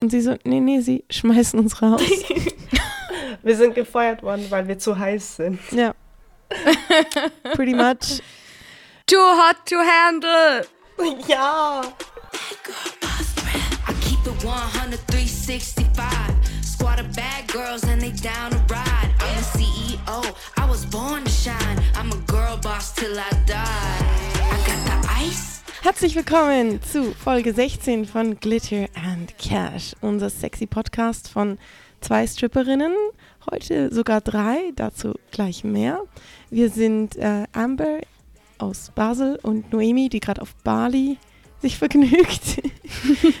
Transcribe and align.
Und 0.00 0.10
sie 0.10 0.20
so, 0.20 0.36
nee, 0.44 0.60
nee, 0.60 0.80
sie 0.80 1.04
schmeißen 1.10 1.58
uns 1.58 1.82
raus. 1.82 2.00
wir 3.42 3.56
sind 3.56 3.74
gefeuert 3.74 4.22
worden, 4.22 4.46
weil 4.48 4.68
wir 4.68 4.78
zu 4.78 4.96
heiß 4.96 5.36
sind. 5.36 5.58
Ja. 5.72 5.92
Pretty 7.54 7.74
much. 7.74 8.22
Too 9.06 9.16
hot 9.16 9.56
to 9.66 9.76
handle. 9.76 10.64
Ja. 11.26 11.82
I 13.88 13.94
keep 14.00 14.24
it 14.24 14.44
100, 14.44 15.00
365. 15.08 16.04
Squad 16.62 17.00
of 17.00 17.12
bad 17.16 17.48
girls 17.48 17.82
and 17.82 18.00
they 18.00 18.12
down 18.12 18.50
to 18.52 18.58
ride. 18.72 19.10
I'm 19.18 19.34
the 19.34 19.42
CEO, 19.58 20.34
I 20.56 20.70
was 20.70 20.86
born 20.86 21.24
to 21.24 21.30
shine. 21.30 21.82
I'm 21.96 22.12
a 22.12 22.22
girl 22.26 22.56
boss 22.58 22.92
till 22.92 23.18
I 23.18 23.30
die. 23.46 23.64
I 23.64 24.56
got 24.64 25.02
the 25.02 25.08
ice. 25.10 25.47
Herzlich 25.80 26.16
willkommen 26.16 26.82
zu 26.82 27.14
Folge 27.14 27.54
16 27.54 28.04
von 28.04 28.40
Glitter 28.40 28.88
and 28.94 29.38
Cash, 29.38 29.94
unser 30.00 30.28
sexy 30.28 30.66
Podcast 30.66 31.28
von 31.28 31.56
zwei 32.00 32.26
Stripperinnen. 32.26 32.92
Heute 33.48 33.94
sogar 33.94 34.20
drei, 34.20 34.72
dazu 34.74 35.14
gleich 35.30 35.62
mehr. 35.62 36.02
Wir 36.50 36.68
sind 36.70 37.14
äh, 37.14 37.44
Amber 37.52 38.00
aus 38.58 38.90
Basel 38.92 39.38
und 39.40 39.72
Noemi, 39.72 40.08
die 40.08 40.18
gerade 40.18 40.42
auf 40.42 40.56
Bali 40.64 41.16
sich 41.60 41.78
vergnügt. 41.78 42.62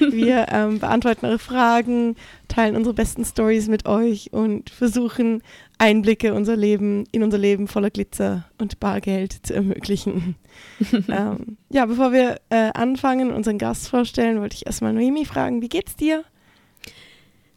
Wir 0.00 0.46
ähm, 0.50 0.78
beantworten 0.78 1.26
eure 1.26 1.38
Fragen, 1.38 2.16
teilen 2.48 2.76
unsere 2.76 2.94
besten 2.94 3.24
Stories 3.24 3.68
mit 3.68 3.86
euch 3.86 4.32
und 4.32 4.70
versuchen 4.70 5.42
Einblicke 5.78 6.34
unser 6.34 6.56
Leben, 6.56 7.04
in 7.12 7.22
unser 7.22 7.38
Leben 7.38 7.68
voller 7.68 7.90
Glitzer 7.90 8.48
und 8.58 8.80
Bargeld 8.80 9.46
zu 9.46 9.54
ermöglichen. 9.54 10.36
ähm, 11.08 11.56
ja, 11.70 11.86
bevor 11.86 12.12
wir 12.12 12.40
äh, 12.50 12.70
anfangen, 12.74 13.32
unseren 13.32 13.58
Gast 13.58 13.88
vorstellen, 13.88 14.40
wollte 14.40 14.56
ich 14.56 14.66
erstmal 14.66 14.92
Noemi 14.92 15.24
fragen, 15.24 15.62
wie 15.62 15.68
geht's 15.68 15.96
dir? 15.96 16.24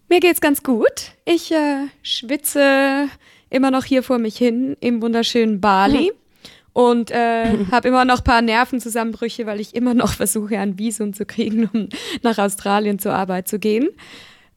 Mir 0.10 0.20
geht's 0.20 0.41
ganz 0.41 0.62
gut. 0.62 1.14
Ich 1.26 1.52
äh, 1.52 1.88
schwitze 2.04 3.07
immer 3.50 3.72
noch 3.72 3.85
hier 3.85 4.04
vor 4.04 4.18
mich 4.18 4.38
hin 4.38 4.76
im 4.80 5.02
wunderschönen 5.02 5.62
Bali. 5.62 6.07
Hm. 6.07 6.16
Und 6.74 7.12
äh, 7.12 7.58
habe 7.72 7.88
immer 7.90 8.05
noch 8.05 8.20
ein 8.20 8.24
paar 8.24 8.41
Nervenzusammenbrüche, 8.41 9.46
weil 9.46 9.60
ich 9.60 9.76
immer 9.76 9.94
noch 9.94 10.14
versuche, 10.14 10.58
ein 10.58 10.78
Visum 10.78 11.13
zu 11.13 11.26
kriegen, 11.26 11.70
um 11.74 11.90
nach 12.22 12.38
Australien 12.38 13.00
zur 13.00 13.13
Arbeit 13.13 13.48
zu 13.48 13.60
gehen. 13.60 13.90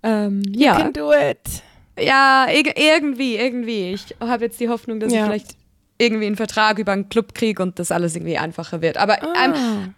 Ähm, 0.02 0.42
you 0.46 0.66
ja. 0.66 0.76
can 0.76 0.92
do 0.92 1.12
it. 1.12 1.62
Ja, 1.98 2.46
irgendwie, 2.48 3.36
irgendwie. 3.36 3.92
Ich 3.92 4.14
habe 4.20 4.44
jetzt 4.44 4.60
die 4.60 4.68
Hoffnung, 4.68 5.00
dass 5.00 5.12
ja. 5.12 5.20
ich 5.20 5.24
vielleicht 5.26 5.56
irgendwie 5.98 6.26
einen 6.26 6.36
Vertrag 6.36 6.78
über 6.78 6.92
einen 6.92 7.08
Club 7.08 7.34
kriege 7.34 7.62
und 7.62 7.78
das 7.78 7.90
alles 7.90 8.16
irgendwie 8.16 8.36
einfacher 8.36 8.82
wird. 8.82 8.96
Aber 8.96 9.22
ah. 9.22 9.32
I'm, 9.34 9.54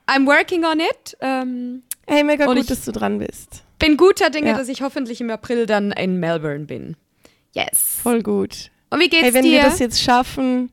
I'm 0.07 0.27
working 0.27 0.65
on 0.65 0.81
it. 0.81 1.17
Ähm, 1.21 1.83
hey, 2.07 2.23
mega 2.23 2.47
gut, 2.47 2.71
dass 2.71 2.85
du 2.85 2.93
dran 2.93 3.19
bist. 3.19 3.65
Bin 3.79 3.97
guter 3.97 4.31
Dinge, 4.31 4.49
ja. 4.49 4.59
dass 4.59 4.69
ich 4.69 4.83
hoffentlich 4.83 5.21
im 5.21 5.31
April 5.31 5.67
dann 5.67 5.93
in 5.93 6.19
Melbourne 6.19 6.67
bin. 6.67 6.97
Yes. 7.55 8.01
Voll 8.03 8.23
gut. 8.23 8.71
Und 8.91 9.01
wie 9.01 9.09
geht's 9.09 9.25
hey, 9.25 9.35
wenn 9.35 9.45
dir? 9.45 9.53
wir 9.53 9.63
das 9.63 9.79
jetzt 9.79 10.01
schaffen, 10.01 10.71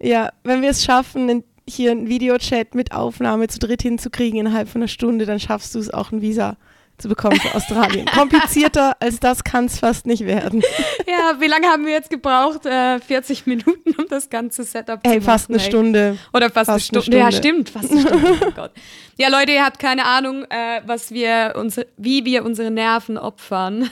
ja, 0.00 0.30
wenn 0.44 0.62
wir 0.62 0.70
es 0.70 0.84
schaffen, 0.84 1.42
hier 1.68 1.90
einen 1.90 2.08
Videochat 2.08 2.74
mit 2.74 2.92
Aufnahme 2.92 3.48
zu 3.48 3.58
dritt 3.58 3.82
hinzukriegen 3.82 4.38
innerhalb 4.40 4.68
von 4.68 4.80
einer 4.82 4.88
Stunde, 4.88 5.26
dann 5.26 5.40
schaffst 5.40 5.74
du 5.74 5.78
es 5.80 5.92
auch 5.92 6.12
ein 6.12 6.20
Visa 6.22 6.56
zu 6.98 7.08
bekommen 7.08 7.38
für 7.38 7.54
Australien. 7.54 8.06
Komplizierter 8.14 8.96
als 9.00 9.20
das 9.20 9.44
kann 9.44 9.66
es 9.66 9.78
fast 9.80 10.06
nicht 10.06 10.24
werden. 10.26 10.62
Ja, 11.08 11.40
wie 11.40 11.46
lange 11.46 11.66
haben 11.68 11.86
wir 11.86 11.92
jetzt 11.92 12.10
gebraucht? 12.10 12.66
Äh, 12.66 12.98
40 13.00 13.46
Minuten, 13.46 13.94
um 13.96 14.06
das 14.10 14.28
ganze 14.28 14.64
Setup 14.64 14.98
Ey, 15.02 15.12
zu 15.12 15.16
machen. 15.18 15.22
fast 15.22 15.48
eine 15.50 15.58
ey. 15.58 15.64
Stunde. 15.64 16.18
Oder 16.34 16.50
fast, 16.50 16.68
Fast 16.70 16.90
eine, 16.90 16.98
eine 16.98 17.02
Stunde. 17.02 17.18
Ja, 17.18 17.32
stimmt, 17.32 17.70
fast 17.70 17.90
eine 17.92 18.00
Stunde. 18.02 18.38
Oh 18.46 18.50
Gott. 18.54 18.72
Ja, 19.16 19.28
Leute, 19.28 19.52
ihr 19.52 19.64
habt 19.64 19.78
keine 19.78 20.04
Ahnung, 20.04 20.44
äh, 20.50 20.80
was 20.84 21.12
wir 21.12 21.54
unsere, 21.56 21.86
wie 21.96 22.24
wir 22.24 22.44
unsere 22.44 22.70
Nerven 22.70 23.18
opfern 23.18 23.88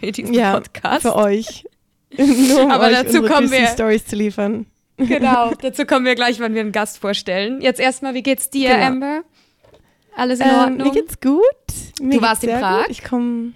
für 0.00 0.10
diesen 0.12 0.34
Ja, 0.34 0.54
Podcast. 0.54 1.02
für 1.02 1.14
euch. 1.16 1.64
Nur 2.16 2.62
um 2.64 2.70
Aber 2.70 2.86
euch 2.88 2.92
dazu 2.94 3.18
unsere 3.18 3.28
kommen 3.28 3.50
wir- 3.50 3.66
Stories 3.68 4.04
zu 4.06 4.16
liefern. 4.16 4.66
Genau, 4.98 5.52
dazu 5.62 5.84
kommen 5.86 6.04
wir 6.04 6.14
gleich, 6.14 6.38
wenn 6.40 6.54
wir 6.54 6.60
einen 6.60 6.72
Gast 6.72 6.98
vorstellen. 6.98 7.60
Jetzt 7.60 7.80
erstmal, 7.80 8.14
wie 8.14 8.22
geht's 8.22 8.50
dir, 8.50 8.70
Genau. 8.74 8.86
Amber? 8.86 9.22
Alles 10.16 10.40
in 10.40 10.46
Ähm, 10.46 10.54
Ordnung? 10.54 10.88
mir 10.88 10.92
geht's 10.92 11.20
gut. 11.20 11.42
Mir 12.02 12.16
Du 12.18 12.22
warst 12.22 12.42
in 12.44 12.58
Prag? 12.58 12.82
Gut. 12.82 12.90
Ich 12.90 13.04
komme 13.04 13.52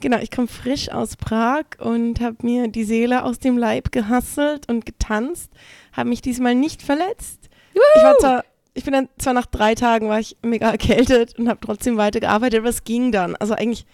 genau, 0.00 0.18
ich 0.18 0.30
komme 0.30 0.48
frisch 0.48 0.90
aus 0.90 1.16
Prag 1.16 1.64
und 1.78 2.20
habe 2.20 2.36
mir 2.42 2.68
die 2.68 2.84
Seele 2.84 3.22
aus 3.24 3.38
dem 3.38 3.58
Leib 3.58 3.92
gehasselt 3.92 4.68
und 4.68 4.86
getanzt. 4.86 5.50
Habe 5.92 6.08
mich 6.08 6.22
diesmal 6.22 6.54
nicht 6.54 6.80
verletzt. 6.82 7.50
Ich 7.74 8.02
war 8.02 8.16
zwar, 8.18 8.44
ich 8.72 8.84
bin 8.84 8.94
dann 8.94 9.08
zwar 9.18 9.34
nach 9.34 9.46
drei 9.46 9.74
Tagen 9.74 10.08
war 10.08 10.18
ich 10.20 10.36
mega 10.42 10.70
erkältet 10.72 11.38
und 11.38 11.48
habe 11.48 11.60
trotzdem 11.60 11.98
weitergearbeitet, 11.98 12.60
aber 12.60 12.70
es 12.70 12.84
ging 12.84 13.12
dann. 13.12 13.36
Also 13.36 13.52
eigentlich 13.54 13.84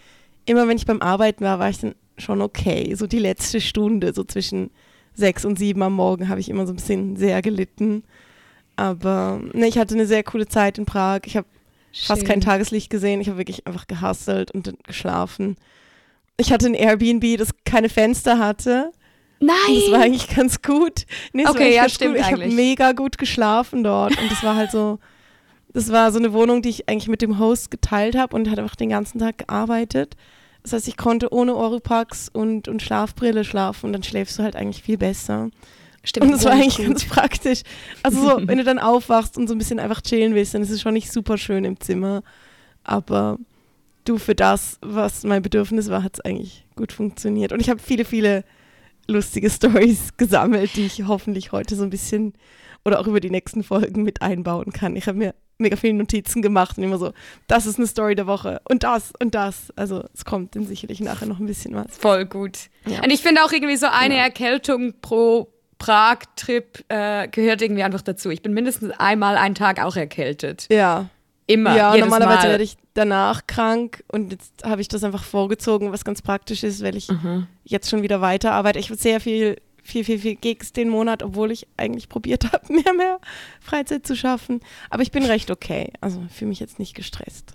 immer, 0.45 0.69
wenn 0.69 0.77
ich 0.77 0.87
beim 0.87 1.03
Arbeiten 1.03 1.43
war, 1.45 1.59
war 1.59 1.71
ich 1.71 1.81
dann 1.81 1.97
schon 2.19 2.41
okay. 2.41 2.95
So 2.95 3.09
die 3.09 3.19
letzte 3.19 3.61
Stunde, 3.61 4.13
so 4.15 4.23
zwischen 4.23 4.71
sechs 5.17 5.45
und 5.45 5.59
sieben 5.59 5.83
am 5.83 5.95
Morgen, 5.95 6.29
habe 6.29 6.41
ich 6.41 6.49
immer 6.49 6.67
so 6.67 6.73
ein 6.73 6.77
bisschen 6.77 7.17
sehr 7.17 7.43
gelitten. 7.43 8.05
Aber 8.77 9.41
ne, 9.53 9.67
ich 9.67 9.79
hatte 9.79 9.95
eine 9.95 10.07
sehr 10.07 10.23
coole 10.23 10.47
Zeit 10.47 10.79
in 10.79 10.85
Prag. 10.85 11.21
Ich 11.25 11.37
habe 11.37 11.47
fast 11.95 12.27
kein 12.27 12.41
Tageslicht 12.41 12.91
gesehen. 12.91 13.21
Ich 13.21 13.29
habe 13.29 13.39
wirklich 13.39 13.67
einfach 13.67 13.87
gehustelt 13.87 14.51
und 14.51 14.73
geschlafen. 14.85 15.57
Ich 16.37 16.53
hatte 16.53 16.67
ein 16.67 16.75
Airbnb, 16.75 17.39
das 17.39 17.51
keine 17.65 17.89
Fenster 17.89 18.39
hatte. 18.39 18.93
Nein! 19.41 19.57
Und 19.69 19.77
das 19.77 19.91
war 19.91 20.01
eigentlich 20.01 20.35
ganz 20.35 20.61
gut. 20.63 21.07
Nee, 21.33 21.45
es 21.45 21.51
Okay, 21.51 21.61
war 21.61 21.67
ja, 21.69 21.89
stimmt 21.89 22.17
gut. 22.17 22.25
Ich 22.25 22.33
habe 22.33 22.49
mega 22.49 22.93
gut 22.93 23.19
geschlafen 23.19 23.83
dort. 23.83 24.21
Und 24.21 24.31
das 24.31 24.43
war 24.43 24.57
halt 24.57 24.71
so, 24.71 24.99
das 25.73 25.91
war 25.91 26.13
so 26.13 26.19
eine 26.19 26.33
Wohnung, 26.33 26.63
die 26.63 26.69
ich 26.69 26.89
eigentlich 26.89 27.09
mit 27.09 27.23
dem 27.23 27.39
Host 27.39 27.71
geteilt 27.71 28.17
habe 28.17 28.37
und 28.37 28.51
hat 28.51 28.59
einfach 28.59 28.77
den 28.77 28.91
ganzen 28.91 29.19
Tag 29.19 29.39
gearbeitet. 29.39 30.17
Das 30.67 30.73
heißt, 30.73 30.89
ich 30.89 30.97
konnte 30.97 31.33
ohne 31.33 31.55
Oropax 31.55 32.29
und, 32.29 32.67
und 32.67 32.83
Schlafbrille 32.83 33.45
schlafen 33.45 33.87
und 33.87 33.93
dann 33.93 34.03
schläfst 34.03 34.37
du 34.37 34.43
halt 34.43 34.57
eigentlich 34.57 34.83
viel 34.83 34.99
besser. 34.99 35.49
Stimmt, 36.03 36.27
Und 36.27 36.33
das 36.33 36.45
war 36.45 36.53
eigentlich 36.53 36.79
gut. 36.79 36.87
ganz 36.87 37.05
praktisch. 37.05 37.63
Also 38.03 38.21
so, 38.21 38.49
wenn 38.49 38.59
du 38.59 38.65
dann 38.65 38.81
aufwachst 38.81 39.37
und 39.37 39.47
so 39.47 39.55
ein 39.55 39.59
bisschen 39.59 39.79
einfach 39.79 40.01
chillen 40.01 40.35
willst, 40.35 40.55
dann 40.55 40.63
ist 40.63 40.71
es 40.71 40.83
schon 40.83 40.95
nicht 40.95 41.13
super 41.13 41.39
schön 41.39 41.65
im 41.65 41.79
Zimmer. 41.79 42.25
Aber 42.83 43.39
du, 44.05 44.19
für 44.19 44.35
das, 44.35 44.79
was 44.83 45.23
mein 45.23 45.43
Bedürfnis 45.43 45.89
war, 45.89 46.03
hat 46.03 46.15
es 46.15 46.21
eigentlich 46.21 46.67
gut 46.75 46.91
funktioniert. 46.91 47.53
Und 47.53 47.61
ich 47.61 47.71
habe 47.71 47.81
viele, 47.81 48.05
viele 48.05 48.43
lustige 49.07 49.49
Stories 49.51 50.17
gesammelt, 50.17 50.75
die 50.75 50.87
ich 50.87 51.07
hoffentlich 51.07 51.53
heute 51.53 51.77
so 51.77 51.85
ein 51.85 51.91
bisschen 51.91 52.33
oder 52.87 53.01
auch 53.01 53.07
über 53.07 53.21
die 53.21 53.31
nächsten 53.31 53.63
Folgen 53.65 54.03
mit 54.05 54.23
einbauen 54.23 54.73
kann. 54.73 54.97
Ich 54.97 55.07
habe 55.09 55.19
mir 55.19 55.35
mega 55.59 55.77
viele 55.77 55.95
Notizen 55.95 56.43
gemacht 56.43 56.79
und 56.79 56.85
immer 56.85 56.99
so, 56.99 57.13
das 57.49 57.67
ist 57.67 57.79
eine 57.79 57.87
Story 57.87 58.15
der 58.15 58.27
Woche 58.27 58.61
und 58.69 58.83
das 58.83 59.13
und 59.21 59.35
das. 59.35 59.73
Also 59.77 60.05
es 60.15 60.25
kommt 60.25 60.55
dann 60.55 60.65
sicherlich 60.67 61.01
nachher 61.01 61.27
noch 61.27 61.39
ein 61.41 61.47
bisschen 61.47 61.75
was. 61.75 61.87
Voll 61.99 62.27
gut. 62.27 62.59
Ja. 62.87 63.03
Und 63.03 63.11
ich 63.11 63.23
finde 63.23 63.43
auch 63.43 63.53
irgendwie 63.53 63.77
so 63.77 63.87
eine 63.87 64.15
Genau. 64.15 64.25
Erkältung 64.27 64.95
pro 65.03 65.49
Prag-Trip 65.79 66.85
äh, 66.89 67.29
gehört 67.29 67.63
irgendwie 67.63 67.83
einfach 67.83 68.03
dazu. 68.03 68.31
Ich 68.31 68.43
bin 68.43 68.53
mindestens 68.55 68.93
einmal 68.99 69.37
einen 69.37 69.55
Tag 69.55 69.83
auch 69.83 69.97
erkältet. 69.97 70.67
Ja, 70.71 71.09
Immer. 71.47 71.77
ja, 71.77 71.97
normalerweise 71.97 72.39
Mal. 72.47 72.51
werde 72.51 72.65
ich 72.65 72.77
danach 72.95 73.47
krank 73.47 74.03
und 74.09 74.33
jetzt 74.33 74.65
habe 74.65 74.81
ich 74.81 74.89
das 74.89 75.05
einfach 75.05 75.23
vorgezogen, 75.25 75.93
was 75.93 76.05
ganz 76.05 76.23
praktisch 76.23 76.63
ist, 76.65 76.83
weil 76.83 76.97
ich 76.97 77.09
Mhm. 77.09 77.47
jetzt 77.65 77.89
schon 77.91 78.03
wieder 78.03 78.21
weiterarbeite. 78.21 78.79
Ich 78.79 78.91
habe 78.91 78.99
sehr 79.01 79.21
viel, 79.21 79.57
viel, 79.87 80.05
viel, 80.05 80.19
viel 80.19 80.35
Gigs 80.37 80.73
den 80.73 80.89
Monat, 80.89 81.23
obwohl 81.23 81.51
ich 81.51 81.67
eigentlich 81.77 82.09
probiert 82.09 82.45
habe, 82.53 82.73
mehr, 82.73 82.93
mehr 82.93 83.19
Freizeit 83.61 84.07
zu 84.07 84.17
schaffen. 84.17 84.61
Aber 84.91 85.03
ich 85.03 85.11
bin 85.13 85.25
recht 85.25 85.51
okay. 85.51 85.93
Also 86.01 86.21
fühle 86.35 86.51
mich 86.51 86.61
jetzt 86.61 86.79
nicht 86.79 86.95
gestresst. 86.95 87.55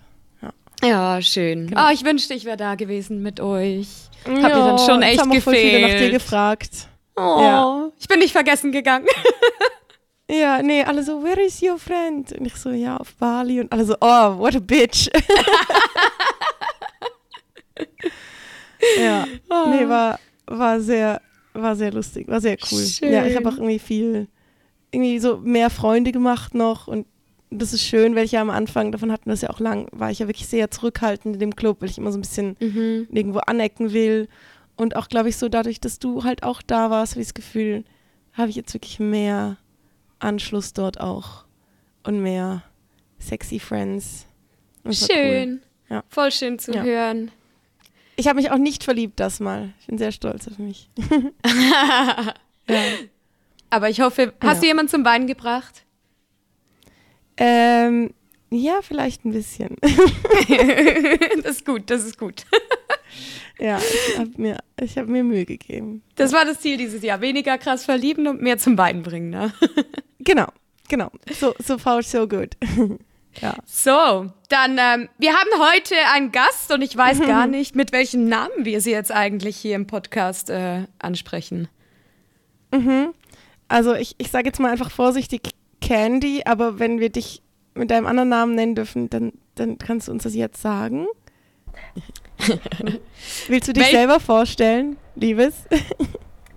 Ja, 0.84 1.22
schön. 1.22 1.68
Genau. 1.68 1.80
Ah, 1.80 1.92
ich 1.92 2.04
wünschte, 2.04 2.34
ich 2.34 2.44
wäre 2.44 2.56
da 2.56 2.74
gewesen 2.74 3.22
mit 3.22 3.38
euch. 3.38 3.86
Hab 4.24 4.32
mir 4.32 4.48
dann 4.48 4.78
schon 4.80 5.00
echt 5.02 5.20
haben 5.20 5.30
auch 5.30 5.40
voll 5.40 5.54
viele 5.54 5.80
nach 5.80 5.86
dir 5.90 5.94
gefehlt. 5.94 6.12
gefragt. 6.14 6.88
Oh, 7.14 7.38
Ja. 7.40 7.88
ich 8.00 8.08
bin 8.08 8.18
nicht 8.18 8.32
vergessen 8.32 8.72
gegangen. 8.72 9.06
Ja, 10.30 10.62
nee, 10.62 10.82
alle 10.82 11.02
so, 11.02 11.22
where 11.22 11.38
is 11.42 11.60
your 11.62 11.78
friend? 11.78 12.32
Und 12.32 12.46
ich 12.46 12.56
so, 12.56 12.70
ja, 12.70 12.96
auf 12.96 13.14
Bali. 13.16 13.60
Und 13.60 13.70
alle 13.70 13.84
so, 13.84 13.94
oh, 14.00 14.38
what 14.38 14.56
a 14.56 14.60
bitch. 14.60 15.10
ja, 18.98 19.26
nee, 19.66 19.88
war, 19.88 20.18
war 20.46 20.80
sehr, 20.80 21.20
war 21.54 21.76
sehr 21.76 21.92
lustig, 21.92 22.28
war 22.28 22.40
sehr 22.40 22.56
cool. 22.70 22.82
Ja, 23.00 23.26
ich 23.26 23.36
habe 23.36 23.48
auch 23.48 23.52
Schön. 23.54 23.62
irgendwie 23.64 23.78
viel, 23.78 24.28
irgendwie 24.90 25.18
so 25.18 25.36
mehr 25.38 25.70
Freunde 25.70 26.12
gemacht 26.12 26.54
noch 26.54 26.86
und 26.88 27.06
das 27.50 27.72
ist 27.74 27.82
schön, 27.82 28.14
weil 28.14 28.24
ich 28.24 28.32
ja 28.32 28.40
am 28.40 28.48
Anfang, 28.48 28.92
davon 28.92 29.12
hatten 29.12 29.26
wir 29.26 29.34
es 29.34 29.42
ja 29.42 29.50
auch 29.50 29.60
lang, 29.60 29.86
war 29.92 30.10
ich 30.10 30.20
ja 30.20 30.26
wirklich 30.26 30.46
sehr 30.46 30.70
zurückhaltend 30.70 31.34
in 31.36 31.40
dem 31.40 31.54
Club, 31.54 31.82
weil 31.82 31.90
ich 31.90 31.98
immer 31.98 32.10
so 32.10 32.16
ein 32.18 32.22
bisschen 32.22 32.56
Mhm. 32.60 33.08
irgendwo 33.10 33.40
anecken 33.40 33.92
will. 33.92 34.28
Und 34.76 34.96
auch, 34.96 35.08
glaube 35.08 35.28
ich, 35.28 35.36
so 35.36 35.50
dadurch, 35.50 35.78
dass 35.78 35.98
du 35.98 36.24
halt 36.24 36.44
auch 36.44 36.62
da 36.62 36.88
warst, 36.88 37.12
habe 37.12 37.20
ich 37.20 37.26
das 37.28 37.34
Gefühl, 37.34 37.84
habe 38.32 38.48
ich 38.48 38.56
jetzt 38.56 38.72
wirklich 38.72 38.98
mehr 39.00 39.58
Anschluss 40.18 40.72
dort 40.72 40.98
auch 40.98 41.44
und 42.04 42.22
mehr 42.22 42.62
sexy 43.18 43.58
Friends. 43.58 44.26
War 44.82 44.92
Cool. 44.92 45.08
Schön. 45.14 45.60
Ja. 45.90 46.02
Voll 46.08 46.32
schön 46.32 46.58
zu 46.58 46.72
Ja. 46.72 46.82
hören. 46.82 47.30
Ich 48.22 48.28
habe 48.28 48.36
mich 48.36 48.52
auch 48.52 48.56
nicht 48.58 48.84
verliebt 48.84 49.18
das 49.18 49.40
Mal. 49.40 49.72
Ich 49.80 49.88
bin 49.88 49.98
sehr 49.98 50.12
stolz 50.12 50.46
auf 50.46 50.56
mich. 50.56 50.88
ja. 52.68 52.78
Aber 53.68 53.90
ich 53.90 54.00
hoffe, 54.00 54.32
hast 54.40 54.58
Ja. 54.58 54.60
du 54.60 54.66
jemanden 54.68 54.90
zum 54.90 55.04
Weinen 55.04 55.26
gebracht? 55.26 55.84
Ähm, 57.36 58.14
ja, 58.50 58.80
vielleicht 58.80 59.24
ein 59.24 59.32
bisschen. 59.32 59.76
das 61.42 61.56
ist 61.56 61.66
gut, 61.66 61.90
das 61.90 62.04
ist 62.04 62.16
gut. 62.16 62.44
Ja, 63.58 63.78
ich 63.78 64.18
habe 64.18 64.30
mir, 64.38 64.58
ich 64.80 64.96
hab 64.98 65.06
mir 65.06 65.22
Mühe 65.22 65.44
gegeben. 65.44 66.02
Das 66.16 66.32
war 66.32 66.44
das 66.44 66.60
Ziel 66.60 66.78
dieses 66.78 67.02
Jahr. 67.02 67.20
Weniger 67.20 67.58
krass 67.58 67.84
verlieben 67.84 68.26
und 68.26 68.40
mehr 68.40 68.58
zum 68.58 68.76
Wein 68.78 69.02
bringen, 69.02 69.30
ne? 69.30 69.52
Genau, 70.20 70.46
genau. 70.88 71.10
So, 71.38 71.54
so 71.64 71.78
far, 71.78 72.02
so 72.02 72.26
good. 72.26 72.56
Ja. 73.40 73.54
So, 73.66 74.30
dann, 74.48 74.78
ähm, 74.78 75.08
wir 75.18 75.32
haben 75.32 75.72
heute 75.72 75.94
einen 76.14 76.32
Gast 76.32 76.72
und 76.72 76.82
ich 76.82 76.96
weiß 76.96 77.20
gar 77.20 77.46
nicht, 77.48 77.74
mit 77.74 77.92
welchem 77.92 78.28
Namen 78.28 78.64
wir 78.64 78.80
sie 78.80 78.90
jetzt 78.92 79.12
eigentlich 79.12 79.56
hier 79.56 79.76
im 79.76 79.86
Podcast 79.86 80.50
äh, 80.50 80.86
ansprechen. 80.98 81.68
Also 83.68 83.94
ich, 83.94 84.14
ich 84.18 84.30
sage 84.30 84.46
jetzt 84.46 84.60
mal 84.60 84.70
einfach 84.70 84.90
vorsichtig 84.90 85.50
Candy, 85.82 86.42
aber 86.46 86.78
wenn 86.78 87.00
wir 87.00 87.10
dich 87.10 87.42
mit 87.74 87.90
deinem 87.90 88.06
anderen 88.06 88.30
Namen 88.30 88.54
nennen 88.54 88.74
dürfen, 88.74 89.10
dann, 89.10 89.32
dann 89.56 89.76
kannst 89.78 90.08
du 90.08 90.12
uns 90.12 90.22
das 90.22 90.34
jetzt 90.34 90.62
sagen. 90.62 91.06
Willst 93.48 93.68
du 93.68 93.72
dich 93.72 93.84
Wel- 93.84 93.90
selber 93.90 94.20
vorstellen, 94.20 94.96
Liebes? 95.16 95.54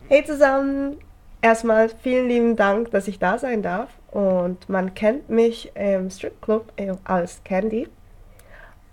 Hey 0.08 0.24
zusammen, 0.24 0.98
erstmal 1.42 1.90
vielen 1.90 2.30
lieben 2.30 2.56
Dank, 2.56 2.92
dass 2.92 3.08
ich 3.08 3.20
da 3.20 3.38
sein 3.38 3.62
darf. 3.62 3.90
Und 4.16 4.70
man 4.70 4.94
kennt 4.94 5.30
mich 5.30 5.74
im 5.76 6.10
Stripclub 6.10 6.72
äh, 6.78 6.94
als 7.04 7.44
Candy. 7.44 7.90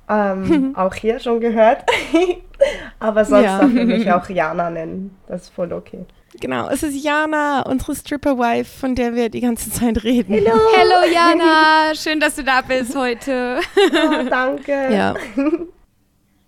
Ähm, 0.08 0.72
auch 0.76 0.94
hier 0.94 1.20
schon 1.20 1.38
gehört. 1.38 1.84
Aber 2.98 3.24
sonst 3.24 3.44
Ja. 3.44 3.60
darf 3.60 3.72
man 3.72 3.86
mich 3.86 4.10
auch 4.10 4.28
Jana 4.28 4.68
nennen. 4.68 5.16
Das 5.28 5.42
ist 5.42 5.50
voll 5.50 5.72
okay. 5.72 6.06
Genau, 6.40 6.68
es 6.70 6.82
ist 6.82 7.04
Jana, 7.04 7.62
unsere 7.62 7.94
Stripper-Wife, 7.94 8.80
von 8.80 8.96
der 8.96 9.14
wir 9.14 9.28
die 9.28 9.42
ganze 9.42 9.70
Zeit 9.70 10.02
reden. 10.02 10.34
Hallo. 10.34 10.58
Hallo 10.76 11.12
Jana, 11.14 11.94
schön, 11.94 12.18
dass 12.18 12.34
du 12.34 12.42
da 12.42 12.60
bist 12.62 12.96
heute. 12.96 13.60
Oh, 13.76 14.28
danke. 14.28 14.72
Ja. 14.92 15.14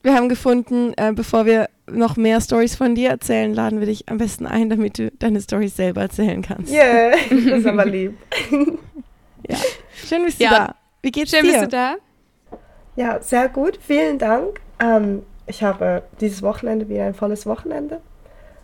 Wir 0.03 0.15
haben 0.15 0.29
gefunden, 0.29 0.95
äh, 0.97 1.13
bevor 1.13 1.47
wir 1.47 1.69
noch 1.91 2.17
mehr 2.17 2.41
Stories 2.41 2.75
von 2.77 2.95
dir 2.95 3.11
erzählen, 3.11 3.53
laden 3.53 3.81
wir 3.81 3.87
dich 3.87 4.09
am 4.09 4.19
besten 4.19 4.47
ein, 4.47 4.71
damit 4.71 4.99
du 4.99 5.11
deine 5.19 5.41
Stories 5.41 5.77
selber 5.77 6.01
erzählen 6.03 6.41
kannst. 6.43 6.73
Yeah, 6.73 7.11
das 7.31 7.39
ist 7.61 7.67
aber 7.67 7.85
lieb. 7.87 8.17
Ja. 9.47 9.59
Schön 9.95 10.25
bist 10.25 10.41
du 10.41 10.45
Ja. 10.45 10.51
da. 10.51 10.75
Wie 11.03 11.11
geht's 11.11 11.31
Schön 11.31 11.45
dir? 11.45 11.51
bist 11.53 11.65
du 11.65 11.69
da. 11.69 11.97
Ja, 12.97 13.21
sehr 13.21 13.51
gut. 13.51 13.79
Vielen 13.87 14.19
Dank. 14.19 14.59
Ähm, 14.81 15.23
ich 15.47 15.63
habe 15.63 16.03
dieses 16.19 16.41
Wochenende 16.43 16.89
wieder 16.89 17.05
ein 17.05 17.13
volles 17.13 17.45
Wochenende. 17.45 18.01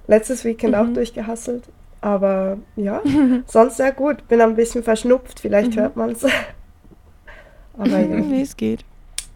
Letztes 0.06 0.42
Weekend 0.46 0.74
auch 0.74 0.86
durchgehasselt. 0.88 1.64
Aber 2.00 2.56
ja, 2.76 3.02
sonst 3.46 3.76
sehr 3.76 3.92
gut. 3.92 4.26
Bin 4.28 4.40
ein 4.40 4.56
bisschen 4.56 4.82
verschnupft, 4.82 5.40
vielleicht 5.40 5.76
hört 5.76 5.96
man 5.96 6.12
es. 6.12 6.24
Aber 7.76 7.98
ja, 7.98 8.06
Nee, 8.06 8.40
es 8.40 8.56
geht. 8.56 8.84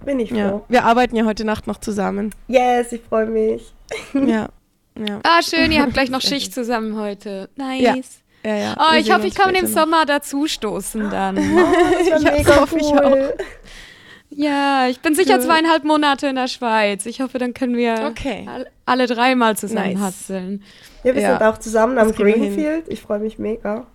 Bin 0.05 0.21
ich 0.21 0.31
Ja. 0.31 0.49
froh. 0.51 0.65
Wir 0.69 0.85
arbeiten 0.85 1.17
ja 1.17 1.25
heute 1.25 1.45
Nacht 1.45 1.67
noch 1.67 1.79
zusammen. 1.79 2.35
Yes, 2.49 2.93
ich 2.93 3.03
freue 3.09 3.27
mich. 3.27 3.73
Ja. 4.15 4.49
Ja. 4.97 5.19
Ah, 5.25 5.43
schön, 5.43 5.73
ihr 5.73 5.83
habt 5.83 5.93
gleich 5.95 6.09
noch 6.11 6.21
Schicht 6.21 6.55
zusammen 6.55 6.97
heute. 6.99 7.49
Nice. 7.57 7.81
Ja. 7.83 7.95
Ja, 8.51 8.57
ja. 8.57 8.77
Oh, 8.79 8.93
Wir 8.93 9.01
ich 9.01 9.13
hoffe, 9.13 9.27
ich 9.27 9.35
kann 9.35 9.55
im. 9.55 9.67
Sommer 9.67 10.05
dazu 10.07 10.47
stoßen 10.47 11.11
dann. 11.11 11.35
Das 11.37 11.45
war 11.47 12.21
Ja, 12.21 12.33
mega 12.33 12.61
hoffe 12.61 12.79
ich 12.79 12.93
cool. 12.93 13.35
Ja, 14.31 14.87
ich 14.89 15.01
bin 15.01 15.15
sicher 15.15 15.35
Cool. 15.37 15.41
zweieinhalb 15.43 15.85
Monate 15.85 16.27
in 16.29 16.37
der 16.37 16.49
Schweiz. 16.49 17.07
Ich 17.07 17.21
hoffe, 17.21 17.39
dann 17.39 17.55
können 17.55 17.77
wir 17.77 18.07
Okay. 18.11 18.47
all, 18.49 18.67
alle 18.85 19.07
dreimal 19.07 19.57
zusammen 19.57 19.95
Nice. 19.95 20.01
hasseln. 20.01 20.63
Ja, 21.05 21.15
wir 21.15 21.23
Ja. 21.23 21.31
sind 21.39 21.43
auch 21.49 21.59
zusammen 21.59 21.99
am 21.99 22.09
Das 22.09 22.17
hin. 22.17 22.27
Greenfield. 22.27 22.85
Ich 22.89 23.01
freue 23.01 23.19
mich 23.21 23.39
mega. 23.39 23.87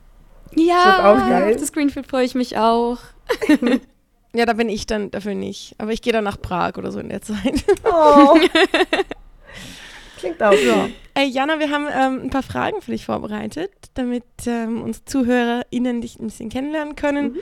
Ja, 0.55 1.11
auch 1.13 1.29
geil. 1.29 1.53
auf 1.53 1.59
das 1.61 1.71
Greenfield 1.71 2.07
freue 2.07 2.25
ich 2.25 2.35
mich 2.35 2.57
auch. 2.57 2.97
Ja, 4.33 4.45
da 4.45 4.53
bin 4.53 4.69
ich 4.69 4.85
dann 4.85 5.11
dafür 5.11 5.33
nicht. 5.33 5.75
Aber 5.77 5.91
ich 5.91 6.01
gehe 6.01 6.13
dann 6.13 6.23
nach 6.23 6.39
Prag 6.39 6.77
oder 6.77 6.91
so 6.91 6.99
in 6.99 7.09
der 7.09 7.21
Zeit. 7.21 7.63
Oh. 7.83 8.37
Klingt 10.19 10.43
auch 10.43 10.53
so. 10.53 10.89
Ey, 11.13 11.27
Jana, 11.27 11.59
wir 11.59 11.71
haben 11.71 11.87
ähm, 11.91 12.25
ein 12.25 12.29
paar 12.29 12.43
Fragen 12.43 12.81
für 12.81 12.91
dich 12.91 13.05
vorbereitet, 13.05 13.71
damit 13.93 14.25
ähm, 14.45 14.81
unsere 14.81 15.05
ZuhörerInnen 15.05 16.01
dich 16.01 16.19
ein 16.19 16.25
bisschen 16.27 16.49
kennenlernen 16.49 16.95
können 16.95 17.37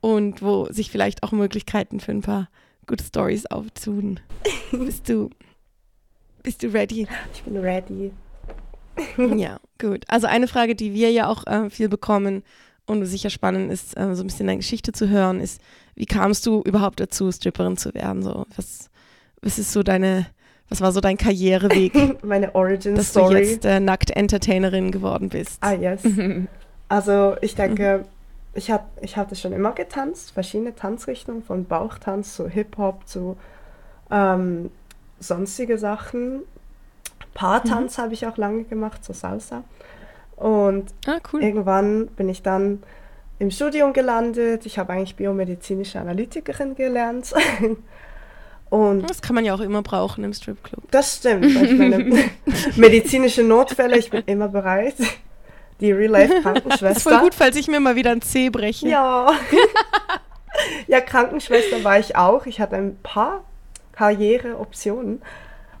und 0.00 0.40
wo 0.40 0.66
sich 0.66 0.90
vielleicht 0.90 1.22
auch 1.22 1.32
Möglichkeiten 1.32 2.00
für 2.00 2.12
ein 2.12 2.22
paar 2.22 2.48
gute 2.86 3.04
Stories 3.04 3.46
auftun. 3.46 4.20
bist 4.70 5.08
du, 5.08 5.30
bist 6.42 6.62
du 6.62 6.68
ready? 6.68 7.06
Ich 7.34 7.42
bin 7.42 7.56
ready. 7.56 8.12
ja, 9.36 9.58
gut. 9.78 10.04
Also 10.08 10.26
eine 10.26 10.48
Frage, 10.48 10.74
die 10.74 10.94
wir 10.94 11.10
ja 11.10 11.28
auch 11.28 11.46
äh, 11.46 11.68
viel 11.68 11.88
bekommen 11.88 12.42
und 12.90 13.04
sicher 13.06 13.30
spannend 13.30 13.72
ist, 13.72 13.96
äh, 13.96 14.14
so 14.14 14.22
ein 14.22 14.26
bisschen 14.26 14.46
deine 14.46 14.58
Geschichte 14.58 14.92
zu 14.92 15.08
hören, 15.08 15.40
ist, 15.40 15.60
wie 15.94 16.06
kamst 16.06 16.46
du 16.46 16.62
überhaupt 16.62 17.00
dazu, 17.00 17.30
Stripperin 17.30 17.76
zu 17.76 17.94
werden? 17.94 18.22
So, 18.22 18.46
was, 18.56 18.90
was 19.42 19.58
ist 19.58 19.72
so 19.72 19.82
deine, 19.82 20.26
was 20.68 20.80
war 20.80 20.92
so 20.92 21.00
dein 21.00 21.16
Karriereweg, 21.16 22.22
Meine 22.24 22.54
Origin 22.54 22.94
dass 22.94 23.12
du 23.12 23.20
Story. 23.20 23.40
jetzt 23.40 23.64
äh, 23.64 23.80
nackt 23.80 24.10
Entertainerin 24.10 24.90
geworden 24.90 25.28
bist? 25.28 25.58
Ah, 25.60 25.72
yes. 25.72 26.02
Also 26.88 27.36
ich 27.40 27.54
denke, 27.54 28.04
ich, 28.52 28.72
hab, 28.72 28.90
ich 29.00 29.16
hatte 29.16 29.36
schon 29.36 29.52
immer 29.52 29.70
getanzt, 29.70 30.32
verschiedene 30.32 30.74
Tanzrichtungen, 30.74 31.44
von 31.44 31.64
Bauchtanz 31.66 32.34
zu 32.34 32.48
Hip-Hop 32.48 33.06
zu 33.06 33.36
ähm, 34.10 34.70
sonstige 35.20 35.78
Sachen. 35.78 36.40
Paartanz 37.32 37.98
habe 37.98 38.12
ich 38.12 38.26
auch 38.26 38.36
lange 38.36 38.64
gemacht, 38.64 39.04
so 39.04 39.12
Salsa. 39.12 39.62
Und 40.40 40.86
Ah, 41.06 41.18
cool. 41.32 41.42
irgendwann 41.42 42.06
bin 42.08 42.28
ich 42.28 42.42
dann 42.42 42.82
im 43.38 43.50
Studium 43.50 43.92
gelandet. 43.92 44.66
Ich 44.66 44.78
habe 44.78 44.92
eigentlich 44.92 45.14
biomedizinische 45.16 46.00
Analytikerin 46.00 46.74
gelernt. 46.74 47.32
Und 48.70 49.10
Das 49.10 49.20
kann 49.20 49.34
man 49.34 49.44
ja 49.44 49.52
auch 49.54 49.60
immer 49.60 49.82
brauchen 49.82 50.22
im 50.24 50.32
Stripclub. 50.32 50.90
das 50.92 51.16
stimmt. 51.16 51.76
meine, 51.78 52.28
medizinische 52.76 53.42
Notfälle, 53.42 53.98
ich 53.98 54.10
bin 54.10 54.22
immer 54.26 54.48
bereit. 54.48 54.94
Die 54.98 55.04
Das 55.04 55.10
ist 55.80 55.82
voll 55.82 55.96
Real-Life-Krankenschwester. 55.96 57.20
gut, 57.20 57.34
falls 57.34 57.56
ich 57.56 57.66
mir 57.68 57.80
mal 57.80 57.96
wieder 57.96 58.12
ein 58.12 58.22
C 58.22 58.48
breche. 58.48 58.86
Ja. 58.88 59.32
ja, 60.86 61.00
Krankenschwester 61.00 61.82
war 61.82 61.98
ich 61.98 62.16
auch. 62.16 62.46
Ich 62.46 62.60
hatte 62.60 62.76
ein 62.76 62.96
paar 63.02 63.42
Karriereoptionen. 63.92 65.20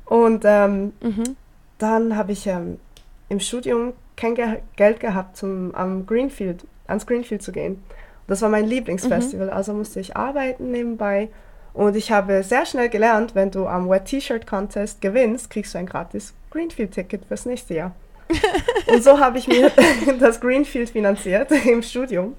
Und 0.04 0.42
ähm, 0.44 0.92
Mhm. 1.00 1.36
dann 1.78 2.16
habe 2.16 2.32
ich 2.32 2.46
ähm, 2.48 2.80
im 3.28 3.38
Studium 3.38 3.92
kein 4.20 4.34
Ge 4.34 4.58
Geld 4.76 5.00
gehabt, 5.00 5.36
zum 5.36 5.74
am 5.74 6.06
Greenfield, 6.06 6.66
ans 6.86 7.06
Greenfield 7.06 7.42
zu 7.42 7.52
gehen. 7.52 7.82
Das 8.26 8.42
war 8.42 8.48
mein 8.48 8.66
Lieblingsfestival, 8.66 9.50
also 9.50 9.72
musste 9.72 9.98
ich 9.98 10.16
arbeiten 10.16 10.70
nebenbei. 10.70 11.30
Und 11.72 11.96
ich 11.96 12.12
habe 12.12 12.42
sehr 12.42 12.66
schnell 12.66 12.88
gelernt, 12.88 13.34
wenn 13.34 13.50
du 13.50 13.66
am 13.66 13.88
Wet 13.88 14.04
T-Shirt 14.04 14.46
Contest 14.46 15.00
gewinnst, 15.00 15.50
kriegst 15.50 15.74
du 15.74 15.78
ein 15.78 15.86
gratis 15.86 16.34
Greenfield-Ticket 16.50 17.24
fürs 17.26 17.46
nächste 17.46 17.74
Jahr. 17.74 17.94
Und 18.86 19.02
so 19.02 19.18
habe 19.18 19.38
ich 19.38 19.48
mir 19.48 19.72
das 20.20 20.40
Greenfield 20.40 20.90
finanziert 20.90 21.50
im 21.66 21.82
Studium. 21.82 22.36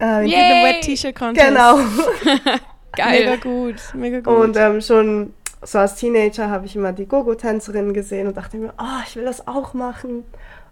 Äh, 0.00 0.26
Yay! 0.26 0.30
The 0.30 0.64
Wet 0.64 0.80
T-Shirt 0.82 1.14
Contest. 1.14 1.46
Genau. 1.46 1.76
Mega 1.76 2.60
Geil. 2.96 3.38
gut, 3.38 3.76
mega 3.94 4.20
gut. 4.20 4.26
Und 4.26 4.56
ähm, 4.56 4.80
schon 4.80 5.34
so 5.64 5.78
als 5.78 5.96
Teenager 5.96 6.50
habe 6.50 6.66
ich 6.66 6.76
immer 6.76 6.92
die 6.92 7.06
Gogo-Tänzerinnen 7.06 7.94
gesehen 7.94 8.26
und 8.26 8.36
dachte 8.36 8.56
mir, 8.56 8.72
oh, 8.78 9.02
ich 9.06 9.16
will 9.16 9.24
das 9.24 9.46
auch 9.46 9.74
machen. 9.74 10.24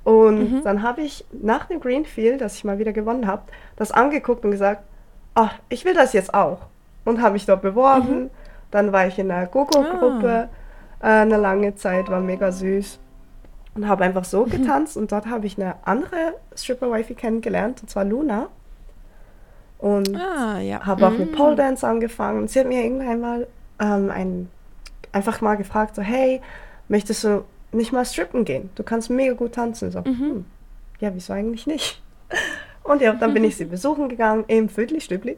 Und 0.04 0.62
dann 0.64 0.82
habe 0.82 1.02
ich 1.02 1.24
nach 1.30 1.66
dem 1.66 1.80
Greenfield, 1.80 2.40
das 2.40 2.56
ich 2.56 2.64
mal 2.64 2.78
wieder 2.78 2.92
gewonnen 2.92 3.26
habe, 3.26 3.42
das 3.76 3.92
angeguckt 3.92 4.44
und 4.44 4.50
gesagt, 4.50 4.82
oh, 5.36 5.48
ich 5.68 5.84
will 5.84 5.94
das 5.94 6.12
jetzt 6.12 6.34
auch. 6.34 6.58
Und 7.04 7.22
habe 7.22 7.34
mich 7.34 7.46
dort 7.46 7.62
beworben. 7.62 8.30
Dann 8.70 8.92
war 8.92 9.06
ich 9.06 9.18
in 9.18 9.28
der 9.28 9.46
Gogo-Gruppe 9.46 10.48
äh, 11.00 11.06
eine 11.06 11.36
lange 11.36 11.74
Zeit, 11.74 12.10
war 12.10 12.20
mega 12.20 12.50
süß. 12.50 12.98
Und 13.74 13.88
habe 13.88 14.04
einfach 14.04 14.24
so 14.24 14.44
getanzt. 14.44 14.96
Und 14.96 15.12
dort 15.12 15.26
habe 15.26 15.46
ich 15.46 15.60
eine 15.60 15.74
andere 15.84 16.34
Stripper-Wifi 16.54 17.14
kennengelernt, 17.14 17.82
und 17.82 17.88
zwar 17.88 18.04
Luna. 18.04 18.48
Und 19.78 20.16
ah, 20.16 20.60
ja. 20.60 20.84
habe 20.86 21.06
auch 21.06 21.12
mit 21.12 21.32
Pole 21.32 21.56
Dance 21.56 21.86
angefangen. 21.86 22.46
Sie 22.48 22.60
hat 22.60 22.68
mir 22.68 22.84
irgendwann 22.84 23.20
mal 23.20 23.46
ähm, 23.80 24.10
ein, 24.10 24.48
einfach 25.12 25.40
mal 25.40 25.56
gefragt, 25.56 25.94
so, 25.96 26.02
hey, 26.02 26.40
möchtest 26.88 27.24
du 27.24 27.44
nicht 27.72 27.92
mal 27.92 28.04
strippen 28.04 28.44
gehen? 28.44 28.70
Du 28.74 28.82
kannst 28.82 29.10
mega 29.10 29.34
gut 29.34 29.52
tanzen. 29.54 29.90
So, 29.90 30.04
hm, 30.04 30.44
ja, 31.00 31.14
wieso 31.14 31.32
eigentlich 31.32 31.66
nicht? 31.66 32.02
Und 32.84 33.00
ja, 33.00 33.12
dann 33.12 33.32
bin 33.32 33.44
ich 33.44 33.56
sie 33.56 33.64
besuchen 33.64 34.08
gegangen 34.08 34.44
im 34.48 34.68
Viertli 34.68 35.00
Stübli. 35.00 35.36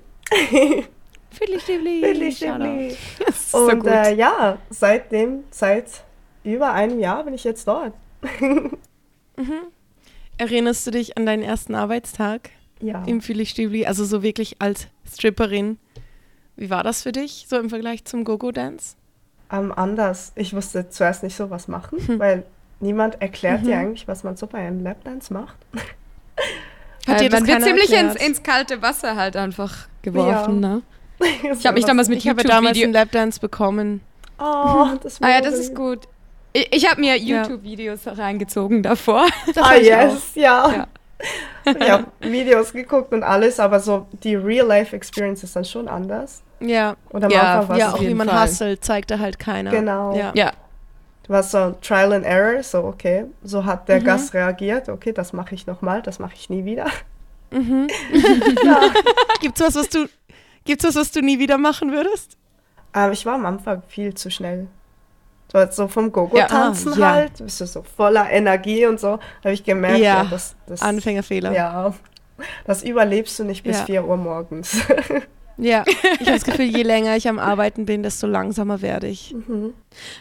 Fiddly 1.30 1.60
Stibbly. 1.60 2.00
Viertli 2.00 2.32
Shoutout. 2.32 2.64
Stübli. 2.64 2.96
Das 3.26 3.28
ist 3.36 3.50
so 3.50 3.58
Und 3.68 3.86
äh, 3.86 4.14
ja, 4.14 4.58
seitdem, 4.70 5.44
seit 5.50 5.86
über 6.42 6.72
einem 6.72 6.98
Jahr 7.00 7.24
bin 7.24 7.34
ich 7.34 7.44
jetzt 7.44 7.68
dort. 7.68 7.92
Erinnerst 10.38 10.86
du 10.86 10.90
dich 10.90 11.16
an 11.16 11.26
deinen 11.26 11.42
ersten 11.42 11.74
Arbeitstag 11.74 12.50
Ja. 12.80 13.04
im 13.04 13.20
Stibbly? 13.20 13.86
Also 13.86 14.04
so 14.04 14.22
wirklich 14.22 14.56
als 14.60 14.88
Stripperin. 15.12 15.78
Wie 16.56 16.70
war 16.70 16.82
das 16.82 17.02
für 17.02 17.12
dich, 17.12 17.46
so 17.48 17.58
im 17.58 17.68
Vergleich 17.68 18.04
zum 18.04 18.24
Go-Go-Dance? 18.24 18.96
Ähm, 19.54 19.72
anders. 19.76 20.32
Ich 20.34 20.54
wusste 20.54 20.88
zuerst 20.88 21.22
nicht 21.22 21.36
so 21.36 21.50
was 21.50 21.68
machen, 21.68 22.18
weil 22.18 22.44
niemand 22.80 23.20
erklärt 23.22 23.64
dir 23.64 23.78
eigentlich, 23.78 24.08
was 24.08 24.24
man 24.24 24.36
so 24.36 24.46
bei 24.46 24.58
einem 24.58 24.82
Lapdance 24.82 25.32
macht. 25.32 25.56
Hat 27.06 27.16
Äh, 27.16 27.24
dir 27.24 27.30
das 27.30 27.40
man 27.40 27.48
wird 27.48 27.62
ziemlich 27.62 27.92
ins, 27.92 28.14
ins 28.16 28.42
kalte 28.42 28.82
Wasser 28.82 29.16
halt 29.16 29.36
einfach 29.36 29.88
geworfen, 30.02 30.62
Ja. 30.62 30.68
ne? 30.68 30.82
Ich 31.58 31.64
habe 31.66 31.74
mich 31.74 31.84
damals 31.84 32.08
mit 32.08 32.18
Ich 32.18 32.28
habe 32.28 32.42
YouTube-Video... 32.42 32.56
damals 32.56 32.82
einen 32.82 32.92
Lapdance 32.92 33.40
bekommen. 33.40 34.00
Oh, 34.38 34.86
das 35.02 35.22
Ah 35.22 35.30
ja, 35.30 35.40
das 35.40 35.54
ist 35.54 35.74
gut. 35.74 36.00
Ich, 36.52 36.74
ich 36.74 36.90
habe 36.90 37.00
mir 37.00 37.16
YouTube-Videos 37.16 38.00
reingezogen 38.06 38.82
davor. 38.82 39.26
ah, 39.56 39.74
yes, 39.74 40.34
ja. 40.34 40.72
ja. 40.72 40.86
ich 41.64 41.90
habe 41.90 42.06
Videos 42.20 42.72
geguckt 42.72 43.12
und 43.12 43.22
alles, 43.22 43.60
aber 43.60 43.80
so 43.80 44.06
die 44.24 44.34
Real-Life-Experience 44.34 45.44
ist 45.44 45.54
dann 45.56 45.64
schon 45.64 45.88
anders. 45.88 46.42
Ja. 46.64 46.96
Oder 47.10 47.30
ja, 47.30 47.76
ja 47.76 47.92
auch 47.92 48.00
wie 48.00 48.14
man 48.14 48.42
hustelt, 48.42 48.84
zeigt 48.84 49.10
da 49.10 49.18
halt 49.18 49.38
keiner. 49.38 49.70
Genau. 49.70 50.16
Ja. 50.16 50.32
ja. 50.34 50.52
Du 51.24 51.32
warst 51.32 51.52
so 51.52 51.74
Trial 51.80 52.12
and 52.12 52.26
Error, 52.26 52.62
so 52.62 52.84
okay, 52.84 53.24
so 53.42 53.64
hat 53.64 53.88
der 53.88 54.00
mhm. 54.00 54.04
Gast 54.04 54.34
reagiert, 54.34 54.90
okay, 54.90 55.12
das 55.12 55.32
mache 55.32 55.54
ich 55.54 55.66
nochmal, 55.66 56.02
das 56.02 56.18
mache 56.18 56.34
ich 56.34 56.50
nie 56.50 56.64
wieder. 56.66 56.86
Mhm. 57.50 57.88
ja. 58.64 58.80
Gibt's 59.40 59.60
was, 59.60 59.74
was 59.74 59.88
du, 59.88 60.06
gibt's 60.64 60.84
was, 60.84 60.96
was 60.96 61.12
du 61.12 61.22
nie 61.22 61.38
wieder 61.38 61.56
machen 61.56 61.92
würdest? 61.92 62.36
Aber 62.92 63.12
ich 63.12 63.24
war 63.24 63.34
am 63.34 63.46
Anfang 63.46 63.82
viel 63.88 64.14
zu 64.14 64.30
schnell. 64.30 64.68
So 65.70 65.86
vom 65.86 66.10
Gogo-Tanzen 66.10 66.98
ja, 66.98 67.06
ah, 67.06 67.14
halt, 67.14 67.38
bist 67.38 67.60
du 67.60 67.66
so 67.66 67.84
voller 67.84 68.28
Energie 68.28 68.86
und 68.86 68.98
so, 68.98 69.20
habe 69.44 69.52
ich 69.52 69.62
gemerkt, 69.62 69.98
ja, 69.98 70.22
ja 70.22 70.26
das, 70.28 70.56
das, 70.66 70.82
Anfängerfehler. 70.82 71.52
Ja, 71.52 71.94
das 72.64 72.82
überlebst 72.82 73.38
du 73.38 73.44
nicht 73.44 73.62
bis 73.62 73.78
ja. 73.78 73.84
4 73.84 74.04
Uhr 74.04 74.16
morgens. 74.16 74.80
Ja, 75.56 75.84
ich 75.86 76.20
habe 76.20 76.32
das 76.32 76.44
Gefühl, 76.44 76.64
je 76.64 76.82
länger 76.82 77.16
ich 77.16 77.28
am 77.28 77.38
Arbeiten 77.38 77.86
bin, 77.86 78.02
desto 78.02 78.26
langsamer 78.26 78.82
werde 78.82 79.06
ich. 79.06 79.34
Mhm. 79.46 79.72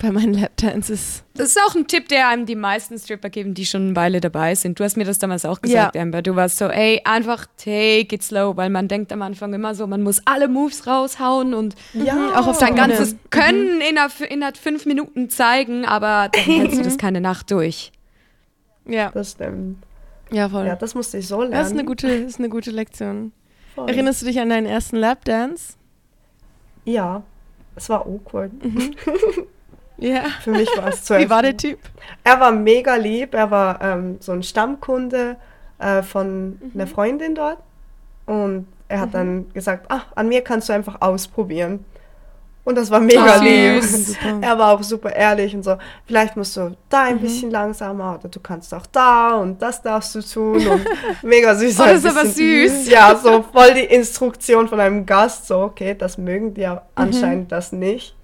Bei 0.01 0.11
meinen 0.11 0.33
Lapdances. 0.35 1.23
Das 1.33 1.47
ist 1.47 1.59
auch 1.67 1.75
ein 1.75 1.87
Tipp, 1.87 2.07
der 2.09 2.27
einem 2.27 2.45
die 2.45 2.55
meisten 2.55 2.99
Stripper 2.99 3.29
geben, 3.29 3.55
die 3.55 3.65
schon 3.65 3.87
eine 3.87 3.95
Weile 3.95 4.21
dabei 4.21 4.53
sind. 4.53 4.79
Du 4.79 4.83
hast 4.83 4.95
mir 4.95 5.05
das 5.05 5.17
damals 5.17 5.45
auch 5.45 5.61
gesagt, 5.61 5.95
ja. 5.95 6.01
Amber. 6.01 6.21
Du 6.21 6.35
warst 6.35 6.57
so, 6.57 6.65
ey, 6.65 7.01
einfach 7.03 7.47
take 7.57 8.13
it 8.13 8.21
slow, 8.21 8.55
weil 8.55 8.69
man 8.69 8.87
denkt 8.87 9.11
am 9.11 9.23
Anfang 9.23 9.53
immer 9.53 9.73
so, 9.73 9.87
man 9.87 10.03
muss 10.03 10.21
alle 10.25 10.47
Moves 10.47 10.85
raushauen 10.85 11.53
und 11.55 11.75
ja. 11.93 12.13
Mhm, 12.13 12.33
auch 12.33 12.47
auf 12.47 12.57
sein 12.57 12.75
ganzes 12.75 13.15
Können 13.31 13.75
mhm. 13.75 13.81
innerhalb, 13.89 14.21
innerhalb 14.21 14.57
fünf 14.57 14.85
Minuten 14.85 15.29
zeigen, 15.29 15.85
aber 15.85 16.29
dann 16.31 16.43
hältst 16.43 16.79
du 16.79 16.83
das 16.83 16.97
keine 16.99 17.21
Nacht 17.21 17.49
durch. 17.49 17.91
Ja. 18.85 19.09
Das 19.11 19.31
stimmt. 19.31 19.77
Ja, 20.31 20.49
voll. 20.49 20.65
Ja, 20.65 20.75
das 20.75 20.95
musste 20.95 21.17
ich 21.17 21.27
so 21.27 21.41
lernen. 21.41 21.53
Das 21.53 21.67
ist 21.67 21.73
eine 21.73 21.85
gute, 21.85 22.07
ist 22.07 22.39
eine 22.39 22.49
gute 22.49 22.71
Lektion. 22.71 23.31
Voll. 23.75 23.89
Erinnerst 23.89 24.21
du 24.21 24.25
dich 24.25 24.39
an 24.39 24.49
deinen 24.49 24.67
ersten 24.67 24.97
Lapdance? 24.97 25.75
Ja, 26.85 27.23
es 27.75 27.89
war 27.89 28.05
awkward. 28.05 28.51
Mhm. 28.63 28.95
ja. 29.97 30.23
Für 30.41 30.51
mich 30.51 30.69
war 30.77 30.89
es 30.89 31.03
zu 31.03 31.17
Wie 31.17 31.29
war 31.29 31.41
der 31.41 31.57
Typ? 31.57 31.79
Er 32.23 32.39
war 32.39 32.51
mega 32.51 32.95
lieb. 32.95 33.33
Er 33.33 33.49
war 33.49 33.81
ähm, 33.81 34.17
so 34.19 34.31
ein 34.31 34.43
Stammkunde 34.43 35.37
äh, 35.79 36.03
von 36.03 36.49
mhm. 36.49 36.71
einer 36.75 36.87
Freundin 36.87 37.35
dort. 37.35 37.59
Und 38.25 38.67
er 38.87 38.99
hat 39.01 39.09
mhm. 39.09 39.13
dann 39.13 39.53
gesagt, 39.53 39.85
ach, 39.89 40.07
an 40.15 40.27
mir 40.27 40.41
kannst 40.41 40.69
du 40.69 40.73
einfach 40.73 41.01
ausprobieren. 41.01 41.83
Und 42.65 42.75
das 42.75 42.89
war 42.89 43.01
mega 43.01 43.39
oh, 43.39 43.43
lieb. 43.43 43.83
Er 44.41 44.57
war 44.57 44.71
auch 44.73 44.83
super 44.83 45.13
ehrlich 45.13 45.53
und 45.53 45.63
so. 45.63 45.77
Vielleicht 46.05 46.37
musst 46.37 46.55
du 46.55 46.75
da 46.89 47.03
ein 47.03 47.15
mhm. 47.15 47.21
bisschen 47.21 47.51
langsamer 47.51 48.17
oder 48.19 48.29
du 48.29 48.39
kannst 48.39 48.73
auch 48.73 48.85
da 48.85 49.35
und 49.35 49.61
das 49.61 49.81
darfst 49.81 50.15
du 50.15 50.21
tun. 50.21 50.65
Und 50.65 50.85
mega 51.23 51.55
süß. 51.55 51.79
oh, 51.79 51.83
das 51.83 52.05
ist 52.05 52.17
aber 52.17 52.25
süß. 52.25 52.89
Ja, 52.89 53.15
so 53.15 53.43
voll 53.51 53.73
die 53.73 53.81
Instruktion 53.81 54.69
von 54.69 54.79
einem 54.79 55.05
Gast. 55.05 55.47
So, 55.47 55.59
okay, 55.59 55.93
das 55.97 56.17
mögen 56.17 56.53
die 56.53 56.61
ja 56.61 56.75
mhm. 56.75 56.79
anscheinend 56.95 57.51
das 57.51 57.73
nicht. 57.73 58.15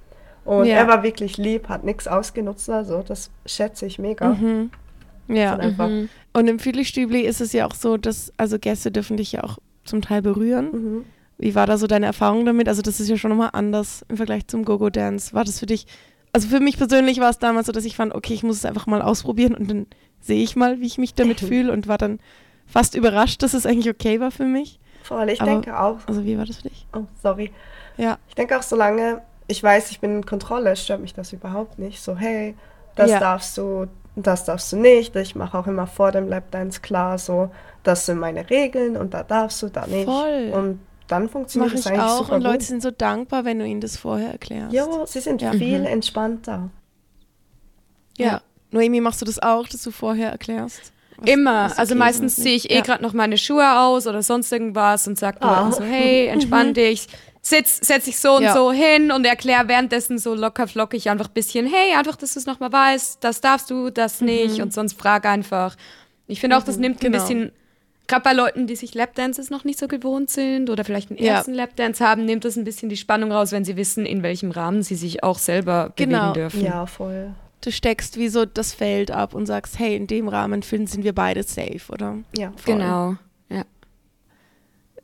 Und 0.46 0.66
ja. 0.66 0.78
er 0.78 0.88
war 0.88 1.04
wirklich 1.04 1.38
lieb, 1.38 1.68
hat 1.68 1.84
nichts 1.84 2.08
ausgenutzt. 2.08 2.70
Also, 2.70 3.04
das 3.06 3.30
schätze 3.46 3.86
ich 3.86 4.00
mega. 4.00 4.30
Mhm. 4.30 4.72
Ja. 5.28 5.58
Mhm. 5.58 6.10
Und 6.34 6.48
im 6.48 6.60
Philly-Stübli 6.60 7.22
ist 7.22 7.42
es 7.42 7.52
ja 7.54 7.68
auch 7.68 7.76
so, 7.76 7.98
dass, 7.98 8.34
also 8.38 8.58
Gäste 8.58 8.90
dürfen 8.92 9.18
dich 9.18 9.34
ja 9.34 9.44
auch 9.44 9.58
zum 9.84 10.02
Teil 10.02 10.22
berühren. 10.22 11.06
Wie 11.40 11.56
war 11.56 11.66
da 11.66 11.78
so 11.78 11.88
deine 11.88 12.06
Erfahrung 12.06 12.46
damit? 12.46 12.68
Also 12.68 12.82
das 12.82 13.00
ist 13.00 13.08
ja 13.08 13.18
schon 13.18 13.32
nochmal 13.32 13.52
anders 13.54 14.06
im 14.10 14.18
Vergleich 14.18 14.46
zum 14.48 14.66
Go-Go-Dance. 14.66 15.34
War 15.34 15.46
das 15.46 15.60
für 15.60 15.66
dich, 15.66 15.88
also 16.34 16.50
für 16.50 16.60
mich 16.60 16.78
persönlich 16.78 17.20
war 17.22 17.30
es 17.30 17.40
damals 17.40 17.68
so, 17.68 17.72
dass 17.72 17.86
ich 17.86 17.96
fand, 17.96 18.14
okay, 18.14 18.34
ich 18.34 18.44
muss 18.44 18.58
es 18.58 18.66
einfach 18.66 18.88
mal 18.88 19.02
ausprobieren 19.02 19.56
und 19.56 19.72
dann 19.72 19.88
sehe 20.20 20.44
ich 20.44 20.58
mal, 20.58 20.82
wie 20.82 20.86
ich 20.86 20.98
mich 20.98 21.16
damit 21.16 21.40
fühle 21.40 21.72
und 21.72 21.88
war 21.88 21.98
dann 21.98 22.20
fast 22.68 22.94
überrascht, 22.94 23.42
dass 23.42 23.54
es 23.54 23.66
eigentlich 23.66 23.90
okay 23.90 24.20
war 24.20 24.32
für 24.32 24.44
mich. 24.44 24.80
Voll, 25.02 25.30
ich 25.30 25.42
Aber, 25.42 25.50
denke 25.50 25.80
auch. 25.80 26.00
Also 26.08 26.26
wie 26.26 26.38
war 26.38 26.46
das 26.46 26.58
für 26.58 26.70
dich? 26.70 26.86
Oh, 26.94 27.06
sorry. 27.24 27.52
Ja. 27.96 28.18
Ich 28.28 28.36
denke 28.36 28.58
auch, 28.58 28.62
solange 28.62 29.22
ich 29.48 29.64
weiß, 29.64 29.92
ich 29.92 30.02
bin 30.02 30.18
in 30.18 30.26
Kontrolle, 30.26 30.76
stört 30.76 31.00
mich 31.00 31.14
das 31.14 31.32
überhaupt 31.32 31.80
nicht. 31.80 32.02
So, 32.02 32.18
hey, 32.18 32.54
das 32.96 33.12
ja. 33.12 33.20
darfst 33.20 33.58
du, 33.58 33.88
das 34.18 34.44
darfst 34.44 34.74
du 34.74 34.78
nicht. 34.78 35.16
Ich 35.16 35.36
mache 35.36 35.58
auch 35.58 35.68
immer 35.68 35.88
vor 35.88 36.12
dem 36.12 36.28
Lapdance 36.28 36.82
klar, 36.82 37.18
so, 37.18 37.50
das 37.84 38.06
sind 38.06 38.20
meine 38.20 38.50
Regeln 38.50 38.98
und 38.98 39.14
da 39.14 39.24
darfst 39.24 39.62
du, 39.62 39.70
da 39.70 39.88
nicht. 39.88 40.06
Voll. 40.06 40.52
Und 40.54 40.80
dann 41.10 41.28
funktioniert 41.28 41.74
es 41.74 41.88
eigentlich 41.88 42.02
auch 42.02 42.20
super 42.20 42.36
und 42.36 42.44
gut. 42.44 42.52
Leute 42.52 42.66
sind 42.66 42.82
so 42.82 42.92
dankbar, 42.92 43.44
wenn 43.44 43.60
du 43.60 43.66
ihnen 43.66 43.82
das 43.82 43.98
vorher 43.98 44.32
erklärst. 44.32 44.74
Ja, 44.74 45.06
sie 45.06 45.20
sind 45.20 45.42
ja. 45.42 45.52
viel 45.52 45.80
mhm. 45.80 45.86
entspannter. 45.86 46.70
Ja. 48.18 48.26
ja. 48.26 48.42
Noemi, 48.72 49.02
machst 49.02 49.22
du 49.22 49.26
das 49.26 49.40
auch, 49.40 49.68
dass 49.68 49.82
du 49.82 49.92
vorher 49.92 50.32
erklärst? 50.32 50.94
Was, 51.18 51.30
Immer. 51.30 51.66
Was 51.66 51.72
okay 51.74 51.82
also 51.82 51.96
meistens 51.96 52.36
ziehe 52.36 52.56
ich 52.56 52.70
eh 52.70 52.76
ja. 52.76 52.82
gerade 52.82 53.04
noch 53.04 53.14
meine 53.14 53.38
Schuhe 53.38 53.80
aus 53.80 54.06
oder 54.06 54.22
sonst 54.22 54.52
irgendwas 54.52 55.08
und 55.08 55.18
sage 55.18 55.40
oh. 55.42 55.72
so, 55.72 55.84
hey, 55.84 56.28
entspann 56.28 56.70
mhm. 56.70 56.74
dich. 56.76 57.08
Sitz, 57.42 57.80
setz 57.82 58.06
dich 58.06 58.20
so 58.20 58.36
und 58.36 58.44
ja. 58.44 58.54
so 58.54 58.72
hin 58.72 59.12
und 59.12 59.26
erklär 59.26 59.68
währenddessen 59.68 60.20
so 60.20 60.36
locker 60.36 60.68
flockig 60.68 61.10
einfach 61.10 61.28
ein 61.28 61.34
bisschen, 61.34 61.66
hey, 61.66 61.96
einfach, 61.98 62.18
dass 62.18 62.34
du 62.34 62.40
es 62.40 62.46
nochmal 62.46 62.72
weißt, 62.72 63.24
das 63.24 63.42
darfst 63.42 63.72
du, 63.72 63.90
das 63.90 64.22
nicht 64.22 64.58
mhm. 64.58 64.66
und 64.66 64.74
sonst 64.74 65.00
frag 65.00 65.26
einfach. 65.26 65.76
Ich 66.28 66.42
finde 66.42 66.58
auch, 66.58 66.64
das 66.64 66.76
mhm. 66.76 66.82
nimmt 66.82 67.00
genau. 67.02 67.18
ein 67.18 67.22
bisschen 67.22 67.52
gerade 68.10 68.24
bei 68.24 68.34
Leuten, 68.34 68.68
die 68.68 68.76
sich 68.76 68.94
Lapdances 68.94 69.50
noch 69.50 69.64
nicht 69.64 69.80
so 69.80 69.88
gewohnt 69.88 70.30
sind 70.30 70.70
oder 70.70 70.84
vielleicht 70.84 71.12
einen 71.12 71.20
ersten 71.20 71.52
ja. 71.52 71.64
Lapdance 71.64 72.06
haben, 72.06 72.26
nimmt 72.26 72.44
das 72.44 72.58
ein 72.58 72.66
bisschen 72.66 72.90
die 72.90 72.98
Spannung 72.98 73.32
raus, 73.32 73.54
wenn 73.54 73.64
sie 73.64 73.78
wissen, 73.78 74.06
in 74.06 74.24
welchem 74.24 74.52
Rahmen 74.52 74.84
sie 74.84 74.96
sich 74.96 75.24
auch 75.24 75.38
selber 75.38 75.94
genau. 75.96 76.20
bewegen 76.20 76.34
dürfen. 76.34 76.66
Ja, 76.66 76.86
voll. 76.86 77.34
Du 77.62 77.72
steckst 77.72 78.18
wie 78.18 78.30
so 78.30 78.46
das 78.46 78.74
Feld 78.74 79.12
ab 79.12 79.34
und 79.34 79.46
sagst, 79.46 79.80
hey, 79.80 79.96
in 79.96 80.08
dem 80.08 80.28
Rahmen 80.28 80.62
sind 80.62 81.04
wir 81.04 81.14
beide 81.14 81.44
safe, 81.44 81.92
oder? 81.92 82.18
Ja, 82.36 82.52
voll. 82.56 82.76
genau. 82.76 83.16
Ja. 83.50 83.64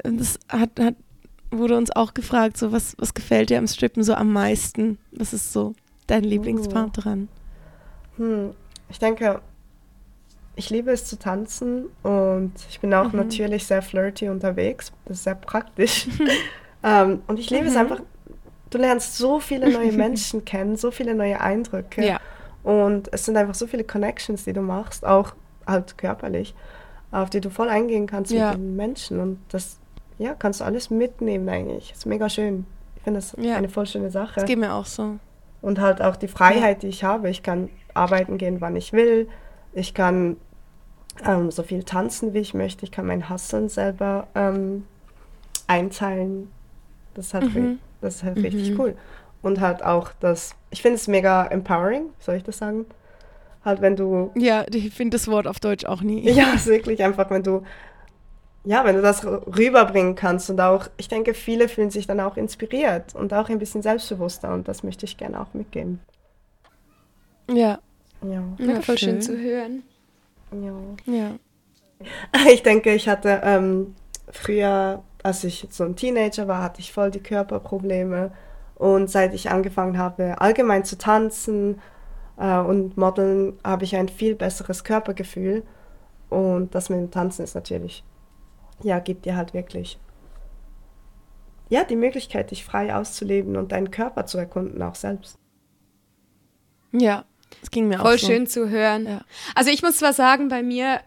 Und 0.03 0.19
das 0.19 0.39
hat, 0.49 0.71
hat, 0.79 0.95
wurde 1.51 1.77
uns 1.77 1.91
auch 1.91 2.13
gefragt, 2.13 2.57
so 2.57 2.71
was, 2.71 2.95
was 2.97 3.13
gefällt 3.13 3.49
dir 3.49 3.59
am 3.59 3.67
Strippen 3.67 4.03
so 4.03 4.13
am 4.15 4.33
meisten? 4.33 4.97
Was 5.11 5.33
ist 5.33 5.53
so 5.53 5.75
dein 6.07 6.23
Lieblingspart 6.23 6.97
uh. 6.97 7.01
dran? 7.01 7.27
Hm. 8.17 8.51
Ich 8.89 8.99
denke, 8.99 9.41
ich 10.55 10.69
liebe 10.69 10.91
es 10.91 11.05
zu 11.05 11.19
tanzen 11.19 11.85
und 12.03 12.53
ich 12.69 12.79
bin 12.79 12.93
auch 12.93 13.11
mhm. 13.11 13.19
natürlich 13.19 13.65
sehr 13.65 13.81
flirty 13.81 14.29
unterwegs. 14.29 14.91
Das 15.05 15.17
ist 15.17 15.23
sehr 15.23 15.35
praktisch. 15.35 16.07
ähm, 16.83 17.21
und 17.27 17.39
ich 17.39 17.49
liebe 17.49 17.63
mhm. 17.63 17.69
es 17.69 17.75
einfach, 17.75 18.01
du 18.69 18.77
lernst 18.77 19.17
so 19.17 19.39
viele 19.39 19.71
neue 19.71 19.91
Menschen 19.93 20.45
kennen, 20.45 20.77
so 20.77 20.91
viele 20.91 21.13
neue 21.13 21.39
Eindrücke. 21.41 22.05
Ja. 22.05 22.19
Und 22.63 23.09
es 23.13 23.25
sind 23.25 23.37
einfach 23.37 23.55
so 23.55 23.67
viele 23.67 23.83
Connections, 23.83 24.45
die 24.45 24.53
du 24.53 24.61
machst, 24.61 25.05
auch 25.05 25.33
halt 25.67 25.97
körperlich, 25.97 26.55
auf 27.11 27.29
die 27.29 27.41
du 27.41 27.49
voll 27.49 27.69
eingehen 27.69 28.07
kannst 28.07 28.31
ja. 28.31 28.51
mit 28.51 28.57
den 28.57 28.75
Menschen. 28.75 29.19
Und 29.19 29.39
das, 29.49 29.79
ja, 30.17 30.33
kannst 30.33 30.61
du 30.61 30.63
alles 30.63 30.89
mitnehmen 30.89 31.47
eigentlich. 31.49 31.89
Das 31.89 31.99
ist 31.99 32.05
mega 32.05 32.29
schön. 32.29 32.65
Ich 32.95 33.03
finde 33.03 33.19
das 33.19 33.35
ja. 33.39 33.57
eine 33.57 33.69
voll 33.69 33.85
schöne 33.85 34.09
Sache. 34.09 34.35
Das 34.35 34.45
geht 34.45 34.57
mir 34.57 34.73
auch 34.73 34.85
so. 34.85 35.17
Und 35.61 35.79
halt 35.79 36.01
auch 36.01 36.15
die 36.15 36.27
Freiheit, 36.27 36.81
die 36.81 36.87
ich 36.87 37.03
habe. 37.03 37.29
Ich 37.29 37.43
kann 37.43 37.69
arbeiten 37.93 38.37
gehen, 38.37 38.61
wann 38.61 38.75
ich 38.75 38.93
will. 38.93 39.27
Ich 39.73 39.93
kann 39.93 40.37
ähm, 41.23 41.51
so 41.51 41.63
viel 41.63 41.83
tanzen, 41.83 42.33
wie 42.33 42.39
ich 42.39 42.53
möchte. 42.53 42.83
Ich 42.83 42.91
kann 42.91 43.05
mein 43.05 43.29
Hasseln 43.29 43.69
selber 43.69 44.27
ähm, 44.35 44.85
einteilen. 45.67 46.51
Das 47.13 47.27
ist 47.27 47.33
halt, 47.33 47.53
mhm. 47.53 47.79
das 48.01 48.15
ist 48.15 48.23
halt 48.23 48.37
mhm. 48.37 48.43
richtig 48.43 48.79
cool. 48.79 48.95
Und 49.41 49.61
halt 49.61 49.83
auch 49.83 50.11
das, 50.19 50.55
ich 50.71 50.81
finde 50.81 50.95
es 50.95 51.07
mega 51.07 51.45
empowering, 51.45 52.09
soll 52.19 52.35
ich 52.35 52.43
das 52.43 52.57
sagen? 52.57 52.85
Halt, 53.63 53.81
wenn 53.81 53.95
du. 53.95 54.31
Ja, 54.35 54.65
ich 54.71 54.93
finde 54.93 55.15
das 55.15 55.27
Wort 55.27 55.47
auf 55.47 55.59
Deutsch 55.59 55.85
auch 55.85 56.01
nie. 56.01 56.29
Ja, 56.29 56.53
ist 56.53 56.67
wirklich 56.67 57.03
einfach, 57.03 57.29
wenn 57.29 57.43
du. 57.43 57.63
Ja, 58.63 58.83
wenn 58.83 58.95
du 58.95 59.03
das 59.03 59.23
rüberbringen 59.23 60.15
kannst 60.15 60.49
und 60.49 60.59
auch, 60.59 60.87
ich 60.97 61.07
denke, 61.07 61.35
viele 61.35 61.69
fühlen 61.69 61.91
sich 61.91 62.07
dann 62.07 62.19
auch 62.19 62.35
inspiriert 62.35 63.13
und 63.13 63.31
auch 63.31 63.49
ein 63.49 63.59
bisschen 63.59 63.83
selbstbewusster 63.83 64.51
und 64.51 64.67
das 64.67 64.81
möchte 64.81 65.05
ich 65.05 65.17
gerne 65.17 65.39
auch 65.39 65.53
mitgeben. 65.53 65.99
Ja. 67.47 67.77
Ja, 68.23 68.43
ja 68.57 68.81
voll 68.81 68.97
schön. 68.97 69.09
schön 69.09 69.21
zu 69.21 69.37
hören. 69.37 69.83
Ja. 70.51 70.73
ja. 71.05 71.31
Ich 72.51 72.61
denke, 72.61 72.93
ich 72.93 73.07
hatte 73.07 73.41
ähm, 73.43 73.95
früher, 74.29 75.03
als 75.23 75.43
ich 75.43 75.67
so 75.69 75.85
ein 75.85 75.95
Teenager 75.95 76.47
war, 76.47 76.61
hatte 76.61 76.81
ich 76.81 76.91
voll 76.91 77.09
die 77.11 77.23
Körperprobleme. 77.23 78.31
Und 78.75 79.09
seit 79.09 79.33
ich 79.33 79.49
angefangen 79.49 79.97
habe, 79.97 80.41
allgemein 80.41 80.83
zu 80.83 80.97
tanzen 80.97 81.81
äh, 82.37 82.59
und 82.59 82.97
modeln, 82.97 83.57
habe 83.63 83.85
ich 83.85 83.95
ein 83.95 84.09
viel 84.09 84.35
besseres 84.35 84.83
Körpergefühl. 84.83 85.63
Und 86.29 86.75
das 86.75 86.89
mit 86.89 86.99
dem 86.99 87.11
Tanzen 87.11 87.43
ist 87.43 87.55
natürlich, 87.55 88.03
ja, 88.83 88.99
gibt 88.99 89.25
dir 89.25 89.37
halt 89.37 89.53
wirklich, 89.53 89.99
ja, 91.69 91.83
die 91.83 91.95
Möglichkeit, 91.95 92.51
dich 92.51 92.65
frei 92.65 92.93
auszuleben 92.93 93.55
und 93.55 93.71
deinen 93.71 93.91
Körper 93.91 94.25
zu 94.25 94.37
erkunden, 94.37 94.81
auch 94.81 94.95
selbst. 94.95 95.39
Ja, 96.91 97.25
das 97.61 97.71
ging 97.71 97.87
mir 97.87 97.99
Voll 97.99 98.15
auch 98.15 98.19
so. 98.19 98.27
schön 98.27 98.47
zu 98.47 98.69
hören. 98.69 99.05
Ja. 99.05 99.21
Also 99.55 99.71
ich 99.71 99.81
muss 99.81 99.97
zwar 99.97 100.13
sagen, 100.13 100.47
bei 100.49 100.61
mir, 100.63 100.99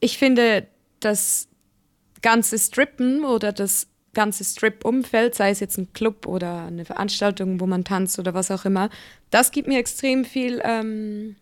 ich 0.00 0.18
finde 0.18 0.66
das 1.00 1.48
ganze 2.22 2.58
Strippen 2.58 3.24
oder 3.24 3.52
das 3.52 3.86
ganze 4.14 4.44
Strip-Umfeld, 4.44 5.34
sei 5.34 5.50
es 5.50 5.60
jetzt 5.60 5.78
ein 5.78 5.92
Club 5.94 6.26
oder 6.26 6.64
eine 6.66 6.84
Veranstaltung, 6.84 7.60
wo 7.60 7.66
man 7.66 7.84
tanzt 7.84 8.18
oder 8.18 8.34
was 8.34 8.50
auch 8.50 8.64
immer, 8.64 8.90
das 9.30 9.50
gibt 9.52 9.68
mir 9.68 9.78
extrem 9.78 10.24
viel 10.24 10.60
ähm, 10.64 11.36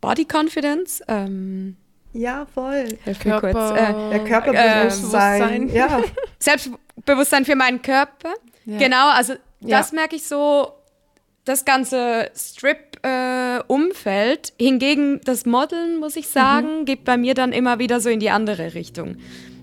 Body 0.00 0.26
Confidence. 0.30 1.02
Ähm, 1.08 1.76
Ja, 2.14 2.46
voll. 2.54 2.88
kurz. 3.04 3.18
Körper- 3.20 3.76
Äh, 3.76 4.10
Der 4.10 4.24
Körperbewusstsein. 4.24 5.68
Bewusstsein. 5.68 5.68
ja. 5.76 6.02
Selbstbewusstsein 6.38 7.44
für 7.44 7.56
meinen 7.56 7.82
Körper. 7.82 8.32
Ja. 8.64 8.78
Genau, 8.78 9.10
also 9.10 9.34
Ja. 9.60 9.78
das 9.78 9.92
merke 9.92 10.16
ich 10.16 10.26
so, 10.26 10.72
das 11.44 11.64
ganze 11.64 12.30
Strip-Umfeld. 12.36 14.52
Hingegen 14.58 15.20
das 15.24 15.46
Modeln, 15.46 15.98
muss 15.98 16.16
ich 16.16 16.28
sagen, 16.28 16.80
Mhm. 16.80 16.84
geht 16.84 17.04
bei 17.04 17.16
mir 17.16 17.34
dann 17.34 17.52
immer 17.52 17.78
wieder 17.78 18.00
so 18.00 18.08
in 18.08 18.20
die 18.20 18.30
andere 18.30 18.74
Richtung. 18.74 19.16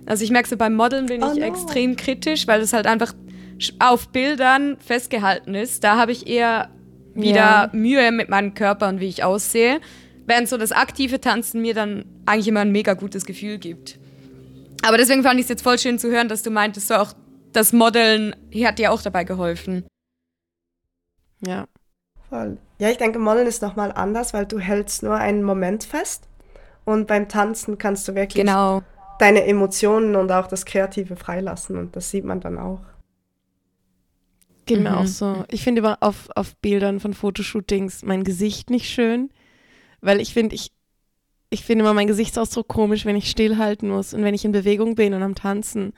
Also 0.05 0.23
ich 0.23 0.31
merke 0.31 0.49
so, 0.49 0.57
beim 0.57 0.75
Modeln 0.75 1.05
bin 1.07 1.23
Oh 1.23 1.31
ich 1.33 1.39
no. 1.39 1.45
extrem 1.45 1.95
kritisch, 1.95 2.47
weil 2.47 2.61
es 2.61 2.73
halt 2.73 2.87
einfach 2.87 3.13
auf 3.79 4.09
Bildern 4.09 4.77
festgehalten 4.79 5.53
ist. 5.55 5.83
Da 5.83 5.97
habe 5.97 6.11
ich 6.11 6.27
eher 6.27 6.69
wieder 7.13 7.35
Ja. 7.35 7.69
Mühe 7.73 8.11
mit 8.11 8.29
meinem 8.29 8.53
Körper 8.53 8.87
und 8.87 8.99
wie 8.99 9.07
ich 9.07 9.23
aussehe. 9.23 9.79
Während 10.25 10.47
so 10.47 10.57
das 10.57 10.71
aktive 10.71 11.19
Tanzen 11.19 11.61
mir 11.61 11.73
dann 11.73 12.05
eigentlich 12.25 12.47
immer 12.47 12.61
ein 12.61 12.71
mega 12.71 12.93
gutes 12.93 13.25
Gefühl 13.25 13.57
gibt. 13.57 13.97
Aber 14.83 14.97
deswegen 14.97 15.23
fand 15.23 15.39
ich 15.39 15.43
es 15.45 15.49
jetzt 15.49 15.63
voll 15.63 15.77
schön 15.77 15.99
zu 15.99 16.09
hören, 16.09 16.29
dass 16.29 16.43
du 16.43 16.51
meintest, 16.51 16.87
so 16.87 16.95
auch 16.95 17.13
das 17.51 17.73
Modeln 17.73 18.33
hat 18.63 18.79
dir 18.79 18.91
auch 18.91 19.01
dabei 19.01 19.23
geholfen. 19.25 19.83
Ja. 21.45 21.67
Voll. 22.29 22.57
Ja, 22.77 22.89
ich 22.89 22.97
denke, 22.97 23.19
Modeln 23.19 23.47
ist 23.47 23.61
nochmal 23.61 23.91
anders, 23.91 24.33
weil 24.33 24.45
du 24.45 24.59
hältst 24.59 25.03
nur 25.03 25.15
einen 25.15 25.43
Moment 25.43 25.83
fest. 25.83 26.27
Und 26.85 27.07
beim 27.07 27.27
Tanzen 27.27 27.77
kannst 27.77 28.07
du 28.07 28.15
wirklich 28.15 28.43
Genau. 28.45 28.81
deine 29.19 29.43
Emotionen 29.45 30.15
und 30.15 30.31
auch 30.31 30.47
das 30.47 30.65
Kreative 30.65 31.15
freilassen. 31.15 31.77
Und 31.77 31.95
das 31.95 32.09
sieht 32.09 32.23
man 32.25 32.39
dann 32.39 32.57
auch. 32.57 32.81
Geht 34.65 34.81
mir 34.81 34.91
Mhm. 34.91 34.95
auch 34.97 35.05
so. 35.07 35.45
Ich 35.49 35.63
finde 35.63 35.79
immer 35.79 35.97
auf, 36.01 36.29
auf 36.35 36.55
Bildern 36.57 36.99
von 36.99 37.13
Fotoshootings 37.13 38.03
mein 38.03 38.23
Gesicht 38.23 38.69
nicht 38.69 38.89
schön, 38.89 39.29
weil 40.01 40.21
ich 40.21 40.33
finde, 40.33 40.55
ich, 40.55 40.71
ich 41.49 41.63
finde 41.65 41.83
immer 41.83 41.93
meinen 41.93 42.07
Gesichtsausdruck 42.07 42.67
komisch, 42.67 43.05
wenn 43.05 43.15
ich 43.15 43.29
stillhalten 43.29 43.89
muss. 43.89 44.13
Und 44.13 44.23
wenn 44.23 44.35
ich 44.35 44.45
in 44.45 44.51
Bewegung 44.51 44.95
bin 44.95 45.13
und 45.15 45.23
am 45.23 45.33
Tanzen, 45.35 45.93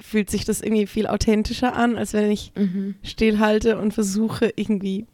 fühlt 0.00 0.30
sich 0.30 0.44
das 0.44 0.60
irgendwie 0.60 0.86
viel 0.86 1.06
authentischer 1.06 1.74
an, 1.74 1.96
als 1.96 2.12
wenn 2.12 2.30
ich 2.30 2.52
Mhm. 2.56 2.94
stillhalte 3.02 3.78
und 3.78 3.92
versuche 3.94 4.52
irgendwie 4.56 5.06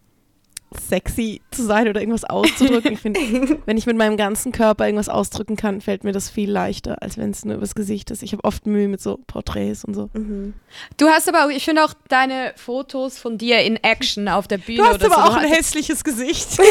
sexy 0.88 1.41
zu 1.53 1.62
sein 1.62 1.87
oder 1.87 2.00
irgendwas 2.00 2.25
auszudrücken. 2.25 2.93
Ich 2.95 2.99
finde, 2.99 3.21
wenn 3.64 3.76
ich 3.79 3.87
mit 3.87 3.97
meinem 3.97 4.17
ganzen 4.17 4.50
Körper 4.50 4.87
irgendwas 4.87 5.09
ausdrücken 5.09 5.55
kann, 5.57 5.81
fällt 5.81 6.03
mir 6.03 6.11
das 6.11 6.29
viel 6.31 6.50
leichter, 6.50 7.00
als 7.00 7.17
wenn 7.17 7.31
es 7.31 7.45
nur 7.45 7.55
übers 7.55 7.76
Gesicht 7.76 8.11
ist. 8.11 8.25
Ich 8.25 8.33
habe 8.33 8.43
oft 8.43 8.67
Mühe 8.67 8.88
mit 8.88 9.00
so 9.00 9.21
Porträts 9.29 9.85
und 9.85 9.95
so. 9.95 10.11
Mhm. 10.14 10.53
Du 10.97 11.07
hast 11.07 11.29
aber 11.29 11.45
auch, 11.47 11.49
ich 11.50 11.64
finde 11.64 11.85
auch 11.85 11.95
deine 12.09 12.53
Fotos 12.57 13.19
von 13.19 13.38
dir 13.38 13.61
in 13.61 13.76
Action 13.76 14.29
auf 14.29 14.49
der 14.49 14.59
Bühne 14.59 14.79
Du 14.79 14.85
hast 14.85 14.97
oder 14.97 15.07
aber 15.14 15.14
so. 15.14 15.31
auch 15.31 15.37
ein 15.37 15.49
hässliches 15.49 16.03
Gesicht. 16.03 16.49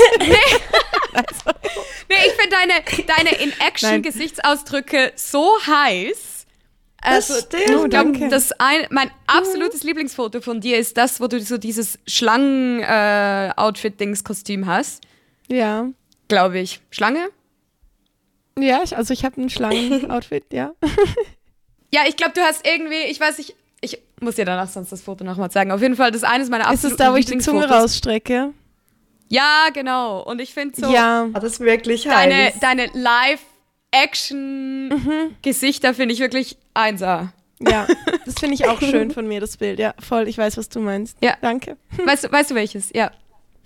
Nee, 2.10 2.15
ich 2.27 2.34
finde 2.34 2.50
deine, 2.55 3.05
deine 3.08 3.41
in 3.43 3.51
Action 3.65 3.89
Nein. 3.89 4.01
Gesichtsausdrücke 4.03 5.13
so 5.15 5.48
heiß. 5.65 6.17
Also, 7.03 7.33
stimmt. 7.36 7.63
Oh, 7.75 7.83
ich 7.83 7.89
glaube, 7.89 8.29
das 8.29 8.51
ein, 8.60 8.88
mein 8.89 9.12
absolutes 9.27 9.83
Lieblingsfoto 9.83 10.39
von 10.41 10.62
dir 10.62 10.77
ist 10.77 10.95
das, 10.98 11.19
wo 11.19 11.27
du 11.27 11.39
so 11.41 11.57
dieses 11.57 12.00
Schlangen-Outfit-Dings-Kostüm 12.07 14.65
hast. 14.67 15.01
ja. 15.50 15.88
Glaube 16.29 16.60
ich. 16.60 16.79
Schlange? 16.89 17.27
Ja, 18.57 18.79
ich, 18.83 18.95
also 18.95 19.13
ich 19.13 19.25
habe 19.25 19.41
ein 19.41 19.50
Schlangen-Outfit, 19.50 20.45
ja. 20.53 20.72
Ja, 21.93 22.01
ich 22.07 22.15
glaube, 22.15 22.31
du 22.33 22.41
hast 22.41 22.65
irgendwie, 22.65 23.03
ich 23.12 23.19
weiß 23.19 23.38
nicht, 23.38 23.55
ich 23.81 24.01
muss 24.19 24.33
dir 24.36 24.45
danach 24.45 24.67
sonst 24.67 24.91
das 24.91 25.03
Foto 25.03 25.24
nochmal 25.24 25.51
zeigen. 25.51 25.72
Auf 25.72 25.81
jeden 25.81 25.95
Fall, 25.95 26.10
das 26.10 26.24
eine 26.24 26.41
ist 26.41 26.50
meine 26.50 26.63
Ist 26.63 26.69
absolute 26.69 26.93
es 26.93 26.98
da, 26.98 27.12
wo 27.13 27.17
ich 27.17 27.27
die 27.27 27.38
Zunge 27.38 27.69
rausstrecke? 27.69 28.51
Ja, 29.29 29.67
genau. 29.72 30.24
Und 30.24 30.41
ich 30.41 30.55
finde 30.55 30.81
so, 30.81 30.91
Ja. 30.91 31.27
Ah, 31.33 31.39
das 31.39 31.51
ist 31.53 31.60
wirklich 31.60 32.05
deine, 32.05 32.33
heiß. 32.45 32.55
deine 32.62 32.88
Live-Action-Gesichter 33.94 35.94
finde 35.94 36.14
ich 36.14 36.20
wirklich 36.20 36.58
einser. 36.74 37.34
Ja, 37.60 37.88
das 38.25 38.36
finde 38.40 38.56
ich 38.56 38.68
auch 38.68 38.82
schön 38.82 39.12
von 39.12 39.27
mir, 39.27 39.40
das 39.40 39.58
Bild. 39.58 39.77
Ja, 39.79 39.94
voll, 40.00 40.27
ich 40.27 40.38
weiß, 40.38 40.58
was 40.58 40.70
du 40.70 40.79
meinst. 40.79 41.18
Ja. 41.22 41.36
Danke. 41.42 41.77
Weißt 42.06 42.25
du, 42.25 42.32
weißt 42.32 42.51
du 42.51 42.56
welches? 42.56 42.92
Ja. 42.94 43.12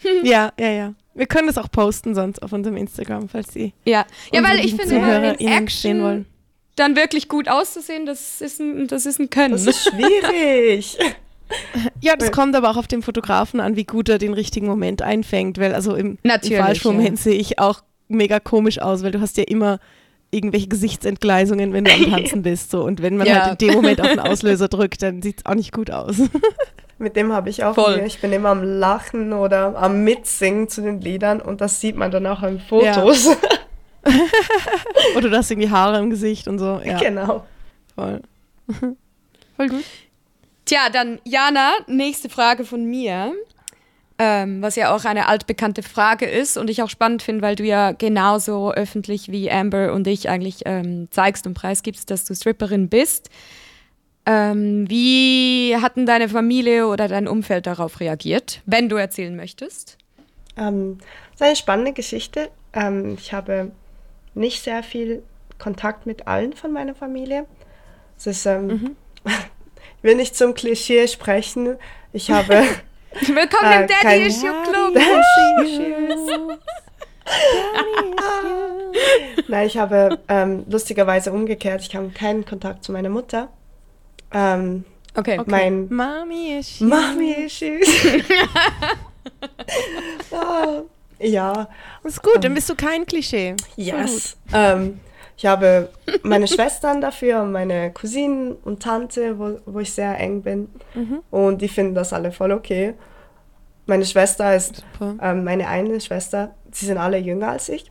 Ja, 0.24 0.54
ja, 0.60 0.70
ja. 0.70 0.94
Wir 1.16 1.26
können 1.26 1.48
das 1.48 1.58
auch 1.58 1.72
posten 1.72 2.13
sonst 2.13 2.44
auf 2.44 2.54
unserem 2.54 2.78
Instagram, 2.78 3.30
falls 3.30 3.52
Sie 3.52 3.74
Ja, 3.84 4.06
ja 4.32 4.44
weil 4.44 4.60
ich 4.60 4.76
finde, 4.76 4.84
in 4.84 5.02
ZuhörerInnen 5.02 5.38
sehen 5.40 5.48
Action 5.48 6.04
wollen. 6.04 6.26
dann 6.76 6.96
wirklich 6.96 7.28
gut 7.28 7.50
auszusehen, 7.50 8.06
das 8.06 8.40
ist 8.40 8.60
ein, 8.60 8.88
das 8.88 9.08
ist 9.08 9.20
ein 9.20 9.32
Können. 9.32 9.54
Das 9.54 9.66
ist 9.66 9.90
schwierig. 9.90 11.00
Ja, 12.00 12.16
das 12.16 12.32
kommt 12.32 12.56
aber 12.56 12.70
auch 12.70 12.78
auf 12.78 12.88
den 12.88 13.02
Fotografen 13.02 13.60
an, 13.60 13.76
wie 13.76 13.86
gut 13.86 14.08
er 14.08 14.20
den 14.20 14.36
richtigen 14.36 14.68
Moment 14.68 15.02
einfängt, 15.02 15.58
weil 15.58 15.74
also 15.74 15.96
im, 15.96 16.20
im 16.22 16.30
falschen 16.30 16.90
ja. 16.90 16.94
Moment 16.94 17.18
sehe 17.18 17.40
ich 17.40 17.58
auch 17.58 17.82
mega 18.08 18.40
komisch 18.40 18.80
aus, 18.80 19.02
weil 19.02 19.12
du 19.12 19.20
hast 19.20 19.36
ja 19.38 19.46
immer 19.46 19.80
irgendwelche 20.32 20.68
Gesichtsentgleisungen, 20.68 21.74
wenn 21.74 21.86
du 21.86 21.92
am 21.94 22.06
Tanzen 22.12 22.42
bist. 22.42 22.72
So. 22.72 22.84
Und 22.84 23.02
wenn 23.02 23.18
man 23.18 23.28
Ja. 23.28 23.46
halt 23.46 23.62
in 23.62 23.68
dem 23.70 23.76
Moment 23.76 24.02
auf 24.02 24.08
den 24.08 24.20
Auslöser 24.20 24.68
drückt, 24.68 25.02
dann 25.02 25.22
sieht 25.22 25.40
es 25.40 25.46
auch 25.46 25.56
nicht 25.56 25.72
gut 25.74 25.92
aus. 25.92 26.18
Mit 27.00 27.16
dem 27.16 27.32
habe 27.32 27.50
ich 27.50 27.63
auch 27.63 27.76
Voll. 27.76 28.02
Ich 28.08 28.20
bin 28.22 28.34
immer 28.34 28.50
am 28.50 28.63
Lachen 28.63 29.32
oder 29.32 29.76
am 29.78 30.04
Mitsingen 30.04 30.68
zu 30.68 30.82
den 30.82 31.00
Liedern 31.00 31.40
und 31.42 31.62
das 31.62 31.80
sieht 31.80 31.96
man 31.96 32.10
dann 32.10 32.26
auch 32.26 32.42
an 32.42 32.60
Fotos. 32.60 33.28
Oder 35.16 35.30
du 35.30 35.38
hast 35.38 35.52
irgendwie 35.52 35.70
Haare 35.70 36.00
im 36.00 36.10
Gesicht 36.10 36.48
und 36.48 36.58
so. 36.58 36.82
Ja, 36.84 36.98
genau. 36.98 37.46
voll. 37.96 38.22
voll 39.56 39.68
gut. 39.70 39.84
Tja, 40.66 40.90
dann 40.92 41.20
Jana, 41.24 41.72
nächste 41.88 42.30
Frage 42.30 42.66
von 42.66 42.84
mir. 42.86 43.32
Ähm, 44.19 44.63
was 44.63 44.75
ja 44.75 44.95
auch 44.95 45.06
eine 45.06 45.27
altbekannte 45.27 45.84
Frage 45.84 46.25
ist 46.25 46.58
und 46.58 46.71
ich 46.71 46.82
auch 46.82 46.89
spannend 46.89 47.21
finde, 47.21 47.43
weil 47.43 47.56
du 47.56 47.63
ja 47.63 47.91
genauso 47.91 48.71
öffentlich 48.71 49.32
wie 49.32 49.51
Amber 49.51 49.93
und 49.93 50.08
ich 50.08 50.27
eigentlich 50.27 50.62
ähm, 50.65 51.08
zeigst 51.12 51.45
und 51.45 51.53
preisgibst, 51.53 52.10
dass 52.10 52.25
du 52.25 52.34
Stripperin 52.34 52.89
bist. 52.89 53.30
Ähm, 54.25 54.89
wie 54.89 55.75
hatten 55.80 56.06
deine 56.06 56.30
Familie 56.30 56.88
oder 56.88 57.08
dein 57.08 57.27
Umfeld 57.27 57.67
darauf 57.67 57.99
reagiert, 57.99 58.62
wenn 58.65 58.89
du 58.89 58.95
erzählen 58.95 59.36
möchtest? 59.36 59.97
Ähm, 60.58 60.97
das 61.32 61.36
ist 61.36 61.41
eine 61.43 61.56
spannende 61.56 61.93
Geschichte. 61.93 62.49
Ähm, 62.73 63.15
ich 63.19 63.34
habe 63.34 63.71
nicht 64.34 64.63
sehr 64.63 64.84
viel 64.84 65.23
Kontakt 65.60 66.06
mit 66.06 66.27
allen 66.27 66.53
von 66.53 66.73
meiner 66.73 66.95
Familie. 66.95 67.45
Es 68.17 68.27
ist, 68.27 68.45
ähm, 68.45 68.95
ich 69.25 70.03
will 70.03 70.15
nicht 70.15 70.36
zum 70.36 70.56
Klischee 70.56 71.08
sprechen. 71.08 71.77
Ich 72.12 72.32
habe 72.32 72.63
Willkommen 73.13 73.72
Äh, 73.72 73.82
im 73.82 73.88
Daddy 73.88 74.02
kein- 74.02 74.22
Issue 74.22 74.54
Club. 74.63 74.93
Nein, 79.48 79.67
ich 79.67 79.78
habe 79.78 80.20
ähm, 80.28 80.65
lustigerweise 80.70 81.32
umgekehrt. 81.32 81.82
Ich 81.82 81.96
habe 81.96 82.10
keinen 82.10 82.46
Kontakt 82.46 82.84
zu 82.84 82.91
meiner 82.91 83.10
Mutter. 83.10 83.50
Ähm, 84.34 84.84
Okay. 85.15 85.41
Mein 85.48 85.88
Mami 85.89 86.60
ist 86.60 86.80
Mami-Issues. 86.80 87.88
Ah, 90.32 90.82
ja, 91.20 91.67
Ist 92.04 92.22
gut, 92.22 92.43
dann 92.43 92.54
bist 92.54 92.70
du 92.70 92.76
kein 92.76 93.06
Klischee. 93.06 93.56
yes. 93.76 94.38
Ähm, 94.54 95.00
ich 95.38 95.45
habe 95.45 95.89
meine 96.23 96.47
Schwestern 96.47 97.00
dafür 97.00 97.43
und 97.43 97.52
meine 97.52 97.91
Cousinen 97.93 98.54
und 98.65 98.82
Tante, 98.82 99.38
wo, 99.39 99.60
wo 99.65 99.80
ich 99.80 99.93
sehr 99.93 100.19
eng 100.19 100.41
bin. 100.41 100.67
Und 101.32 101.62
die 101.62 101.67
finden 101.69 101.93
das 101.95 102.12
alle 102.12 102.32
voll 102.32 102.52
okay. 102.52 102.95
Meine 103.86 104.06
Schwester 104.06 104.56
ist 104.56 104.84
ähm, 105.21 105.43
meine 105.43 105.67
eine 105.67 106.02
Schwester, 106.02 106.56
sie 106.71 106.88
sind 106.88 106.97
alle 106.97 107.17
jünger 107.19 107.50
als 107.50 107.69
ich, 107.69 107.89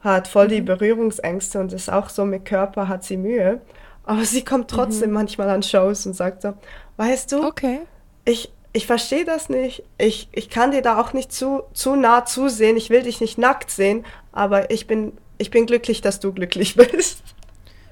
hat 0.00 0.26
voll 0.26 0.48
die 0.48 0.62
Berührungsängste 0.62 1.60
und 1.60 1.72
ist 1.72 1.92
auch 1.92 2.08
so 2.08 2.24
mit 2.24 2.44
Körper, 2.44 2.88
hat 2.88 3.04
sie 3.04 3.16
Mühe. 3.16 3.60
Aber 4.04 4.24
sie 4.24 4.42
kommt 4.44 4.68
trotzdem 4.68 5.12
manchmal 5.12 5.48
an 5.50 5.62
Shows 5.62 6.06
und 6.06 6.14
sagt 6.14 6.42
so, 6.42 6.54
weißt 6.96 7.30
du, 7.32 7.44
Okay. 7.46 7.80
ich, 8.24 8.50
ich 8.72 8.86
verstehe 8.86 9.24
das 9.24 9.48
nicht. 9.48 9.84
Ich, 9.98 10.28
ich 10.32 10.50
kann 10.50 10.72
dir 10.72 10.82
da 10.82 11.00
auch 11.00 11.12
nicht 11.12 11.30
zu, 11.30 11.62
zu 11.72 11.94
nah 11.94 12.24
zusehen. 12.24 12.76
Ich 12.76 12.90
will 12.90 13.02
dich 13.02 13.20
nicht 13.20 13.38
nackt 13.38 13.70
sehen, 13.70 14.04
aber 14.32 14.70
ich 14.72 14.88
bin, 14.88 15.12
ich 15.38 15.50
bin 15.50 15.66
glücklich, 15.66 16.00
dass 16.00 16.20
du 16.20 16.32
glücklich 16.32 16.74
bist. 16.92 17.22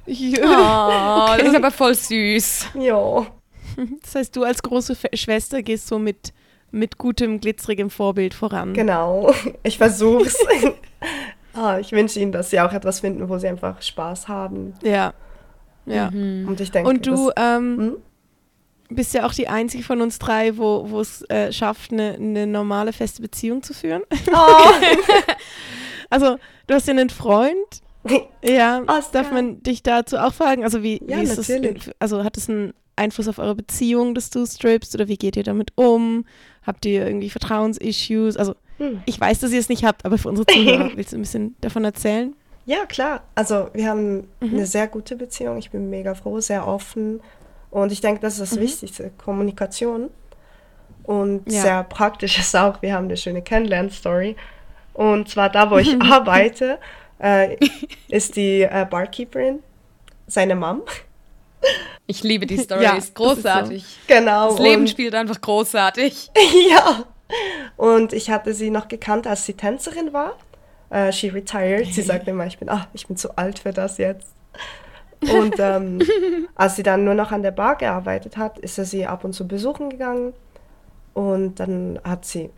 Ja. 0.07 1.26
Oh, 1.33 1.37
das 1.38 1.48
ist 1.48 1.55
aber 1.57 1.70
voll 1.70 1.94
süß. 1.94 2.66
ja. 2.74 3.26
Das 4.03 4.14
heißt, 4.16 4.35
du 4.37 4.42
als 4.42 4.62
große 4.62 4.96
Schwester 5.14 5.62
gehst 5.62 5.87
so 5.87 5.98
mit, 5.98 6.33
mit 6.72 6.98
gutem, 6.98 7.40
glitzerigem 7.40 7.88
Vorbild 7.88 8.35
voran. 8.35 8.74
Genau. 8.74 9.33
Ich 9.62 9.79
versuch's. 9.79 10.37
ah, 11.55 11.79
ich 11.79 11.92
wünsche 11.92 12.18
ihnen, 12.18 12.33
dass 12.33 12.50
sie 12.50 12.61
auch 12.61 12.72
etwas 12.72 13.00
finden, 13.00 13.29
wo 13.29 13.38
sie 13.38 13.46
einfach 13.48 13.81
Spaß 13.81 14.26
haben. 14.29 14.74
Ja. 14.83 15.14
Ja. 15.87 16.09
Und 16.09 16.61
ich 16.61 16.70
denke, 16.72 16.90
Und 16.90 17.07
du 17.07 17.31
das, 17.35 17.44
ähm, 17.57 17.79
Hm? 17.79 17.96
bist 18.96 19.14
ja 19.14 19.24
auch 19.24 19.33
die 19.33 19.48
einzige 19.48 19.85
von 19.85 20.00
uns 20.03 20.18
drei, 20.18 20.57
wo 20.59 21.00
es 21.00 21.22
äh, 21.31 21.53
schafft, 21.53 21.92
eine, 21.92 22.14
eine 22.14 22.46
normale, 22.48 22.92
feste 22.92 23.22
Beziehung 23.22 23.62
zu 23.62 23.72
führen. 23.72 24.03
Oh. 24.33 24.70
Also, 26.11 26.37
du 26.66 26.75
hast 26.75 26.87
ja 26.87 26.92
einen 26.92 27.11
Freund. 27.11 27.55
Ja, 28.42 28.81
Oscar. 28.87 29.03
darf 29.12 29.31
man 29.33 29.62
dich 29.62 29.83
dazu 29.83 30.16
auch 30.16 30.33
fragen? 30.33 30.64
Also, 30.64 30.83
wie, 30.83 31.01
Ja, 31.07 31.18
wie 31.18 31.23
ist 31.25 31.37
es? 31.38 31.49
natürlich. 31.49 31.90
Also, 31.99 32.25
hat 32.25 32.37
es 32.38 32.49
einen 32.49 32.73
Einfluss 32.96 33.29
auf 33.29 33.38
eure 33.38 33.55
Beziehung, 33.55 34.14
dass 34.14 34.31
du 34.31 34.44
strippst 34.46 34.94
oder 34.94 35.07
wie 35.09 35.16
geht 35.16 35.37
ihr 35.37 35.42
damit 35.42 35.73
um? 35.77 36.25
Habt 36.66 36.85
ihr 36.87 37.07
irgendwie 37.07 37.31
Vertrauensissues? 37.31 38.37
Also 38.37 38.55
Hm. 38.79 39.03
ich 39.07 39.18
weiß, 39.20 39.38
dass 39.40 39.53
ihr 39.53 39.61
es 39.61 39.68
nicht 39.70 39.85
habt, 39.85 40.05
aber 40.05 40.18
für 40.18 40.29
unsere 40.29 40.46
Zuhörer 40.46 40.90
willst 40.96 41.12
du 41.12 41.16
ein 41.16 41.23
bisschen 41.23 41.57
davon 41.62 41.85
erzählen? 41.85 42.35
Ja, 42.66 42.85
klar. 42.87 43.23
Also 43.35 43.68
wir 43.73 43.88
haben 43.88 44.29
eine 44.40 44.66
sehr 44.66 44.87
gute 44.87 45.16
Beziehung. 45.16 45.57
Ich 45.59 45.70
bin 45.70 45.88
mega 45.90 46.14
froh, 46.14 46.40
sehr 46.40 46.66
offen. 46.66 47.20
Und 47.70 47.92
ich 47.92 48.01
denke, 48.03 48.20
das 48.20 48.38
ist 48.38 48.53
das 48.53 48.61
Wichtigste, 48.61 49.11
Kommunikation. 49.16 50.11
Und 51.05 51.51
Ja. 51.51 51.62
sehr 51.62 51.85
praktisch 51.85 52.38
ist 52.38 52.55
auch, 52.57 52.83
wir 52.83 52.94
haben 52.94 53.05
eine 53.07 53.16
schöne 53.16 53.42
Kennenlern-Story. 53.42 54.37
Und 55.01 55.31
zwar 55.31 55.49
da, 55.49 55.71
wo 55.71 55.79
ich 55.79 55.99
arbeite, 56.03 56.79
äh, 57.19 57.57
ist 58.09 58.37
die 58.37 58.61
äh, 58.61 58.87
Barkeeperin 58.89 59.61
seine 60.27 60.55
Mom. 60.55 60.83
Ich 62.07 62.23
liebe 62.23 62.45
die 62.45 62.59
Story, 62.59 62.85
Ja, 62.85 62.91
ist 62.91 62.97
das 62.99 63.05
ist 63.05 63.17
so. 63.17 63.25
großartig. 63.25 63.85
Genau. 64.07 64.51
Das 64.51 64.59
Leben 64.59 64.87
spielt 64.87 65.15
einfach 65.15 65.41
großartig. 65.41 66.31
ja. 66.71 67.05
Und 67.79 68.13
ich 68.13 68.31
hatte 68.31 68.53
sie 68.53 68.69
noch 68.69 68.89
gekannt, 68.89 69.27
als 69.27 69.47
sie 69.47 69.55
Tänzerin 69.55 70.13
war. 70.13 70.37
Äh, 70.91 71.13
she 71.13 71.29
retired. 71.29 71.87
Sie 71.87 72.03
sagte 72.03 72.33
immer, 72.33 72.45
ich 72.45 72.59
bin, 72.59 72.69
ah, 72.69 72.87
ich 72.93 73.07
bin 73.07 73.17
zu 73.17 73.39
alt 73.39 73.61
für 73.61 73.73
das 73.73 73.97
jetzt. 73.97 74.35
Und 75.23 75.55
ähm, 75.59 76.03
als 76.57 76.77
sie 76.77 76.83
dann 76.83 77.05
nur 77.05 77.15
noch 77.15 77.33
an 77.33 77.43
der 77.43 77.53
Bar 77.53 77.77
gearbeitet 77.77 78.37
hat, 78.37 78.59
ist 78.59 78.77
er 78.77 78.85
sie 78.85 79.07
ab 79.07 79.25
und 79.25 79.33
zu 79.33 79.49
besuchen 79.49 79.89
gegangen. 79.89 80.35
Und 81.15 81.59
dann 81.59 81.99
hat 82.05 82.27
sie 82.27 82.51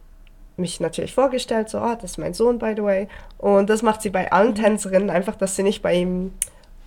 mich 0.56 0.80
natürlich 0.80 1.14
vorgestellt, 1.14 1.68
so, 1.68 1.78
ah, 1.78 1.96
das 1.96 2.12
ist 2.12 2.18
mein 2.18 2.34
Sohn, 2.34 2.58
by 2.58 2.74
the 2.76 2.82
way. 2.82 3.08
Und 3.38 3.70
das 3.70 3.82
macht 3.82 4.02
sie 4.02 4.10
bei 4.10 4.30
allen 4.30 4.54
Tänzerinnen, 4.54 5.10
einfach, 5.10 5.36
dass 5.36 5.56
sie 5.56 5.62
nicht 5.62 5.82
bei 5.82 5.94
ihm, 5.94 6.32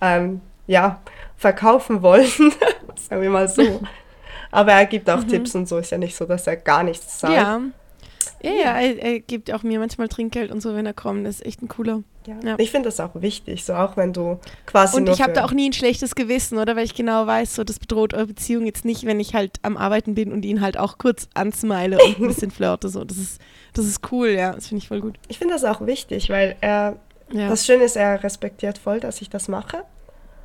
ähm, 0.00 0.40
ja, 0.66 1.00
verkaufen 1.36 2.02
wollen. 2.02 2.26
Sagen 2.96 3.22
wir 3.22 3.30
mal 3.30 3.48
so. 3.48 3.80
Aber 4.50 4.72
er 4.72 4.86
gibt 4.86 5.10
auch 5.10 5.22
Tipps 5.24 5.54
und 5.54 5.68
so. 5.68 5.78
Ist 5.78 5.90
ja 5.90 5.98
nicht 5.98 6.16
so, 6.16 6.24
dass 6.24 6.46
er 6.46 6.56
gar 6.56 6.82
nichts 6.82 7.18
zahlt. 7.18 7.34
Ja. 7.34 7.60
Ja, 8.46 8.52
ja, 8.52 8.80
er, 8.80 9.02
er 9.02 9.20
gibt 9.20 9.52
auch 9.52 9.62
mir 9.62 9.78
manchmal 9.78 10.08
Trinkgeld 10.08 10.50
und 10.50 10.60
so, 10.60 10.74
wenn 10.74 10.86
er 10.86 10.94
kommt. 10.94 11.26
Das 11.26 11.36
ist 11.36 11.46
echt 11.46 11.62
ein 11.62 11.68
cooler. 11.68 12.02
Ja. 12.26 12.36
Ja. 12.44 12.54
Ich 12.58 12.70
finde 12.70 12.88
das 12.88 12.98
auch 13.00 13.10
wichtig, 13.14 13.64
so 13.64 13.74
auch 13.74 13.96
wenn 13.96 14.12
du 14.12 14.38
quasi 14.66 14.96
Und 14.96 15.08
ich 15.08 15.22
habe 15.22 15.32
da 15.32 15.44
auch 15.44 15.52
nie 15.52 15.68
ein 15.68 15.72
schlechtes 15.72 16.14
Gewissen, 16.14 16.58
oder? 16.58 16.74
Weil 16.76 16.84
ich 16.84 16.94
genau 16.94 17.26
weiß, 17.26 17.54
so 17.54 17.62
das 17.64 17.78
bedroht 17.78 18.14
eure 18.14 18.26
Beziehung 18.26 18.66
jetzt 18.66 18.84
nicht, 18.84 19.04
wenn 19.06 19.20
ich 19.20 19.34
halt 19.34 19.58
am 19.62 19.76
Arbeiten 19.76 20.14
bin 20.14 20.32
und 20.32 20.44
ihn 20.44 20.60
halt 20.60 20.76
auch 20.78 20.98
kurz 20.98 21.28
ansmile 21.34 21.98
und 22.04 22.18
ein 22.20 22.26
bisschen 22.28 22.50
flirte. 22.50 22.88
So. 22.88 23.04
Das 23.04 23.16
ist, 23.18 23.40
das 23.74 23.86
ist 23.86 24.00
cool, 24.12 24.28
ja. 24.28 24.52
Das 24.52 24.66
finde 24.68 24.82
ich 24.82 24.88
voll 24.88 25.00
gut. 25.00 25.18
Ich 25.28 25.38
finde 25.38 25.54
das 25.54 25.64
auch 25.64 25.86
wichtig, 25.86 26.28
weil 26.30 26.56
er 26.60 26.96
Ja. 27.32 27.48
das 27.48 27.64
Schöne 27.66 27.84
ist, 27.84 27.96
er 27.96 28.22
respektiert 28.24 28.78
voll, 28.78 29.00
dass 29.00 29.20
ich 29.20 29.30
das 29.30 29.48
mache. 29.48 29.82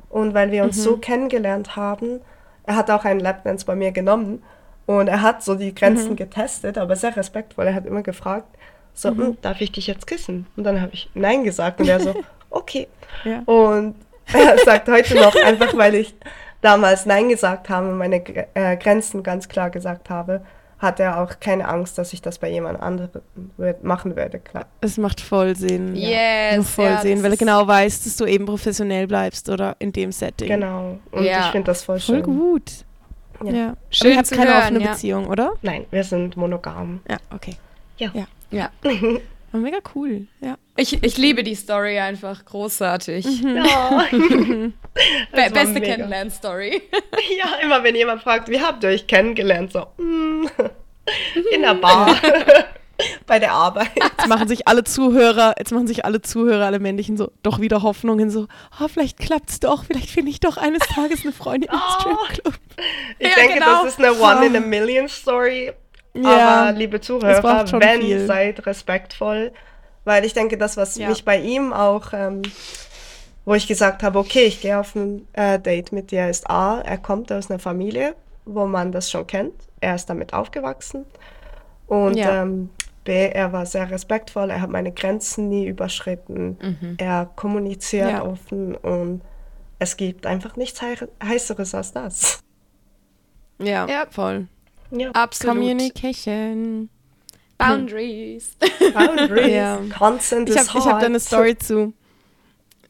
Und 0.08 0.34
weil 0.34 0.52
wir 0.52 0.62
uns 0.64 0.76
Mhm. 0.78 0.82
so 0.82 0.96
kennengelernt 0.98 1.74
haben, 1.76 2.20
er 2.64 2.76
hat 2.76 2.90
auch 2.90 3.04
einen 3.04 3.18
Lapdance 3.20 3.64
bei 3.66 3.74
mir 3.74 3.90
genommen 3.92 4.42
und 4.86 5.08
er 5.08 5.22
hat 5.22 5.42
so 5.42 5.54
die 5.54 5.74
Grenzen 5.74 6.10
Mhm. 6.10 6.16
getestet, 6.16 6.78
aber 6.78 6.96
sehr 6.96 7.16
respektvoll. 7.16 7.66
Er 7.66 7.74
hat 7.74 7.86
immer 7.86 8.02
gefragt, 8.02 8.46
so, 8.94 9.10
Mhm. 9.12 9.18
"Hm, 9.18 9.36
darf 9.42 9.60
ich 9.60 9.72
dich 9.72 9.86
jetzt 9.86 10.06
küssen? 10.06 10.46
Und 10.56 10.64
dann 10.64 10.80
habe 10.80 10.92
ich 10.92 11.08
Nein 11.14 11.44
gesagt 11.44 11.80
und 11.80 11.88
er 11.88 12.00
so, 12.00 12.14
okay. 12.50 12.88
ja. 13.24 13.40
Und 13.46 13.94
er 14.32 14.58
sagt 14.64 14.88
heute 14.88 15.14
noch, 15.16 15.34
einfach 15.36 15.76
weil 15.76 15.94
ich 15.94 16.14
damals 16.60 17.06
Nein 17.06 17.28
gesagt 17.28 17.68
habe 17.68 17.88
und 17.88 17.98
meine 17.98 18.16
äh, 18.54 18.76
Grenzen 18.76 19.22
ganz 19.22 19.48
klar 19.48 19.70
gesagt 19.70 20.10
habe, 20.10 20.42
hat 20.78 20.98
er 20.98 21.20
auch 21.22 21.38
keine 21.38 21.68
Angst, 21.68 21.96
dass 21.96 22.12
ich 22.12 22.22
das 22.22 22.38
bei 22.38 22.50
jemand 22.50 22.80
anderem 22.82 23.10
machen 23.82 24.16
würde. 24.16 24.40
Klar. 24.40 24.66
Es 24.80 24.98
macht 24.98 25.20
voll 25.20 25.54
Sinn. 25.54 25.94
Yes, 25.94 26.56
Nur 26.56 26.64
voll 26.64 26.84
ja, 26.86 27.00
Sinn, 27.00 27.22
weil 27.22 27.30
er 27.30 27.36
genau 27.36 27.66
weiß, 27.66 28.02
dass 28.04 28.16
du 28.16 28.26
eben 28.26 28.46
professionell 28.46 29.06
bleibst 29.06 29.48
oder 29.48 29.76
in 29.78 29.92
dem 29.92 30.10
Setting. 30.10 30.48
Genau. 30.48 30.98
Und 31.12 31.22
Ja. 31.24 31.40
ich 31.46 31.46
finde 31.52 31.66
das 31.66 31.84
voll 31.84 32.00
Voll 32.00 32.16
schön. 32.16 32.22
gut. 32.24 32.84
Ja. 33.44 33.52
Ja. 33.52 33.68
Aber 33.68 33.76
Schön 33.90 34.10
ihr 34.12 34.16
habt 34.16 34.26
zu 34.26 34.36
keine 34.36 34.50
hören, 34.50 34.62
offene 34.62 34.80
ja. 34.80 34.90
Beziehung, 34.92 35.26
oder? 35.26 35.52
Nein, 35.62 35.86
wir 35.90 36.04
sind 36.04 36.36
monogam. 36.36 37.00
Ja, 37.08 37.16
okay. 37.34 37.56
Ja. 37.98 38.10
Ja. 38.14 38.26
Ja. 38.50 38.70
Aber 39.52 39.62
mega 39.62 39.78
cool. 39.94 40.26
Ja. 40.40 40.56
Ich, 40.76 41.02
ich 41.02 41.18
liebe 41.18 41.42
die 41.42 41.54
Story 41.54 41.98
einfach 41.98 42.44
großartig. 42.44 43.42
Ja. 43.42 44.06
Be 44.10 44.72
Das 45.32 45.40
war 45.42 45.50
beste. 45.50 45.80
Kennenlern-Story. 45.80 46.82
ja, 47.38 47.62
immer 47.62 47.82
wenn 47.82 47.94
jemand 47.94 48.22
fragt, 48.22 48.48
wie 48.48 48.60
habt 48.60 48.82
ihr 48.84 48.90
euch 48.90 49.06
kennengelernt? 49.06 49.72
So, 49.72 49.86
mm, 49.98 50.46
in 51.54 51.62
der 51.62 51.74
Bar. 51.74 52.16
Bei 53.32 53.38
der 53.38 53.52
Arbeit. 53.52 53.88
Jetzt 53.96 54.28
machen 54.28 54.46
sich 54.46 54.68
alle 54.68 54.84
Zuhörer, 54.84 55.54
jetzt 55.58 55.72
machen 55.72 55.86
sich 55.86 56.04
alle 56.04 56.20
Zuhörer, 56.20 56.66
alle 56.66 56.78
männlichen 56.78 57.16
so 57.16 57.32
doch 57.42 57.60
wieder 57.60 57.82
Hoffnungen 57.82 58.28
so, 58.28 58.46
oh, 58.78 58.88
vielleicht 58.88 59.18
klappt's 59.18 59.58
doch, 59.58 59.84
vielleicht 59.86 60.10
finde 60.10 60.30
ich 60.30 60.38
doch 60.38 60.58
eines 60.58 60.80
Tages 60.80 61.22
eine 61.22 61.32
Freundin 61.32 61.70
im 61.72 61.78
Oh. 61.78 62.00
Stripclub. 62.26 62.54
Ich 63.18 63.28
Ja, 63.30 63.34
denke, 63.36 63.54
genau. 63.54 63.84
das 63.84 63.94
ist 63.94 63.98
eine 64.04 64.12
One-in-a-Million-Story. 64.20 65.72
Ja, 66.12 66.28
Aber 66.66 66.72
liebe 66.78 67.00
Zuhörer, 67.00 67.64
wenn, 67.80 68.02
viel. 68.02 68.26
seid 68.26 68.66
respektvoll. 68.66 69.52
Weil 70.04 70.26
ich 70.26 70.34
denke, 70.34 70.58
das, 70.58 70.76
was 70.76 70.96
Ja. 70.96 71.08
mich 71.08 71.24
bei 71.24 71.38
ihm 71.40 71.72
auch, 71.72 72.12
ähm, 72.12 72.42
wo 73.46 73.54
ich 73.54 73.66
gesagt 73.66 74.02
habe, 74.02 74.18
okay, 74.18 74.44
ich 74.44 74.60
gehe 74.60 74.78
auf 74.78 74.94
ein 74.94 75.26
äh, 75.32 75.58
Date 75.58 75.90
mit 75.92 76.10
dir, 76.10 76.28
ist 76.28 76.50
A, 76.50 76.80
er 76.82 76.98
kommt 76.98 77.32
aus 77.32 77.48
einer 77.50 77.58
Familie, 77.60 78.14
wo 78.44 78.66
man 78.66 78.92
das 78.92 79.10
schon 79.10 79.26
kennt. 79.26 79.54
Er 79.80 79.94
ist 79.94 80.10
damit 80.10 80.34
aufgewachsen. 80.34 81.06
Und 81.86 82.16
Ja. 82.16 82.42
ähm, 82.42 82.68
B, 83.04 83.28
er 83.28 83.52
war 83.52 83.66
sehr 83.66 83.90
respektvoll, 83.90 84.50
er 84.50 84.60
hat 84.60 84.70
meine 84.70 84.92
Grenzen 84.92 85.48
nie 85.48 85.66
überschritten. 85.66 86.94
Er 86.98 87.30
kommuniziert 87.36 88.10
Ja. 88.10 88.24
offen 88.24 88.74
und 88.76 89.22
es 89.78 89.96
gibt 89.96 90.26
einfach 90.26 90.56
nichts 90.56 90.80
hei- 90.82 91.08
Heißeres 91.24 91.74
als 91.74 91.92
das. 91.92 92.40
Ja, 93.58 93.86
Ja. 93.88 94.06
voll. 94.10 94.46
Ja. 94.90 95.10
Absolut. 95.12 95.56
Communication. 95.56 96.88
Boundaries. 97.58 98.56
Boundaries. 98.94 99.52
Ja. 99.52 99.80
Consent 99.96 100.48
Ich 100.48 100.56
is 100.56 100.74
habe 100.74 100.84
hab 100.90 101.00
da 101.00 101.06
eine. 101.06 101.20
Story 101.20 101.56
zu. 101.56 101.92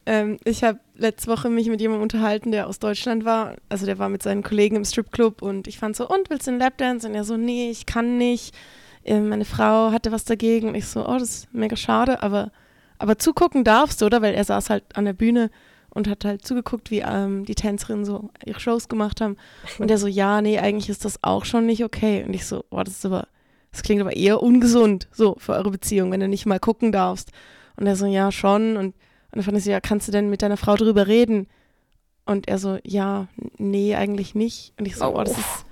Ähm, 0.05 0.37
ich 0.43 0.63
habe 0.63 0.79
letzte 0.95 1.27
Woche 1.31 1.49
mich 1.49 1.69
mit 1.69 1.79
jemandem 1.79 2.03
unterhalten, 2.03 2.51
der 2.51 2.67
aus 2.67 2.79
Deutschland 2.79 3.23
war. 3.23 3.55
Also 3.69 3.85
der 3.85 3.99
war 3.99 4.09
mit 4.09 4.21
seinen 4.23 4.43
Kollegen 4.43 4.75
im 4.75 4.83
Stripclub 4.85 5.41
und 5.41 5.67
ich 5.67 5.79
fand 5.79 5.95
so, 5.95 6.07
und 6.09 6.29
willst 6.29 6.47
du 6.47 6.51
einen 6.51 6.59
Lapdance? 6.59 7.07
Und 7.07 7.15
er 7.15 7.23
so, 7.23 7.37
nee, 7.37 7.69
ich 7.69 7.85
kann 7.85 8.17
nicht. 8.17 8.53
Ähm, 9.05 9.29
meine 9.29 9.45
Frau 9.45 9.91
hatte 9.91 10.11
was 10.11 10.25
dagegen. 10.25 10.69
Und 10.69 10.75
ich 10.75 10.87
so, 10.87 11.07
oh, 11.07 11.17
das 11.17 11.29
ist 11.29 11.53
mega 11.53 11.75
schade, 11.75 12.21
aber, 12.23 12.51
aber 12.97 13.17
zugucken 13.17 13.63
darfst 13.63 14.01
du, 14.01 14.05
oder? 14.05 14.21
Weil 14.21 14.33
er 14.33 14.43
saß 14.43 14.69
halt 14.69 14.83
an 14.95 15.05
der 15.05 15.13
Bühne 15.13 15.49
und 15.89 16.07
hat 16.07 16.25
halt 16.25 16.45
zugeguckt, 16.45 16.89
wie 16.89 16.99
ähm, 16.99 17.45
die 17.45 17.55
Tänzerinnen 17.55 18.05
so 18.05 18.29
ihre 18.45 18.59
Shows 18.59 18.87
gemacht 18.87 19.21
haben. 19.21 19.37
Und 19.77 19.91
er 19.91 19.97
so, 19.97 20.07
ja, 20.07 20.41
nee, 20.41 20.57
eigentlich 20.57 20.89
ist 20.89 21.05
das 21.05 21.23
auch 21.23 21.45
schon 21.45 21.65
nicht 21.65 21.83
okay. 21.83 22.23
Und 22.25 22.33
ich 22.33 22.45
so, 22.45 22.65
oh, 22.71 22.81
das 22.81 22.95
ist 22.95 23.05
aber, 23.05 23.27
das 23.71 23.83
klingt 23.83 24.01
aber 24.01 24.15
eher 24.15 24.41
ungesund, 24.41 25.07
so, 25.11 25.35
für 25.37 25.53
eure 25.53 25.69
Beziehung, 25.69 26.11
wenn 26.11 26.19
du 26.19 26.27
nicht 26.27 26.45
mal 26.45 26.59
gucken 26.59 26.91
darfst. 26.91 27.31
Und 27.75 27.85
er 27.85 27.95
so, 27.95 28.07
ja, 28.07 28.31
schon. 28.31 28.75
Und, 28.75 28.85
und 28.85 28.95
dann 29.31 29.43
fand 29.43 29.57
ich 29.57 29.65
so, 29.65 29.71
ja, 29.71 29.81
kannst 29.81 30.07
du 30.07 30.11
denn 30.11 30.29
mit 30.29 30.41
deiner 30.41 30.57
Frau 30.57 30.75
drüber 30.75 31.07
reden? 31.07 31.47
Und 32.25 32.47
er 32.47 32.57
so, 32.57 32.79
ja, 32.83 33.27
nee, 33.57 33.95
eigentlich 33.95 34.33
nicht. 34.33 34.73
Und 34.79 34.87
ich 34.87 34.95
so, 34.95 35.05
oh, 35.05 35.23
das 35.23 35.37
ist, 35.37 35.65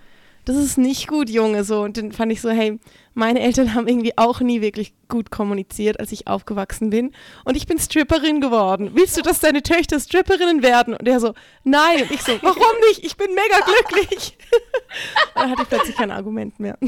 das 0.53 0.63
ist 0.63 0.77
nicht 0.77 1.07
gut, 1.07 1.29
Junge, 1.29 1.63
so. 1.63 1.81
Und 1.81 1.97
dann 1.97 2.11
fand 2.11 2.31
ich 2.31 2.41
so, 2.41 2.49
hey, 2.49 2.79
meine 3.13 3.41
Eltern 3.41 3.73
haben 3.73 3.87
irgendwie 3.87 4.17
auch 4.17 4.39
nie 4.39 4.61
wirklich 4.61 4.93
gut 5.07 5.31
kommuniziert, 5.31 5.99
als 5.99 6.11
ich 6.11 6.27
aufgewachsen 6.27 6.89
bin. 6.89 7.13
Und 7.45 7.57
ich 7.57 7.67
bin 7.67 7.79
Stripperin 7.79 8.41
geworden. 8.41 8.91
Willst 8.93 9.17
du, 9.17 9.21
dass 9.21 9.39
deine 9.39 9.63
Töchter 9.63 9.99
Stripperinnen 9.99 10.63
werden? 10.63 10.93
Und 10.93 11.07
er 11.07 11.19
so, 11.19 11.33
nein. 11.63 12.03
Und 12.03 12.11
ich 12.11 12.21
so, 12.21 12.33
warum 12.41 12.79
nicht? 12.89 13.03
Ich 13.03 13.17
bin 13.17 13.29
mega 13.33 13.59
glücklich. 13.65 14.37
Und 15.35 15.41
dann 15.41 15.51
hatte 15.51 15.63
ich 15.63 15.69
plötzlich 15.69 15.95
kein 15.95 16.11
Argument 16.11 16.59
mehr. 16.59 16.77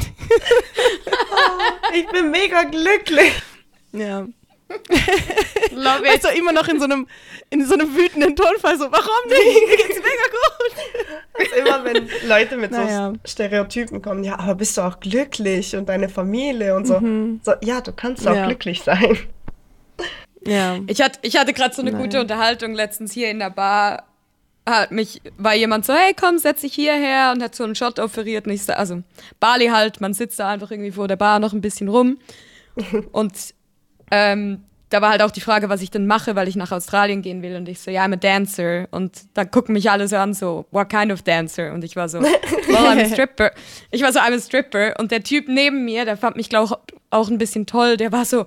Ich 1.95 2.07
bin 2.07 2.31
mega 2.31 2.63
glücklich. 2.63 3.33
Ja. 3.91 4.27
Love 5.71 6.03
Weißt 6.03 6.23
du, 6.23 6.29
immer 6.29 6.51
noch 6.51 6.67
in 6.67 6.79
so 6.79 6.85
einem, 6.85 7.07
in 7.49 7.65
so 7.65 7.73
einem 7.73 7.95
wütenden 7.95 8.35
Tonfall 8.35 8.77
so, 8.77 8.91
warum 8.91 9.27
nicht? 9.27 9.67
Mir 9.67 9.77
geht's 9.77 9.99
mega 9.99 10.27
gut. 10.31 11.39
Also 11.39 11.55
immer 11.55 11.83
wenn 11.83 12.09
Leute 12.27 12.57
mit 12.57 12.71
Naja. 12.71 13.11
so 13.11 13.19
Stereotypen 13.25 14.01
kommen, 14.01 14.23
ja, 14.23 14.39
aber 14.39 14.55
bist 14.55 14.77
du 14.77 14.81
auch 14.81 14.99
glücklich 14.99 15.75
und 15.75 15.89
deine 15.89 16.09
Familie 16.09 16.75
und 16.75 16.85
so. 16.85 16.99
so 17.43 17.53
ja, 17.61 17.81
du 17.81 17.91
kannst 17.91 18.27
auch 18.27 18.35
Ja. 18.35 18.47
glücklich 18.47 18.81
sein. 18.81 19.17
Ja. 20.45 20.79
Ich 20.87 21.01
hatte, 21.01 21.19
ich 21.21 21.37
hatte 21.37 21.53
gerade 21.53 21.73
so 21.73 21.81
eine 21.81 21.91
Nein. 21.91 22.01
gute 22.01 22.19
Unterhaltung 22.19 22.73
letztens 22.73 23.13
hier 23.13 23.29
in 23.29 23.39
der 23.39 23.49
Bar. 23.49 24.07
Hat 24.65 24.91
mich, 24.91 25.21
war 25.37 25.55
jemand 25.55 25.85
so, 25.85 25.93
hey, 25.93 26.13
komm, 26.17 26.37
setz 26.37 26.61
dich 26.61 26.73
hierher 26.73 27.33
und 27.35 27.43
hat 27.43 27.53
so 27.53 27.65
einen 27.65 27.75
Shot 27.75 27.99
offeriert. 27.99 28.47
Und 28.47 28.53
ich 28.53 28.69
also 28.73 29.03
Bali 29.41 29.67
halt, 29.67 29.99
man 29.99 30.13
sitzt 30.13 30.39
da 30.39 30.49
einfach 30.49 30.71
irgendwie 30.71 30.91
vor 30.91 31.07
der 31.09 31.17
Bar 31.17 31.39
noch 31.39 31.51
ein 31.53 31.59
bisschen 31.61 31.89
rum. 31.89 32.17
Und 33.11 33.33
ähm, 34.11 34.63
da 34.89 35.01
war 35.01 35.09
halt 35.09 35.23
auch 35.23 35.31
die 35.31 35.41
Frage, 35.41 35.69
was 35.69 35.81
ich 35.81 35.89
denn 35.89 36.05
mache, 36.05 36.35
weil 36.35 36.47
ich 36.47 36.55
nach 36.55 36.71
Australien 36.71 37.23
gehen 37.23 37.41
will. 37.41 37.55
Und 37.55 37.67
ich 37.67 37.79
so, 37.79 37.89
ja, 37.89 38.03
I'm 38.03 38.13
a 38.13 38.15
dancer. 38.15 38.87
Und 38.91 39.23
da 39.33 39.43
gucken 39.43 39.73
mich 39.73 39.89
alle 39.89 40.07
so 40.07 40.17
an, 40.17 40.35
so, 40.35 40.65
what 40.69 40.89
kind 40.89 41.11
of 41.11 41.23
dancer? 41.23 41.73
Und 41.73 41.83
ich 41.83 41.95
war 41.95 42.07
so, 42.07 42.21
well, 42.21 42.31
I'm 42.75 43.01
a 43.01 43.05
stripper. 43.05 43.51
Ich 43.89 44.03
war 44.03 44.13
so, 44.13 44.19
I'm 44.19 44.35
a 44.35 44.39
stripper. 44.39 44.93
Und 44.99 45.11
der 45.11 45.23
Typ 45.23 45.47
neben 45.47 45.83
mir, 45.85 46.05
der 46.05 46.15
fand 46.15 46.35
mich, 46.35 46.47
glaube 46.47 46.75
ich, 46.75 46.95
auch 47.09 47.29
ein 47.29 47.39
bisschen 47.39 47.65
toll. 47.65 47.97
Der 47.97 48.11
war 48.11 48.23
so, 48.25 48.43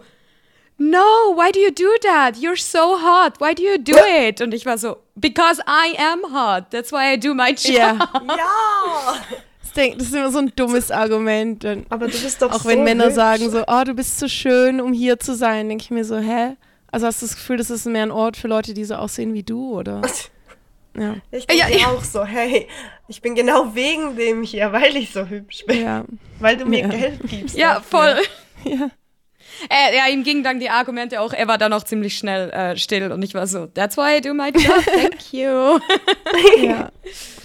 no, 0.79 0.99
why 1.35 1.51
do 1.51 1.59
you 1.59 1.71
do 1.73 1.91
that? 2.03 2.37
You're 2.37 2.57
so 2.61 2.97
hot. 3.01 3.41
Why 3.41 3.53
do 3.53 3.63
you 3.65 3.79
do 3.79 3.97
it? 4.29 4.41
Und 4.41 4.55
ich 4.55 4.67
war 4.67 4.79
so, 4.79 4.99
because 5.17 5.61
I 5.67 5.97
am 5.99 6.33
hot. 6.33 6.71
That's 6.71 6.93
why 6.93 7.15
I 7.15 7.19
do 7.19 7.35
my 7.35 7.51
job. 7.51 7.67
Ja, 7.77 8.37
Ja! 8.37 9.15
Das, 9.77 9.85
denk, 9.85 9.99
das 9.99 10.09
ist 10.09 10.15
immer 10.15 10.31
so 10.33 10.39
ein 10.39 10.53
dummes 10.57 10.91
Argument. 10.91 11.65
Und 11.65 11.87
Aber 11.91 12.07
du 12.09 12.19
bist 12.19 12.43
doch 12.43 12.51
auch 12.53 12.63
so 12.63 12.69
wenn 12.69 12.83
Männer 12.85 13.05
hübsch. 13.07 13.15
sagen 13.15 13.51
so, 13.51 13.63
oh, 13.67 13.83
du 13.85 13.95
bist 13.95 14.19
so 14.19 14.29
schön, 14.29 14.81
um 14.81 14.93
hier 14.93 15.19
zu 15.21 15.35
sein, 15.35 15.69
denke 15.69 15.83
ich 15.83 15.91
mir 15.91 16.05
so, 16.05 16.19
hä? 16.19 16.57
Also 16.91 17.07
hast 17.07 17.21
du 17.23 17.27
das 17.27 17.37
Gefühl, 17.37 17.57
das 17.59 17.71
ist 17.71 17.85
mehr 17.87 18.03
ein 18.05 18.11
Ort 18.11 18.37
für 18.37 18.49
Leute, 18.49 18.73
die 18.75 18.85
so 18.85 18.95
aussehen 18.95 19.35
wie 19.35 19.43
du, 19.43 19.73
oder? 19.79 20.03
Ja, 20.99 21.15
Ich 21.31 21.47
denke 21.47 21.63
Ja, 21.63 21.69
ja. 21.69 21.87
auch 21.89 22.03
so, 22.03 22.25
hey, 22.25 22.67
ich 23.07 23.21
bin 23.21 23.35
genau 23.35 23.75
wegen 23.75 24.17
dem 24.17 24.43
hier, 24.43 24.73
weil 24.73 24.97
ich 24.97 25.13
so 25.13 25.27
hübsch 25.27 25.67
bin. 25.67 25.83
ja, 25.83 26.05
Weil 26.41 26.57
du 26.57 26.65
mir 26.65 26.81
Ja. 26.81 26.89
Geld 26.89 27.21
gibst. 27.29 27.55
Ja, 27.55 27.75
dafür. 27.75 27.83
voll. 28.01 28.23
ja. 28.73 28.89
Äh, 29.69 29.95
ja, 29.97 30.07
ihm 30.11 30.23
gingen 30.25 30.43
dann 30.43 30.59
die 30.59 30.71
Argumente 30.71 31.21
auch, 31.21 31.35
er 31.35 31.49
war 31.49 31.59
dann 31.59 31.75
auch 31.75 31.85
ziemlich 31.85 32.17
schnell 32.17 32.49
äh, 32.49 32.77
still 32.79 33.13
und 33.13 33.23
ich 33.23 33.35
war 33.35 33.47
so, 33.47 33.67
that's 33.67 33.99
why 33.99 34.17
I 34.17 34.21
do 34.23 34.33
my 34.33 34.49
job, 34.49 34.83
thank 34.87 35.33
you. 35.35 35.79
ja, 36.67 36.91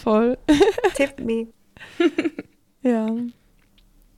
voll. 0.01 0.37
Tip 0.95 1.19
me. 1.19 1.47
Ja. 2.83 3.07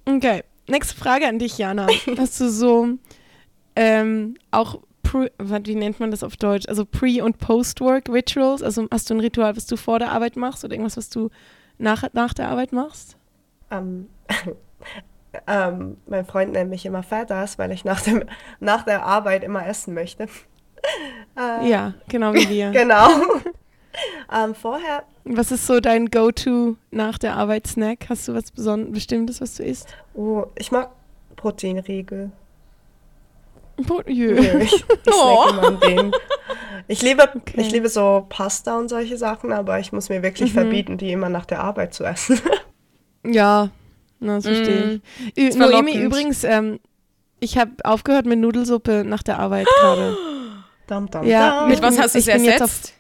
Okay, 0.06 0.44
nächste 0.70 0.96
Frage 0.96 1.28
an 1.28 1.38
dich, 1.38 1.58
Jana. 1.58 1.88
Hast 2.18 2.40
du 2.40 2.50
so 2.50 2.88
ähm, 3.76 4.36
auch, 4.52 4.80
pre, 5.02 5.32
wie 5.38 5.76
nennt 5.76 6.00
man 6.00 6.12
das 6.12 6.24
auf 6.24 6.38
Deutsch? 6.38 6.68
Also 6.68 6.86
Pre- 6.86 7.24
und 7.24 7.40
Post-Work-Rituals? 7.40 8.64
Also 8.64 8.88
hast 8.92 9.10
du 9.10 9.16
ein 9.16 9.20
Ritual, 9.20 9.56
was 9.58 9.66
du 9.66 9.76
vor 9.76 10.00
der 10.00 10.12
Arbeit 10.12 10.38
machst 10.38 10.64
oder 10.64 10.74
irgendwas, 10.74 10.96
was 10.96 11.10
du 11.10 11.30
nach, 11.78 12.04
nach 12.14 12.34
der 12.34 12.50
Arbeit 12.50 12.72
machst? 12.72 13.18
Ähm, 13.70 14.08
ähm, 15.48 15.98
mein 16.06 16.26
Freund 16.26 16.54
nennt 16.54 16.70
mich 16.70 16.86
immer 16.86 17.04
Fetters, 17.04 17.58
weil 17.58 17.72
ich 17.72 17.84
nach, 17.84 18.02
dem, 18.02 18.24
nach 18.60 18.84
der 18.84 19.04
Arbeit 19.04 19.44
immer 19.44 19.66
essen 19.68 19.94
möchte. 19.94 20.28
Äh, 21.38 21.70
Ja, 21.70 21.94
genau 22.08 22.34
wie 22.34 22.48
wir. 22.50 22.72
Genau. 22.72 23.10
Ähm, 24.34 24.56
vorher, 24.56 25.04
Was 25.26 25.52
ist 25.52 25.66
so 25.68 25.80
dein 25.80 26.10
Go-To 26.12 26.76
nach 26.92 27.18
der 27.18 27.36
Arbeit 27.36 27.68
Snack? 27.68 28.06
Hast 28.10 28.28
du 28.28 28.34
was 28.34 28.52
Beson 28.52 28.92
Bestimmtes, 28.92 29.40
was 29.42 29.56
du 29.56 29.64
isst? 29.64 29.88
oh, 30.16 30.46
ich 30.58 30.72
mag 30.72 30.90
Proteinriegel. 31.36 32.32
Jö. 34.08 34.36
Nö, 34.36 34.60
ich 34.62 34.74
ich 34.74 34.86
Oh. 35.14 35.46
Ich 36.88 37.02
liebe, 37.02 37.24
Okay. 37.24 37.62
ich 37.62 37.72
liebe 37.72 37.90
so 37.90 38.26
Pasta 38.30 38.78
und 38.78 38.90
solche 38.90 39.18
Sachen, 39.18 39.52
aber 39.52 39.80
ich 39.80 39.92
muss 39.92 40.10
mir 40.10 40.22
wirklich 40.22 40.52
Mhm. 40.52 40.58
verbieten, 40.60 40.98
die 40.98 41.12
immer 41.12 41.30
nach 41.30 41.46
der 41.46 41.62
Arbeit 41.62 41.94
zu 41.94 42.04
essen. 42.04 42.40
Ja, 43.26 43.70
na, 44.20 44.36
das 44.36 44.46
verstehe 44.46 45.02
ich. 45.36 45.38
Ü 45.42 45.48
Ist 45.48 45.58
Noemi, 45.58 45.98
übrigens, 45.98 46.44
ähm, 46.44 46.82
ich 47.40 47.58
habe 47.58 47.72
aufgehört 47.86 48.26
mit 48.26 48.38
Nudelsuppe 48.38 49.06
nach 49.06 49.24
der 49.24 49.40
Arbeit 49.40 49.66
gerade. 49.80 50.18
dum, 50.88 51.10
dum, 51.10 51.24
Ja, 51.26 51.62
dum. 51.62 51.70
Mit 51.70 51.82
was 51.82 51.98
hast 51.98 52.16
du 52.16 52.20
es 52.20 52.28
Ich 52.28 52.34
ersetzt? 52.34 52.94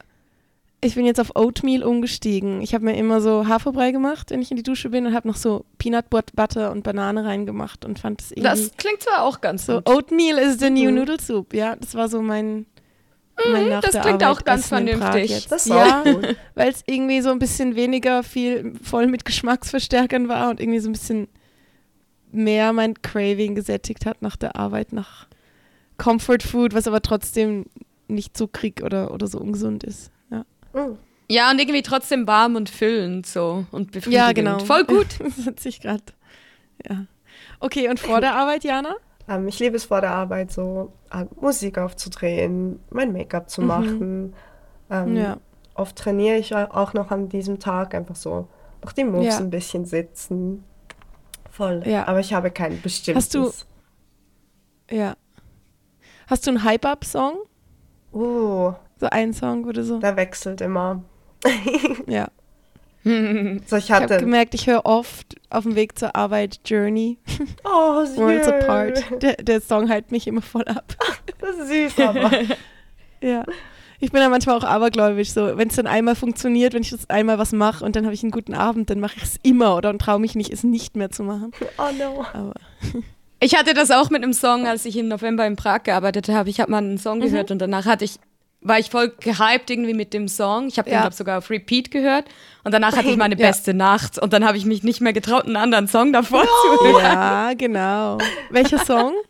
Ich 0.84 0.96
bin 0.96 1.06
jetzt 1.06 1.19
auf 1.19 1.36
Oatmeal 1.36 1.84
umgestiegen. 1.84 2.62
Ich 2.62 2.74
habe 2.74 2.86
mir 2.86 2.96
immer 2.98 3.22
so 3.22 3.48
Haferbrei 3.48 3.91
gemacht, 3.91 4.32
wenn 4.32 4.41
ich 4.41 4.52
in 4.52 4.58
die 4.58 4.63
Dusche 4.63 4.89
bin 4.89 5.06
und 5.06 5.13
habe 5.13 5.28
noch 5.28 5.36
so 5.38 5.65
Peanut 5.78 6.10
But- 6.10 6.36
Butter 6.36 6.72
und 6.72 6.84
Banane 6.84 7.26
reingemacht 7.26 7.86
und 7.86 8.00
fand 8.00 8.22
es 8.22 8.32
irgendwie 8.32 8.43
Das 8.50 8.72
klingt 8.78 9.02
zwar 9.02 9.24
auch 9.24 9.41
ganz 9.41 9.65
so 9.65 9.76
gut. 9.82 9.89
Oatmeal 9.89 10.38
is 10.38 10.60
the 10.60 10.69
new 10.69 10.89
Mhm. 10.89 10.96
Noodle 10.98 11.19
Soup. 11.19 11.54
Ja, 11.54 11.76
das 11.76 11.96
war 11.96 12.10
so 12.10 12.22
mein 12.22 12.65
mein 13.52 13.67
nach 13.69 13.82
das 13.82 13.91
klingt 14.00 14.22
Arbeit 14.22 14.24
auch 14.26 14.43
ganz 14.43 14.67
vernünftig. 14.67 15.32
jetzt. 15.32 15.52
Das 15.52 15.65
ist 15.65 15.69
ja, 15.72 16.04
gut. 16.04 16.36
weil 16.56 16.69
es 16.69 16.84
irgendwie 16.86 17.19
so 17.22 17.32
ein 17.32 17.39
bisschen 17.39 17.76
weniger 17.76 18.22
viel 18.22 18.74
voll 18.84 19.08
mit 19.08 19.26
Geschmacksverstärkern 19.26 20.28
war 20.28 20.52
und 20.52 20.60
irgendwie 20.60 20.80
so 20.80 20.88
ein 20.89 20.93
bisschen 20.93 21.28
mehr 22.32 22.74
mein 22.74 23.02
Craving 23.02 23.56
gesättigt 23.56 24.06
hat 24.06 24.22
nach 24.22 24.36
der 24.36 24.56
Arbeit, 24.56 24.93
nach 24.93 25.28
Comfort 25.98 26.39
Food, 26.43 26.74
was 26.76 26.88
aber 26.88 27.02
trotzdem 27.02 27.65
nicht 28.08 28.38
zuckrig 28.38 28.84
oder, 28.84 29.12
oder 29.12 29.26
so 29.28 29.39
ungesund 29.39 29.84
ist. 29.84 30.12
Ja. 30.74 30.90
Ja, 31.30 31.52
und 31.52 31.60
irgendwie 31.60 31.82
trotzdem 31.82 32.28
warm 32.28 32.56
und 32.56 32.70
füllend 32.70 33.26
so 33.26 33.66
und 33.72 33.92
befriedigend. 33.92 34.14
ja 34.14 34.32
genau. 34.34 34.60
Voll 34.60 34.84
gut. 34.84 35.08
das 35.20 35.46
hat 35.46 35.60
sich 35.60 35.80
gerade. 35.80 36.04
Ja. 36.88 37.06
Okay, 37.60 37.90
und 37.90 38.00
vor 38.00 38.20
der 38.22 38.36
Arbeit, 38.36 38.64
Jana? 38.66 38.96
Ähm, 39.30 39.48
ich 39.48 39.58
liebe 39.60 39.78
es 39.78 39.86
vor 39.86 40.02
der 40.02 40.12
Arbeit 40.12 40.52
so 40.52 40.92
äh, 41.12 41.26
Musik 41.40 41.78
aufzudrehen, 41.78 42.80
mein 42.90 43.14
Make-up 43.14 43.50
zu 43.50 43.62
Mhm. 43.62 43.68
machen. 43.68 44.34
Ähm, 44.90 45.16
Ja. 45.16 45.38
Oft 45.76 45.96
trainiere 45.96 46.38
ich 46.38 46.54
au- 46.54 46.66
auch 46.70 46.94
noch 46.94 47.10
an 47.10 47.30
diesem 47.30 47.58
Tag 47.60 47.96
einfach 47.96 48.16
so 48.18 48.48
noch 48.84 48.92
die 48.92 49.06
Moves 49.06 49.26
Ja. 49.28 49.38
ein 49.40 49.50
bisschen 49.50 49.86
sitzen. 49.86 50.64
Voll. 51.50 51.84
Ja. 51.86 52.06
Aber 52.08 52.20
ich 52.20 52.34
habe 52.34 52.52
kein 52.52 52.82
bestimmtes. 52.82 53.24
Hast 53.26 53.34
du- 53.34 53.52
Ja. 54.94 55.16
Hast 56.28 56.46
du 56.46 56.52
einen 56.52 56.64
Hype-Up-Song? 56.64 57.38
Oh, 58.12 58.74
So 58.99 59.08
einen 59.10 59.34
Song, 59.34 59.71
du 59.71 59.84
so. 59.84 59.99
der 59.99 60.15
wechselt 60.15 60.62
immer. 60.62 61.03
Ja. 62.08 62.27
So, 63.06 63.75
ich 63.75 63.84
Ich 63.86 63.91
habe 63.91 64.06
hatte. 64.06 64.17
gemerkt, 64.19 64.53
ich 64.53 64.65
höre 64.67 64.86
oft 64.86 65.36
auf 65.49 65.63
dem 65.63 65.75
Weg 65.75 65.99
zur 65.99 66.15
Arbeit 66.15 66.62
Journey, 66.63 67.17
oh, 67.65 67.69
Worlds 68.15 68.45
süß. 68.45 68.53
Apart. 68.53 69.03
Der, 69.21 69.36
der 69.36 69.60
Song 69.60 69.89
hält 69.89 70.13
mich 70.13 70.25
immer 70.25 70.41
voll 70.41 70.63
ab. 70.63 70.95
Das 71.41 71.58
ist 71.58 71.67
süß, 71.97 71.99
aber. 72.08 72.32
Ja. 73.21 73.43
Ich 73.99 74.13
bin 74.13 74.21
ja 74.21 74.29
manchmal 74.29 74.58
auch 74.58 74.63
abergläubisch, 74.63 75.32
so 75.32 75.58
wenn 75.58 75.67
es 75.67 75.75
dann 75.75 75.88
einmal 75.88 76.15
funktioniert, 76.15 76.73
wenn 76.73 76.82
ich 76.84 76.91
das 76.91 77.10
einmal 77.10 77.38
was 77.38 77.51
mache 77.51 77.84
und 77.84 77.97
dann 77.97 78.06
habe 78.06 78.13
ich 78.13 78.23
einen 78.23 78.32
guten 78.32 78.53
Abend, 78.53 78.89
dann 78.89 79.01
mache 79.01 79.15
ich 79.17 79.23
es 79.23 79.36
immer 79.43 79.75
oder 79.75 79.89
und 79.89 79.99
traue 79.99 80.19
mich 80.19 80.36
nicht, 80.36 80.53
es 80.53 80.63
nicht 80.63 80.95
mehr 80.95 81.10
zu 81.12 81.23
machen. 81.23 81.51
Oh 81.77 81.91
no. 81.99 82.25
Aber 82.32 82.53
Ich 83.41 83.58
hatte 83.58 83.73
das 83.73 83.91
auch 83.91 84.10
mit 84.10 84.23
einem 84.23 84.32
Song, 84.34 84.65
als 84.65 84.86
ich 84.86 84.95
im 84.97 85.10
November 85.10 85.45
in 85.45 85.58
Prag 85.58 85.84
gearbeitet 85.84 86.29
habe. 86.29 86.49
Ich 86.49 86.62
habe 86.62 86.71
mal 86.71 86.77
einen 86.77 86.97
Song 86.97 87.19
gehört 87.19 87.51
und 87.51 87.60
danach 87.60 87.86
hatte 87.86 88.06
ich, 88.06 88.15
war 88.63 88.80
ich 88.80 88.89
voll 88.89 89.10
gehypt 89.19 89.69
irgendwie 89.69 89.93
mit 89.93 90.13
dem 90.13 90.28
Song. 90.28 90.67
Ich 90.67 90.78
habe 90.78 90.89
den, 90.89 90.95
Ja. 90.95 91.02
glaube 91.02 91.15
sogar 91.15 91.38
auf 91.39 91.49
Repeat 91.49 91.91
gehört. 91.91 92.26
Und 92.63 92.71
danach 92.73 92.95
hatte 92.95 93.10
ich 93.10 93.17
meine 93.17 93.38
Ja. 93.38 93.47
beste 93.47 93.73
Nacht. 93.73 94.17
Und 94.19 94.34
dann 94.34 94.45
habe 94.45 94.58
ich 94.58 94.65
mich 94.65 94.84
nicht 94.84 95.02
mehr 95.02 95.13
getraut, 95.13 95.45
einen 95.45 95.58
anderen 95.58 95.88
Song 95.88 96.13
davor 96.13 96.43
zu 96.43 96.84
hören. 96.86 97.04
ja, 97.04 97.54
genau. 97.56 98.17
Welcher 98.49 98.80
Song? 98.86 99.13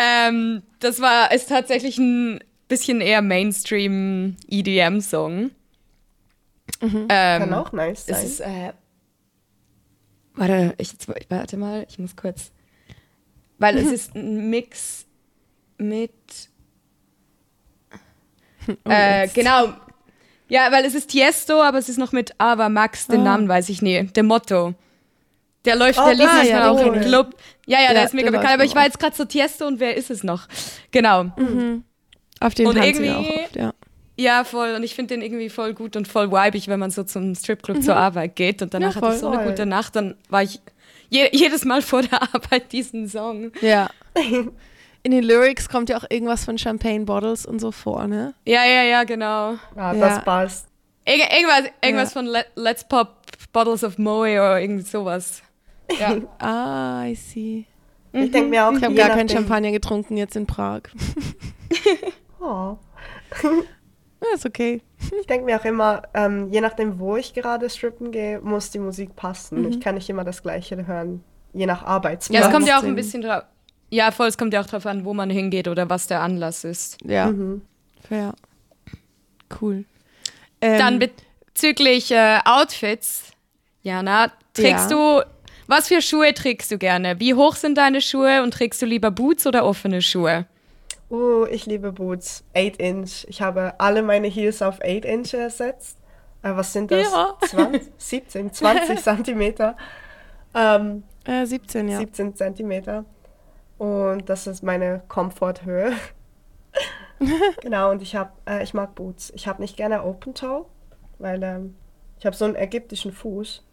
Ähm, 0.00 0.62
das 0.78 1.00
war, 1.00 1.32
ist 1.32 1.48
tatsächlich 1.48 1.98
ein 1.98 2.38
bisschen 2.68 3.00
eher 3.00 3.20
Mainstream 3.20 4.36
EDM-Song. 4.48 5.50
Ähm, 6.80 7.08
Kann 7.08 7.52
auch 7.54 7.72
nice 7.72 8.06
sein. 8.06 8.14
Es 8.16 8.22
ist, 8.24 8.40
äh, 8.40 8.72
warte, 10.34 10.74
ich, 10.78 10.92
warte 11.28 11.56
mal, 11.56 11.84
ich 11.88 11.98
muss 11.98 12.14
kurz. 12.14 12.52
Weil 13.58 13.76
es 13.78 13.90
ist 13.90 14.14
ein 14.14 14.50
Mix 14.50 15.06
mit. 15.78 16.12
Äh, 18.88 19.22
jetzt. 19.24 19.34
genau. 19.34 19.68
Ja, 20.48 20.72
weil 20.72 20.84
es 20.84 20.94
ist 20.94 21.08
Tiesto, 21.10 21.62
aber 21.62 21.78
es 21.78 21.88
ist 21.88 21.98
noch 21.98 22.12
mit 22.12 22.32
Ava 22.38 22.68
Max, 22.68 23.06
den 23.06 23.20
Ah. 23.20 23.24
Namen 23.24 23.48
weiß 23.48 23.68
ich 23.68 23.82
nie. 23.82 24.04
Der 24.04 24.22
Motto. 24.22 24.74
Der 25.64 25.76
läuft, 25.76 25.98
Oh, 25.98 26.04
der 26.06 26.14
lief 26.14 26.24
das- 26.24 26.32
manchmal 26.34 26.60
ja, 26.60 26.70
auch 26.70 26.80
im. 26.94 27.00
Club. 27.02 27.34
Ja, 27.66 27.78
ja, 27.80 27.84
Ja, 27.88 27.92
der 27.94 28.04
ist 28.04 28.14
mega 28.14 28.30
bekannt, 28.30 28.52
aber 28.54 28.64
ich 28.64 28.74
war 28.74 28.84
jetzt 28.84 28.98
gerade 28.98 29.14
so 29.14 29.24
Tiesto 29.26 29.66
und 29.66 29.78
wer 29.80 29.94
ist 29.96 30.10
es 30.10 30.24
noch? 30.24 30.46
Genau. 30.90 31.24
Mhm. 31.36 31.84
Auf 32.40 32.54
den 32.54 32.66
Und 32.68 32.76
wir 32.76 32.82
auch 32.82 32.86
irgendwie- 32.86 33.10
oft, 33.10 33.56
ja. 33.56 33.74
Ja, 34.20 34.42
voll. 34.44 34.72
Und 34.74 34.82
ich 34.82 34.94
finde 34.94 35.14
den 35.14 35.22
irgendwie 35.22 35.48
voll 35.50 35.74
gut 35.74 35.94
und 35.96 36.08
voll 36.08 36.32
vibig, 36.32 36.66
wenn 36.68 36.80
man 36.80 36.90
so 36.90 37.04
zum 37.04 37.34
Stripclub 37.34 37.82
zur 37.82 37.94
Arbeit 37.96 38.34
geht. 38.34 38.62
Und 38.62 38.72
danach 38.74 38.96
Ja, 38.96 39.02
hatte 39.02 39.14
ich 39.14 39.20
so 39.20 39.28
eine 39.28 39.36
Voll. 39.42 39.48
gute 39.50 39.66
Nacht. 39.66 39.94
Dann 39.94 40.16
war 40.28 40.42
ich 40.42 40.60
je, 41.10 41.28
jedes 41.32 41.64
Mal 41.64 41.82
vor 41.82 42.02
der 42.02 42.22
Arbeit 42.34 42.72
diesen 42.72 43.06
Song. 43.08 43.52
Ja. 43.60 43.90
In 45.08 45.12
den 45.12 45.24
Lyrics 45.24 45.70
kommt 45.70 45.88
ja 45.88 45.96
auch 45.96 46.04
irgendwas 46.10 46.44
von 46.44 46.58
Champagne 46.58 47.06
Bottles 47.06 47.46
und 47.46 47.60
so 47.60 47.72
vor, 47.72 48.06
ne? 48.06 48.34
Ja, 48.44 48.66
ja, 48.66 48.82
ja, 48.82 49.04
genau. 49.04 49.54
ah, 49.74 49.94
Ja. 49.94 49.94
das 49.94 50.22
passt. 50.22 50.68
Irg 51.06 51.20
irgendwas 51.32 51.62
irgendwas 51.82 52.12
Ja. 52.12 52.20
von 52.20 52.26
Let, 52.26 52.46
Let's 52.56 52.84
Pop 52.86 53.16
Bottles 53.50 53.84
of 53.84 53.96
Moe 53.96 54.32
oder 54.32 54.60
irgendwie 54.60 54.82
sowas. 54.82 55.42
Ja. 55.98 56.16
Ah, 56.38 57.06
I 57.06 57.14
see. 57.14 57.64
Ich 58.12 58.30
denke 58.30 58.50
mir 58.50 58.66
auch, 58.68 58.72
Ich 58.72 58.84
habe 58.84 58.94
gar 58.94 59.08
keinen 59.08 59.30
Champagner 59.30 59.70
getrunken 59.70 60.18
jetzt 60.18 60.36
in 60.36 60.46
Prag. 60.46 60.82
Oh. 62.38 62.76
Ja, 64.20 64.34
ist 64.34 64.44
okay. 64.44 64.82
Ich 65.20 65.26
denke 65.26 65.46
mir 65.46 65.58
auch 65.58 65.64
immer, 65.64 66.02
ähm, 66.12 66.48
je 66.50 66.60
nachdem, 66.60 66.98
wo 66.98 67.16
ich 67.16 67.32
gerade 67.32 67.70
strippen 67.70 68.10
gehe, 68.10 68.40
muss 68.40 68.70
die 68.72 68.78
Musik 68.80 69.16
passen. 69.16 69.62
Mhm. 69.62 69.68
Ich 69.68 69.80
kann 69.80 69.94
nicht 69.94 70.10
immer 70.10 70.24
das 70.24 70.42
Gleiche 70.42 70.86
hören, 70.86 71.24
je 71.54 71.64
nach 71.66 71.82
Arbeitsplatz. 71.84 72.38
ja, 72.40 72.46
es 72.46 72.52
kommt 72.52 72.66
ja 72.68 72.78
auch 72.78 72.82
ein 72.82 72.94
bisschen 72.96 73.22
drauf. 73.22 73.44
Ja, 73.90 74.10
voll, 74.10 74.28
es 74.28 74.36
kommt 74.36 74.52
ja 74.52 74.60
auch 74.60 74.66
drauf 74.66 74.84
an, 74.86 75.04
wo 75.04 75.14
man 75.14 75.30
hingeht 75.30 75.66
oder 75.68 75.88
was 75.88 76.06
der 76.06 76.20
Anlass 76.20 76.64
ist. 76.64 76.98
Ja, 77.04 77.26
Mhm. 77.28 77.62
fair. 78.06 78.34
Cool. 79.60 79.84
Ähm, 80.60 80.78
Dann 80.78 80.98
bezüglich 80.98 82.10
äh, 82.10 82.38
Outfits, 82.44 83.32
Jana, 83.82 84.30
trägst 84.52 84.90
du, 84.90 85.22
was 85.66 85.88
für 85.88 86.02
Schuhe 86.02 86.34
trägst 86.34 86.70
du 86.70 86.78
gerne? 86.78 87.18
Wie 87.20 87.34
hoch 87.34 87.54
sind 87.56 87.78
deine 87.78 88.00
Schuhe 88.00 88.42
und 88.42 88.52
trägst 88.52 88.82
du 88.82 88.86
lieber 88.86 89.10
Boots 89.10 89.46
oder 89.46 89.64
offene 89.64 90.02
Schuhe? 90.02 90.46
Oh, 91.10 91.46
ich 91.50 91.64
liebe 91.64 91.92
Boots. 91.92 92.44
8 92.54 92.76
Inch. 92.76 93.24
Ich 93.28 93.40
habe 93.40 93.74
alle 93.78 94.02
meine 94.02 94.28
Heels 94.28 94.60
auf 94.60 94.80
8 94.82 95.06
Inch 95.06 95.32
ersetzt. 95.32 95.96
Äh, 96.42 96.50
was 96.54 96.72
sind 96.74 96.90
das? 96.90 97.10
Ja. 97.10 97.34
20, 97.46 97.82
17, 97.96 98.52
20 98.52 99.02
Zentimeter. 99.02 99.76
Ähm, 100.54 101.04
äh, 101.24 101.46
17, 101.46 101.88
ja. 101.88 101.98
17 101.98 102.34
Zentimeter. 102.34 103.04
Und 103.78 104.28
das 104.28 104.46
ist 104.46 104.62
meine 104.62 105.02
Komforthöhe. 105.08 105.92
genau, 107.62 107.90
und 107.90 108.02
ich 108.02 108.16
habe, 108.16 108.32
äh, 108.48 108.62
ich 108.62 108.74
mag 108.74 108.94
Boots. 108.94 109.32
Ich 109.34 109.46
habe 109.46 109.62
nicht 109.62 109.76
gerne 109.76 110.04
Open 110.04 110.34
Toe, 110.34 110.66
weil 111.18 111.42
ähm, 111.42 111.76
ich 112.18 112.26
habe 112.26 112.36
so 112.36 112.44
einen 112.44 112.56
ägyptischen 112.56 113.12
Fuß 113.12 113.64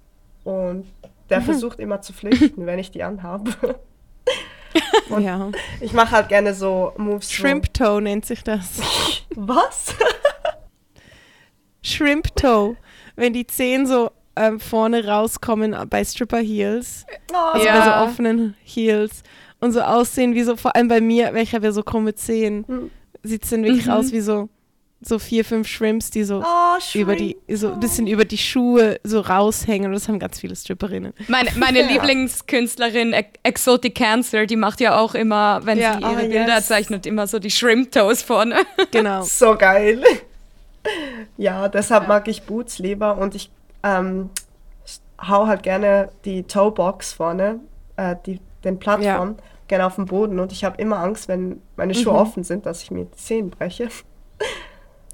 und 0.43 0.85
der 1.29 1.41
versucht 1.41 1.79
immer 1.79 2.01
zu 2.01 2.13
flüchten, 2.13 2.65
wenn 2.65 2.79
ich 2.79 2.91
die 2.91 3.03
anhabe. 3.03 3.51
Und 5.09 5.23
ja. 5.23 5.51
ich 5.79 5.93
mache 5.93 6.11
halt 6.11 6.29
gerne 6.29 6.53
so 6.53 6.91
Moves. 6.97 7.31
Shrimp 7.31 7.73
Toe 7.73 8.01
nennt 8.01 8.25
sich 8.25 8.43
das. 8.43 8.81
Was? 9.35 9.95
Shrimp 11.81 12.35
Toe. 12.35 12.75
Wenn 13.15 13.31
die 13.33 13.47
Zehen 13.47 13.85
so 13.85 14.11
ähm, 14.35 14.59
vorne 14.59 15.07
rauskommen 15.07 15.75
bei 15.89 16.03
Stripper 16.03 16.39
Heels. 16.39 17.05
Oh, 17.31 17.35
Also 17.53 17.65
Ja. 17.65 17.79
bei 17.79 17.85
so 17.85 18.11
offenen 18.11 18.55
Heels. 18.63 19.23
Und 19.59 19.71
so 19.71 19.81
aussehen 19.81 20.35
wie 20.35 20.43
so, 20.43 20.55
vor 20.57 20.75
allem 20.75 20.87
bei 20.87 21.01
mir, 21.01 21.33
welcher 21.33 21.61
wir 21.61 21.71
so 21.71 21.81
krumme 21.83 22.13
Zehen, 22.15 22.65
Hm. 22.67 22.91
sieht 23.23 23.43
es 23.43 23.49
dann 23.49 23.63
wirklich 23.63 23.85
Mhm. 23.87 23.91
aus 23.93 24.11
wie 24.11 24.19
so, 24.21 24.49
so 25.01 25.19
vier, 25.19 25.45
fünf 25.45 25.67
Shrimps, 25.67 26.09
die 26.09 26.23
so 26.23 26.41
oh, 26.43 26.77
über 26.97 27.15
die, 27.15 27.37
so 27.49 27.73
ein 27.73 27.79
bisschen 27.79 28.07
über 28.07 28.25
die 28.25 28.37
Schuhe 28.37 28.97
so 29.03 29.19
raushängen. 29.21 29.87
Und 29.87 29.93
das 29.93 30.07
haben 30.07 30.19
ganz 30.19 30.39
viele 30.39 30.55
Stripperinnen. 30.55 31.13
Meine, 31.27 31.51
meine 31.57 31.81
Lieblingskünstlerin 31.87 33.13
Ex- 33.13 33.39
Exotic 33.43 33.95
Cancer, 33.95 34.45
die 34.45 34.55
macht 34.55 34.79
ja 34.81 34.97
auch 34.99 35.13
immer, 35.15 35.61
wenn 35.65 35.77
Ja, 35.77 35.95
sie 35.95 36.01
ihre 36.01 36.13
oh, 36.25 36.29
Bilder 36.29 36.55
yes. 36.55 36.67
zeichnet, 36.67 37.05
immer 37.05 37.27
so 37.27 37.39
die 37.39 37.51
Shrimp 37.51 37.91
Toes 37.91 38.21
vorne. 38.23 38.57
Genau. 38.91 39.23
So 39.23 39.55
geil. 39.55 40.01
ja, 41.37 41.67
deshalb 41.67 42.07
mag 42.07 42.27
ich 42.27 42.43
Boots 42.43 42.79
lieber 42.79 43.17
und 43.17 43.35
ich 43.35 43.49
ähm, 43.83 44.29
hau 45.21 45.47
halt 45.47 45.63
gerne 45.63 46.09
die 46.25 46.43
Toebox 46.43 47.13
vorne, 47.13 47.59
äh, 47.97 48.15
die, 48.25 48.39
den 48.65 48.80
Plattform, 48.80 49.36
gerne 49.67 49.86
auf 49.86 49.95
den 49.95 50.06
Boden 50.06 50.39
und 50.39 50.51
ich 50.51 50.63
habe 50.63 50.82
immer 50.82 50.97
Angst, 50.99 51.28
wenn 51.28 51.62
meine 51.75 51.93
Schuhe 51.95 52.13
Mhm. 52.13 52.19
offen 52.19 52.43
sind, 52.43 52.65
dass 52.65 52.84
ich 52.84 52.91
mir 52.91 53.06
die 53.06 53.12
Zehen 53.12 53.49
breche. 53.49 53.89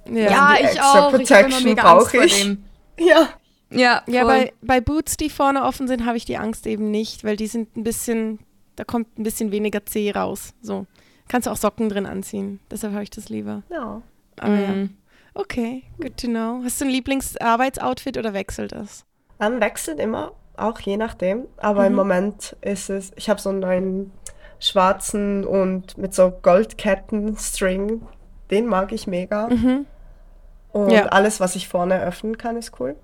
Ja, 0.09 0.55
die 0.59 0.63
extra 0.63 1.09
Protection 1.09 1.75
brauche 1.75 2.25
ich. 2.25 2.41
dem. 2.43 2.63
Ja. 2.99 3.29
Ja, 3.71 4.03
ja 4.07 4.25
bei, 4.25 4.51
bei 4.61 4.81
Boots, 4.81 5.15
die 5.17 5.29
vorne 5.29 5.63
offen 5.63 5.87
sind, 5.87 6.05
habe 6.05 6.17
ich 6.17 6.25
die 6.25 6.37
Angst 6.37 6.67
eben 6.67 6.91
nicht, 6.91 7.23
weil 7.23 7.37
die 7.37 7.47
sind 7.47 7.75
ein 7.77 7.83
bisschen, 7.83 8.39
da 8.75 8.83
kommt 8.83 9.17
ein 9.17 9.23
bisschen 9.23 9.51
weniger 9.51 9.85
Zeh 9.85 10.11
raus. 10.11 10.53
So. 10.61 10.85
Kannst 11.29 11.47
du 11.47 11.51
auch 11.51 11.55
Socken 11.57 11.87
drin 11.87 12.05
anziehen. 12.05 12.59
Deshalb 12.69 12.93
habe 12.93 13.03
ich 13.03 13.09
das 13.09 13.29
lieber. 13.29 13.63
Ja. 13.69 14.01
Aber 14.39 14.53
ja. 14.59 14.67
Mhm. 14.67 14.97
Okay, 15.33 15.83
good 16.01 16.17
to 16.17 16.27
know. 16.27 16.59
Hast 16.63 16.81
du 16.81 16.85
ein 16.85 16.91
Lieblingsarbeitsoutfit 16.91 18.17
oder 18.17 18.33
wechselt 18.33 18.73
das? 18.73 19.05
Ähm, 19.39 19.61
wechselt 19.61 19.99
immer, 19.99 20.33
auch 20.57 20.79
je 20.79 20.97
nachdem. 20.97 21.45
Aber 21.57 21.85
im 21.87 21.93
Moment 21.93 22.55
ist 22.61 22.89
es, 22.89 23.11
ich 23.15 23.29
habe 23.29 23.39
so 23.41 23.49
einen 23.49 23.59
neuen 23.59 24.11
schwarzen 24.59 25.43
und 25.45 25.97
mit 25.97 26.13
so 26.13 26.29
Goldketten-String. 26.31 28.01
Den 28.51 28.65
mag 28.67 28.91
ich 28.91 29.07
mega. 29.07 29.47
Mhm. 29.47 29.85
Und 30.71 30.89
Ja. 30.91 31.05
alles, 31.07 31.39
was 31.39 31.55
ich 31.55 31.67
vorne 31.67 32.01
öffnen 32.01 32.37
kann, 32.37 32.57
ist 32.57 32.79
cool. 32.79 32.95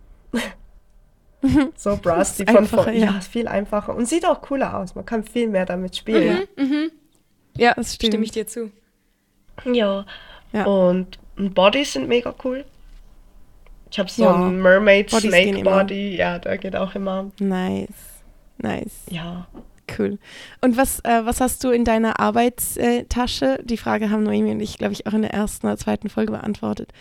so 1.75 1.97
Bras, 1.97 2.35
die 2.37 2.45
von 2.45 2.65
vorne. 2.65 2.93
ja. 2.97 3.05
Ja. 3.11 3.17
ist 3.17 3.27
viel 3.29 3.47
einfacher. 3.47 3.95
Und 3.95 4.07
sieht 4.07 4.25
auch 4.25 4.41
cooler 4.41 4.77
aus. 4.77 4.95
Man 4.95 5.05
kann 5.05 5.23
viel 5.23 5.47
mehr 5.49 5.65
damit 5.65 5.95
spielen. 5.95 6.43
Ja, 7.55 7.73
Das 7.75 7.95
stimmt. 7.95 8.11
stimme 8.13 8.25
ich 8.25 8.31
dir 8.31 8.47
zu. 8.47 8.71
Ja. 9.65 10.05
Ja. 10.53 10.65
Und 10.65 11.17
Bodies 11.35 11.93
sind 11.93 12.07
mega 12.07 12.33
cool. 12.43 12.65
Ich 13.89 13.99
habe 13.99 14.09
so 14.09 14.23
Ja. 14.23 14.35
einen 14.35 14.61
Mermaid 14.61 15.11
Bodies 15.11 15.29
Snake. 15.31 15.63
Body. 15.63 16.15
Ja, 16.17 16.39
der 16.39 16.57
geht 16.57 16.75
auch 16.75 16.93
immer. 16.95 17.31
Nice. 17.39 17.87
Nice. 18.57 19.03
Ja. 19.09 19.47
Cool. 19.97 20.17
Und 20.61 20.75
was, 20.75 20.99
äh, 21.05 21.21
was 21.25 21.39
hast 21.39 21.63
du 21.63 21.69
in 21.69 21.85
deiner 21.85 22.19
Arbeitstasche? 22.19 23.59
Die 23.63 23.77
Frage 23.77 24.09
haben 24.09 24.23
Noemi 24.23 24.51
und 24.51 24.59
ich, 24.59 24.77
glaube 24.77 24.93
ich, 24.93 25.07
auch 25.07 25.13
in 25.13 25.21
der 25.21 25.33
ersten 25.33 25.67
oder 25.67 25.77
zweiten 25.77 26.09
Folge 26.09 26.31
beantwortet. 26.33 26.91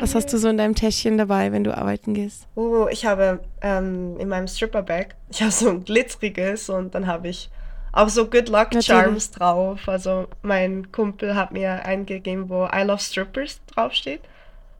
Was 0.00 0.16
hast 0.16 0.32
du 0.32 0.38
so 0.38 0.48
in 0.48 0.56
deinem 0.58 0.74
Täschchen 0.74 1.16
dabei, 1.16 1.52
wenn 1.52 1.62
du 1.62 1.76
arbeiten 1.76 2.12
gehst? 2.12 2.48
Oh, 2.56 2.88
ich 2.90 3.06
habe 3.06 3.38
ähm, 3.62 4.16
in 4.18 4.28
meinem 4.28 4.48
Stripper-Bag, 4.48 5.14
ich 5.30 5.40
habe 5.42 5.52
so 5.52 5.68
ein 5.70 5.84
glitzeriges 5.84 6.68
und 6.68 6.96
dann 6.96 7.06
habe 7.06 7.28
ich 7.28 7.48
auch 7.92 8.08
so 8.08 8.24
Good 8.28 8.48
Luck 8.48 8.72
Natürlich. 8.72 8.86
Charms 8.86 9.30
drauf. 9.30 9.88
Also 9.88 10.26
mein 10.42 10.90
Kumpel 10.90 11.36
hat 11.36 11.52
mir 11.52 11.84
eingegeben, 11.84 12.48
wo 12.48 12.66
I 12.66 12.82
Love 12.82 12.98
Strippers 12.98 13.60
draufsteht. 13.68 14.22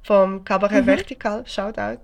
Vom 0.07 0.45
Cabaret 0.45 0.83
Mhm. 0.83 0.87
Vertical, 0.87 1.47
Shoutout. 1.47 1.99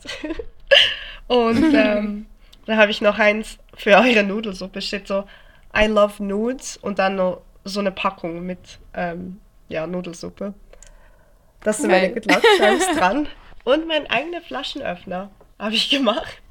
und 1.28 1.72
ähm, 1.74 2.26
da 2.66 2.76
habe 2.76 2.90
ich 2.90 3.00
noch 3.00 3.18
eins 3.18 3.58
für 3.74 3.96
eure 3.96 4.24
Nudelsuppe, 4.24 4.82
steht 4.82 5.06
so 5.06 5.24
I 5.76 5.86
Love 5.86 6.22
Nudes 6.22 6.76
und 6.78 6.98
dann 6.98 7.16
noch 7.16 7.42
so 7.64 7.78
eine 7.80 7.92
Packung 7.92 8.44
mit 8.44 8.78
ähm, 8.94 9.40
ja, 9.68 9.86
Nudelsuppe. 9.86 10.52
Das 11.60 11.78
sind 11.78 11.90
meine 11.90 12.10
Geil. 12.10 12.20
Good 12.20 12.26
Luck 12.32 12.42
Charms 12.58 12.86
dran. 12.98 13.28
Und 13.64 13.86
mein 13.86 14.10
eigener 14.10 14.40
Flaschenöffner 14.40 15.30
habe 15.60 15.74
ich 15.74 15.88
gemacht. 15.88 16.42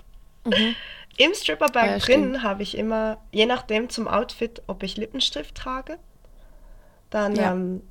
Im 1.18 1.34
Stripperbag 1.34 1.86
ja, 1.88 1.98
drin 1.98 2.42
habe 2.44 2.64
ich 2.64 2.78
immer, 2.78 3.18
je 3.34 3.46
nachdem 3.46 3.90
zum 3.90 4.08
Outfit, 4.08 4.62
ob 4.68 4.82
ich 4.84 4.96
Lippenstift 4.96 5.54
trage, 5.54 5.98
dann 7.10 7.36
Ja. 7.36 7.52
ähm, 7.52 7.82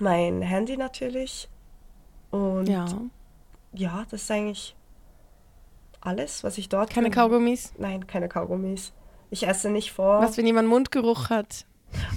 mein 0.00 0.40
Handy 0.40 0.78
natürlich. 0.78 1.48
Und 2.30 2.68
ja. 2.68 2.86
Ja. 3.72 4.04
das 4.10 4.22
ist 4.22 4.30
eigentlich 4.30 4.74
alles, 6.00 6.44
was 6.44 6.58
ich 6.58 6.68
dort 6.68 6.90
Keine. 6.90 7.10
Kaugummis? 7.10 7.72
Nein, 7.78 8.06
keine 8.06 8.28
Kaugummis. 8.28 8.92
Ich 9.30 9.46
esse 9.46 9.68
nicht 9.70 9.92
vor. 9.92 10.20
Was, 10.22 10.36
wenn 10.38 10.46
jemand 10.46 10.68
Mundgeruch 10.68 11.30
hat? 11.30 11.66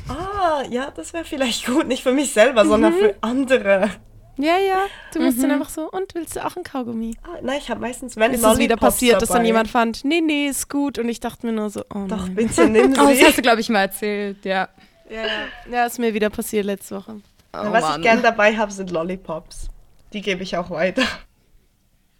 Ah, 0.08 0.63
ja, 0.69 0.91
das 0.91 1.13
wäre 1.13 1.26
vielleicht 1.26 1.65
gut, 1.71 1.88
nicht 1.88 2.04
für 2.04 2.12
mich 2.13 2.32
selber, 2.34 2.65
sondern 2.65 2.93
Mhm. 2.93 2.97
für 3.00 3.15
andere. 3.21 3.89
Ja, 4.38 4.58
ja. 4.58 4.80
Du 5.13 5.21
musst 5.21 5.38
Mhm. 5.38 5.41
dann 5.43 5.52
einfach 5.54 5.69
so, 5.69 5.89
und 5.89 6.15
willst 6.15 6.36
du 6.36 6.45
auch 6.45 6.56
ein 6.56 6.63
Kaugummi? 6.63 7.15
Ah, 7.24 7.38
nein, 7.41 7.58
ich 7.60 7.69
habe 7.69 7.82
meistens, 7.82 8.15
wenn 8.15 8.32
Ist 8.34 8.43
es 8.45 8.58
wieder 8.58 8.78
passiert, 8.78 9.21
dass 9.21 9.30
dann 9.30 9.39
dabei. 9.39 9.47
jemand 9.47 9.69
fand, 9.69 10.06
nee, 10.06 10.21
nee, 10.21 10.47
ist 10.47 10.69
gut. 10.69 10.97
Und 11.00 11.10
ich 11.10 11.19
dachte 11.19 11.45
mir 11.45 11.52
nur 11.54 11.69
so, 11.69 11.82
oh 11.93 12.06
Doch, 12.08 12.17
nein. 12.28 12.36
bitte 12.36 12.67
nimm 12.69 12.93
Oh, 13.00 13.08
das 13.08 13.17
sie. 13.17 13.26
hast 13.26 13.38
du, 13.38 13.41
glaube 13.41 13.60
ich, 13.62 13.69
mal 13.69 13.82
erzählt, 13.82 14.43
ja. 14.45 14.69
Ja, 15.10 15.21
ja. 15.24 15.28
ja, 15.71 15.86
ist 15.86 16.00
mir 16.00 16.13
wieder 16.13 16.30
passiert 16.30 16.65
letzte 16.65 16.95
Woche. 16.95 17.15
Oh, 17.54 17.58
Was 17.71 17.82
Mann. 17.84 18.00
ich 18.00 18.04
gern 18.08 18.21
dabei 18.21 18.56
habe, 18.56 18.71
sind 18.71 18.91
Lollipops. 18.91 19.67
Die 20.13 20.21
gebe 20.21 20.43
ich 20.43 20.58
auch 20.58 20.69
weiter. 20.69 21.04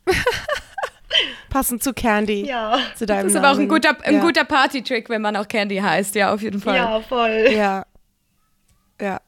Passend 1.50 1.84
zu 1.84 1.94
Candy. 1.94 2.46
Ja. 2.46 2.80
Zu 2.96 3.06
deinem 3.06 3.24
Das 3.24 3.34
ist 3.34 3.38
aber 3.38 3.52
auch 3.52 3.60
ein 3.60 3.68
guter, 3.68 3.98
ein 4.04 4.16
ja. 4.16 4.22
guter 4.22 4.46
Party-Trick, 4.46 5.10
wenn 5.10 5.22
man 5.22 5.36
auch 5.36 5.48
Candy 5.48 5.78
heißt, 5.78 6.16
ja, 6.16 6.34
auf 6.34 6.42
jeden 6.42 6.62
Fall. 6.62 6.78
Ja, 6.78 7.02
voll. 7.02 7.50
Ja. 7.52 7.86
Ja. 9.00 9.20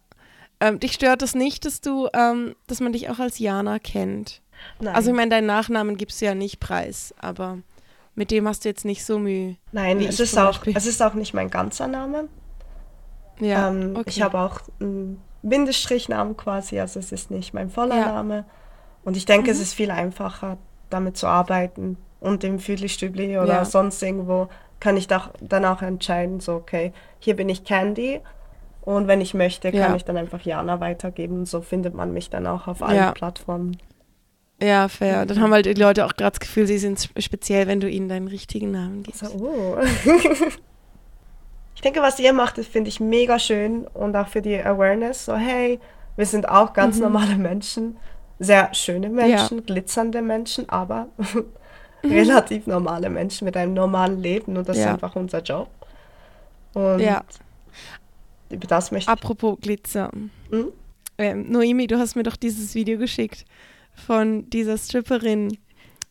Ähm, 0.60 0.80
dich 0.80 0.93
stört 0.93 1.21
es 1.21 1.36
nicht, 1.36 1.65
dass 1.65 1.82
du, 1.82 2.08
ähm, 2.13 2.56
dass 2.67 2.80
man 2.80 2.93
dich 2.93 3.10
auch 3.10 3.19
als 3.19 3.39
Jana 3.39 3.80
kennt? 3.80 4.41
Nein. 4.80 4.95
Also 4.95 5.10
ich 5.10 5.15
meine, 5.15 5.30
deinen 5.30 5.47
Nachnamen 5.47 5.97
gibst 5.97 6.21
du 6.21 6.26
ja 6.26 6.36
nicht 6.36 6.62
preis, 6.62 7.13
aber 7.19 7.58
mit 8.15 8.32
dem 8.32 8.47
hast 8.47 8.63
du 8.63 8.69
jetzt 8.69 8.86
nicht 8.86 9.04
so 9.04 9.19
Mühe. 9.19 9.58
Nein, 9.73 9.99
es 9.99 10.21
ist, 10.21 10.38
auch, 10.38 10.47
Beispiel. 10.47 10.78
es 10.78 10.86
ist 10.86 11.02
auch 11.02 11.15
nicht 11.15 11.34
mein 11.34 11.49
ganzer 11.49 11.88
Name. 11.88 12.30
Ja, 13.39 13.69
ähm, 13.69 13.95
okay. 13.95 14.10
Ich 14.10 14.21
habe 14.21 14.39
auch 14.39 14.62
einen 14.80 15.21
Bindestrichnamen 15.43 16.36
quasi, 16.38 16.79
also 16.79 16.99
es 16.99 17.12
ist 17.12 17.29
nicht 17.32 17.53
mein 17.53 17.69
voller 17.69 17.97
Ja. 17.97 18.06
Name. 18.13 18.45
Und 19.03 19.17
ich 19.17 19.25
denke, 19.25 19.51
es 19.51 19.58
Mhm. 19.58 19.63
ist 19.63 19.73
viel 19.73 19.91
einfacher, 19.91 20.58
damit 20.89 21.17
zu 21.17 21.27
arbeiten. 21.27 21.97
Und 22.19 22.43
im 22.43 22.58
Füdli-Stübli 22.60 23.38
oder 23.38 23.47
Ja. 23.53 23.65
sonst 23.65 24.01
irgendwo 24.01 24.47
kann 24.79 24.95
ich 24.97 25.08
doch 25.08 25.29
dann 25.41 25.65
auch 25.65 25.82
entscheiden, 25.82 26.39
so, 26.39 26.53
okay, 26.56 26.93
hier 27.19 27.36
bin 27.36 27.49
ich 27.49 27.63
Candy. 27.65 28.21
Und 28.82 29.08
wenn 29.08 29.21
ich 29.21 29.34
möchte, 29.34 29.71
kann 29.71 29.79
Ja. 29.91 29.95
ich 29.95 30.03
dann 30.06 30.17
einfach 30.17 30.41
Jana 30.41 30.79
weitergeben. 30.79 31.45
So 31.45 31.62
findet 31.62 31.93
man 31.93 32.12
mich 32.13 32.29
dann 32.29 32.47
auch 32.47 32.67
auf 32.67 32.82
allen. 32.82 33.13
Plattformen. 33.13 33.77
Ja, 34.62 34.88
fair. 34.88 35.25
Dann 35.25 35.41
haben 35.41 35.51
halt 35.53 35.65
die 35.65 35.73
Leute 35.73 36.06
auch 36.06 36.13
gerade 36.15 36.32
das 36.32 36.39
Gefühl, 36.39 36.67
sie 36.67 36.77
sind 36.77 36.99
sp- 36.99 37.19
speziell, 37.21 37.67
wenn 37.67 37.79
du 37.82 37.89
ihnen 37.89 38.08
deinen 38.08 38.27
richtigen 38.29 38.71
Namen 38.71 39.03
gibst. 39.03 39.19
So, 39.25 39.27
oh. 39.38 39.77
ich 41.84 41.91
denke, 41.91 42.02
was 42.02 42.17
ihr 42.17 42.32
macht, 42.32 42.58
das 42.58 42.65
finde 42.65 42.88
ich 42.88 43.02
mega 43.02 43.38
schön 43.38 43.86
und 43.88 44.15
auch 44.15 44.30
für 44.30 44.41
die 44.41 44.56
Awareness. 44.58 45.26
So, 45.26 45.36
hey, 45.36 45.82
wir 46.15 46.26
sind 46.26 46.48
auch 46.48 46.72
ganz 46.72 46.96
Mhm. 46.96 47.02
normale 47.04 47.36
Menschen, 47.36 47.98
sehr 48.39 48.74
schöne 48.74 49.10
Menschen, 49.10 49.65
glitzernde 49.65 50.22
Menschen, 50.22 50.69
aber 50.69 51.08
relativ 52.06 52.67
normale 52.67 53.10
Menschen 53.10 53.44
mit 53.44 53.58
einem 53.58 53.73
normalen 53.73 54.21
Leben 54.21 54.56
und 54.56 54.69
das 54.69 54.77
ist 54.77 54.84
Ja. 54.86 54.94
einfach 54.94 55.13
unser 55.17 55.42
Job. 55.42 55.67
Und 56.73 57.00
Ja. 57.02 57.21
über 58.50 58.65
das 58.67 58.92
möchte 58.92 59.12
ich. 59.12 59.17
Apropos 59.17 59.58
Glitzer. 59.60 60.10
Hm? 60.52 60.67
Ähm, 61.17 61.52
Noemi, 61.52 61.88
du 61.88 62.00
hast 62.00 62.15
mir 62.15 62.23
doch 62.23 62.38
dieses 62.38 62.75
Video 62.75 62.98
geschickt 62.98 63.44
von 63.94 64.50
dieser 64.50 64.77
Stripperin, 64.77 65.50
Die 65.50 65.58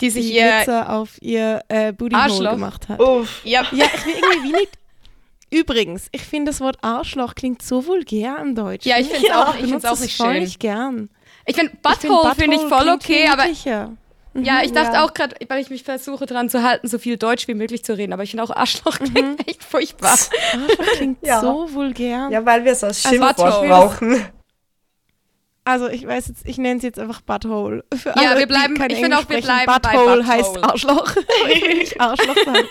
die 0.01 0.11
sich 0.11 0.35
ihr. 0.35 0.43
Glitzer 0.51 0.93
auf 0.93 1.17
ihr 1.23 1.63
äh, 1.69 1.95
Booty 1.95 2.15
Hole 2.29 2.51
gemacht 2.51 2.91
hat. 2.91 3.01
Uff. 3.01 3.41
Ja, 3.45 3.63
Ja, 3.73 3.87
ich 3.95 4.05
will 4.05 4.15
irgendwie 4.17 4.49
wie 4.49 4.53
nicht. 4.53 4.79
Übrigens, 5.53 6.09
ich 6.13 6.23
finde 6.23 6.51
das 6.51 6.61
Wort 6.61 6.79
Arschloch 6.83 7.35
klingt 7.35 7.63
so 7.63 7.87
vulgär 7.87 8.39
im 8.41 8.55
Deutschen. 8.55 8.89
Ja, 8.89 8.99
ich 8.99 9.09
find's 9.09 9.31
auch- 9.31 9.55
ich 9.55 9.61
benutze 9.63 9.69
find's 9.71 9.85
auch 9.85 9.93
es 9.93 10.01
nicht 10.01 10.17
voll 10.17 10.33
schön. 10.33 10.43
nicht 10.43 10.61
gern. 10.61 11.11
ich 11.47 11.57
finde 11.57 11.73
Butthole 11.83 12.35
finde 12.35 12.57
ich 12.57 12.63
voll 12.63 12.89
okay, 12.89 13.29
aber 13.31 13.43
niedlicher. 13.45 13.91
ja, 14.35 14.63
ich 14.65 14.73
dachte 14.73 14.95
ja. 14.97 15.05
auch 15.05 15.13
gerade, 15.13 15.37
weil 15.49 15.61
ich 15.61 15.69
mich 15.71 15.83
versuche 15.83 16.25
dran 16.27 16.49
zu 16.49 16.63
halten, 16.63 16.89
so 16.89 16.99
viel 16.99 17.17
Deutsch 17.19 17.49
wie 17.49 17.55
möglich 17.55 17.85
zu 17.85 17.97
reden, 17.97 18.13
aber 18.15 18.23
ich 18.23 18.31
finde 18.31 18.45
auch 18.45 18.51
Arschloch 18.51 18.99
Mhm. 19.01 19.05
klingt 19.13 19.49
echt 19.49 19.63
furchtbar. 19.63 20.13
Arschloch 20.13 20.87
klingt 20.97 21.19
Ja. 21.27 21.41
so 21.41 21.73
vulgär. 21.75 22.29
Ja, 22.31 22.45
weil 22.47 22.65
wir 22.65 22.73
es 22.73 22.83
als 22.83 23.05
Also, 23.05 23.19
Schimpfwort 23.19 23.39
warte, 23.39 23.69
brauchen. 23.69 24.27
Also 25.65 25.89
ich 25.89 26.07
weiß 26.07 26.29
jetzt, 26.29 26.47
ich 26.47 26.59
nenne 26.59 26.77
es 26.79 26.83
jetzt 26.83 26.99
einfach 26.99 27.21
Butthole. 27.21 27.85
Für 27.95 28.11
Ja, 28.11 28.31
alle, 28.31 28.41
wir 28.41 28.47
bleiben- 28.47 28.75
ich 28.89 28.97
finde 28.99 29.17
auch, 29.19 29.29
wir 29.29 29.39
sprechen, 29.43 29.45
bleiben 29.47 29.67
bei 29.67 29.79
Butthole 29.79 30.23
Butthole. 30.23 30.27
heißt 30.27 30.65
Arschloch. 30.65 31.17
ich 31.53 31.63
will 31.63 31.75
nicht 31.79 32.01
Arschloch 32.01 32.37
sagen. 32.45 32.67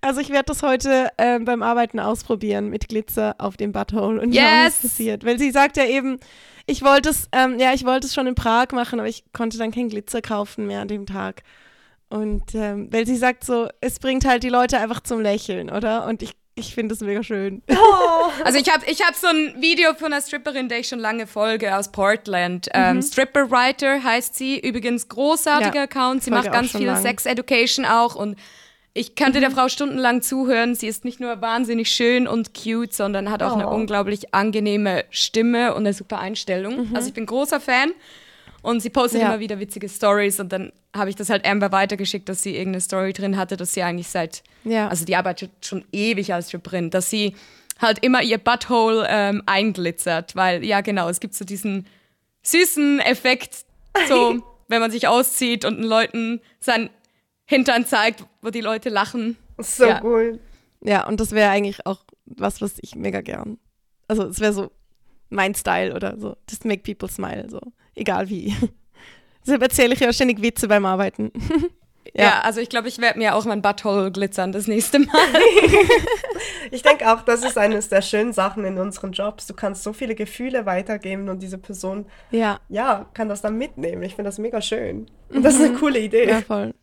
Also 0.00 0.20
ich 0.20 0.30
werde 0.30 0.44
das 0.46 0.62
heute 0.62 1.08
ähm, 1.18 1.44
beim 1.44 1.62
Arbeiten 1.62 2.00
ausprobieren 2.00 2.68
mit 2.68 2.88
Glitzer 2.88 3.34
auf 3.38 3.56
dem 3.56 3.72
Butthole 3.72 4.20
und 4.20 4.34
schauen, 4.34 4.44
was 4.44 4.64
Yes! 4.64 4.82
passiert. 4.82 5.24
Weil 5.24 5.38
sie 5.38 5.50
sagt 5.50 5.76
ja 5.76 5.84
eben, 5.86 6.18
ich 6.66 6.82
wollte 6.82 7.08
es, 7.10 7.28
ähm, 7.32 7.58
ja, 7.58 7.72
ich 7.72 7.84
wollte 7.84 8.06
es 8.06 8.14
schon 8.14 8.26
in 8.26 8.34
Prag 8.34 8.68
machen, 8.72 9.00
aber 9.00 9.08
ich 9.08 9.24
konnte 9.32 9.58
dann 9.58 9.70
kein 9.72 9.88
Glitzer 9.88 10.20
kaufen 10.22 10.66
mehr 10.66 10.80
an 10.82 10.88
dem 10.88 11.06
Tag. 11.06 11.42
Und 12.10 12.54
ähm, 12.54 12.88
weil 12.90 13.06
sie 13.06 13.16
sagt 13.16 13.44
so, 13.44 13.68
es 13.80 13.98
bringt 13.98 14.24
halt 14.24 14.42
die 14.42 14.48
Leute 14.48 14.78
einfach 14.78 15.00
zum 15.00 15.20
Lächeln, 15.20 15.68
oder? 15.70 16.06
Und 16.06 16.22
ich, 16.22 16.32
ich 16.58 16.74
finde 16.74 16.94
es 16.94 17.00
mega 17.00 17.22
schön. 17.22 17.62
Also 18.44 18.58
ich 18.58 18.68
habe 18.72 18.84
ich 18.86 19.02
hab 19.02 19.14
so 19.14 19.26
ein 19.28 19.54
Video 19.60 19.94
von 19.94 20.12
einer 20.12 20.20
Stripperin, 20.22 20.68
der 20.68 20.80
ich 20.80 20.88
schon 20.88 20.98
lange 20.98 21.26
folge, 21.26 21.76
aus 21.76 21.90
Portland. 21.92 22.68
Ähm, 22.74 23.00
Stripper 23.02 23.50
Writer 23.50 24.02
heißt 24.02 24.34
sie. 24.34 24.58
Übrigens 24.58 25.08
großartiger 25.08 25.70
Mhm. 25.70 25.74
Ja, 25.76 25.82
Account. 25.84 26.22
Sie 26.22 26.30
macht 26.30 26.52
ganz 26.52 26.72
viel 26.72 26.86
lang. 26.86 27.00
Sex 27.02 27.26
Education 27.26 27.84
auch 27.84 28.14
und 28.14 28.36
ich 28.94 29.14
könnte 29.14 29.38
Mhm. 29.38 29.42
der 29.42 29.50
Frau 29.52 29.68
stundenlang 29.68 30.22
zuhören. 30.22 30.74
Sie 30.74 30.86
ist 30.88 31.04
nicht 31.04 31.20
nur 31.20 31.40
wahnsinnig 31.40 31.90
schön 31.90 32.26
und 32.26 32.52
cute, 32.54 32.92
sondern 32.92 33.30
hat 33.30 33.42
auch 33.42 33.54
eine 33.54 33.68
Oh. 33.68 33.74
unglaublich 33.74 34.34
angenehme 34.34 35.04
Stimme 35.10 35.74
und 35.74 35.82
eine 35.86 35.92
super 35.92 36.18
Einstellung. 36.18 36.88
Also 36.94 37.08
ich 37.08 37.14
bin 37.14 37.26
großer 37.26 37.60
Fan. 37.60 37.92
Und 38.60 38.80
sie 38.80 38.90
postet 38.90 39.20
Mhm. 39.20 39.26
Ja. 39.26 39.28
immer 39.32 39.40
wieder 39.40 39.60
witzige 39.60 39.88
Stories 39.88 40.40
und 40.40 40.52
dann 40.52 40.72
habe 40.96 41.10
ich 41.10 41.16
das 41.16 41.28
halt 41.30 41.46
Amber 41.46 41.70
weitergeschickt, 41.72 42.28
dass 42.28 42.42
sie 42.42 42.56
irgendeine 42.56 42.80
Story 42.80 43.12
drin 43.12 43.36
hatte, 43.36 43.56
dass 43.56 43.72
sie 43.74 43.82
eigentlich 43.82 44.08
seit, 44.08 44.42
Ja. 44.64 44.88
also 44.88 45.04
die 45.04 45.16
arbeitet 45.16 45.50
schon 45.64 45.84
ewig 45.92 46.32
als 46.32 46.48
Stripperin, 46.48 46.90
dass 46.90 47.10
sie 47.10 47.34
halt 47.78 47.98
immer 48.04 48.22
ihr 48.22 48.38
Butthole 48.38 49.06
ähm, 49.08 49.42
einglitzert, 49.46 50.34
weil 50.34 50.64
ja 50.64 50.80
genau, 50.80 51.08
es 51.08 51.20
gibt 51.20 51.34
so 51.34 51.44
diesen 51.44 51.86
süßen 52.42 53.00
Effekt, 53.00 53.64
so 54.08 54.42
wenn 54.68 54.80
man 54.80 54.90
sich 54.90 55.06
auszieht 55.08 55.64
und 55.64 55.76
den 55.76 55.84
Leuten 55.84 56.40
sein 56.60 56.90
Hintern 57.44 57.86
zeigt, 57.86 58.24
wo 58.42 58.50
die 58.50 58.60
Leute 58.60 58.88
lachen. 58.88 59.36
So 59.58 59.86
Ja. 59.86 60.00
cool. 60.02 60.40
Ja, 60.82 61.06
und 61.06 61.18
das 61.20 61.32
wäre 61.32 61.50
eigentlich 61.50 61.86
auch 61.86 62.04
was, 62.26 62.60
was 62.60 62.74
ich 62.80 62.94
mega 62.94 63.20
gern. 63.20 63.58
Also 64.06 64.24
es 64.24 64.40
wäre 64.40 64.52
so 64.52 64.70
mein 65.30 65.54
Style 65.54 65.94
oder 65.94 66.18
so. 66.18 66.36
Just 66.48 66.64
make 66.64 66.82
people 66.82 67.08
smile, 67.10 67.48
so. 67.50 67.60
Egal 67.94 68.28
wie. 68.28 68.54
Deshalb 69.48 69.62
erzähle 69.62 69.94
ich 69.94 70.00
ja 70.00 70.12
ständig 70.12 70.42
Witze 70.42 70.68
beim 70.68 70.84
Arbeiten. 70.84 71.32
Ja, 72.14 72.40
also 72.40 72.58
ich 72.60 72.70
glaube, 72.70 72.88
ich 72.88 72.98
werde 72.98 73.18
mir 73.18 73.34
auch 73.34 73.44
mein 73.44 73.60
Butthole 73.60 74.10
glitzern 74.10 74.50
das 74.50 74.66
nächste 74.66 74.98
Mal. 74.98 75.08
Ich 76.70 76.82
denke 76.82 77.12
auch, 77.12 77.22
das 77.22 77.44
ist 77.44 77.58
eines 77.58 77.88
der 77.90 78.02
schönen 78.02 78.32
Sachen 78.32 78.64
in 78.64 78.78
unseren 78.78 79.12
Jobs. 79.12 79.46
Du 79.46 79.54
kannst 79.54 79.82
so 79.82 79.92
viele 79.92 80.14
Gefühle 80.14 80.66
weitergeben 80.66 81.28
und 81.28 81.42
diese 81.42 81.58
Person, 81.58 82.06
Ja, 82.30 82.60
ja, 82.68 83.06
kann 83.14 83.28
das 83.28 83.42
dann 83.42 83.56
mitnehmen. 83.56 84.02
Ich 84.02 84.14
finde 84.14 84.28
das 84.28 84.38
mega 84.38 84.60
schön. 84.62 85.06
Und 85.28 85.42
das 85.44 85.54
ist 85.54 85.62
eine 85.64 85.74
coole 85.74 85.98
Idee. 85.98 86.24
Mhm. 86.24 86.30
ja, 86.30 86.40
voll. 86.40 86.74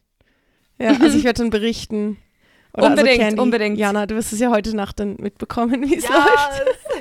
Ja, 0.80 0.92
also 1.02 1.18
ich 1.18 1.24
werde 1.24 1.42
dann 1.42 1.50
berichten. 1.50 2.18
Oder 2.76 2.88
Unbedingt, 2.88 3.10
also 3.12 3.22
Candy, 3.22 3.42
unbedingt. 3.42 3.78
Jana, 3.78 4.06
du 4.06 4.16
wirst 4.16 4.34
es 4.34 4.40
ja 4.40 4.50
heute 4.50 4.76
Nacht 4.76 5.00
dann 5.00 5.16
mitbekommen, 5.20 5.84
wie 5.90 5.96
es 5.96 6.08
läuft. 6.10 6.64
so, 6.90 7.00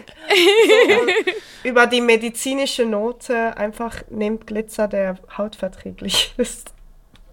über 1.69 1.87
die 1.87 2.01
medizinische 2.01 2.85
Note 2.85 3.57
einfach 3.57 4.03
nehmt 4.11 4.47
Glitzer, 4.47 4.87
der 4.89 5.19
hautverträglich 5.37 6.35
ist. 6.39 6.73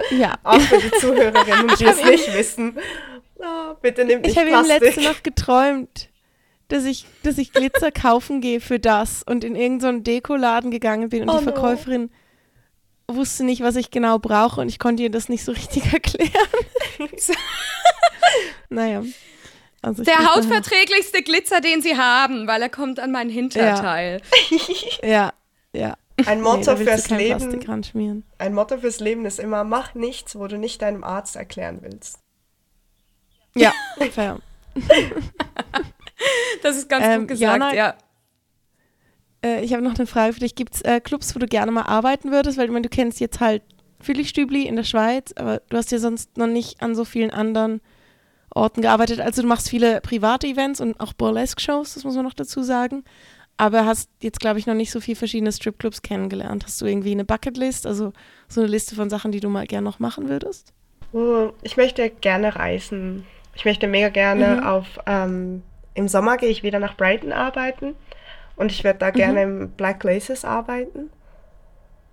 Ja. 0.09 0.35
Auch 0.43 0.59
für 0.59 0.79
die 0.79 0.91
Zuhörerinnen, 0.99 1.75
die 1.79 1.85
es 1.85 2.03
nicht 2.03 2.33
wissen. 2.35 2.77
Ah, 3.39 3.75
bitte 3.81 4.05
nehmt 4.05 4.25
Ich 4.25 4.35
nicht 4.35 4.37
habe 4.39 4.49
ihm 4.49 4.53
Plastik. 4.65 4.81
letzte 4.81 5.01
Nacht 5.03 5.23
geträumt, 5.23 6.09
dass 6.67 6.85
ich, 6.85 7.05
dass 7.23 7.37
ich 7.37 7.53
Glitzer 7.53 7.91
kaufen 7.91 8.41
gehe 8.41 8.61
für 8.61 8.79
das 8.79 9.21
und 9.23 9.43
in 9.43 9.55
irgendeinen 9.55 9.97
so 9.97 10.03
Dekoladen 10.03 10.71
gegangen 10.71 11.09
bin 11.09 11.23
und 11.23 11.29
Oh 11.29 11.39
die 11.39 11.45
no. 11.45 11.51
Wusste 13.15 13.43
nicht, 13.43 13.61
was 13.61 13.75
ich 13.75 13.91
genau 13.91 14.19
brauche 14.19 14.61
und 14.61 14.69
ich 14.69 14.79
konnte 14.79 15.03
ihr 15.03 15.11
das 15.11 15.29
nicht 15.29 15.43
so 15.43 15.51
richtig 15.51 15.83
erklären. 15.93 16.31
naja. 18.69 19.03
Also 19.83 20.03
Der 20.03 20.33
hautverträglichste 20.35 21.23
Glitzer, 21.23 21.59
den 21.59 21.81
sie 21.81 21.97
haben, 21.97 22.45
weil 22.47 22.61
er 22.61 22.69
kommt 22.69 22.99
an 22.99 23.11
mein 23.11 23.29
Hinterteil. 23.29 24.21
Ja, 25.03 25.33
ja. 25.73 25.95
Ein 26.27 26.37
Nee, 26.37 26.43
Motto 26.43 26.77
willst 26.77 27.07
fürs 27.07 27.09
Leben. 27.09 28.21
Ein 28.37 28.53
Motto 28.53 28.77
fürs 28.77 28.99
Leben 28.99 29.25
ist 29.25 29.39
immer, 29.39 29.63
mach 29.63 29.95
nichts, 29.95 30.35
wo 30.35 30.45
du 30.47 30.57
nicht 30.59 30.83
deinem 30.83 31.03
Arzt 31.03 31.35
erklären 31.35 31.79
willst. 31.81 32.19
Ja, 33.55 33.73
fair. 34.11 34.37
Das 36.61 36.77
ist 36.77 36.87
ganz 36.87 37.05
Ähm, 37.05 37.21
gut 37.21 37.29
gesagt, 37.29 37.51
Jana- 37.59 37.73
ja. 37.73 37.95
Äh, 39.43 39.63
ich 39.63 39.73
habe 39.73 39.83
noch 39.83 39.95
eine 39.95 40.07
Frage 40.07 40.33
für 40.33 40.39
dich. 40.41 40.55
Gibt 40.55 40.75
es 40.75 40.81
äh, 40.81 40.99
Clubs, 40.99 41.35
wo 41.35 41.39
du 41.39 41.47
gerne 41.47 41.71
mal 41.71 41.83
arbeiten 41.83 42.31
würdest? 42.31 42.57
Weil 42.57 42.65
ich 42.65 42.71
meine, 42.71 42.83
du 42.83 42.89
kennst 42.89 43.19
jetzt 43.19 43.39
halt 43.39 43.63
Philly-Stübli 44.01 44.63
in 44.67 44.75
der 44.75 44.83
Schweiz, 44.83 45.33
aber 45.35 45.61
du 45.69 45.77
hast 45.77 45.91
ja 45.91 45.99
sonst 45.99 46.37
noch 46.37 46.47
nicht 46.47 46.81
an 46.81 46.95
so 46.95 47.05
vielen 47.05 47.31
anderen 47.31 47.81
Orten 48.53 48.81
gearbeitet. 48.81 49.19
Also 49.21 49.41
du 49.41 49.47
machst 49.47 49.69
viele 49.69 50.01
private 50.01 50.47
Events 50.47 50.81
und 50.81 50.99
auch 50.99 51.13
Burlesque-Shows, 51.13 51.93
das 51.93 52.03
muss 52.03 52.15
man 52.15 52.25
noch 52.25 52.33
dazu 52.33 52.63
sagen. 52.63 53.03
Aber 53.57 53.85
hast 53.85 54.09
jetzt, 54.21 54.39
glaube 54.39 54.57
ich, 54.59 54.65
noch 54.65 54.73
nicht 54.73 54.91
so 54.91 54.99
viele 54.99 55.15
verschiedene 55.15 55.51
Stripclubs 55.51 56.01
kennengelernt. 56.01 56.63
Hast 56.65 56.81
du 56.81 56.85
irgendwie 56.85 57.11
eine 57.11 57.25
Bucketlist, 57.25 57.85
also 57.85 58.11
so 58.47 58.61
eine 58.61 58.69
Liste 58.69 58.95
von 58.95 59.09
Sachen, 59.09 59.31
die 59.31 59.39
du 59.39 59.49
mal 59.49 59.67
gerne 59.67 59.85
noch 59.85 59.99
machen 59.99 60.29
würdest? 60.29 60.73
Oh, 61.13 61.51
Ich 61.61 61.77
möchte 61.77 62.09
gerne 62.09 62.55
reisen. 62.55 63.25
Ich 63.53 63.65
möchte 63.65 63.87
mega 63.87 64.09
gerne 64.09 64.57
Mhm. 64.61 64.63
auf. 64.67 64.87
Ähm, 65.05 65.61
Im 65.93 66.07
Sommer 66.07 66.37
gehe 66.37 66.49
ich 66.49 66.63
wieder 66.63 66.79
nach 66.79 66.95
Brighton 66.97 67.33
arbeiten 67.33 67.95
und 68.55 68.71
ich 68.71 68.83
werde 68.83 68.97
Mhm. 68.97 68.99
da 68.99 69.09
gerne 69.11 69.43
im 69.43 69.69
Black 69.71 70.03
Laces 70.03 70.45
arbeiten. 70.45 71.09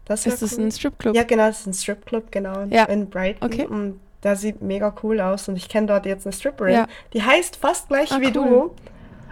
Das 0.04 0.26
Ist 0.26 0.40
das 0.42 0.56
cool. 0.58 0.64
ein 0.66 0.70
Stripclub? 0.72 1.14
Ja, 1.14 1.22
genau, 1.24 1.46
das 1.48 1.60
ist 1.60 1.66
ein 1.66 1.74
Stripclub, 1.74 2.30
genau, 2.32 2.64
Ja. 2.70 2.84
in 2.84 3.10
Brighton. 3.10 3.46
Okay. 3.46 3.66
Und 3.66 4.00
der 4.22 4.36
sieht 4.36 4.62
mega 4.62 4.94
cool 5.02 5.20
aus 5.20 5.48
und 5.48 5.56
ich 5.56 5.68
kenne 5.68 5.86
dort 5.88 6.06
jetzt 6.06 6.26
eine 6.26 6.32
Stripperin, 6.32 6.72
Ja. 6.74 6.86
die 7.12 7.22
heißt 7.22 7.56
fast 7.56 7.88
gleich 7.88 8.10
Ah, 8.12 8.20
wie 8.20 8.26
cool. 8.28 8.32
du. 8.32 8.74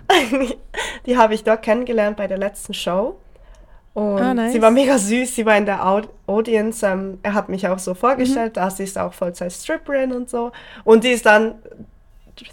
die 1.07 1.17
habe 1.17 1.35
ich 1.35 1.45
dort 1.45 1.63
kennengelernt 1.63 2.17
bei 2.17 2.27
der 2.27 2.39
letzten 2.39 2.75
Show. 2.75 3.17
Und 3.95 4.19
Ah, 4.21 4.35
nice. 4.35 4.53
sie 4.53 4.61
war 4.61 4.71
mega 4.71 4.99
süß, 4.99 5.35
sie 5.35 5.47
war 5.47 5.57
in 5.57 5.65
der 5.65 5.85
Aud 5.87 6.09
Audience. 6.27 6.87
Ähm, 6.87 7.19
er 7.23 7.33
hat 7.33 7.49
mich 7.49 7.67
auch 7.67 7.79
so 7.79 7.95
vorgestellt, 7.95 8.51
Mhm. 8.51 8.61
da 8.61 8.71
sie 8.71 8.85
ist 8.85 8.99
auch 8.99 9.15
Vollzeit-Stripperin 9.15 10.13
und 10.13 10.29
so. 10.29 10.53
Und 10.85 11.03
die 11.05 11.11
ist 11.13 11.25
dann 11.25 11.55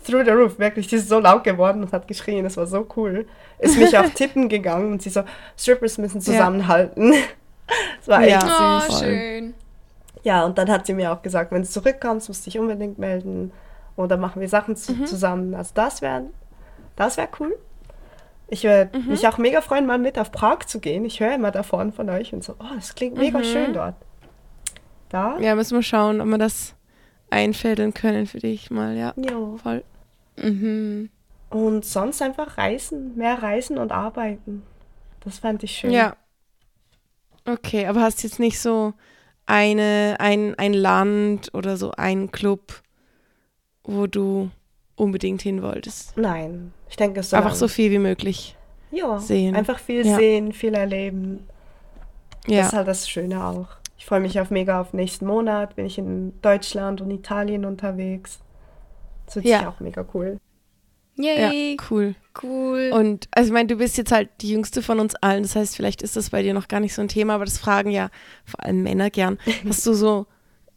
through 0.05 0.23
the 0.25 0.31
roof, 0.31 0.59
wirklich, 0.59 0.87
die 0.87 0.95
ist 0.95 1.09
so 1.09 1.19
laut 1.19 1.43
geworden 1.43 1.83
und 1.83 1.91
hat 1.91 2.07
geschrien, 2.07 2.43
das 2.43 2.57
war 2.57 2.65
so 2.67 2.87
cool. 2.95 3.25
Ist 3.59 3.77
mich 3.77 3.97
auf 3.97 4.09
Tippen 4.13 4.49
gegangen 4.49 4.91
und 4.93 5.01
sie 5.01 5.09
so, 5.09 5.23
Strippers 5.57 5.97
müssen 5.97 6.21
zusammenhalten. 6.21 7.13
Das 7.99 8.07
war 8.09 8.27
Ja. 8.27 8.37
echt 8.37 8.89
süß. 8.91 8.99
Oh, 8.99 9.03
schön. 9.05 9.53
Ja, 10.23 10.43
und 10.45 10.57
dann 10.57 10.69
hat 10.69 10.85
sie 10.85 10.93
mir 10.93 11.13
auch 11.13 11.21
gesagt, 11.21 11.51
wenn 11.53 11.61
du 11.63 11.67
zurückkommst, 11.67 12.27
musst 12.27 12.45
du 12.45 12.51
dich 12.51 12.59
unbedingt 12.59 12.99
melden. 12.99 13.51
Oder 13.95 14.17
machen 14.17 14.41
wir 14.41 14.49
Sachen 14.49 14.75
zu, 14.75 14.91
Mhm. 14.91 15.05
zusammen. 15.05 15.55
Also 15.55 15.71
das 15.73 16.01
wäre 16.01 16.23
das 16.97 17.15
wär 17.17 17.29
cool. 17.39 17.57
Ich 18.47 18.65
würde 18.65 18.97
Mhm. 18.99 19.07
mich 19.11 19.25
auch 19.27 19.37
mega 19.37 19.61
freuen, 19.61 19.85
mal 19.85 19.97
mit 19.97 20.19
auf 20.19 20.31
Prag 20.31 20.59
zu 20.67 20.79
gehen. 20.79 21.05
Ich 21.05 21.21
höre 21.21 21.33
immer 21.35 21.51
davon 21.51 21.93
von 21.93 22.09
euch 22.09 22.33
und 22.33 22.43
so, 22.43 22.53
oh, 22.59 22.75
das 22.75 22.95
klingt 22.95 23.17
mega 23.17 23.39
Mhm. 23.39 23.43
schön 23.45 23.73
dort. 23.73 23.95
Da? 25.09 25.37
Ja, 25.39 25.55
müssen 25.55 25.75
wir 25.77 25.83
schauen, 25.83 26.19
ob 26.21 26.27
wir 26.27 26.37
das 26.37 26.75
einfädeln 27.33 27.93
können 27.93 28.25
für 28.27 28.39
dich 28.39 28.71
mal, 28.71 28.95
ja. 28.95 29.13
Jo. 29.17 29.57
Voll. 29.57 29.83
Mhm. 30.37 31.09
Und 31.49 31.85
sonst 31.85 32.21
einfach 32.21 32.57
reisen, 32.57 33.15
mehr 33.17 33.41
reisen 33.43 33.77
und 33.77 33.91
arbeiten. 33.91 34.63
Das 35.23 35.39
fand 35.39 35.63
ich 35.63 35.71
schön. 35.71 35.91
Ja. 35.91 36.15
Okay, 37.45 37.85
aber 37.87 38.01
hast 38.01 38.23
jetzt 38.23 38.39
nicht 38.39 38.59
so 38.59 38.93
eine, 39.45 40.15
ein, 40.19 40.55
ein 40.55 40.73
Land 40.73 41.53
oder 41.53 41.75
so 41.77 41.91
einen 41.91 42.31
Club, 42.31 42.81
wo 43.83 44.07
du 44.07 44.49
unbedingt 44.95 45.41
hin 45.41 45.61
wolltest? 45.61 46.15
Nein, 46.17 46.73
ich 46.89 46.95
denke 46.95 47.21
so. 47.21 47.35
Einfach 47.35 47.55
so 47.55 47.67
viel 47.67 47.91
wie 47.91 47.99
möglich. 47.99 48.55
ja, 48.91 49.19
sehen. 49.19 49.55
Einfach 49.55 49.79
viel 49.79 50.05
Ja. 50.05 50.15
sehen, 50.17 50.53
viel 50.53 50.73
erleben. 50.73 51.47
Das 52.45 52.53
Ja. 52.55 52.65
ist 52.67 52.73
halt 52.73 52.87
das 52.87 53.09
Schöne 53.09 53.43
auch. 53.43 53.67
Ich 54.03 54.07
freue 54.09 54.19
mich 54.19 54.37
auf 54.41 54.51
mega 54.51 54.81
auf 54.81 54.91
nächsten 54.91 55.25
Monat. 55.25 55.77
Bin 55.77 55.85
ich 55.85 55.97
in 55.97 56.33
Deutschland 56.41 56.99
und 56.99 57.09
Italien 57.09 57.63
unterwegs. 57.63 58.41
Das 59.25 59.35
wird 59.37 59.45
Ja. 59.45 59.59
sicher 59.59 59.69
auch 59.69 59.79
mega 59.79 60.05
cool. 60.13 60.41
Yay, 61.15 61.77
ja, 61.77 61.83
cool. 61.89 62.13
cool. 62.43 62.91
Und 62.93 63.29
also 63.31 63.47
ich 63.47 63.53
meine, 63.53 63.67
du 63.67 63.77
bist 63.77 63.95
jetzt 63.95 64.11
halt 64.11 64.29
die 64.41 64.49
jüngste 64.49 64.81
von 64.81 64.99
uns 64.99 65.15
allen, 65.15 65.43
das 65.43 65.55
heißt, 65.55 65.77
vielleicht 65.77 66.01
ist 66.01 66.17
das 66.17 66.31
bei 66.31 66.43
dir 66.43 66.53
noch 66.53 66.67
gar 66.67 66.81
nicht 66.81 66.93
so 66.93 67.01
ein 67.01 67.07
Thema, 67.07 67.35
aber 67.35 67.45
das 67.45 67.57
fragen 67.57 67.91
ja 67.91 68.09
vor 68.43 68.65
allem 68.65 68.83
Männer 68.83 69.09
gern. 69.09 69.37
Hast 69.65 69.85
du 69.85 69.93
so 69.93 70.25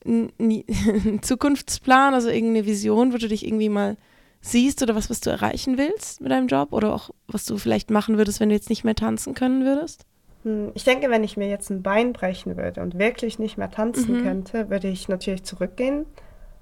einen 0.04 0.32
einen 0.38 1.20
Zukunftsplan, 1.20 2.14
also 2.14 2.28
irgendeine 2.28 2.64
Vision, 2.64 3.12
wo 3.12 3.16
du 3.16 3.26
dich 3.26 3.44
irgendwie 3.44 3.70
mal 3.70 3.96
siehst 4.40 4.84
oder 4.84 4.94
was, 4.94 5.10
was 5.10 5.18
du 5.18 5.30
erreichen 5.30 5.78
willst 5.78 6.20
mit 6.20 6.30
deinem 6.30 6.46
Job 6.46 6.72
oder 6.72 6.94
auch 6.94 7.10
was 7.26 7.44
du 7.44 7.58
vielleicht 7.58 7.90
machen 7.90 8.18
würdest, 8.18 8.38
wenn 8.38 8.50
du 8.50 8.54
jetzt 8.54 8.70
nicht 8.70 8.84
mehr 8.84 8.94
tanzen 8.94 9.34
können 9.34 9.64
würdest? 9.64 10.06
Hm, 10.46 10.70
Ich 10.74 10.84
denke, 10.84 11.10
wenn 11.10 11.24
ich 11.24 11.36
mir 11.36 11.48
jetzt 11.48 11.70
ein 11.70 11.82
Bein 11.82 12.12
brechen 12.12 12.56
würde 12.56 12.80
und 12.80 12.98
wirklich 12.98 13.38
nicht 13.38 13.58
mehr 13.58 13.70
tanzen 13.70 14.18
Mhm. 14.18 14.22
könnte, 14.22 14.70
würde 14.70 14.88
ich 14.88 15.08
natürlich 15.08 15.42
zurückgehen. 15.44 16.06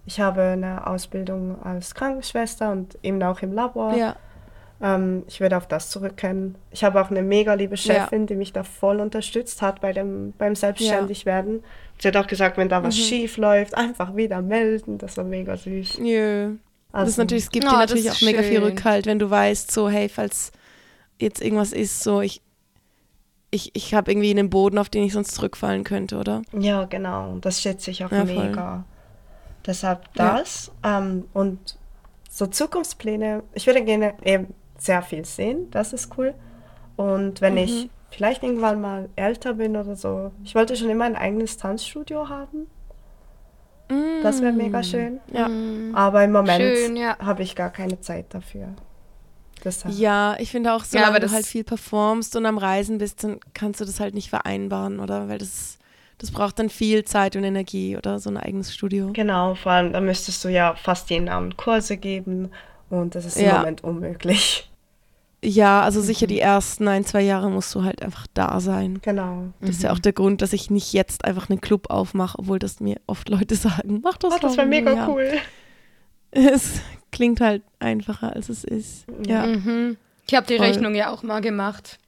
Ich 0.07 0.20
habe 0.20 0.43
eine 0.43 0.87
Ausbildung 0.87 1.62
als 1.62 1.95
Krankenschwester 1.95 2.72
und 2.72 2.99
eben 3.03 3.22
auch 3.22 3.41
im 3.43 3.53
Labor. 3.53 3.95
Ja. 3.97 4.16
Ähm, 4.82 5.22
ich 5.28 5.41
werde 5.41 5.57
auf 5.57 5.66
das 5.68 5.89
zurückkehren. 5.91 6.57
Ich 6.70 6.82
habe 6.85 7.01
auch 7.01 7.11
eine 7.11 7.22
mega 7.22 7.55
liebe 7.55 7.76
Chefin, 7.76 8.26
die 8.26 8.35
mich 8.35 8.53
da 8.53 8.64
voll 8.64 9.01
unterstützt 9.01 9.62
hat 9.62 9.80
bei 9.80 9.93
dem, 9.93 10.32
beim 10.37 10.55
Selbstständigwerden. 10.57 11.62
Sie 11.99 12.09
hat 12.09 12.16
auch 12.16 12.26
gesagt, 12.26 12.57
wenn 12.57 12.68
da 12.68 12.82
was 12.82 12.97
schief 12.99 13.37
läuft, 13.37 13.76
einfach 13.76 14.16
wieder 14.16 14.43
melden. 14.43 14.99
Das 14.99 15.16
war 15.16 15.24
mega 15.24 15.57
süß. 15.57 15.99
Das 15.99 16.01
Also- 16.93 17.11
ist 17.11 17.18
natürlich, 17.18 17.45
es 17.45 17.51
gibt 17.51 17.66
Oh, 17.66 17.70
dir 17.70 17.78
das 17.78 17.91
natürlich 17.91 18.11
auch 18.11 18.20
mega 18.22 18.43
viel 18.43 18.55
schön. 18.57 18.64
Rückhalt, 18.64 19.07
wenn 19.07 19.18
du 19.18 19.30
weißt, 19.30 19.70
so, 19.70 19.89
hey, 19.89 20.09
falls 20.09 20.53
jetzt 21.18 21.41
irgendwas 21.41 21.72
ist, 21.72 22.03
so, 22.03 22.20
ich, 22.20 22.43
ich, 23.55 23.70
ich 23.74 23.94
habe 23.94 24.11
irgendwie 24.11 24.30
einen 24.30 24.50
Boden, 24.50 24.78
auf 24.78 24.88
den 24.88 25.05
ich 25.05 25.12
sonst 25.12 25.34
zurückfallen 25.34 25.84
könnte, 25.84 26.18
oder? 26.18 26.42
Ja, 26.52 26.84
genau. 26.84 27.38
Das 27.40 27.61
schätze 27.62 27.90
ich 27.90 28.05
auch 28.05 28.11
Ja, 28.11 28.26
voll. 28.26 28.48
mega. 28.48 28.84
Deshalb 29.66 30.02
Ja. 30.14 30.38
das. 30.38 30.72
Ähm, 30.82 31.24
und 31.32 31.78
so 32.28 32.46
Zukunftspläne. 32.46 33.42
Ich 33.55 33.66
würde 33.66 33.82
gerne 33.84 34.14
eben 34.24 34.52
sehr 34.76 35.02
viel 35.02 35.24
sehen. 35.24 35.70
Das 35.70 35.92
ist 35.92 36.11
cool. 36.18 36.34
Und 36.96 37.40
wenn 37.40 37.52
Mhm. 37.55 37.59
ich 37.61 37.90
vielleicht 38.11 38.42
irgendwann 38.42 38.80
mal 38.80 39.09
älter 39.16 39.55
bin 39.55 39.76
oder 39.76 39.96
so. 39.96 40.32
Ich 40.44 40.55
wollte 40.55 40.76
schon 40.76 40.90
immer 40.90 41.05
ein 41.05 41.16
eigenes 41.16 41.57
Tanzstudio 41.57 42.28
haben. 42.28 42.66
Das 44.22 44.40
wäre 44.40 44.52
mega 44.52 44.82
schön. 44.82 45.20
Ja. 45.32 45.48
Aber 45.94 46.24
im 46.24 46.32
Moment 46.32 46.96
ja. 46.96 47.18
habe 47.18 47.42
ich 47.42 47.55
gar 47.55 47.70
keine 47.70 48.00
Zeit 48.00 48.26
dafür. 48.30 48.68
Deshalb. 49.64 49.94
Ja, 49.94 50.36
ich 50.38 50.50
finde 50.50 50.72
auch, 50.74 50.80
Ja, 50.80 50.84
solange 50.86 51.08
aber 51.08 51.16
du 51.20 51.26
das- 51.26 51.32
halt 51.32 51.46
viel 51.46 51.64
performst 51.64 52.36
und 52.36 52.44
am 52.46 52.58
Reisen 52.58 52.98
bist, 52.98 53.24
dann 53.24 53.40
kannst 53.54 53.80
du 53.80 53.84
das 53.84 53.98
halt 54.00 54.14
nicht 54.14 54.28
vereinbaren, 54.30 55.00
oder? 55.00 55.28
Weil 55.28 55.38
das, 55.38 55.78
das 56.18 56.30
braucht 56.30 56.58
dann 56.58 56.68
viel 56.70 57.04
Zeit 57.04 57.34
und 57.36 57.44
Energie, 57.44 57.96
oder? 57.96 58.18
So 58.20 58.30
ein 58.30 58.36
eigenes 58.36 58.74
Studio. 58.74 59.10
Genau, 59.12 59.54
vor 59.54 59.72
allem, 59.72 59.92
da 59.92 60.00
müsstest 60.00 60.44
du 60.44 60.48
ja 60.48 60.74
fast 60.74 61.08
jeden 61.10 61.28
Abend 61.28 61.56
Kurse 61.56 61.96
geben. 61.96 62.50
Und 62.90 63.14
das 63.14 63.24
ist 63.24 63.38
im 63.38 63.46
Ja. 63.46 63.58
Moment 63.58 63.82
unmöglich. 63.82 64.70
Ja, 65.42 65.82
also 65.82 66.00
sicher 66.00 66.26
die 66.26 66.40
ersten 66.40 66.88
ein, 66.88 67.04
zwei 67.04 67.20
Jahre 67.20 67.50
musst 67.50 67.74
du 67.74 67.82
halt 67.84 68.02
einfach 68.02 68.26
da 68.32 68.60
sein. 68.60 69.00
Genau. 69.02 69.48
Das 69.60 69.70
ist 69.70 69.82
ja 69.82 69.92
auch 69.92 69.98
der 69.98 70.14
Grund, 70.14 70.40
dass 70.40 70.54
ich 70.54 70.70
nicht 70.70 70.92
jetzt 70.94 71.24
einfach 71.26 71.50
einen 71.50 71.60
Club 71.60 71.90
aufmache, 71.90 72.38
obwohl 72.38 72.58
das 72.58 72.80
mir 72.80 72.98
oft 73.06 73.28
Leute 73.28 73.54
sagen, 73.56 74.00
mach 74.02 74.16
das 74.16 74.34
Oh, 74.34 74.38
das 74.40 74.52
doch." 74.52 74.56
wäre 74.58 74.66
mega 74.68 74.92
ja. 74.94 75.08
cool. 75.08 75.32
Es 76.30 76.80
klingt 77.14 77.40
halt 77.40 77.62
einfacher, 77.78 78.34
als 78.36 78.48
es 78.50 78.64
ist. 78.64 79.06
Ja. 79.26 79.46
Mhm. 79.46 79.96
Ich 80.28 80.34
habe 80.34 80.46
die 80.46 80.56
Voll. 80.56 80.66
Rechnung 80.66 80.94
ja 80.94 81.10
auch 81.10 81.22
mal 81.22 81.40
gemacht, 81.40 81.98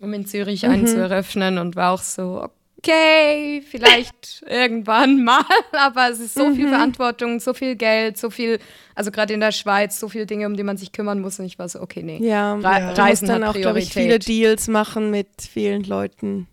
um 0.00 0.12
in 0.14 0.24
Zürich 0.26 0.62
Mhm. 0.62 0.70
einen 0.70 0.86
zu 0.86 0.98
eröffnen 0.98 1.58
und 1.58 1.76
war 1.76 1.92
auch 1.92 2.00
so, 2.02 2.46
okay, 2.78 3.62
vielleicht 3.70 4.42
irgendwann 4.46 5.22
mal, 5.24 5.44
aber 5.72 6.10
es 6.10 6.20
ist 6.20 6.34
so 6.34 6.48
Mhm. 6.48 6.54
viel 6.56 6.68
Verantwortung, 6.68 7.40
so 7.40 7.54
viel 7.54 7.76
Geld, 7.76 8.18
so 8.18 8.30
viel, 8.30 8.58
also 8.94 9.10
gerade 9.10 9.32
in 9.34 9.40
der 9.40 9.52
Schweiz, 9.52 9.98
so 10.00 10.08
viele 10.08 10.26
Dinge, 10.26 10.46
um 10.46 10.56
die 10.56 10.62
man 10.64 10.76
sich 10.76 10.92
kümmern 10.92 11.20
muss 11.20 11.38
und 11.38 11.44
ich 11.46 11.58
war 11.58 11.68
so, 11.68 11.80
okay, 11.80 12.02
nee. 12.02 12.18
Ja, 12.22 12.54
Re- 12.54 12.60
du 12.60 12.86
musst 12.86 12.98
Reisen 12.98 13.28
dann 13.28 13.44
hat 13.44 13.56
auch, 13.56 13.60
glaube 13.60 13.78
ich, 13.80 13.92
viele. 13.92 14.18
Deals 14.18 14.68
machen 14.68 15.10
mit 15.10 15.28
vielen 15.38 15.84
Leuten. 15.84 16.46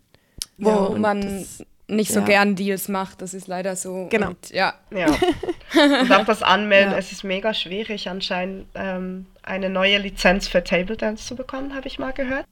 Wo 0.58 0.70
Ja, 0.70 0.90
man 0.98 1.22
das- 1.22 1.64
nicht 1.90 2.12
so 2.12 2.20
ja. 2.22 2.26
gern 2.26 2.56
Deals 2.56 2.88
macht, 2.88 3.22
das 3.22 3.34
ist 3.34 3.48
leider 3.48 3.76
so. 3.76 4.08
Genau. 4.10 4.30
Und, 4.30 4.50
ja. 4.52 4.74
Ja. 4.92 5.08
Und 6.02 6.12
auch 6.12 6.26
das 6.26 6.42
Anmelden, 6.44 6.92
Ja. 6.94 6.98
es 6.98 7.12
ist 7.12 7.24
mega 7.24 7.54
schwierig 7.54 8.10
anscheinend, 8.10 8.68
ähm, 8.76 9.26
eine 9.44 9.70
neue 9.70 9.98
Lizenz 9.98 10.48
für 10.48 10.64
Table 10.64 10.96
Dance 10.98 11.26
zu 11.26 11.36
bekommen, 11.36 11.76
habe 11.76 11.88
ich 11.88 12.00
mal 12.00 12.14
gehört. 12.14 12.46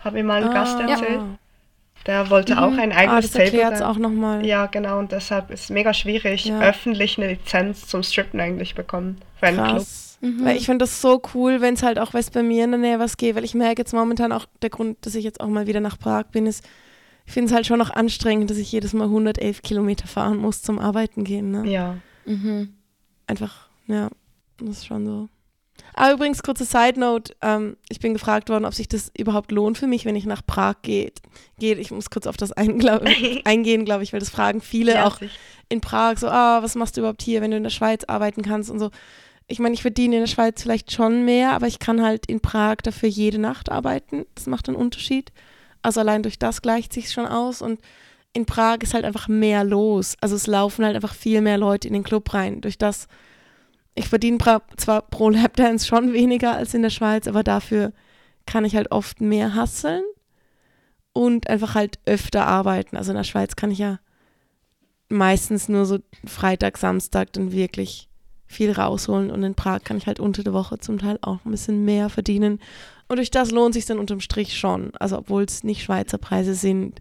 Habe 0.00 0.16
mir 0.16 0.24
mal 0.24 0.44
ein 0.44 0.50
Gast 0.52 0.76
Ah. 0.78 0.88
erzählt. 0.88 1.20
Der 2.06 2.30
wollte 2.30 2.60
auch 2.62 2.76
ein 2.76 2.92
Ah, 2.92 2.96
eigenes 2.98 3.32
das 3.32 3.44
Table 3.44 3.60
Dance. 3.62 3.86
auch 3.88 3.96
nochmal. 3.96 4.44
Ja, 4.46 4.66
genau, 4.66 4.98
und 5.00 5.10
deshalb 5.10 5.50
ist 5.50 5.64
es 5.64 5.70
mega 5.70 5.92
schwierig, 5.92 6.44
Ja. 6.44 6.60
öffentlich 6.60 7.18
eine 7.18 7.28
Lizenz 7.32 7.88
zum 7.88 8.02
Strippen 8.04 8.38
eigentlich 8.40 8.74
bekommen 8.76 9.18
für 9.40 9.46
einen 9.46 9.56
Club. 9.56 9.68
Krass. 9.78 10.18
Weil 10.20 10.56
ich 10.56 10.66
finde 10.66 10.84
das 10.84 11.00
so 11.00 11.20
cool, 11.34 11.60
wenn 11.60 11.74
es 11.74 11.82
halt 11.82 11.98
auch 11.98 12.14
was 12.14 12.30
bei 12.30 12.42
mir 12.42 12.64
in 12.64 12.70
der 12.70 12.80
Nähe 12.80 12.98
was 12.98 13.16
geht, 13.16 13.34
weil 13.36 13.44
ich 13.44 13.54
merke 13.54 13.82
jetzt 13.82 13.92
momentan 13.92 14.32
auch, 14.32 14.46
der 14.62 14.70
Grund, 14.70 15.04
dass 15.04 15.14
ich 15.14 15.24
jetzt 15.24 15.40
auch 15.40 15.48
mal 15.48 15.66
wieder 15.66 15.80
nach 15.80 15.98
Prag 15.98 16.24
bin, 16.32 16.46
ist, 16.46 16.64
ich 17.26 17.32
finde 17.32 17.48
es 17.50 17.54
halt 17.54 17.66
schon 17.66 17.78
noch 17.78 17.90
anstrengend, 17.90 18.50
dass 18.50 18.56
ich 18.56 18.70
jedes 18.72 18.92
Mal 18.92 19.04
111 19.04 19.62
Kilometer 19.62 20.06
fahren 20.06 20.38
muss 20.38 20.62
zum 20.62 20.78
Arbeiten 20.78 21.24
gehen. 21.24 21.50
Ne? 21.50 21.68
Ja. 21.70 21.96
Mhm. 22.24 22.74
Einfach, 23.26 23.68
ja, 23.86 24.08
das 24.58 24.68
ist 24.78 24.86
schon 24.86 25.06
so. 25.06 25.28
Aber 25.94 26.12
übrigens, 26.14 26.42
kurze 26.42 26.64
Side 26.64 26.98
Note, 26.98 27.34
ähm, 27.42 27.76
ich 27.88 28.00
bin 28.00 28.12
gefragt 28.12 28.48
worden, 28.48 28.64
ob 28.64 28.74
sich 28.74 28.88
das 28.88 29.10
überhaupt 29.16 29.50
lohnt 29.50 29.76
für 29.78 29.86
mich, 29.86 30.04
wenn 30.04 30.16
ich 30.16 30.24
nach 30.26 30.42
Prag 30.46 30.76
geht. 30.82 31.20
geht. 31.58 31.78
Ich 31.78 31.90
muss 31.90 32.10
kurz 32.10 32.26
auf 32.26 32.36
das 32.36 32.54
eingla- 32.56 33.02
eingehen, 33.44 33.84
glaube 33.84 34.02
ich, 34.02 34.12
weil 34.12 34.20
das 34.20 34.30
fragen 34.30 34.60
viele 34.60 34.94
ja, 34.94 35.06
auch 35.06 35.18
sicher. 35.18 35.32
in 35.68 35.80
Prag 35.80 36.18
so, 36.18 36.28
ah, 36.28 36.62
was 36.62 36.74
machst 36.76 36.96
du 36.96 37.00
überhaupt 37.00 37.22
hier, 37.22 37.40
wenn 37.42 37.50
du 37.50 37.56
in 37.56 37.62
der 37.62 37.70
Schweiz 37.70 38.04
arbeiten 38.04 38.42
kannst 38.42 38.70
und 38.70 38.78
so. 38.78 38.90
Ich 39.48 39.58
meine, 39.58 39.74
ich 39.74 39.82
verdiene 39.82 40.16
in 40.16 40.22
der 40.22 40.26
Schweiz 40.28 40.62
vielleicht 40.62 40.92
schon 40.92 41.24
mehr, 41.24 41.52
aber 41.52 41.66
ich 41.66 41.78
kann 41.78 42.02
halt 42.02 42.26
in 42.26 42.40
Prag 42.40 42.76
dafür 42.82 43.08
jede 43.08 43.38
Nacht 43.38 43.70
arbeiten. 43.70 44.26
Das 44.34 44.46
macht 44.46 44.68
einen 44.68 44.76
Unterschied. 44.76 45.30
Also 45.86 46.00
allein 46.00 46.24
durch 46.24 46.36
das 46.40 46.62
gleicht 46.62 46.92
sich 46.92 47.12
schon 47.12 47.26
aus 47.26 47.62
und 47.62 47.78
in 48.32 48.44
Prag 48.44 48.78
ist 48.80 48.92
halt 48.92 49.04
einfach 49.04 49.28
mehr 49.28 49.62
los. 49.62 50.16
Also 50.20 50.34
es 50.34 50.48
laufen 50.48 50.84
halt 50.84 50.96
einfach 50.96 51.14
viel 51.14 51.40
mehr 51.40 51.58
Leute 51.58 51.86
in 51.86 51.94
den 51.94 52.02
Club 52.02 52.34
rein. 52.34 52.60
Durch 52.60 52.76
das, 52.76 53.06
ich 53.94 54.08
verdiene 54.08 54.38
zwar 54.76 55.02
pro 55.02 55.30
Lapdance 55.30 55.86
schon 55.86 56.12
weniger 56.12 56.56
als 56.56 56.74
in 56.74 56.82
der 56.82 56.90
Schweiz, 56.90 57.28
aber 57.28 57.44
dafür 57.44 57.92
kann 58.46 58.64
ich 58.64 58.74
halt 58.74 58.90
oft 58.90 59.20
mehr 59.20 59.54
hasseln 59.54 60.02
und 61.12 61.48
einfach 61.48 61.76
halt 61.76 62.00
öfter 62.04 62.48
arbeiten. 62.48 62.96
Also 62.96 63.12
in 63.12 63.16
der 63.16 63.22
Schweiz 63.22 63.54
kann 63.54 63.70
ich 63.70 63.78
ja 63.78 64.00
meistens 65.08 65.68
nur 65.68 65.86
so 65.86 66.00
Freitag, 66.26 66.78
Samstag 66.78 67.32
dann 67.34 67.52
wirklich 67.52 68.08
viel 68.48 68.72
rausholen 68.72 69.30
und 69.30 69.44
in 69.44 69.54
Prag 69.54 69.84
kann 69.84 69.98
ich 69.98 70.08
halt 70.08 70.18
unter 70.18 70.42
der 70.42 70.52
Woche 70.52 70.78
zum 70.78 70.98
Teil 70.98 71.20
auch 71.22 71.44
ein 71.44 71.52
bisschen 71.52 71.84
mehr 71.84 72.08
verdienen. 72.08 72.58
Und 73.08 73.16
durch 73.16 73.30
das 73.30 73.50
lohnt 73.50 73.74
sich 73.74 73.86
dann 73.86 73.98
unterm 73.98 74.20
Strich 74.20 74.58
schon. 74.58 74.92
Also 74.98 75.18
obwohl 75.18 75.44
es 75.44 75.64
nicht 75.64 75.82
Schweizer 75.82 76.18
Preise 76.18 76.54
sind. 76.54 77.00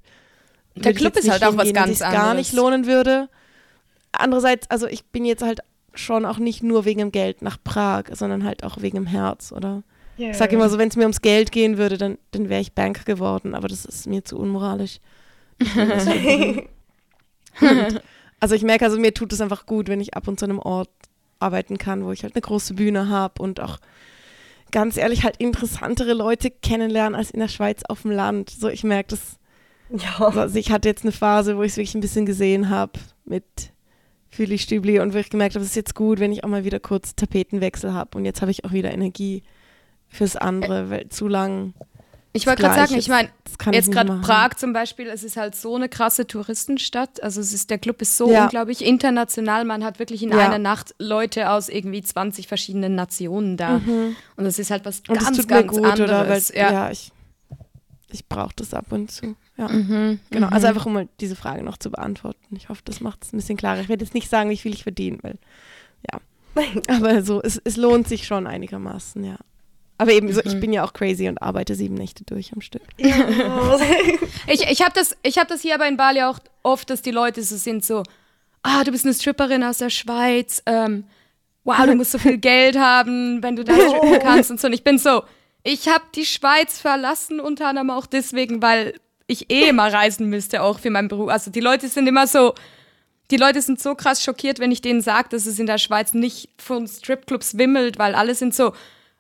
Der 0.76 0.86
würde 0.86 0.92
ich 0.92 0.98
Club 0.98 1.16
jetzt 1.16 1.26
ist 1.26 1.32
halt 1.32 1.42
nicht 1.42 1.52
auch 1.52 1.58
was 1.58 1.74
ganz 1.74 1.88
sich's 1.90 2.00
gar 2.00 2.34
nicht 2.34 2.52
anderes. 2.52 2.54
lohnen 2.54 2.86
würde. 2.86 3.30
Andererseits, 4.12 4.70
also 4.70 4.88
ich 4.88 5.06
bin 5.06 5.26
jetzt 5.26 5.44
halt 5.44 5.62
schon 5.94 6.26
auch 6.26 6.38
nicht 6.38 6.64
nur 6.64 6.86
wegen 6.86 7.00
dem 7.00 7.12
Geld 7.12 7.42
nach 7.42 7.58
Prag, 7.64 8.04
sondern 8.12 8.44
halt 8.44 8.64
auch 8.64 8.82
wegen 8.82 8.96
dem 8.96 9.08
Herz, 9.08 9.52
oder? 9.52 9.84
Ja. 10.18 10.30
Ich 10.30 10.38
sage 10.38 10.56
immer 10.56 10.70
so, 10.70 10.78
wenn 10.78 10.90
es 10.90 10.96
mir 10.96 11.04
ums 11.04 11.22
Geld 11.22 11.52
gehen 11.52 11.78
würde, 11.78 11.98
dann, 11.98 12.18
dann 12.32 12.50
wäre 12.50 12.62
ich 12.62 12.74
Banker 12.74 13.04
geworden, 13.04 13.54
aber 13.54 13.68
das 13.68 13.86
ist 13.86 14.08
mir 14.08 14.24
zu 14.24 14.38
unmoralisch. 14.38 15.00
Und, 15.60 16.64
also 18.40 18.56
ich 18.56 18.64
merke, 18.64 18.86
also 18.86 19.00
mir 19.00 19.14
tut 19.14 19.34
es 19.34 19.42
einfach 19.42 19.66
gut, 19.66 19.88
wenn 19.88 20.00
ich 20.00 20.14
ab 20.14 20.28
und 20.28 20.40
zu 20.40 20.46
an 20.46 20.52
einem 20.52 20.60
Ort 20.60 20.90
arbeiten 21.40 21.78
kann, 21.78 22.06
wo 22.06 22.12
ich 22.12 22.24
halt 22.24 22.36
eine 22.36 22.42
große 22.42 22.76
Bühne 22.76 23.10
habe 23.10 23.42
und 23.42 23.60
auch 23.60 23.80
ganz 24.76 24.98
ehrlich 24.98 25.24
halt 25.24 25.38
interessantere 25.38 26.14
Leute 26.14 26.52
kennenlernen 26.52 27.16
als 27.16 27.32
in 27.32 27.40
der 27.40 27.48
Schweiz 27.48 27.84
auf 27.88 28.02
dem 28.02 28.12
Land. 28.12 28.50
So, 28.50 28.68
ich 28.68 28.84
merke 28.84 29.12
das. 29.12 29.38
Ja. 29.90 30.18
Also 30.20 30.60
ich 30.60 30.70
hatte 30.70 30.90
jetzt 30.90 31.04
eine 31.04 31.14
Phase, 31.14 31.56
wo 31.56 31.64
ich 31.64 31.72
es 31.72 31.78
wirklich 31.78 31.96
ein 31.96 32.02
bisschen 32.02 32.26
gesehen 32.26 32.70
habe 32.70 33.00
mit 33.24 33.46
Füli 34.28 34.58
Stübli 34.58 35.00
und 35.00 35.14
wo 35.14 35.18
ich 35.18 35.30
gemerkt 35.30 35.56
habe, 35.56 35.64
es 35.64 35.70
ist 35.70 35.78
jetzt 35.78 35.96
gut, 35.96 36.20
wenn 36.20 36.34
ich 36.34 36.44
auch 36.44 36.50
mal 36.50 36.66
wieder 36.66 36.82
kurz 36.82 37.16
Tapetenwechsel 37.16 37.94
habe 37.94 38.18
und 38.18 38.26
jetzt 38.26 38.42
habe 38.42 38.52
ich 38.52 38.66
auch 38.66 38.74
wieder 38.74 38.92
Energie 38.92 39.44
fürs 40.10 40.36
andere, 40.36 40.90
weil 40.90 41.08
zu 41.08 41.30
lang. 41.30 41.74
Ich 42.36 42.46
wollte 42.48 42.62
gerade 42.64 42.76
sagen, 42.88 43.00
ich 43.00 43.08
meine, 43.08 43.30
jetzt 43.72 43.92
gerade. 43.92 44.20
Prag 44.22 44.56
zum 44.56 44.74
Beispiel, 44.74 45.08
es 45.08 45.24
ist 45.24 45.38
halt 45.38 45.56
so 45.56 45.76
eine 45.76 45.88
krasse 45.90 46.28
Touristenstadt. 46.28 47.24
Also 47.24 47.40
es 47.42 47.54
ist, 47.54 47.70
der 47.70 47.78
Club 47.78 48.02
ist 48.02 48.18
so 48.18 48.30
Ja. 48.32 48.44
unglaublich 48.44 48.84
international. 48.86 49.64
Man 49.66 49.84
hat 49.84 50.00
wirklich 50.00 50.22
in 50.22 50.30
Ja. 50.30 50.40
einer 50.40 50.60
Nacht 50.60 50.94
Leute 51.00 51.50
aus 51.50 51.70
irgendwie 51.70 52.02
20 52.04 52.48
verschiedenen 52.48 52.96
Nationen 52.96 53.58
da. 53.58 53.76
Und 54.36 54.44
das 54.44 54.60
ist 54.60 54.70
halt 54.72 54.86
was 54.86 55.02
Und 55.08 55.20
ganz, 55.20 55.48
ganz 55.48 55.68
gut, 55.72 55.84
anderes. 55.86 56.00
oder? 56.02 56.30
Weil, 56.30 56.42
ja. 56.54 56.72
ja. 56.74 56.92
ich, 56.92 57.12
ich 58.12 58.28
brauche 58.28 58.54
das 58.56 58.74
ab 58.74 58.86
und 58.92 59.12
zu. 59.12 59.36
Ja. 59.58 59.70
Mhm, 59.70 60.20
Genau, 60.32 60.48
mhm. 60.48 60.54
also 60.54 60.68
einfach 60.68 60.86
um 60.86 60.94
mal 60.94 61.08
diese 61.22 61.36
Frage 61.38 61.64
noch 61.64 61.78
zu 61.78 61.90
beantworten. 61.90 62.56
Ich 62.58 62.68
hoffe, 62.70 62.82
das 62.84 63.00
macht 63.00 63.24
es 63.24 63.32
ein 63.34 63.38
bisschen 63.38 63.56
klarer. 63.58 63.80
Ich 63.80 63.88
werde 63.90 64.04
jetzt 64.04 64.14
nicht 64.14 64.30
sagen, 64.30 64.50
wie 64.50 64.58
viel 64.58 64.74
ich 64.74 64.84
verdiene, 64.84 65.18
weil, 65.22 65.38
ja. 66.12 66.20
Aber 66.96 67.24
so, 67.24 67.42
es, 67.42 67.62
es 67.64 67.78
lohnt 67.78 68.08
sich 68.10 68.28
schon 68.28 68.48
einigermaßen, 68.48 69.24
ja. 69.24 69.38
Aber 69.98 70.12
eben 70.12 70.32
so, 70.34 70.42
Mhm. 70.44 70.52
ich 70.52 70.60
bin 70.60 70.74
ja 70.74 70.84
auch 70.84 70.94
crazy 70.94 71.28
und 71.30 71.42
arbeite 71.42 71.74
sieben 71.76 71.96
Nächte 71.96 72.24
durch 72.26 72.52
am 72.54 72.62
Stück. 72.62 72.82
Ja. 72.98 73.16
Ich, 74.48 74.62
ich 74.70 74.82
habe 74.82 74.92
das, 74.94 75.16
ich 75.24 75.38
hab 75.38 75.48
das 75.48 75.62
hier 75.62 75.74
aber 75.76 75.88
in 75.88 75.98
Bali 75.98 76.22
auch 76.22 76.38
oft, 76.64 76.90
dass 76.90 77.02
die 77.02 77.12
Leute 77.12 77.42
so 77.42 77.56
sind 77.56 77.84
so, 77.84 78.04
ah, 78.62 78.84
du 78.84 78.92
bist 78.92 79.06
eine 79.06 79.14
Stripperin 79.14 79.64
aus 79.64 79.80
der 79.80 79.90
Schweiz, 79.90 80.62
ähm, 80.68 81.06
wow, 81.64 81.86
du 81.86 81.96
musst 81.96 82.12
so 82.12 82.20
viel 82.20 82.38
Geld 82.38 82.78
haben, 82.78 83.42
wenn 83.42 83.56
du 83.56 83.64
da 83.64 83.74
strippen 83.74 84.20
kannst 84.20 84.52
und 84.52 84.60
so. 84.62 84.68
Und 84.68 84.74
ich 84.74 84.84
bin 84.84 85.00
so, 85.00 85.24
ich 85.64 85.88
habe 85.88 86.04
die 86.14 86.26
Schweiz 86.26 86.80
verlassen, 86.80 87.40
unter 87.40 87.68
anderem 87.70 87.90
auch 87.90 88.06
deswegen, 88.06 88.62
weil 88.62 88.94
ich 89.26 89.50
eh 89.50 89.70
immer 89.70 89.92
reisen 89.92 90.30
müsste, 90.30 90.62
auch 90.62 90.78
für 90.80 90.92
meinen 90.92 91.08
Beruf. 91.08 91.30
Also 91.30 91.50
die 91.50 91.60
Leute 91.62 91.88
sind 91.88 92.06
immer 92.06 92.28
so, 92.28 92.54
die 93.32 93.38
Leute 93.38 93.62
sind 93.64 93.80
so 93.82 93.96
krass 93.96 94.22
schockiert, 94.24 94.60
wenn 94.60 94.72
ich 94.72 94.82
denen 94.82 95.02
sage, 95.02 95.30
dass 95.30 95.48
es 95.48 95.58
in 95.58 95.66
der 95.66 95.80
Schweiz 95.80 96.14
nicht 96.14 96.50
von 96.60 96.88
Stripclubs 96.88 97.58
wimmelt, 97.58 97.98
weil 97.98 98.14
alle 98.14 98.36
sind 98.36 98.54
so, 98.54 98.74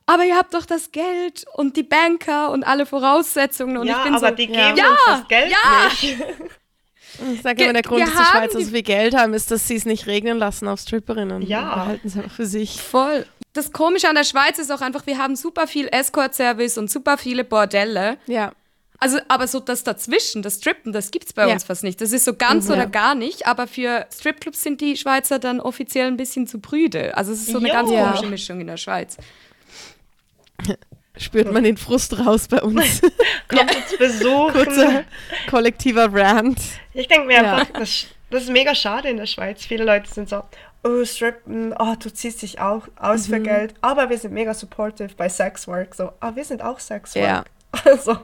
aber 0.06 0.26
ihr 0.26 0.36
habt 0.36 0.54
doch 0.54 0.66
das 0.66 0.92
Geld 0.92 1.46
und 1.54 1.76
die 1.78 1.84
Banker 1.84 2.52
und 2.52 2.64
alle 2.64 2.86
Voraussetzungen. 2.86 3.78
Und 3.78 3.88
ja, 3.88 3.98
ich 3.98 4.04
bin 4.04 4.16
aber 4.16 4.30
so, 4.30 4.36
die 4.36 4.48
geben 4.48 4.78
Ja. 4.78 4.90
uns 4.90 5.00
das 5.08 5.28
Geld 5.28 5.52
Ja. 5.52 5.86
nicht. 5.90 6.18
Ich 7.34 7.42
sage 7.42 7.56
Ge- 7.56 7.64
immer, 7.66 7.74
der 7.74 7.82
Grund, 7.84 8.00
wir 8.02 8.06
dass 8.08 8.16
die 8.18 8.26
Schweizer 8.38 8.60
so 8.60 8.72
viel 8.72 8.84
Geld 8.84 9.16
haben, 9.16 9.34
ist, 9.34 9.50
dass 9.50 9.68
sie 9.68 9.76
es 9.76 9.86
nicht 9.86 10.06
regnen 10.06 10.38
lassen 10.38 10.68
auf 10.68 10.82
Stripperinnen. 10.82 11.42
Ja. 11.44 11.60
Die 11.62 11.66
behalten 11.80 12.08
es 12.10 12.18
einfach 12.18 12.32
für 12.32 12.46
sich. 12.46 12.82
Voll. 12.82 13.26
das 13.54 13.72
Komische 13.72 14.10
an 14.10 14.16
der 14.16 14.26
Schweiz 14.26 14.60
ist 14.60 14.70
auch 14.70 14.82
einfach, 14.82 15.06
wir 15.08 15.18
haben 15.18 15.38
super 15.38 15.66
viel 15.66 15.88
Escort-Service 15.90 16.78
und 16.78 16.92
super 16.92 17.18
viele 17.18 17.46
Bordelle. 17.46 18.18
Ja. 18.28 18.52
Also, 19.00 19.18
aber 19.30 19.48
so 19.48 19.62
das 19.62 19.84
dazwischen, 19.86 20.42
das 20.42 20.56
Strippen, 20.56 20.92
das 20.92 21.10
gibt's 21.12 21.32
bei 21.32 21.48
Ja. 21.48 21.54
uns 21.54 21.64
fast 21.64 21.84
nicht. 21.84 22.02
Das 22.02 22.12
ist 22.12 22.26
so 22.26 22.34
ganz 22.34 22.66
Mhm. 22.66 22.72
oder 22.72 22.82
Ja. 22.84 22.86
gar 22.90 23.16
nicht, 23.16 23.48
aber 23.48 23.68
für 23.68 24.08
Stripclubs 24.14 24.62
sind 24.62 24.82
die 24.82 24.98
Schweizer 24.98 25.40
dann 25.40 25.62
offiziell 25.62 26.08
ein 26.08 26.18
bisschen 26.18 26.48
zu 26.48 26.60
prüde. 26.60 27.16
Also 27.16 27.32
es 27.32 27.40
ist 27.44 27.52
so 27.52 27.60
eine 27.60 27.70
ganz 27.70 27.90
Ja. 27.92 28.08
komische 28.08 28.26
Mischung 28.28 28.60
in 28.60 28.68
der 28.68 28.78
Schweiz. 28.78 29.16
Spürt 31.18 31.52
man 31.54 31.64
den 31.64 31.78
Frust 31.78 32.18
raus 32.26 32.48
bei 32.50 32.62
uns. 32.62 33.02
Kommt 33.48 33.74
uns 33.76 33.98
besuchen. 33.98 34.52
Kurzer 34.54 35.04
kollektiver 35.50 36.14
Rant. 36.14 36.60
Ich 36.94 37.08
denke 37.08 37.28
mir 37.28 37.42
Ja. 37.42 37.56
einfach, 37.58 37.74
das, 37.80 38.08
das 38.30 38.44
ist 38.44 38.50
mega 38.50 38.76
schade 38.76 39.10
in 39.10 39.18
der 39.18 39.26
Schweiz. 39.26 39.64
Viele 39.66 39.86
Leute 39.86 40.14
sind 40.14 40.28
so, 40.28 40.44
oh, 40.84 41.06
strippen, 41.06 41.74
oh, 41.80 41.96
du 41.98 42.12
ziehst 42.12 42.42
dich 42.42 42.60
auch 42.60 42.84
aus 42.98 43.28
Mhm. 43.30 43.34
für 43.34 43.40
Geld. 43.42 43.74
Aber 43.82 44.10
wir 44.10 44.18
sind 44.18 44.34
mega 44.34 44.54
supportive 44.54 45.14
bei 45.16 45.30
Sexwork. 45.30 45.96
So, 45.96 46.12
ah, 46.20 46.32
wir 46.36 46.44
sind 46.44 46.62
auch 46.62 46.80
Sexwork. 46.80 47.24
Ja. 47.26 47.44
Also, 47.86 48.18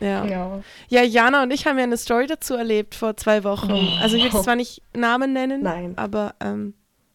Ja. 0.00 0.24
ja. 0.26 0.60
Ja, 0.88 1.02
Jana 1.02 1.42
und 1.42 1.50
ich 1.52 1.66
haben 1.66 1.78
ja 1.78 1.84
eine 1.84 1.96
Story 1.96 2.26
dazu 2.26 2.54
erlebt 2.54 2.94
vor 2.94 3.16
zwei 3.16 3.42
Wochen. 3.44 3.72
Also 4.02 4.16
ich 4.16 4.24
will 4.24 4.30
jetzt 4.30 4.44
zwar 4.44 4.56
nicht 4.56 4.82
Namen 4.94 5.32
nennen, 5.32 5.62
Nein. 5.62 5.94
aber 5.96 6.34
ähm, 6.40 6.74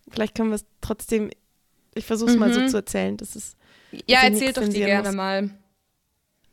vielleicht 0.10 0.36
können 0.36 0.50
wir 0.50 0.56
es 0.56 0.66
trotzdem, 0.82 1.30
ich 1.96 2.06
versuche 2.06 2.32
es 2.32 2.38
mal 2.38 2.54
so 2.54 2.62
Mhm. 2.62 2.68
zu 2.70 2.78
erzählen. 2.78 3.18
Das 3.18 3.36
ist, 3.36 3.58
Ja, 4.08 4.30
nichts 4.30 4.54
doch 4.54 4.64
die 4.68 4.80
gerne 4.80 5.10
muss. 5.10 5.16
mal. 5.16 5.50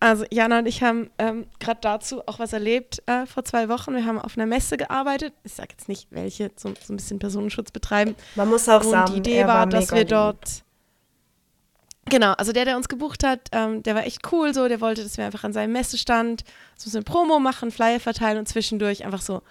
also 0.00 0.24
Jana 0.30 0.60
und 0.60 0.66
ich 0.66 0.82
haben 0.82 1.10
ähm, 1.18 1.46
gerade 1.60 1.80
dazu 1.80 2.22
auch 2.26 2.38
was 2.38 2.52
erlebt 2.52 3.02
äh, 3.06 3.26
vor 3.26 3.44
zwei 3.44 3.68
Wochen. 3.68 3.94
Wir 3.94 4.04
haben 4.04 4.18
auf 4.20 4.36
einer 4.36 4.46
Messe 4.46 4.76
gearbeitet. 4.76 5.32
Ich 5.44 5.54
sage 5.54 5.70
jetzt 5.72 5.88
nicht 5.88 6.08
welche, 6.10 6.50
so, 6.56 6.72
so 6.84 6.92
ein 6.92 6.96
bisschen 6.96 7.18
Personenschutz 7.18 7.70
betreiben. 7.70 8.14
Man 8.36 8.48
muss 8.48 8.68
auch 8.68 8.84
Und 8.84 8.90
sagen, 8.90 9.12
die 9.12 9.18
Idee 9.18 9.36
er 9.38 9.48
war, 9.48 9.56
war 9.58 9.66
dass 9.66 9.90
wir 9.90 9.98
lieb. 10.00 10.08
dort. 10.08 10.62
Genau, 12.10 12.32
also 12.32 12.52
der, 12.52 12.64
der 12.64 12.76
uns 12.76 12.88
gebucht 12.88 13.22
hat, 13.22 13.48
ähm, 13.52 13.82
der 13.82 13.94
war 13.94 14.06
echt 14.06 14.20
cool 14.32 14.54
so. 14.54 14.66
Der 14.66 14.80
wollte, 14.80 15.02
dass 15.02 15.18
wir 15.18 15.26
einfach 15.26 15.44
an 15.44 15.52
seinem 15.52 15.72
Messestand 15.72 16.42
so 16.76 16.96
ein 16.96 17.04
Promo 17.04 17.38
machen, 17.38 17.70
Flyer 17.70 18.00
verteilen 18.00 18.38
und 18.38 18.48
zwischendurch 18.48 19.04
einfach 19.04 19.20
so 19.20 19.42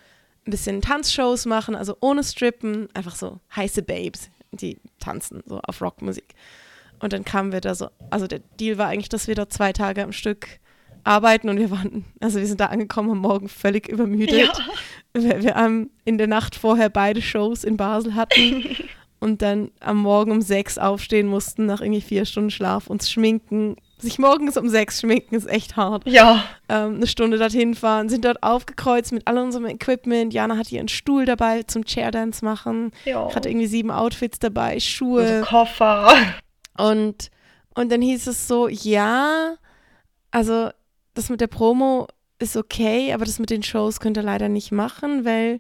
ein 0.48 0.52
bisschen 0.52 0.82
Tanzshows 0.82 1.46
machen, 1.46 1.76
also 1.76 1.98
ohne 2.02 2.24
Strippen, 2.24 2.88
einfach 2.96 3.16
so 3.16 3.40
heiße 3.56 3.84
Babes, 3.84 4.30
die 4.52 4.80
tanzen 5.00 5.44
so 5.46 5.60
auf 5.60 5.82
Rockmusik. 5.82 6.36
Und 7.00 7.14
dann 7.14 7.24
kamen 7.24 7.52
wir 7.52 7.62
da 7.62 7.76
so, 7.76 7.90
also 8.10 8.28
der 8.28 8.40
Deal 8.60 8.78
war 8.78 8.88
eigentlich, 8.88 9.10
dass 9.10 9.28
wir 9.28 9.36
dort 9.36 9.54
zwei 9.54 9.72
Tage 9.72 10.04
am 10.04 10.12
Stück 10.12 10.60
arbeiten 11.04 11.50
und 11.50 11.58
wir 11.58 11.72
waren, 11.72 12.06
also 12.20 12.40
wir 12.40 12.48
sind 12.48 12.60
da 12.60 12.66
angekommen 12.66 13.12
am 13.12 13.20
Morgen 13.20 13.50
völlig 13.50 13.88
übermüdet. 13.88 14.52
Wir, 15.14 15.42
wir 15.42 15.56
haben 15.56 15.90
in 16.06 16.18
der 16.18 16.28
Nacht 16.28 16.56
vorher 16.56 16.90
beide 16.90 17.22
Shows 17.22 17.64
in 17.64 17.78
Basel 17.78 18.14
hatten 18.14 18.66
und 19.20 19.42
dann 19.42 19.72
am 19.80 19.98
Morgen 19.98 20.32
um 20.32 20.42
sechs 20.42 20.78
aufstehen 20.78 21.28
mussten, 21.28 21.66
nach 21.66 21.82
irgendwie 21.82 22.02
vier 22.02 22.26
Stunden 22.26 22.52
Schlaf, 22.52 22.88
uns 22.88 23.10
schminken. 23.10 23.76
Sich 24.00 24.20
morgens 24.20 24.58
um 24.58 24.70
sechs 24.70 25.02
schminken 25.02 25.34
ist 25.34 25.48
echt 25.50 25.76
hart. 25.76 26.08
Ja, 26.08 26.44
Ähm, 26.70 26.98
eine 26.98 27.08
Stunde 27.08 27.40
dorthin 27.40 27.74
fahren, 27.74 28.10
sind 28.10 28.26
dort 28.26 28.44
aufgekreuzt 28.44 29.12
mit 29.12 29.26
all 29.26 29.40
unserem 29.40 29.66
Equipment. 29.66 30.34
Jana 30.34 30.56
hatte 30.56 30.76
ihren 30.76 30.88
Stuhl 30.88 31.26
dabei 31.26 31.64
zum 31.64 31.84
Chairdance 31.84 32.46
machen. 32.46 32.92
ja. 33.06 33.34
Hatte 33.34 33.50
irgendwie 33.50 33.66
sieben 33.68 33.90
Outfits 33.90 34.38
dabei, 34.38 34.74
Also 34.76 34.86
Schuhe. 34.88 35.42
Koffer. 35.48 36.14
Und, 36.78 37.32
und 37.74 37.92
dann 37.92 38.04
hieß 38.04 38.28
es 38.28 38.48
so, 38.48 38.68
ja, 38.68 39.56
also 40.30 40.70
das 41.16 41.30
mit 41.32 41.42
der 41.42 41.48
Promo 41.48 42.08
ist 42.38 42.56
okay, 42.56 43.14
aber 43.14 43.26
das 43.26 43.40
mit 43.40 43.50
den 43.50 43.64
Shows 43.64 44.00
könnt 44.00 44.16
ihr 44.18 44.22
leider 44.22 44.48
nicht 44.48 44.72
machen, 44.72 45.26
weil 45.26 45.60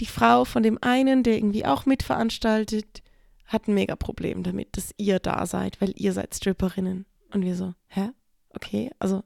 die 0.00 0.06
Frau 0.06 0.44
von 0.44 0.62
dem 0.62 0.78
einen, 0.80 1.22
der 1.22 1.36
irgendwie 1.36 1.66
auch 1.66 1.86
mitveranstaltet, 1.86 3.02
hat 3.46 3.68
ein 3.68 3.74
mega 3.74 3.96
Problem 3.96 4.42
damit, 4.42 4.76
dass 4.76 4.94
ihr 4.96 5.18
da 5.18 5.46
seid, 5.46 5.80
weil 5.80 5.92
ihr 5.96 6.12
seid 6.12 6.34
Stripperinnen. 6.34 7.06
Und 7.32 7.42
wir 7.42 7.54
so, 7.54 7.74
hä? 7.88 8.10
Okay, 8.54 8.90
also 8.98 9.22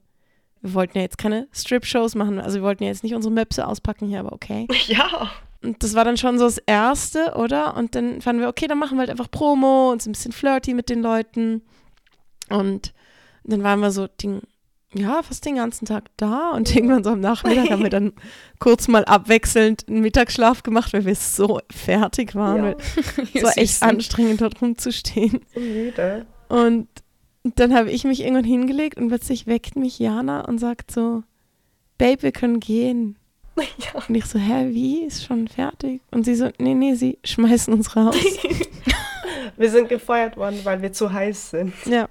wir 0.61 0.73
wollten 0.73 0.97
ja 0.97 1.03
jetzt 1.03 1.17
keine 1.17 1.47
Strip-Shows 1.51 2.15
machen, 2.15 2.39
also 2.39 2.59
wir 2.59 2.63
wollten 2.63 2.83
ja 2.83 2.89
jetzt 2.89 3.03
nicht 3.03 3.15
unsere 3.15 3.33
Möpse 3.33 3.67
auspacken 3.67 4.07
hier, 4.07 4.19
aber 4.19 4.33
okay. 4.33 4.67
Ja. 4.87 5.31
Und 5.63 5.81
das 5.81 5.95
war 5.95 6.05
dann 6.05 6.17
schon 6.17 6.37
so 6.37 6.45
das 6.45 6.59
Erste, 6.59 7.33
oder? 7.35 7.75
Und 7.75 7.95
dann 7.95 8.21
fanden 8.21 8.41
wir, 8.41 8.47
okay, 8.47 8.67
dann 8.67 8.77
machen 8.77 8.95
wir 8.95 9.01
halt 9.01 9.09
einfach 9.09 9.31
Promo 9.31 9.91
und 9.91 10.01
so 10.01 10.09
ein 10.09 10.13
bisschen 10.13 10.31
flirty 10.31 10.75
mit 10.75 10.87
den 10.87 11.01
Leuten. 11.01 11.63
Und 12.49 12.93
dann 13.43 13.63
waren 13.63 13.79
wir 13.79 13.89
so, 13.91 14.07
Ding, 14.07 14.41
ja, 14.93 15.21
fast 15.21 15.45
den 15.45 15.55
ganzen 15.55 15.85
Tag 15.85 16.05
da. 16.17 16.51
Und 16.51 16.73
irgendwann 16.73 17.03
so 17.03 17.11
am 17.11 17.19
Nachmittag 17.19 17.69
haben 17.69 17.83
wir 17.83 17.89
dann 17.89 18.13
kurz 18.59 18.87
mal 18.87 19.03
abwechselnd 19.05 19.85
einen 19.87 20.01
Mittagsschlaf 20.01 20.63
gemacht, 20.63 20.93
weil 20.93 21.05
wir 21.05 21.15
so 21.15 21.59
fertig 21.69 22.35
waren. 22.35 22.65
Ja. 22.65 22.75
Es 23.33 23.43
war 23.43 23.57
echt 23.57 23.83
anstrengend, 23.83 24.41
dort 24.41 24.61
rumzustehen. 24.61 25.41
So 25.53 25.59
müde. 25.59 26.25
Und 26.47 26.87
dann 27.43 27.73
habe 27.75 27.91
ich 27.91 28.03
mich 28.03 28.21
irgendwann 28.21 28.45
hingelegt 28.45 28.97
und 28.97 29.09
plötzlich 29.09 29.47
weckt 29.47 29.75
mich 29.75 29.99
Jana 29.99 30.41
und 30.41 30.57
sagt 30.59 30.91
so, 30.91 31.23
Babe, 31.97 32.21
wir 32.23 32.31
können 32.31 32.59
gehen. 32.59 33.17
Ja. 33.57 34.03
Und 34.07 34.13
ich 34.13 34.25
so, 34.25 34.37
hä, 34.37 34.67
wie? 34.69 35.03
Ist 35.05 35.25
schon 35.25 35.47
fertig? 35.47 36.01
Und 36.11 36.25
sie 36.25 36.35
so, 36.35 36.49
nee, 36.59 36.75
nee, 36.75 36.93
sie 36.93 37.17
schmeißen 37.23 37.73
uns 37.73 37.95
raus. 37.95 38.15
Wir 39.57 39.71
sind 39.71 39.89
gefeuert 39.89 40.37
worden, 40.37 40.59
weil 40.63 40.79
wir 40.83 40.93
zu 40.93 41.11
heiß 41.11 41.49
sind. 41.51 41.73
ja. 41.87 42.07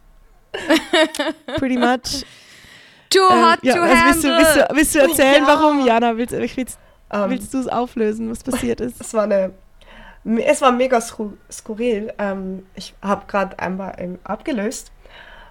Pretty 1.57 1.77
much. 1.77 2.25
Too 3.11 3.19
Ähm, 3.31 3.45
hot 3.51 3.59
ja, 3.63 3.75
to 3.75 3.81
was 3.81 3.91
willst, 3.91 4.25
du, 4.25 4.29
handle. 4.29 4.39
willst, 4.39 4.57
du, 4.71 4.77
willst 4.77 4.95
du 4.95 4.99
erzählen, 5.01 5.45
Ja. 5.45 5.47
warum? 5.47 5.87
Jana, 5.87 6.17
willst, 6.17 6.33
willst, 6.35 6.79
Ähm, 7.13 7.31
willst 7.31 7.55
du 7.55 7.59
es 7.59 7.69
auflösen, 7.69 8.31
was 8.31 8.43
passiert 8.43 8.81
ist? 8.81 9.01
es 9.01 9.15
war 9.15 9.25
eine, 9.25 9.53
es 10.25 10.61
war 10.61 10.73
mega 10.73 10.99
sku- 10.99 11.37
skurril. 11.51 12.13
Ähm, 12.19 12.67
ich 12.75 12.95
habe 13.03 13.27
gerade 13.29 13.59
einmal 13.59 13.95
ähm, 13.99 14.19
abgelöst 14.25 14.91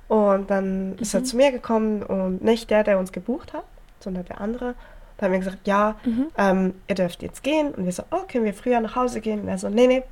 und 0.08 0.50
dann 0.52 0.98
ist 1.00 1.14
er 1.14 1.22
Mhm. 1.22 1.26
zu 1.26 1.38
mir 1.38 1.52
gekommen 1.52 2.04
und 2.04 2.44
nicht 2.44 2.70
der, 2.70 2.84
der 2.84 3.00
uns 3.00 3.12
gebucht 3.12 3.54
hat, 3.54 3.64
sondern 4.02 4.26
der 4.26 4.42
andere. 4.42 4.76
Da 5.18 5.26
haben 5.28 5.32
wir 5.32 5.40
gesagt, 5.40 5.66
ja, 5.66 5.96
Mhm. 6.04 6.28
ähm, 6.38 6.74
ihr 6.90 6.96
dürft 6.96 7.24
jetzt 7.24 7.42
gehen. 7.42 7.74
Und 7.74 7.86
wir 7.86 7.92
so, 7.94 8.04
oh, 8.12 8.24
können 8.30 8.44
wir 8.44 8.54
früher 8.54 8.82
nach 8.82 8.98
Hause 8.98 9.22
gehen? 9.22 9.42
Und 9.44 9.48
er 9.48 9.58
so, 9.58 9.70
nee, 9.70 9.88
nee, 9.88 10.04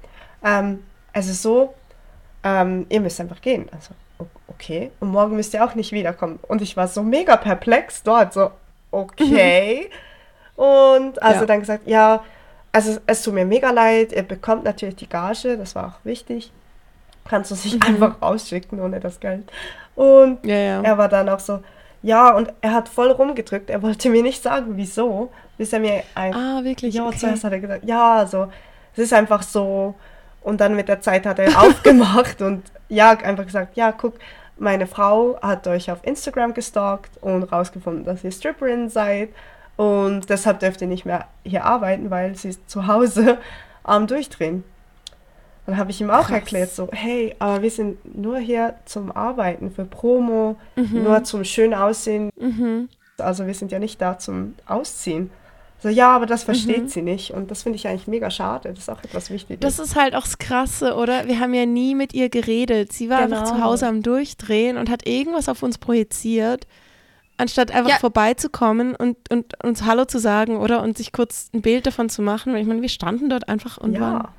ähm, 0.46 0.82
es 1.12 1.28
ist 1.28 1.41
so, 1.41 1.74
ähm, 2.46 2.86
ihr 2.88 3.02
müsst 3.02 3.20
einfach 3.20 3.41
gehen. 3.41 3.68
Also, 3.74 3.89
okay. 4.56 4.91
Und 4.99 5.10
morgen 5.10 5.36
müsst 5.36 5.54
ihr 5.54 5.64
auch 5.64 5.76
nicht 5.76 5.91
wiederkommen. 5.91 6.39
Und 6.47 6.62
ich 6.62 6.76
war 6.78 6.88
so 6.88 7.04
mega 7.04 7.38
perplex 7.38 8.04
dort, 8.04 8.34
so, 8.34 8.51
okay. 8.91 9.89
Und 10.56 11.22
also 11.22 11.41
Ja. 11.41 11.45
dann 11.47 11.60
gesagt, 11.62 11.88
ja, 11.88 12.24
also 12.72 12.99
es 13.08 13.24
tut 13.24 13.34
mir 13.34 13.45
mega 13.45 13.72
leid, 13.72 14.12
ihr 14.14 14.24
bekommt 14.24 14.64
natürlich 14.64 14.95
die 14.95 15.10
Gage, 15.10 15.58
das 15.58 15.76
war 15.76 15.88
auch 15.88 16.06
wichtig. 16.06 16.51
Kannst 17.28 17.51
du 17.51 17.56
nicht 17.56 17.86
einfach 17.88 18.22
rausschicken 18.22 18.80
ohne 18.80 18.99
das 18.99 19.20
Geld. 19.20 19.49
Und 19.95 20.45
Ja, 20.45 20.56
ja. 20.56 20.82
er 20.82 20.97
war 20.97 21.08
dann 21.10 21.30
auch 21.30 21.39
so, 21.39 21.60
ja, 22.01 22.32
und 22.36 22.51
er 22.62 22.74
hat 22.74 22.89
voll 22.89 23.12
rumgedrückt. 23.12 23.70
Er 23.70 23.82
wollte 23.82 24.10
mir 24.10 24.22
nicht 24.24 24.43
sagen, 24.43 24.74
wieso, 24.76 25.32
bis 25.58 25.72
er 25.72 25.80
mir 25.80 26.04
ein. 26.16 26.34
Ah, 26.34 26.64
wirklich? 26.64 26.93
ja, 26.95 27.08
okay. 27.08 27.18
zuerst 27.18 27.43
hat 27.45 27.54
er 27.54 27.60
gesagt, 27.60 27.86
ja, 27.86 28.16
also, 28.18 28.51
es 28.93 28.99
ist 29.06 29.14
einfach 29.14 29.41
so. 29.41 29.95
Und 30.41 30.60
dann 30.60 30.76
mit 30.76 30.89
der 30.89 30.99
Zeit 30.99 31.26
hat 31.26 31.39
er 31.39 31.58
aufgemacht 31.62 32.41
und 32.41 32.64
ja, 32.89 33.12
einfach 33.12 33.45
gesagt, 33.45 33.78
ja, 33.78 33.93
guck, 33.93 34.16
meine 34.58 34.88
Frau 34.88 35.38
hat 35.41 35.68
euch 35.68 35.91
auf 35.91 35.99
Instagram 36.04 36.54
gestalkt 36.54 37.12
und 37.22 37.43
rausgefunden, 37.43 38.04
dass 38.06 38.24
ihr 38.24 38.32
Stripperin 38.32 38.89
seid. 38.89 39.30
Und 39.76 40.30
deshalb 40.30 40.60
dürft 40.60 40.82
ihr 40.82 40.88
nicht 40.88 41.06
mehr 41.06 41.26
hier 41.43 41.66
arbeiten, 41.66 42.12
weil 42.12 42.36
sie 42.36 42.49
ist 42.49 42.70
zu 42.70 42.86
Hause 42.88 43.39
am 43.84 44.06
Durchdrehen. 44.08 44.64
Dann 45.66 45.78
habe 45.78 45.91
ich 45.91 46.01
ihm 46.01 46.10
auch 46.12 46.24
Krass. 46.28 46.32
erklärt, 46.32 46.72
so, 46.72 46.89
hey, 46.91 47.36
aber 47.39 47.62
wir 47.62 47.72
sind 47.72 48.18
nur 48.18 48.38
hier 48.38 48.76
zum 48.86 49.12
Arbeiten, 49.12 49.72
für 49.72 49.86
Promo, 49.86 50.58
Mhm. 50.76 51.04
nur 51.04 51.24
zum 51.24 51.43
schön 51.45 51.74
aussehen. 51.74 52.30
Mhm. 52.39 52.89
Also 53.18 53.47
wir 53.47 53.54
sind 53.54 53.72
ja 53.72 53.80
nicht 53.80 54.01
da 54.01 54.18
zum 54.20 54.56
Ausziehen. 54.68 55.30
So, 55.84 55.89
ja, 55.89 56.15
aber 56.15 56.25
das 56.25 56.43
versteht 56.43 56.84
Mhm. 56.84 56.88
sie 56.88 57.01
nicht. 57.01 57.31
Und 57.31 57.51
das 57.51 57.63
finde 57.63 57.75
ich 57.75 57.86
eigentlich 57.88 58.07
mega 58.07 58.31
schade. 58.31 58.69
Das 58.69 58.79
ist 58.79 58.89
auch 58.89 59.03
etwas 59.03 59.29
Wichtiges. 59.29 59.59
Das 59.59 59.86
ist 59.86 59.95
halt 59.97 60.15
auch 60.15 60.21
das 60.23 60.38
Krasse, 60.38 60.95
oder? 60.95 61.27
Wir 61.27 61.39
haben 61.41 61.53
ja 61.53 61.65
nie 61.65 61.93
mit 61.93 62.13
ihr 62.13 62.29
geredet. 62.29 62.93
Sie 62.93 63.09
war 63.09 63.19
einfach 63.19 63.43
Genau. 63.43 63.55
zu 63.57 63.61
Hause 63.63 63.88
am 63.88 64.01
Durchdrehen 64.01 64.77
und 64.77 64.89
hat 64.89 65.05
irgendwas 65.05 65.49
auf 65.49 65.61
uns 65.61 65.77
projiziert, 65.77 66.65
anstatt 67.36 67.71
einfach 67.71 67.89
Ja. 67.91 67.97
vorbeizukommen 67.97 68.95
und, 68.95 69.17
und 69.29 69.61
uns 69.63 69.84
Hallo 69.84 70.05
zu 70.05 70.19
sagen, 70.19 70.55
oder? 70.57 70.81
Und 70.84 70.97
sich 70.97 71.11
kurz 71.11 71.49
ein 71.53 71.61
Bild 71.61 71.86
davon 71.86 72.07
zu 72.09 72.21
machen. 72.21 72.53
Weil 72.53 72.61
ich 72.61 72.67
meine, 72.67 72.81
wir 72.81 72.89
standen 72.89 73.29
dort 73.29 73.49
einfach 73.49 73.77
und 73.77 73.99
waren. 73.99 74.13
ja. 74.23 74.34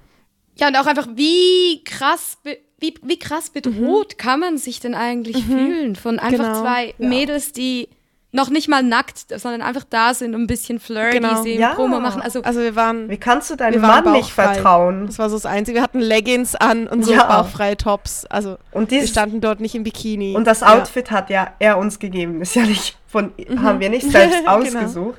Ja, 0.57 0.69
und 0.69 0.77
auch 0.77 0.87
einfach, 0.87 1.09
wie 1.15 1.83
krass, 1.85 2.39
wie, 2.79 2.95
wie 3.03 3.19
krass 3.19 3.51
bedroht 3.51 4.17
kann 4.19 4.41
man 4.41 4.57
sich 4.57 4.79
denn 4.81 4.95
eigentlich 4.95 5.45
fühlen 5.45 5.97
von 5.97 6.19
einfach 6.21 6.39
Genau. 6.47 6.61
zwei 6.63 6.95
Ja. 6.97 7.09
Mädels, 7.09 7.53
die 7.53 7.89
noch 8.35 8.51
nicht 8.51 8.69
mal 8.69 8.83
nackt, 8.83 9.27
sondern 9.41 9.63
einfach 9.63 9.85
da 9.89 10.13
sind 10.13 10.35
und 10.35 10.43
ein 10.43 10.47
bisschen 10.49 10.81
flirty 10.81 11.19
Genau. 11.21 11.41
sehen, 11.43 11.61
Ja. 11.61 11.75
Promo 11.75 12.01
machen. 12.01 12.21
Also, 12.21 12.43
Also 12.43 12.61
wir 12.61 12.75
waren, 12.75 13.09
Wie 13.09 13.17
kannst 13.17 13.49
du 13.51 13.55
deinem 13.57 13.75
Wir 13.75 13.83
waren 13.83 14.03
Mann 14.05 14.13
nicht 14.15 14.33
vertrauen? 14.33 15.07
das 15.07 15.19
war 15.21 15.31
so 15.31 15.37
das 15.37 15.47
Einzige. 15.47 15.77
Wir 15.77 15.83
hatten 15.83 16.01
Leggings 16.01 16.57
an 16.57 16.89
und 16.89 17.05
so 17.05 17.13
Ja. 17.13 17.25
bauchfreie 17.27 17.77
Tops. 17.77 18.27
Also 18.27 18.59
Und, 18.73 18.91
wir 18.91 18.99
dieses, 18.99 19.11
standen 19.11 19.41
dort 19.41 19.61
nicht 19.61 19.77
im 19.77 19.85
Bikini. 19.85 20.35
und 20.37 20.47
das 20.47 20.61
Ja. 20.61 20.75
Outfit 20.77 21.13
hat 21.13 21.31
ja 21.31 21.53
er 21.61 21.79
uns 21.79 22.01
gegeben. 22.01 22.43
Ist 22.43 22.57
ja 22.57 22.63
nicht 22.65 22.99
von, 23.07 23.33
Mhm. 23.49 23.63
haben 23.63 23.79
wir 23.81 23.89
nicht 23.89 24.11
selbst 24.11 24.39
Genau. 24.41 24.57
ausgesucht. 24.59 25.19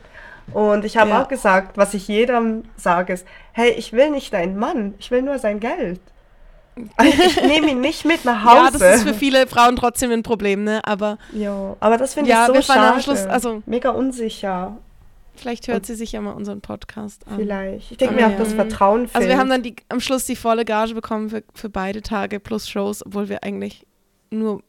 Und 0.54 0.84
ich 0.86 0.98
habe 0.98 1.12
Ja. 1.12 1.22
auch 1.24 1.28
gesagt, 1.30 1.78
was 1.78 1.94
ich 1.94 2.08
jedem 2.10 2.66
sage, 2.76 3.14
ist, 3.14 3.26
hey, 3.54 3.72
ich 3.72 3.94
will 3.94 4.10
nicht 4.12 4.34
deinen 4.34 4.58
Mann, 4.60 4.94
ich 5.00 5.10
will 5.10 5.22
nur 5.22 5.40
sein 5.40 5.60
Geld. 5.60 6.00
Ich 7.04 7.42
nehme 7.42 7.72
ihn 7.72 7.80
nicht 7.82 8.04
mit 8.06 8.26
nach 8.26 8.44
Hause. 8.44 8.78
Ja, 8.84 8.90
das 8.90 8.98
ist 8.98 9.08
für 9.08 9.14
viele 9.14 9.48
Frauen 9.48 9.76
trotzdem 9.78 10.12
ein 10.12 10.24
Problem, 10.24 10.64
ne? 10.64 10.82
Aber 10.84 11.18
Jo, 11.34 11.78
aber 11.80 11.98
das 11.98 12.14
finde 12.14 12.30
Ja, 12.30 12.42
ich 12.44 12.48
so 12.48 12.54
wir 12.54 12.62
schade. 12.64 12.94
am 12.96 13.02
Schluss- 13.02 13.26
also- 13.26 13.64
Mega 13.66 13.92
unsicher, 13.92 14.76
vielleicht 15.36 15.68
hört 15.70 15.86
sie 15.86 15.96
sich 15.96 16.12
ja 16.12 16.20
mal 16.22 16.32
unseren 16.34 16.60
Podcast 16.62 17.26
an. 17.28 17.38
vielleicht. 17.38 17.92
Ich 17.92 17.98
denke 17.98 18.16
Ah, 18.16 18.18
mir 18.20 18.28
auch, 18.28 18.32
ja. 18.32 18.38
das 18.38 18.54
Vertrauen 18.54 19.02
fehlt. 19.08 19.16
Also 19.16 19.28
wir 19.30 19.38
haben 19.38 19.50
dann 19.50 19.64
die, 19.64 19.76
am 19.90 20.00
Schluss 20.02 20.26
die 20.26 20.36
volle 20.36 20.66
Gage 20.66 20.94
bekommen 20.94 21.30
für, 21.30 21.44
für 21.54 21.70
beide 21.70 22.02
Tage 22.02 22.40
plus 22.42 22.68
Shows, 22.70 23.06
obwohl 23.06 23.30
wir 23.30 23.44
eigentlich 23.44 23.86
nur 24.30 24.62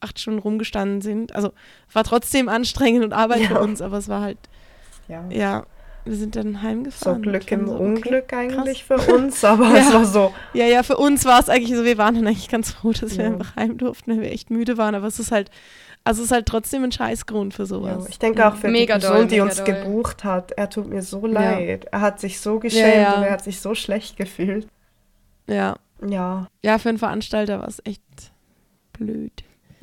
acht 0.00 0.18
Stunden 0.18 0.40
rumgestanden 0.40 1.00
sind. 1.00 1.32
Also 1.36 1.52
war 1.92 2.02
trotzdem 2.02 2.48
anstrengend 2.48 3.04
und 3.04 3.12
Arbeit 3.12 3.42
für 3.42 3.54
Ja. 3.54 3.60
uns, 3.60 3.80
aber 3.80 3.98
es 3.98 4.08
war 4.08 4.20
halt, 4.20 4.38
ja. 5.06 5.24
ja, 5.30 5.64
wir 6.04 6.16
sind 6.16 6.34
dann 6.36 6.54
so 6.54 6.62
heimgefahren. 6.62 7.22
Glück 7.22 7.50
Wir 7.50 7.58
im 7.58 7.66
so, 7.66 7.74
okay. 7.74 7.82
Unglück 7.84 8.32
eigentlich 8.32 8.84
für 8.84 8.96
uns, 9.14 9.44
aber 9.44 9.74
es 9.74 9.88
Ja. 9.88 9.94
war 9.94 10.04
so, 10.04 10.34
Ja, 10.54 10.64
ja, 10.66 10.82
für 10.82 10.96
uns 10.96 11.24
war 11.24 11.38
es 11.40 11.48
eigentlich 11.48 11.76
so, 11.76 11.84
wir 11.84 11.98
waren 11.98 12.14
dann 12.14 12.26
eigentlich 12.26 12.48
ganz 12.48 12.72
froh, 12.72 12.92
dass 12.92 13.16
wir 13.16 13.24
Ja. 13.24 13.30
einfach 13.32 13.56
heim 13.56 13.78
durften, 13.78 14.12
weil 14.12 14.20
wir 14.22 14.32
echt 14.32 14.50
müde 14.50 14.76
waren, 14.78 14.94
aber 14.94 15.06
es 15.06 15.18
ist 15.18 15.30
halt, 15.32 15.50
also 16.04 16.20
es 16.20 16.26
ist 16.26 16.32
halt 16.32 16.46
trotzdem 16.46 16.82
ein 16.82 16.90
Scheißgrund 16.92 17.54
für 17.54 17.62
ja. 17.62 17.66
sowas. 17.66 18.06
ich 18.08 18.18
denke 18.18 18.46
auch 18.46 18.56
für 18.56 18.68
Mega 18.68 18.98
die 18.98 19.00
Person, 19.06 19.16
doll, 19.18 19.26
die 19.28 19.40
uns 19.40 19.56
doll. 19.56 19.66
gebucht 19.66 20.24
hat, 20.24 20.50
er 20.52 20.68
tut 20.68 20.88
mir 20.88 21.02
so 21.02 21.24
leid. 21.26 21.86
Er 21.92 22.00
hat 22.00 22.18
sich 22.20 22.40
so 22.40 22.58
geschämt 22.58 22.94
Ja, 22.94 23.00
ja. 23.02 23.12
und 23.14 23.22
er 23.22 23.30
hat 23.32 23.44
sich 23.44 23.60
so 23.60 23.74
schlecht 23.76 24.16
gefühlt. 24.16 24.66
Ja, 25.48 25.76
Ja, 26.04 26.48
ja, 26.62 26.78
für 26.78 26.88
einen 26.88 26.98
Veranstalter 26.98 27.60
war 27.60 27.68
es 27.68 27.80
echt 27.84 28.02
blöd. 28.92 29.32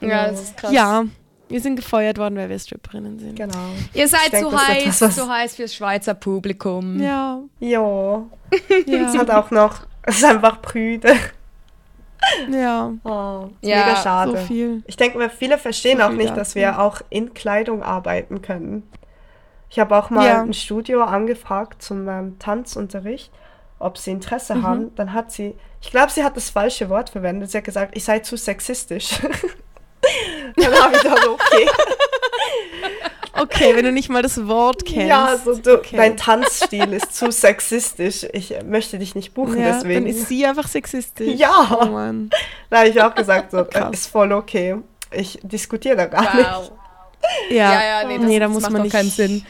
Ja, 0.01 0.27
das 0.29 0.41
ist 0.43 0.57
krass. 0.57 0.71
Ja, 0.73 1.05
wir 1.49 1.59
sind 1.61 1.75
gefeuert 1.75 2.17
worden, 2.17 2.35
weil 2.37 2.49
wir 2.49 2.59
Stripperinnen 2.59 3.19
sind. 3.19 3.35
genau. 3.35 3.57
Ihr 3.93 4.07
seid 4.07 4.31
denk, 4.31 4.43
so 4.45 4.51
das 4.51 4.61
ist 4.61 4.67
heiß, 4.69 5.01
was- 5.01 5.15
so 5.15 5.29
heiß 5.29 5.55
fürs 5.55 5.73
Schweizer 5.75 6.13
Publikum. 6.13 6.99
Ja, 7.01 7.39
Ja, 7.59 8.23
ja. 8.85 9.07
es 9.09 9.17
hat 9.17 9.29
auch 9.31 9.51
noch, 9.51 9.81
es 10.03 10.17
ist 10.17 10.25
einfach 10.25 10.61
prüde. 10.61 11.13
ja, 12.51 12.91
Oh, 13.03 13.49
Ja, 13.61 13.85
mega 13.85 13.95
schade. 13.95 14.31
so 14.31 14.37
viel. 14.37 14.83
Ich 14.87 14.97
denke, 14.97 15.17
mir, 15.17 15.29
viele 15.29 15.57
verstehen 15.57 15.99
So 15.99 16.03
auch 16.05 16.09
nicht, 16.11 16.29
dazu. 16.29 16.39
dass 16.39 16.55
wir 16.55 16.79
auch 16.79 17.01
in 17.09 17.33
Kleidung 17.33 17.81
arbeiten 17.83 18.41
können. 18.41 18.83
Ich 19.69 19.79
habe 19.79 19.95
auch 19.95 20.09
mal 20.09 20.27
Ja. 20.27 20.41
ein 20.41 20.53
Studio 20.53 21.03
angefragt 21.03 21.81
zum 21.81 22.07
ähm, 22.09 22.37
Tanzunterricht, 22.39 23.31
ob 23.77 23.97
sie 23.97 24.11
Interesse 24.11 24.55
Mhm. 24.55 24.63
haben. 24.63 24.95
Dann 24.95 25.13
hat 25.13 25.31
sie, 25.31 25.55
ich 25.81 25.91
glaube, 25.91 26.11
sie 26.11 26.23
hat 26.23 26.35
das 26.35 26.49
falsche 26.49 26.89
Wort 26.89 27.11
verwendet. 27.11 27.51
Sie 27.51 27.57
hat 27.57 27.63
gesagt, 27.65 27.95
ich 27.95 28.03
sei 28.03 28.19
zu 28.19 28.35
sexistisch. 28.35 29.19
Dann 30.55 30.73
habe 30.73 30.95
ich 30.95 31.01
gedacht, 31.01 31.27
okay. 31.27 31.67
Okay, 33.41 33.75
wenn 33.75 33.85
du 33.85 33.91
nicht 33.91 34.09
mal 34.09 34.21
das 34.21 34.47
Wort 34.47 34.85
kennst. 34.85 35.07
Ja, 35.07 35.37
so 35.43 35.55
du, 35.55 35.75
okay. 35.75 35.95
dein 35.95 36.17
Tanzstil 36.17 36.91
ist 36.93 37.15
zu 37.15 37.31
sexistisch. 37.31 38.25
Ich 38.33 38.53
äh, 38.53 38.63
möchte 38.63 38.99
dich 38.99 39.15
nicht 39.15 39.33
buchen, 39.33 39.59
ja, 39.59 39.73
deswegen. 39.73 40.05
Dann 40.05 40.13
ist 40.13 40.27
sie 40.27 40.45
einfach 40.45 40.67
sexistisch. 40.67 41.39
Ja. 41.39 41.79
Oh 41.81 41.85
Mann. 41.85 42.29
da 42.69 42.79
habe 42.79 42.89
ich 42.89 43.01
auch 43.01 43.15
gesagt, 43.15 43.51
so, 43.51 43.59
ist 43.91 44.07
voll 44.07 44.33
okay. 44.33 44.77
Ich 45.11 45.39
diskutiere 45.41 45.95
da 45.95 46.05
gar 46.05 46.35
nicht. 46.35 46.49
Wow. 46.49 46.71
Ja, 47.49 47.73
Ja, 47.73 47.83
ja, 47.83 48.07
nee, 48.07 48.17
das, 48.17 48.27
da 48.27 48.39
das 48.39 48.49
muss 48.51 48.63
macht 48.63 48.71
man 48.73 48.81
nicht, 48.83 48.91
keinen 48.91 49.09
Sinn. 49.09 49.45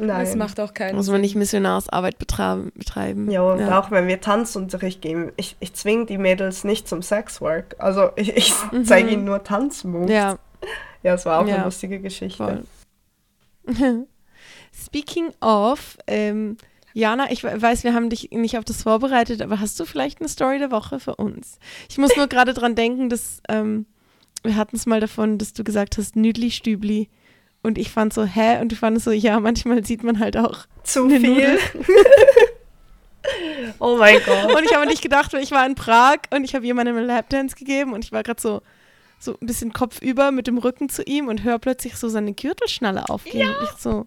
Nein. 0.00 0.20
Das 0.24 0.34
macht 0.36 0.60
auch 0.60 0.72
keinen 0.74 0.96
muss 0.96 1.06
Sinn. 1.06 1.12
man 1.12 1.20
nicht 1.20 1.34
Missionarsarbeit 1.36 2.18
betreiben. 2.18 2.72
betreiben. 2.74 3.30
Ja, 3.30 3.42
und 3.42 3.62
auch 3.70 3.90
wenn 3.90 4.06
wir 4.08 4.20
Tanzunterricht 4.20 5.00
geben, 5.02 5.32
ich, 5.36 5.56
ich 5.60 5.74
zwinge 5.74 6.06
die 6.06 6.18
Mädels 6.18 6.64
nicht 6.64 6.88
zum 6.88 7.02
Sexwork. 7.02 7.76
Also 7.78 8.10
ich, 8.16 8.36
ich 8.36 8.52
zeige 8.84 9.10
ihnen 9.10 9.24
nur 9.24 9.42
Tanzmoves. 9.44 10.06
Mhm. 10.08 10.12
Ja, 10.14 10.38
ja, 11.02 11.14
es 11.14 11.24
war 11.26 11.40
auch 11.40 11.46
Ja, 11.46 11.56
eine 11.56 11.64
lustige 11.64 12.00
Geschichte. 12.00 12.64
voll. 13.66 14.06
Speaking 14.72 15.30
of, 15.40 15.98
ähm, 16.06 16.56
Jana, 16.94 17.30
ich 17.30 17.44
we- 17.44 17.60
weiß, 17.60 17.84
wir 17.84 17.94
haben 17.94 18.10
dich 18.10 18.30
nicht 18.32 18.58
auf 18.58 18.64
das 18.64 18.82
vorbereitet, 18.82 19.42
aber 19.42 19.60
hast 19.60 19.78
du 19.78 19.84
vielleicht 19.84 20.20
eine 20.20 20.28
Story 20.28 20.58
der 20.58 20.70
Woche 20.70 21.00
für 21.00 21.16
uns? 21.16 21.58
Ich 21.88 21.98
muss 21.98 22.16
nur 22.16 22.26
gerade 22.28 22.54
dran 22.54 22.74
denken, 22.74 23.08
dass 23.08 23.40
ähm, 23.48 23.86
wir 24.42 24.56
hatten 24.56 24.76
es 24.76 24.86
mal 24.86 25.00
davon, 25.00 25.38
dass 25.38 25.52
du 25.52 25.64
gesagt 25.64 25.98
hast, 25.98 26.16
Nüdli 26.16 26.50
Stübli. 26.50 27.08
Und 27.68 27.76
ich 27.76 27.90
fand 27.90 28.14
so, 28.14 28.24
hä? 28.24 28.62
Und 28.62 28.72
du 28.72 28.76
fandest 28.76 29.04
so, 29.04 29.10
ja, 29.10 29.38
manchmal 29.40 29.84
sieht 29.84 30.02
man 30.02 30.18
halt 30.18 30.38
auch 30.38 30.60
Zu 30.84 31.06
viel. 31.10 31.20
Nudel. 31.20 31.58
oh 33.78 33.98
mein 33.98 34.16
Gott. 34.24 34.56
Und 34.56 34.64
ich 34.64 34.74
habe 34.74 34.86
nicht 34.86 35.02
gedacht, 35.02 35.34
weil 35.34 35.42
ich 35.42 35.50
war 35.50 35.66
in 35.66 35.74
Prag 35.74 36.16
und 36.30 36.44
ich 36.44 36.54
habe 36.54 36.64
jemandem 36.64 36.96
einen 36.96 37.06
Lapdance 37.06 37.54
gegeben 37.54 37.92
und 37.92 38.06
ich 38.06 38.10
war 38.10 38.22
gerade 38.22 38.40
so, 38.40 38.62
so 39.18 39.32
ein 39.32 39.46
bisschen 39.46 39.74
kopfüber 39.74 40.30
mit 40.30 40.46
dem 40.46 40.56
Rücken 40.56 40.88
zu 40.88 41.02
ihm 41.02 41.28
und 41.28 41.44
höre 41.44 41.58
plötzlich 41.58 41.96
so 41.96 42.08
seine 42.08 42.32
Gürtelschnalle 42.32 43.06
aufgehen. 43.10 43.50
Und 43.50 43.64
ich 43.64 43.78
so, 43.78 44.06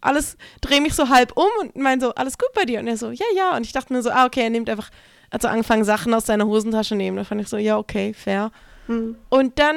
alles, 0.00 0.36
drehe 0.60 0.80
mich 0.80 0.94
so 0.94 1.08
halb 1.08 1.36
um 1.36 1.50
und 1.60 1.74
mein 1.74 2.00
so, 2.00 2.14
alles 2.14 2.38
gut 2.38 2.52
bei 2.54 2.64
dir? 2.64 2.78
Und 2.78 2.86
er 2.86 2.96
so, 2.96 3.10
ja, 3.10 3.26
ja. 3.34 3.56
Und 3.56 3.66
ich 3.66 3.72
dachte 3.72 3.92
mir 3.92 4.02
so, 4.02 4.10
ah, 4.10 4.26
okay, 4.26 4.42
er 4.42 4.50
nimmt 4.50 4.70
einfach, 4.70 4.90
also 5.30 5.48
angefangen, 5.48 5.82
Sachen 5.82 6.14
aus 6.14 6.26
seiner 6.26 6.46
Hosentasche 6.46 6.94
nehmen. 6.94 7.16
Da 7.16 7.24
fand 7.24 7.40
ich 7.40 7.48
so, 7.48 7.56
ja, 7.56 7.78
okay, 7.78 8.14
fair. 8.14 8.52
Hm. 8.86 9.16
Und 9.28 9.58
dann 9.58 9.76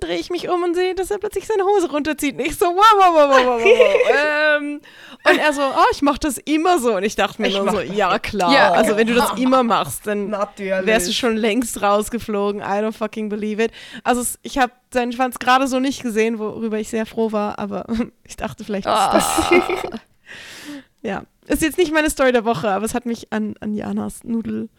drehe 0.00 0.18
ich 0.18 0.30
mich 0.30 0.48
um 0.48 0.62
und 0.62 0.74
sehe, 0.74 0.94
dass 0.94 1.10
er 1.10 1.18
plötzlich 1.18 1.46
seine 1.46 1.64
Hose 1.64 1.90
runterzieht. 1.90 2.34
Und 2.34 2.40
ich 2.40 2.56
so, 2.56 2.66
wow, 2.66 2.94
wow, 2.96 3.14
wow, 3.14 3.30
wow, 3.30 3.46
wow, 3.46 3.62
wow. 3.62 4.58
ähm, 4.60 4.80
und 5.26 5.38
er 5.38 5.52
so, 5.52 5.62
oh, 5.62 5.86
ich 5.92 6.02
mache 6.02 6.20
das 6.20 6.38
immer 6.38 6.78
so. 6.78 6.96
Und 6.96 7.02
ich 7.02 7.16
dachte 7.16 7.40
mir 7.40 7.48
Ich 7.48 7.56
nur 7.56 7.70
so, 7.70 7.80
ja, 7.80 8.18
klar. 8.18 8.52
Ja. 8.52 8.72
Also 8.72 8.96
wenn 8.96 9.06
du 9.06 9.14
das 9.14 9.32
immer 9.38 9.62
machst, 9.62 10.06
dann 10.06 10.30
Natürlich. 10.30 10.86
wärst 10.86 11.08
du 11.08 11.12
schon 11.12 11.36
längst 11.36 11.82
rausgeflogen. 11.82 12.60
I 12.60 12.80
don't 12.82 12.92
fucking 12.92 13.28
believe 13.28 13.62
it. 13.62 13.72
Also 14.04 14.22
ich 14.42 14.58
habe 14.58 14.72
seinen 14.92 15.12
Schwanz 15.12 15.38
gerade 15.38 15.66
so 15.66 15.80
nicht 15.80 16.02
gesehen, 16.02 16.38
worüber 16.38 16.78
ich 16.78 16.88
sehr 16.88 17.06
froh 17.06 17.32
war, 17.32 17.58
aber 17.58 17.86
ich 18.24 18.36
dachte 18.36 18.64
vielleicht 18.64 18.86
ist 18.86 18.92
das. 18.92 19.24
Ah. 19.24 19.50
Ja. 21.02 21.24
Ist 21.46 21.60
jetzt 21.60 21.76
nicht 21.76 21.92
meine 21.92 22.08
Story 22.08 22.32
der 22.32 22.46
Woche, 22.46 22.70
aber 22.70 22.86
es 22.86 22.94
hat 22.94 23.04
mich 23.04 23.30
an, 23.30 23.54
an 23.60 23.74
Janas 23.74 24.24
Nudel. 24.24 24.70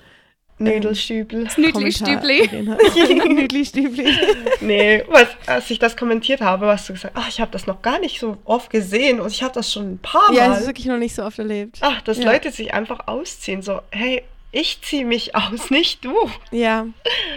Nödelstübel. 0.57 1.47
Nüdli-Stübli. 1.57 2.49
Nüdli-Stübli. 3.33 4.05
Nee, 4.61 5.03
was, 5.09 5.27
als 5.47 5.69
ich 5.69 5.79
das 5.79 5.97
kommentiert 5.97 6.41
habe, 6.41 6.67
hast 6.67 6.87
du 6.89 6.93
gesagt, 6.93 7.13
ach, 7.17 7.27
ich 7.27 7.41
habe 7.41 7.51
das 7.51 7.67
noch 7.67 7.81
gar 7.81 7.99
nicht 7.99 8.19
so 8.19 8.37
oft 8.45 8.69
gesehen 8.69 9.19
und 9.19 9.31
ich 9.31 9.43
habe 9.43 9.53
das 9.53 9.71
schon 9.71 9.93
ein 9.93 9.97
paar 9.99 10.31
Ja, 10.31 10.47
das 10.47 10.49
Mal. 10.49 10.59
ist 10.61 10.67
wirklich 10.67 10.85
noch 10.87 10.97
nicht 10.97 11.13
so 11.15 11.23
oft 11.23 11.37
erlebt. 11.39 11.79
ach, 11.81 12.01
dass 12.01 12.17
Ja. 12.19 12.31
Leute 12.31 12.51
sich 12.51 12.73
einfach 12.73 13.07
ausziehen. 13.07 13.61
So, 13.61 13.81
hey, 13.91 14.23
ich 14.51 14.81
ziehe 14.81 15.03
mich 15.05 15.35
aus, 15.35 15.69
nicht 15.69 16.05
du. 16.05 16.15
Ja. 16.51 16.85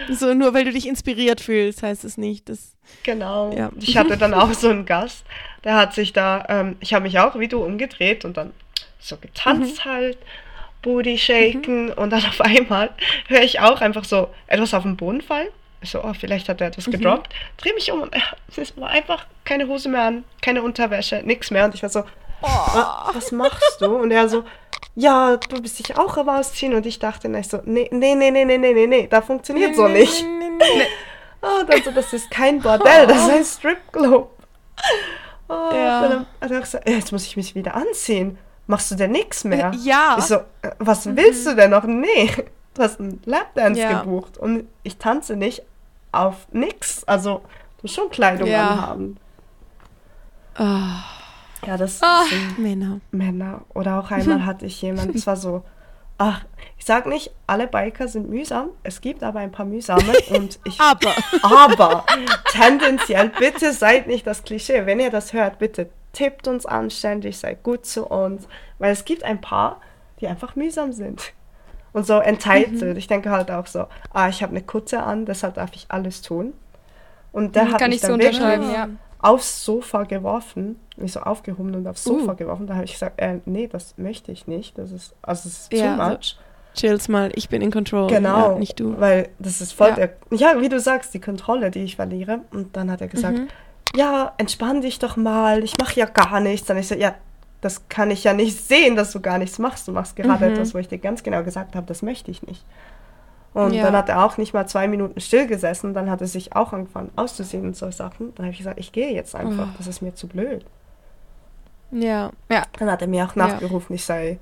So, 0.09 0.33
nur 0.33 0.53
weil 0.53 0.63
du 0.63 0.71
dich 0.71 0.87
inspiriert 0.87 1.41
fühlst, 1.41 1.83
heißt 1.83 2.05
es 2.05 2.17
nicht, 2.17 2.47
dass. 2.47 2.75
Genau. 3.03 3.53
Ja. 3.55 3.69
Ich 3.81 3.97
hatte 3.97 4.17
dann 4.17 4.33
auch 4.33 4.53
so 4.53 4.69
einen 4.69 4.85
Gast, 4.85 5.25
der 5.65 5.75
hat 5.75 5.93
sich 5.93 6.13
da, 6.13 6.45
ähm, 6.47 6.77
ich 6.79 6.93
habe 6.93 7.03
mich 7.03 7.19
auch 7.19 7.37
wie 7.37 7.49
du 7.49 7.63
umgedreht 7.63 8.23
und 8.25 8.37
dann 8.37 8.53
so 9.01 9.17
getanzt 9.17 9.85
Mhm. 9.85 9.89
halt, 9.91 10.17
Booty 10.81 11.13
mhm. 11.13 11.17
shaken 11.17 11.85
mhm. 11.85 11.93
und 11.93 12.09
dann 12.11 12.25
auf 12.25 12.41
einmal 12.41 12.91
höre 13.27 13.41
ich 13.41 13.59
auch 13.59 13.81
einfach 13.81 14.03
so 14.03 14.29
etwas 14.47 14.73
auf 14.73 14.83
den 14.83 14.97
Boden 14.97 15.21
fallen. 15.21 15.49
So, 15.81 16.03
oh, 16.03 16.13
vielleicht 16.13 16.49
hat 16.49 16.59
er 16.61 16.67
etwas 16.67 16.87
mhm. 16.87 16.91
gedroppt. 16.91 17.29
Mhm. 17.29 17.57
Dreh 17.57 17.73
mich 17.73 17.91
um 17.91 18.01
und 18.01 18.15
es 18.57 18.77
war 18.77 18.89
einfach 18.89 19.25
keine 19.45 19.67
Hose 19.67 19.89
mehr 19.89 20.03
an, 20.03 20.23
keine 20.41 20.61
Unterwäsche, 20.61 21.21
nichts 21.23 21.51
mehr. 21.51 21.65
Und 21.65 21.75
ich 21.75 21.83
war 21.83 21.89
so, 21.89 22.03
oh. 22.41 22.79
was 23.13 23.31
machst 23.31 23.81
du? 23.81 23.95
Und 23.95 24.11
er 24.11 24.27
so, 24.27 24.43
ja, 24.95 25.37
du 25.37 25.61
bist 25.61 25.79
dich 25.79 25.97
auch 25.97 26.17
am 26.17 26.27
Ausziehen. 26.27 26.73
Und 26.73 26.85
ich 26.85 26.99
dachte, 26.99 27.29
nein, 27.29 27.43
so, 27.43 27.61
nee, 27.63 27.87
nee, 27.91 28.15
nee, 28.15 28.31
nee, 28.31 28.45
nee, 28.45 28.57
nee, 28.57 28.87
nee, 28.87 29.07
da 29.07 29.21
funktioniert 29.21 29.71
nee, 29.71 29.77
so 29.77 29.87
nee, 29.87 30.01
nicht. 30.01 30.23
Nee, 30.23 30.49
nee, 30.49 30.77
nee. 30.77 30.87
oh, 31.41 31.63
dann 31.67 31.81
so, 31.83 31.91
das 31.91 32.11
ist 32.11 32.29
kein 32.29 32.59
Bordell, 32.59 33.05
oh. 33.05 33.07
das 33.07 33.23
ist 33.23 33.29
ein 33.29 33.45
Stripclub. 33.45 34.31
Oh, 35.47 35.53
ah, 35.53 35.71
ja. 35.73 36.01
dann, 36.01 36.25
dann, 36.41 36.49
dann, 36.49 36.93
jetzt 36.93 37.11
muss 37.11 37.25
ich 37.25 37.37
mich 37.37 37.55
wieder 37.55 37.73
anziehen. 37.73 38.37
Machst 38.69 38.91
du 38.91 38.95
denn 38.95 39.09
nichts 39.11 39.43
mehr? 39.45 39.71
Ja. 39.81 40.15
Ich 40.19 40.25
so, 40.25 40.35
äh, 40.35 40.69
was 40.77 41.07
willst 41.15 41.47
du 41.47 41.55
denn 41.55 41.71
noch? 41.71 41.85
Nee, 41.85 42.29
du 42.75 42.81
hast 42.83 42.99
einen 42.99 43.19
Lapdance 43.25 43.81
Ja. 43.81 44.01
gebucht 44.01 44.37
und 44.37 44.67
ich 44.83 44.97
tanze 44.97 45.35
nicht 45.35 45.63
auf 46.11 46.47
nix. 46.51 47.03
Also, 47.05 47.39
du 47.39 47.81
musst 47.81 47.95
schon 47.95 48.11
Kleidung 48.11 48.47
Ja. 48.47 48.69
anhaben. 48.69 49.17
Ah, 50.55 51.03
Ja, 51.65 51.77
das 51.77 51.99
Ah. 52.03 52.23
sind 52.29 52.59
Männer. 52.59 52.99
Männer. 53.11 53.61
Oder 53.73 53.99
auch 53.99 54.11
einmal 54.11 54.45
hatte 54.45 54.65
ich 54.67 54.81
jemanden, 54.81 55.13
das 55.13 55.25
war 55.27 55.35
so, 55.35 55.63
ach, 56.19 56.45
ich 56.77 56.85
sag 56.85 57.05
nicht, 57.07 57.31
alle 57.47 57.65
Biker 57.67 58.07
sind 58.07 58.29
mühsam. 58.29 58.69
Es 58.83 59.01
gibt 59.01 59.23
aber 59.23 59.39
ein 59.39 59.51
paar 59.51 59.65
mühsame 59.65 60.13
und 60.29 60.59
ich 60.63 60.79
Aber. 60.79 61.11
Aber 61.41 62.05
tendenziell, 62.51 63.29
bitte 63.29 63.73
seid 63.73 64.05
nicht 64.07 64.25
das 64.27 64.43
Klischee. 64.43 64.85
Wenn 64.85 64.99
ihr 64.99 65.09
das 65.09 65.33
hört, 65.33 65.57
bitte 65.59 65.89
tippt 66.13 66.47
uns 66.47 66.65
anständig, 66.65 67.37
seid 67.37 67.63
gut 67.63 67.85
zu 67.85 68.05
uns. 68.07 68.47
Weil 68.79 68.91
es 68.91 69.05
gibt 69.05 69.23
ein 69.23 69.41
paar, 69.41 69.81
die 70.19 70.27
einfach 70.27 70.55
mühsam 70.55 70.91
sind. 70.93 71.33
Und 71.91 72.05
so 72.05 72.19
entitled. 72.19 72.97
Ich 72.97 73.07
denke 73.07 73.31
halt 73.31 73.49
auch 73.49 73.65
so, 73.65 73.87
ah, 74.13 74.29
ich 74.29 74.43
habe 74.43 74.51
eine 74.51 74.61
Kutte 74.61 75.01
an, 75.01 75.25
deshalb 75.25 75.55
darf 75.55 75.71
ich 75.73 75.85
alles 75.89 76.21
tun. 76.21 76.53
Und 77.31 77.55
der 77.55 77.71
hat 77.71 77.79
Kann 77.79 77.89
mich 77.89 77.97
ich 77.97 78.01
so 78.01 78.09
dann 78.15 78.19
wirklich 78.19 78.41
ja. 78.73 78.89
aufs 79.19 79.63
Sofa 79.65 80.03
geworfen, 80.03 80.79
mich 80.97 81.13
so 81.13 81.19
aufgehoben 81.21 81.73
und 81.75 81.87
aufs 81.87 82.03
Sofa 82.03 82.31
Uh. 82.31 82.35
geworfen. 82.35 82.67
Da 82.67 82.75
habe 82.75 82.85
ich 82.85 82.93
gesagt, 82.93 83.19
äh, 83.19 83.39
nee, 83.45 83.67
das 83.67 83.97
möchte 83.97 84.31
ich 84.31 84.47
nicht. 84.47 84.77
Das 84.77 84.91
ist, 84.91 85.15
also 85.21 85.47
es 85.49 85.61
ist 85.69 85.73
Ja, 85.73 85.95
too 85.95 86.09
much. 86.11 86.37
Chills 86.75 87.07
mal, 87.07 87.31
ich 87.35 87.49
bin 87.49 87.61
in 87.63 87.71
control. 87.71 88.07
Genau, 88.07 88.53
Ja, 88.53 88.59
nicht 88.59 88.79
du. 88.79 88.99
weil 88.99 89.29
das 89.39 89.59
ist 89.59 89.73
voll 89.73 89.89
Ja. 89.89 89.95
der, 89.95 90.09
ja, 90.31 90.61
wie 90.61 90.69
du 90.69 90.79
sagst, 90.79 91.13
die 91.15 91.19
Kontrolle, 91.19 91.71
die 91.71 91.83
ich 91.83 91.95
verliere. 91.95 92.41
Und 92.51 92.77
dann 92.77 92.91
hat 92.91 93.01
er 93.01 93.07
gesagt, 93.07 93.37
Mhm. 93.39 93.47
Ja, 93.95 94.33
entspann 94.37 94.81
dich 94.81 94.99
doch 94.99 95.15
mal, 95.17 95.63
ich 95.63 95.77
mache 95.77 95.99
ja 95.99 96.05
gar 96.05 96.39
nichts. 96.39 96.67
Dann 96.67 96.77
ich 96.77 96.87
so, 96.87 96.95
ja, 96.95 97.15
das 97.61 97.87
kann 97.89 98.11
ich 98.11 98.23
ja 98.23 98.33
nicht 98.33 98.57
sehen, 98.57 98.95
dass 98.95 99.11
du 99.11 99.19
gar 99.19 99.37
nichts 99.37 99.59
machst. 99.59 99.87
Du 99.87 99.91
machst 99.91 100.15
gerade 100.15 100.45
Mhm. 100.45 100.53
etwas, 100.53 100.73
wo 100.73 100.77
ich 100.77 100.87
dir 100.87 100.97
ganz 100.99 101.23
genau 101.23 101.43
gesagt 101.43 101.75
habe, 101.75 101.85
das 101.87 102.01
möchte 102.01 102.31
ich 102.31 102.43
nicht. 102.43 102.63
Und 103.53 103.73
Ja. 103.73 103.83
dann 103.83 103.95
hat 103.97 104.09
er 104.09 104.23
auch 104.23 104.37
nicht 104.37 104.53
mal 104.53 104.67
zwei 104.67 104.87
Minuten 104.87 105.19
still 105.19 105.47
gesessen. 105.47 105.93
Dann 105.93 106.09
hat 106.09 106.21
er 106.21 106.27
sich 106.27 106.55
auch 106.55 106.71
angefangen 106.71 107.09
auszuziehen 107.15 107.65
und 107.65 107.75
so 107.75 107.89
Sachen. 107.91 108.33
Dann 108.35 108.45
habe 108.45 108.51
ich 108.51 108.59
gesagt, 108.59 108.79
ich 108.79 108.91
gehe 108.91 109.11
jetzt 109.13 109.35
einfach. 109.35 109.67
Oh. 109.73 109.75
Das 109.77 109.87
ist 109.87 110.01
mir 110.01 110.13
zu 110.13 110.27
blöd. 110.27 110.63
Ja. 111.91 112.29
Dann 112.77 112.91
hat 112.91 113.01
er 113.01 113.07
mir 113.07 113.25
auch 113.25 113.35
Ja. 113.35 113.47
nachgerufen, 113.47 113.95
ich 113.95 114.05
sei 114.05 114.37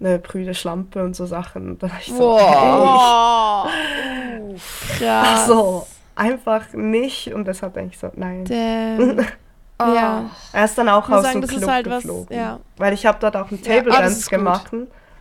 eine 0.00 0.18
prüde 0.18 0.54
Schlampe 0.54 1.04
und 1.04 1.14
so 1.14 1.26
Sachen. 1.26 1.70
Und 1.72 1.82
dann 1.82 1.90
habe 1.92 2.00
ich 2.02 2.08
so, 2.12 2.18
Wow. 2.18 3.68
hey, 3.68 4.56
Krass. 4.98 5.46
so, 5.46 5.86
einfach 6.16 6.72
nicht. 6.72 7.32
Und 7.32 7.46
deshalb 7.46 7.74
denke 7.74 7.92
ich 7.94 7.98
so, 7.98 8.10
nein. 8.14 8.44
Damn. 8.44 9.24
Ja. 9.78 10.30
Er 10.54 10.64
ist 10.64 10.78
dann 10.78 10.88
auch 10.88 11.02
Ich 11.02 11.08
muss 11.10 11.18
aus 11.18 11.24
sagen, 11.24 11.34
dem 11.34 11.40
das 11.42 11.50
ist 11.50 11.58
Club 11.58 11.70
halt 11.70 11.90
was- 11.90 12.02
geflogen. 12.02 12.34
ja. 12.34 12.60
Weil 12.78 12.94
ich 12.94 13.04
habe 13.04 13.18
dort 13.20 13.36
auch 13.36 13.50
einen 13.50 13.62
Ja, 13.62 13.74
Table 13.76 13.90
das 13.90 13.98
Dance 14.00 14.20
gut. 14.22 14.30
gemacht, 14.30 14.70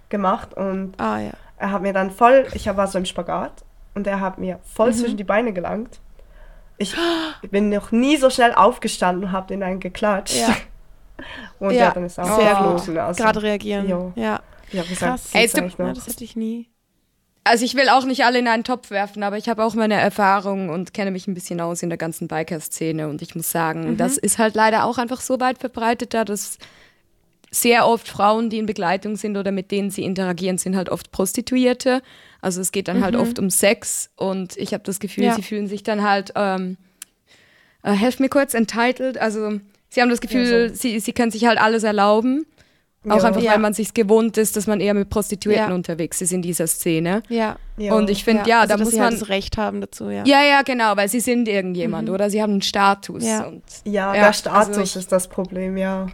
gemacht 0.08 0.54
und 0.54 0.94
Ah 0.98 1.20
ja. 1.20 1.32
er 1.58 1.72
hat 1.74 1.82
mir 1.82 1.92
dann 1.92 2.10
voll, 2.10 2.48
ich 2.54 2.66
war 2.74 2.88
so 2.88 2.98
im 2.98 3.04
Spagat 3.04 3.66
und 3.96 4.08
er 4.08 4.22
hat 4.22 4.38
mir 4.38 4.60
voll 4.64 4.92
Mhm. 4.92 4.94
zwischen 4.94 5.18
die 5.18 5.26
Beine 5.26 5.52
gelangt. 5.52 6.00
Ich 6.78 6.96
bin 7.52 7.68
noch 7.68 7.92
nie 7.92 8.16
so 8.16 8.30
schnell 8.30 8.54
aufgestanden 8.56 9.26
und 9.26 9.32
habe 9.34 9.48
den 9.48 9.62
einen 9.62 9.82
geklatscht. 9.82 10.38
Ja. 10.38 10.56
Und 11.60 11.72
Ja, 11.72 11.86
ja, 11.86 11.92
dann 11.92 12.06
ist 12.06 12.18
er 12.18 12.24
auch 12.24 12.40
sehr 12.40 12.50
geflogen. 12.52 12.98
Also, 13.00 13.24
Gerade 13.24 13.42
reagieren. 13.42 13.90
Jo. 13.90 14.14
Ja. 14.16 14.40
ich 14.72 14.80
habe 14.80 14.88
gesagt, 14.88 15.12
Krass. 15.12 15.30
Ey, 15.34 15.48
ja, 15.54 15.64
noch? 15.86 15.94
das 15.96 16.08
hätte 16.08 16.24
ich 16.24 16.36
nie. 16.38 16.70
Also 17.48 17.64
ich 17.64 17.76
will 17.76 17.90
auch 17.90 18.06
nicht 18.06 18.26
alle 18.26 18.40
in 18.40 18.48
einen 18.48 18.64
Topf 18.64 18.90
werfen, 18.90 19.22
aber 19.22 19.38
ich 19.38 19.48
habe 19.48 19.64
auch 19.64 19.76
meine 19.76 19.94
Erfahrung 19.94 20.70
und 20.70 20.96
kenne 20.96 21.12
mich 21.12 21.28
ein 21.28 21.36
bisschen 21.36 21.62
aus 21.62 21.84
in 21.84 21.90
der 21.90 21.98
ganzen 21.98 22.28
Biker-Szene 22.28 23.08
und 23.08 23.22
ich 23.22 23.36
muss 23.36 23.52
sagen, 23.52 23.98
das 23.98 24.18
ist 24.18 24.40
halt 24.40 24.56
leider 24.56 24.84
auch 24.84 24.98
einfach 24.98 25.22
so 25.22 25.40
weit 25.40 25.60
verbreitet 25.60 26.16
da, 26.16 26.26
dass 26.26 26.58
sehr 27.52 27.88
oft 27.88 28.08
Frauen, 28.08 28.50
die 28.50 28.58
in 28.58 28.66
Begleitung 28.66 29.16
sind 29.16 29.38
oder 29.38 29.52
mit 29.52 29.70
denen 29.70 29.92
sie 29.92 30.04
interagieren, 30.04 30.58
sind 30.58 30.76
halt 30.76 30.90
oft 30.90 31.12
Prostituierte. 31.12 32.02
Also 32.42 32.62
es 32.62 32.72
geht 32.72 32.88
dann 32.88 33.04
halt 33.04 33.16
oft 33.16 33.38
um 33.38 33.52
Sex 33.52 34.10
und 34.16 34.58
ich 34.58 34.74
habe 34.74 34.84
das 34.84 35.00
Gefühl, 35.00 35.26
Ja. 35.26 35.36
sie 35.36 35.44
fühlen 35.44 35.68
sich 35.68 35.84
dann 35.84 36.02
halt, 36.02 36.34
ähm, 36.36 36.78
äh, 37.84 37.92
helft 37.94 38.20
mir 38.20 38.30
kurz, 38.30 38.56
entitled. 38.56 39.20
Also 39.20 39.60
sie 39.90 40.02
haben 40.02 40.10
das 40.10 40.20
Gefühl, 40.20 40.74
sie, 40.74 41.00
sie 41.00 41.14
können 41.14 41.32
sich 41.32 41.46
halt 41.46 41.60
alles 41.60 41.84
erlauben. 41.84 42.48
Auch 43.10 43.18
Ja. 43.18 43.24
einfach, 43.24 43.42
Ja. 43.42 43.52
weil 43.52 43.60
man 43.60 43.74
sich 43.74 43.94
gewohnt 43.94 44.38
ist, 44.38 44.56
dass 44.58 44.68
man 44.68 44.80
eher 44.80 44.94
mit 44.94 45.10
Prostituierten 45.10 45.70
Ja. 45.70 45.76
unterwegs 45.76 46.22
ist 46.22 46.32
in 46.34 46.42
dieser 46.42 46.68
Szene. 46.68 47.22
Ja. 47.30 47.58
Ja. 47.78 47.94
Und 47.94 48.10
ich 48.10 48.24
finde, 48.24 48.50
ja, 48.50 48.62
also, 48.62 48.70
da 48.70 48.78
dass 48.78 48.86
muss 48.86 48.92
sie 48.94 49.00
man. 49.00 49.12
halt 49.12 49.22
das 49.22 49.30
Recht 49.30 49.58
haben 49.58 49.82
dazu, 49.82 50.10
ja. 50.10 50.24
ja, 50.26 50.44
ja, 50.44 50.62
genau, 50.64 50.96
weil 50.96 51.10
sie 51.10 51.20
sind 51.20 51.48
irgendjemand 51.48 52.10
oder 52.10 52.30
sie 52.30 52.42
haben 52.42 52.54
einen 52.54 52.62
Status. 52.62 53.24
Ja. 53.26 53.46
Und, 53.48 53.64
ja, 53.84 54.16
Ja, 54.16 54.24
der 54.26 54.34
Status 54.34 54.68
also 54.70 54.82
ich- 54.82 54.96
ist 54.96 55.12
das 55.12 55.28
Problem, 55.28 55.76
ja. 55.78 56.08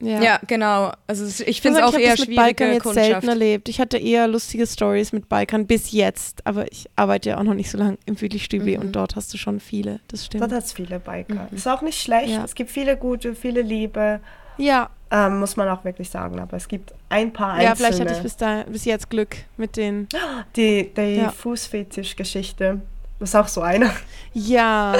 ja. 0.00 0.38
genau. 0.46 0.92
Also 1.06 1.24
ich 1.46 1.60
finde 1.62 1.80
es 1.80 1.84
auch 1.84 1.88
ich 1.90 1.94
habe 1.94 2.02
eher 2.04 2.10
das 2.16 2.20
mit 2.20 2.36
schwierige 2.36 2.54
Bikern 2.54 2.72
jetzt 2.74 2.82
Kundschaft. 2.82 3.06
selten 3.06 3.28
erlebt. 3.28 3.68
Ich 3.68 3.80
hatte 3.80 3.96
eher 3.98 4.28
lustige 4.28 4.66
Stories 4.66 5.12
mit 5.12 5.28
Bikern 5.28 5.66
bis 5.66 5.92
jetzt, 5.92 6.46
aber 6.46 6.70
ich 6.70 6.86
arbeite 6.96 7.30
ja 7.30 7.38
auch 7.38 7.42
noch 7.44 7.54
nicht 7.54 7.70
so 7.70 7.78
lange 7.78 7.96
im 8.06 8.16
Füdlichstübli 8.16 8.76
Mhm. 8.76 8.82
und 8.84 8.92
dort 8.92 9.16
hast 9.16 9.32
du 9.32 9.38
schon 9.38 9.60
viele. 9.60 10.00
Das 10.08 10.20
Dort 10.20 10.26
stimmt. 10.26 10.42
hat 10.52 10.64
es 10.64 10.72
viele 10.72 10.98
Biker. 11.00 11.48
Ist 11.50 11.66
auch 11.68 11.82
nicht 11.82 12.00
schlecht. 12.00 12.28
Ja. 12.30 12.44
Es 12.44 12.54
gibt 12.54 12.70
viele 12.70 12.96
gute, 12.96 13.34
viele 13.34 13.62
Liebe. 13.62 14.20
Ja, 14.58 14.88
Ähm, 15.10 15.38
muss 15.38 15.56
man 15.56 15.68
auch 15.68 15.84
wirklich 15.84 16.10
sagen. 16.10 16.40
Aber 16.40 16.56
es 16.56 16.66
gibt 16.66 16.92
ein 17.08 17.32
paar 17.32 17.60
ja, 17.62 17.70
einzelne. 17.70 17.76
vielleicht 17.76 18.00
hatte 18.00 18.12
ich 18.16 18.22
bis, 18.22 18.36
da, 18.36 18.64
bis 18.64 18.84
jetzt 18.84 19.08
Glück 19.10 19.36
mit 19.56 19.76
den. 19.76 20.08
die 20.56 20.92
die 20.96 21.16
Ja. 21.16 21.30
Fußfetisch-Geschichte. 21.30 22.80
Das 23.18 23.30
ist 23.30 23.34
auch 23.34 23.48
so 23.48 23.62
eine. 23.62 23.90
Ja, 24.34 24.94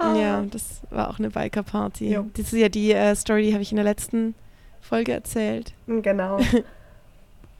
ja, 0.00 0.42
das 0.50 0.80
war 0.90 1.10
auch 1.10 1.18
eine 1.18 1.30
Biker-Party. 1.30 2.18
Das 2.34 2.46
ist 2.52 2.58
ja 2.58 2.68
die 2.68 2.92
äh, 2.92 3.14
Story, 3.14 3.44
die 3.46 3.52
habe 3.52 3.62
ich 3.62 3.70
in 3.70 3.76
der 3.76 3.84
letzten 3.84 4.34
Folge 4.80 5.12
erzählt. 5.12 5.72
Genau. 5.86 6.38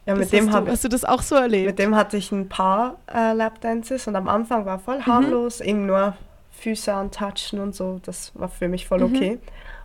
Ja, 0.04 0.14
Das 0.16 0.18
mit 0.18 0.32
dem, 0.32 0.48
hast, 0.48 0.54
hab, 0.56 0.64
du, 0.64 0.72
hast 0.72 0.82
du 0.82 0.88
das 0.88 1.04
auch 1.04 1.22
so 1.22 1.36
erlebt? 1.36 1.64
mit 1.66 1.78
dem 1.78 1.94
hatte 1.94 2.16
ich 2.16 2.32
ein 2.32 2.48
paar 2.48 2.96
äh, 3.14 3.34
Lapdances 3.34 4.08
und 4.08 4.16
am 4.16 4.26
Anfang 4.26 4.66
war 4.66 4.78
Mhm. 4.78 4.82
voll 4.82 5.00
harmlos, 5.02 5.60
eben 5.60 5.86
nur 5.86 6.16
Füße 6.50 6.92
antatschen 6.92 7.60
und 7.60 7.76
so. 7.76 8.00
Das 8.04 8.32
war 8.34 8.48
für 8.48 8.66
mich 8.66 8.88
voll 8.88 8.98
Mhm. 8.98 9.38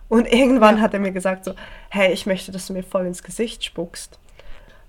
Und 0.08 0.26
irgendwann 0.32 0.76
Ja. 0.76 0.82
hat 0.82 0.94
er 0.94 1.00
mir 1.00 1.12
gesagt 1.12 1.44
so, 1.44 1.54
hey, 1.90 2.12
ich 2.12 2.24
möchte, 2.26 2.50
dass 2.52 2.66
du 2.66 2.72
mir 2.72 2.82
voll 2.82 3.06
ins 3.06 3.22
Gesicht 3.22 3.64
spuckst. 3.64 4.18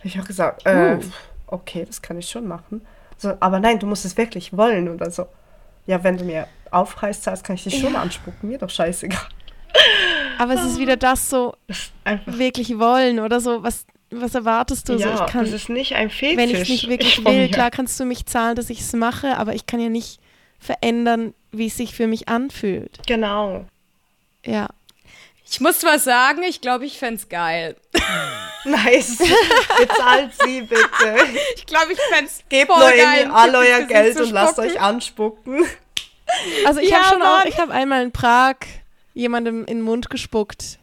Ich 0.03 0.19
auch 0.19 0.25
gesagt, 0.25 0.65
äh, 0.65 0.95
Uh. 0.95 1.01
okay, 1.47 1.83
das 1.85 2.01
kann 2.01 2.17
ich 2.17 2.29
schon 2.29 2.47
machen. 2.47 2.85
So, 3.17 3.33
aber 3.41 3.59
nein, 3.59 3.79
du 3.79 3.85
musst 3.85 4.05
es 4.05 4.15
wirklich 4.15 4.55
wollen. 4.55 4.87
Und 4.87 4.99
dann 4.99 5.11
so, 5.11 5.25
ja, 5.87 6.01
wenn 6.03 6.17
du 6.17 6.23
mir 6.23 6.47
aufreißt, 6.71 7.23
zahlst, 7.23 7.43
kann 7.43 7.55
ich 7.55 7.63
dich 7.63 7.79
schon 7.79 7.95
anspucken. 7.95 8.47
Mir 8.49 8.57
doch 8.59 8.69
scheißegal. 8.69 9.19
Aber 10.37 10.53
es 10.53 10.63
ist 10.63 10.79
wieder 10.79 10.95
das 10.97 11.29
so, 11.29 11.53
einfach, 12.05 12.37
wirklich 12.37 12.79
wollen 12.79 13.19
oder 13.19 13.39
so, 13.41 13.61
was, 13.61 13.85
was 14.09 14.33
erwartest 14.35 14.87
du? 14.87 14.97
so, 14.97 15.03
ja, 15.07 15.25
ich 15.25 15.31
kann, 15.31 15.43
das 15.45 15.53
ist 15.53 15.69
nicht 15.69 15.95
ein 15.95 16.09
Fetisch. 16.09 16.37
wenn 16.37 16.49
ich 16.49 16.61
es 16.61 16.69
nicht 16.69 16.87
wirklich 16.89 17.23
will, 17.25 17.33
mir. 17.41 17.51
klar 17.51 17.69
kannst 17.71 17.99
du 17.99 18.05
mich 18.05 18.25
zahlen, 18.25 18.55
dass 18.55 18.69
ich 18.69 18.79
es 18.79 18.93
mache, 18.93 19.37
aber 19.37 19.53
ich 19.53 19.65
kann 19.67 19.79
ja 19.81 19.89
nicht 19.89 20.19
verändern, 20.59 21.33
wie 21.51 21.67
es 21.67 21.77
sich 21.77 21.93
für 21.93 22.07
mich 22.07 22.29
anfühlt. 22.29 22.99
Genau. 23.05 23.65
Ja. 24.45 24.67
Ich 25.49 25.59
muss 25.59 25.79
zwar 25.79 25.99
sagen, 25.99 26.43
ich 26.43 26.61
glaube, 26.61 26.85
ich 26.85 26.97
fände 26.99 27.15
es 27.21 27.29
geil. 27.29 27.75
Nice. 28.65 29.17
Bezahlt 29.79 30.31
sie 30.43 30.61
bitte. 30.61 31.15
Ich 31.55 31.65
glaube, 31.65 31.93
ich 31.93 31.99
fände 32.13 32.25
es 32.25 32.43
Gebt 32.49 32.69
voll 32.69 32.77
nur 32.79 32.89
geil. 32.89 33.19
irgendwie 33.21 33.31
all 33.33 33.55
euer 33.55 33.81
Geld 33.83 34.19
und 34.19 34.31
lasst 34.31 34.59
euch 34.59 34.79
anspucken. 34.79 35.63
Also 36.65 36.81
ich 36.81 36.89
Ja, 36.89 36.97
habe 37.05 37.13
schon 37.13 37.21
auch, 37.23 37.45
ich 37.45 37.57
habe 37.57 37.71
einmal 37.71 38.03
in 38.03 38.11
Prag 38.11 38.55
jemandem 39.13 39.61
in 39.61 39.77
den 39.77 39.81
Mund 39.81 40.09
gespuckt. 40.09 40.77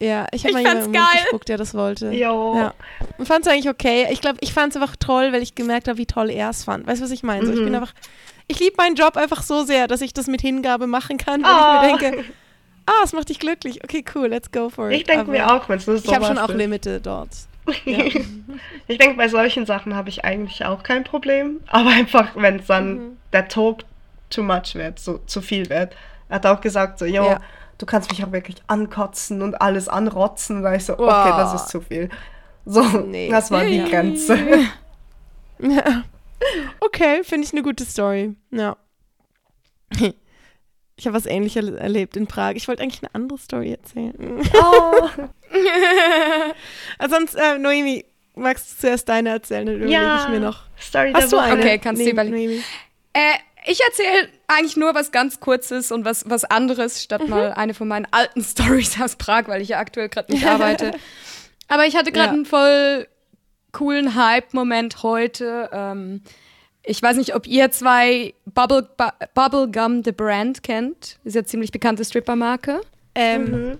Ja, 0.00 0.26
ich 0.32 0.42
habe 0.44 0.54
mal 0.54 0.58
jemandem 0.60 0.82
fand's 0.82 0.86
in 0.86 0.92
den 0.92 1.00
Mund 1.00 1.10
geil. 1.12 1.22
gespuckt, 1.22 1.48
der 1.48 1.56
das 1.56 1.74
wollte. 1.74 2.10
Jo. 2.10 2.56
Ja. 2.56 2.74
Und 3.16 3.26
fand 3.26 3.46
es 3.46 3.52
eigentlich 3.52 3.68
okay. 3.68 4.08
Ich 4.10 4.20
glaube, 4.20 4.38
ich 4.40 4.52
fand 4.52 4.74
es 4.74 4.82
einfach 4.82 4.96
toll, 4.96 5.32
weil 5.32 5.42
ich 5.42 5.54
gemerkt 5.54 5.86
habe, 5.88 5.98
wie 5.98 6.06
toll 6.06 6.30
er 6.30 6.50
es 6.50 6.64
fand. 6.64 6.84
Weißt 6.86 7.00
du, 7.00 7.04
was 7.04 7.12
ich 7.12 7.22
meine? 7.22 7.46
So, 7.46 7.52
ich 7.52 7.58
bin 7.60 7.68
Mhm. 7.68 7.74
einfach, 7.76 7.94
ich 8.48 8.58
liebe 8.58 8.74
meinen 8.76 8.96
Job 8.96 9.16
einfach 9.16 9.42
so 9.42 9.62
sehr, 9.64 9.86
dass 9.86 10.00
ich 10.00 10.12
das 10.12 10.26
mit 10.26 10.40
Hingabe 10.40 10.88
machen 10.88 11.16
kann, 11.16 11.42
weil 11.44 11.50
Ah. 11.50 11.82
ich 11.86 11.92
mir 11.92 11.98
denke, 12.10 12.24
ah, 12.88 13.02
es 13.04 13.12
macht 13.12 13.28
dich 13.28 13.38
glücklich. 13.38 13.84
Okay, 13.84 14.04
cool, 14.14 14.28
let's 14.28 14.50
go 14.50 14.68
for 14.70 14.90
it. 14.90 14.96
Ich 14.96 15.04
denke 15.04 15.30
mir 15.30 15.52
auch, 15.52 15.68
wenn 15.68 15.78
es 15.78 15.86
nur 15.86 15.98
so 15.98 16.08
Ich 16.08 16.14
habe 16.14 16.24
schon 16.24 16.38
auch. 16.38 16.48
Limite 16.48 17.00
dort. 17.00 17.30
Ja. 17.84 18.02
Ich 18.86 18.96
denke, 18.96 19.16
bei 19.18 19.28
solchen 19.28 19.66
Sachen 19.66 19.94
habe 19.94 20.08
ich 20.08 20.24
eigentlich 20.24 20.64
auch 20.64 20.82
kein 20.82 21.04
Problem. 21.04 21.60
Aber 21.66 21.90
einfach, 21.90 22.28
wenn 22.34 22.60
es 22.60 22.66
dann 22.66 22.94
Mhm. 22.94 23.16
der 23.34 23.46
Talk 23.48 23.80
too 24.30 24.42
much 24.42 24.74
wird, 24.74 24.98
so 24.98 25.18
zu 25.26 25.42
viel 25.42 25.68
wird. 25.68 25.94
Er 26.30 26.36
hat 26.36 26.46
auch 26.46 26.60
gesagt, 26.62 26.98
so, 26.98 27.04
jo, 27.04 27.24
Ja. 27.24 27.40
du 27.76 27.84
kannst 27.84 28.10
mich 28.10 28.24
auch 28.24 28.32
wirklich 28.32 28.56
ankotzen 28.68 29.42
und 29.42 29.60
alles 29.60 29.86
anrotzen. 29.88 30.62
Da 30.62 30.74
ich 30.74 30.86
so, 30.86 30.94
okay, 30.94 31.02
Wow. 31.04 31.36
das 31.36 31.54
ist 31.62 31.68
zu 31.68 31.82
viel. 31.82 32.08
So, 32.64 32.82
Nee. 32.82 33.28
das 33.30 33.50
war 33.50 33.64
die 33.64 33.82
Grenze. 33.84 34.38
Ja. 35.60 36.04
Okay, 36.80 37.22
finde 37.24 37.46
ich 37.46 37.52
eine 37.52 37.62
gute 37.62 37.84
Story. 37.84 38.34
Ja. 38.50 38.76
Ich 40.98 41.06
habe 41.06 41.16
was 41.16 41.26
ähnliches 41.26 41.70
erlebt 41.70 42.16
in 42.16 42.26
Prag. 42.26 42.52
Ich 42.56 42.66
wollte 42.68 42.82
eigentlich 42.82 43.02
eine 43.02 43.14
andere 43.14 43.38
Story 43.38 43.70
erzählen. 43.72 44.14
Oh, 44.54 45.08
Also 46.98 47.14
sonst, 47.16 47.34
äh, 47.36 47.56
Noemi, 47.58 48.04
magst 48.34 48.72
du 48.72 48.80
zuerst 48.80 49.08
deine 49.08 49.30
erzählen? 49.30 49.66
Dann 49.66 49.76
überlege 49.76 49.94
ja. 50.00 50.24
ich 50.24 50.28
mir 50.28 50.40
noch. 50.40 50.62
Story 50.80 51.12
Hast 51.14 51.32
du 51.32 51.38
eine? 51.38 51.54
Okay, 51.60 51.78
kannst 51.78 52.00
du 52.00 52.04
Nee, 52.04 52.10
überlegen. 52.10 52.36
Noemi. 52.36 52.62
Äh, 53.12 53.34
ich 53.66 53.80
erzähle 53.82 54.28
eigentlich 54.46 54.76
nur 54.76 54.94
was 54.94 55.12
ganz 55.12 55.40
Kurzes 55.40 55.92
und 55.92 56.04
was, 56.04 56.28
was 56.28 56.44
anderes, 56.44 57.02
statt 57.02 57.22
Mhm. 57.24 57.30
mal 57.30 57.52
eine 57.52 57.74
von 57.74 57.88
meinen 57.88 58.06
alten 58.10 58.42
Stories 58.44 59.00
aus 59.00 59.16
Prag, 59.16 59.44
weil 59.46 59.60
ich 59.62 59.68
ja 59.70 59.78
aktuell 59.78 60.08
gerade 60.08 60.32
nicht 60.32 60.46
arbeite. 60.46 60.92
Aber 61.68 61.86
ich 61.86 61.96
hatte 61.96 62.12
gerade 62.12 62.28
Ja. 62.28 62.32
einen 62.34 62.46
voll 62.46 63.06
coolen 63.72 64.14
Hype-Moment 64.14 65.02
heute. 65.02 65.68
Ähm, 65.72 66.22
ich 66.88 67.02
weiß 67.02 67.16
nicht, 67.18 67.34
ob 67.34 67.46
ihr 67.46 67.70
zwei 67.70 68.34
Bubble, 68.46 68.88
Bu 68.96 69.04
Bubblegum 69.34 70.02
The 70.04 70.12
Brand 70.12 70.62
kennt. 70.62 71.18
Ist 71.24 71.36
ja 71.36 71.44
ziemlich 71.44 71.70
bekannte 71.70 72.04
Strippermarke. 72.04 72.80
Ähm, 73.14 73.44
Mhm. 73.44 73.78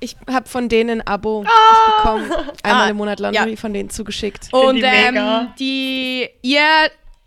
Ich 0.00 0.16
habe 0.30 0.46
von 0.48 0.68
denen 0.68 1.00
ein 1.00 1.06
Abo 1.06 1.44
Ah! 1.46 1.48
ich 1.48 2.02
bekommen. 2.02 2.30
Einmal 2.62 2.86
Ah, 2.86 2.90
im 2.90 2.96
Monat 2.96 3.20
Laundry 3.20 3.56
von 3.56 3.72
denen 3.72 3.88
zugeschickt. 3.90 4.48
Und 4.52 4.76
die 4.76 4.82
ähm, 4.82 5.48
die, 5.58 6.28
ihr, 6.42 6.60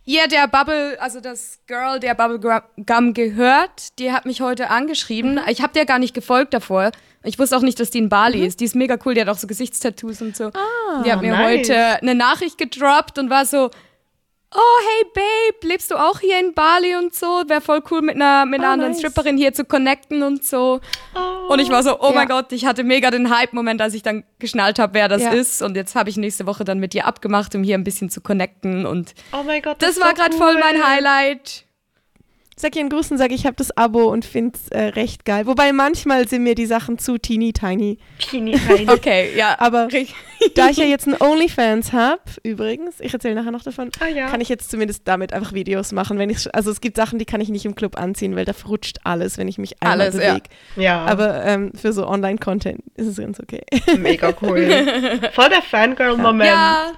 ihr, 0.06 0.28
der 0.28 0.48
Bubble, 0.48 0.96
also 1.02 1.20
das 1.20 1.60
Girl, 1.66 2.00
der 2.00 2.14
Bubblegum 2.14 3.14
gehört, 3.16 3.98
die 3.98 4.12
hat 4.12 4.26
mich 4.26 4.42
heute 4.42 4.70
angeschrieben. 4.70 5.36
Mhm. 5.36 5.42
Ich 5.50 5.62
habe 5.62 5.74
der 5.74 5.86
gar 5.86 5.98
nicht 5.98 6.14
gefolgt 6.14 6.54
davor. 6.54 6.92
Ich 7.24 7.40
wusste 7.40 7.58
auch 7.58 7.62
nicht, 7.62 7.80
dass 7.80 7.90
die 7.90 7.98
in 7.98 8.10
Bali 8.10 8.46
ist. 8.46 8.60
Die 8.60 8.66
ist 8.66 8.76
mega 8.76 8.98
cool, 9.06 9.16
die 9.16 9.22
hat 9.22 9.30
auch 9.30 9.38
so 9.40 9.48
Gesichtstattoos 9.48 10.22
und 10.22 10.38
so. 10.38 10.46
Ah, 10.54 11.04
die 11.04 11.12
hat 11.12 11.22
mir 11.22 11.32
nice. 11.32 11.68
heute 11.70 12.02
eine 12.02 12.16
Nachricht 12.16 12.58
gedroppt 12.60 13.18
und 13.18 13.30
war 13.32 13.46
so, 13.46 13.72
oh 14.54 14.80
hey 14.88 15.06
Babe, 15.14 15.68
lebst 15.68 15.92
du 15.92 15.96
auch 15.96 16.20
hier 16.20 16.40
in 16.40 16.54
Bali 16.54 16.96
und 16.96 17.14
so? 17.14 17.44
Wäre 17.48 17.62
voll 17.62 17.82
cool 17.92 18.02
mit 18.02 18.16
einer, 18.16 18.46
mit 18.46 18.60
einer 18.60 18.70
Ah, 18.70 18.74
anderen 18.74 18.92
nice. 18.92 19.00
Stripperin 19.02 19.38
hier 19.38 19.54
zu 19.54 19.66
connecten 19.66 20.24
und 20.24 20.44
so. 20.44 20.80
Oh. 21.16 21.54
Und 21.54 21.60
ich 21.60 21.70
war 21.70 21.84
so, 21.84 22.00
oh 22.00 22.10
Ja. 22.10 22.16
mein 22.16 22.28
Gott, 22.28 22.52
ich 22.52 22.66
hatte 22.66 22.84
mega 22.84 23.12
den 23.12 23.30
Hype-Moment, 23.36 23.82
als 23.82 23.94
ich 23.94 24.04
dann 24.04 24.24
geschnallt 24.40 24.80
habe, 24.80 24.94
wer 24.94 25.08
das 25.10 25.22
Ja. 25.22 25.32
ist. 25.32 25.62
Und 25.62 25.76
jetzt 25.76 25.96
habe 25.96 26.10
ich 26.10 26.18
nächste 26.18 26.46
Woche 26.48 26.64
dann 26.64 26.80
mit 26.80 26.96
ihr 26.96 27.06
abgemacht, 27.06 27.54
um 27.56 27.64
hier 27.64 27.76
ein 27.78 27.84
bisschen 27.84 28.10
zu 28.10 28.22
connecten. 28.22 28.86
Und 28.86 29.14
Oh 29.34 29.44
mein 29.44 29.62
Gott. 29.62 29.78
das 29.80 29.92
ist 29.92 30.02
war 30.02 30.10
so 30.10 30.16
gerade 30.16 30.34
cool. 30.36 30.40
voll 30.42 30.60
mein 30.60 30.84
Highlight. 30.86 31.66
Sag 32.60 32.76
ihren 32.76 32.90
Gruß 32.90 33.12
und 33.12 33.18
sage, 33.20 33.36
ich 33.36 33.46
habe 33.46 33.56
das 33.56 33.76
Abo 33.78 34.06
und 34.12 34.26
finde 34.26 34.58
es 34.58 34.70
äh, 34.70 34.86
recht 34.90 35.26
geil. 35.26 35.46
Wobei 35.46 35.72
manchmal 35.74 36.28
sind 36.28 36.44
mir 36.44 36.56
die 36.56 36.66
Sachen 36.66 36.98
zu 36.98 37.18
teeny 37.20 37.54
tiny. 37.54 38.00
Teeny 38.20 38.54
tiny. 38.68 38.90
Okay, 38.90 39.30
ja. 39.38 39.56
Aber 39.60 39.88
da 40.56 40.70
ich 40.70 40.78
ja 40.78 40.86
jetzt 40.86 41.08
einen 41.08 41.18
OnlyFans 41.22 41.94
habe, 41.94 42.22
übrigens, 42.44 42.96
ich 43.00 43.14
erzähle 43.14 43.36
nachher 43.36 43.52
noch 43.52 43.62
davon, 43.64 43.92
Ah, 44.00 44.08
ja. 44.08 44.28
kann 44.28 44.42
ich 44.42 44.50
jetzt 44.50 44.72
zumindest 44.72 45.04
damit 45.08 45.34
einfach 45.34 45.54
Videos 45.54 45.92
machen. 45.92 46.18
Wenn 46.18 46.30
ich, 46.32 46.54
also 46.56 46.72
es 46.72 46.82
gibt 46.82 46.98
Sachen, 46.98 47.20
die 47.20 47.26
kann 47.26 47.42
ich 47.42 47.50
nicht 47.50 47.66
im 47.66 47.76
Club 47.76 47.98
anziehen, 47.98 48.36
weil 48.36 48.46
da 48.46 48.54
verrutscht 48.54 48.98
alles, 49.04 49.38
wenn 49.38 49.48
ich 49.48 49.58
mich 49.60 49.82
einmal 49.82 50.02
Alles, 50.02 50.16
ja. 50.16 50.30
bewege. 50.32 50.50
Ja, 50.78 51.06
Aber 51.06 51.44
ähm, 51.46 51.72
für 51.80 51.94
so 51.94 52.08
Online-Content 52.08 52.82
ist 52.96 53.08
es 53.08 53.18
ganz 53.18 53.40
okay. 53.40 53.62
mega 53.98 54.34
cool. 54.42 54.68
Voll 55.34 55.50
der 55.50 55.62
Fangirl-Moment. 55.62 56.50
Ja, 56.50 56.92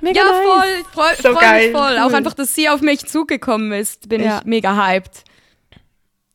Mega 0.00 0.20
ja, 0.20 0.24
nice. 0.26 0.46
voll. 0.46 0.84
Freu, 0.92 1.14
So 1.22 1.32
freu 1.34 1.40
geil. 1.40 1.66
mich 1.68 1.76
voll. 1.76 1.98
Auch 1.98 2.06
Cool. 2.08 2.14
einfach, 2.14 2.34
dass 2.34 2.54
sie 2.54 2.68
auf 2.68 2.80
mich 2.80 3.06
zugekommen 3.06 3.72
ist, 3.72 4.08
bin 4.08 4.22
Ja. 4.22 4.38
ich 4.38 4.44
mega 4.44 4.76
hyped. 4.86 5.24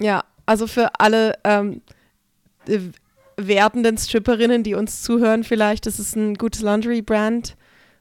Ja, 0.01 0.23
also 0.45 0.67
für 0.67 0.91
alle 0.99 1.37
ähm, 1.43 1.81
äh, 2.67 2.79
werdenden 3.37 3.97
Stripperinnen, 3.97 4.63
die 4.63 4.75
uns 4.75 5.01
zuhören, 5.01 5.43
vielleicht, 5.43 5.85
das 5.85 5.99
ist 5.99 6.15
ein 6.15 6.35
gutes 6.35 6.61
Laundry-Brand, 6.61 7.55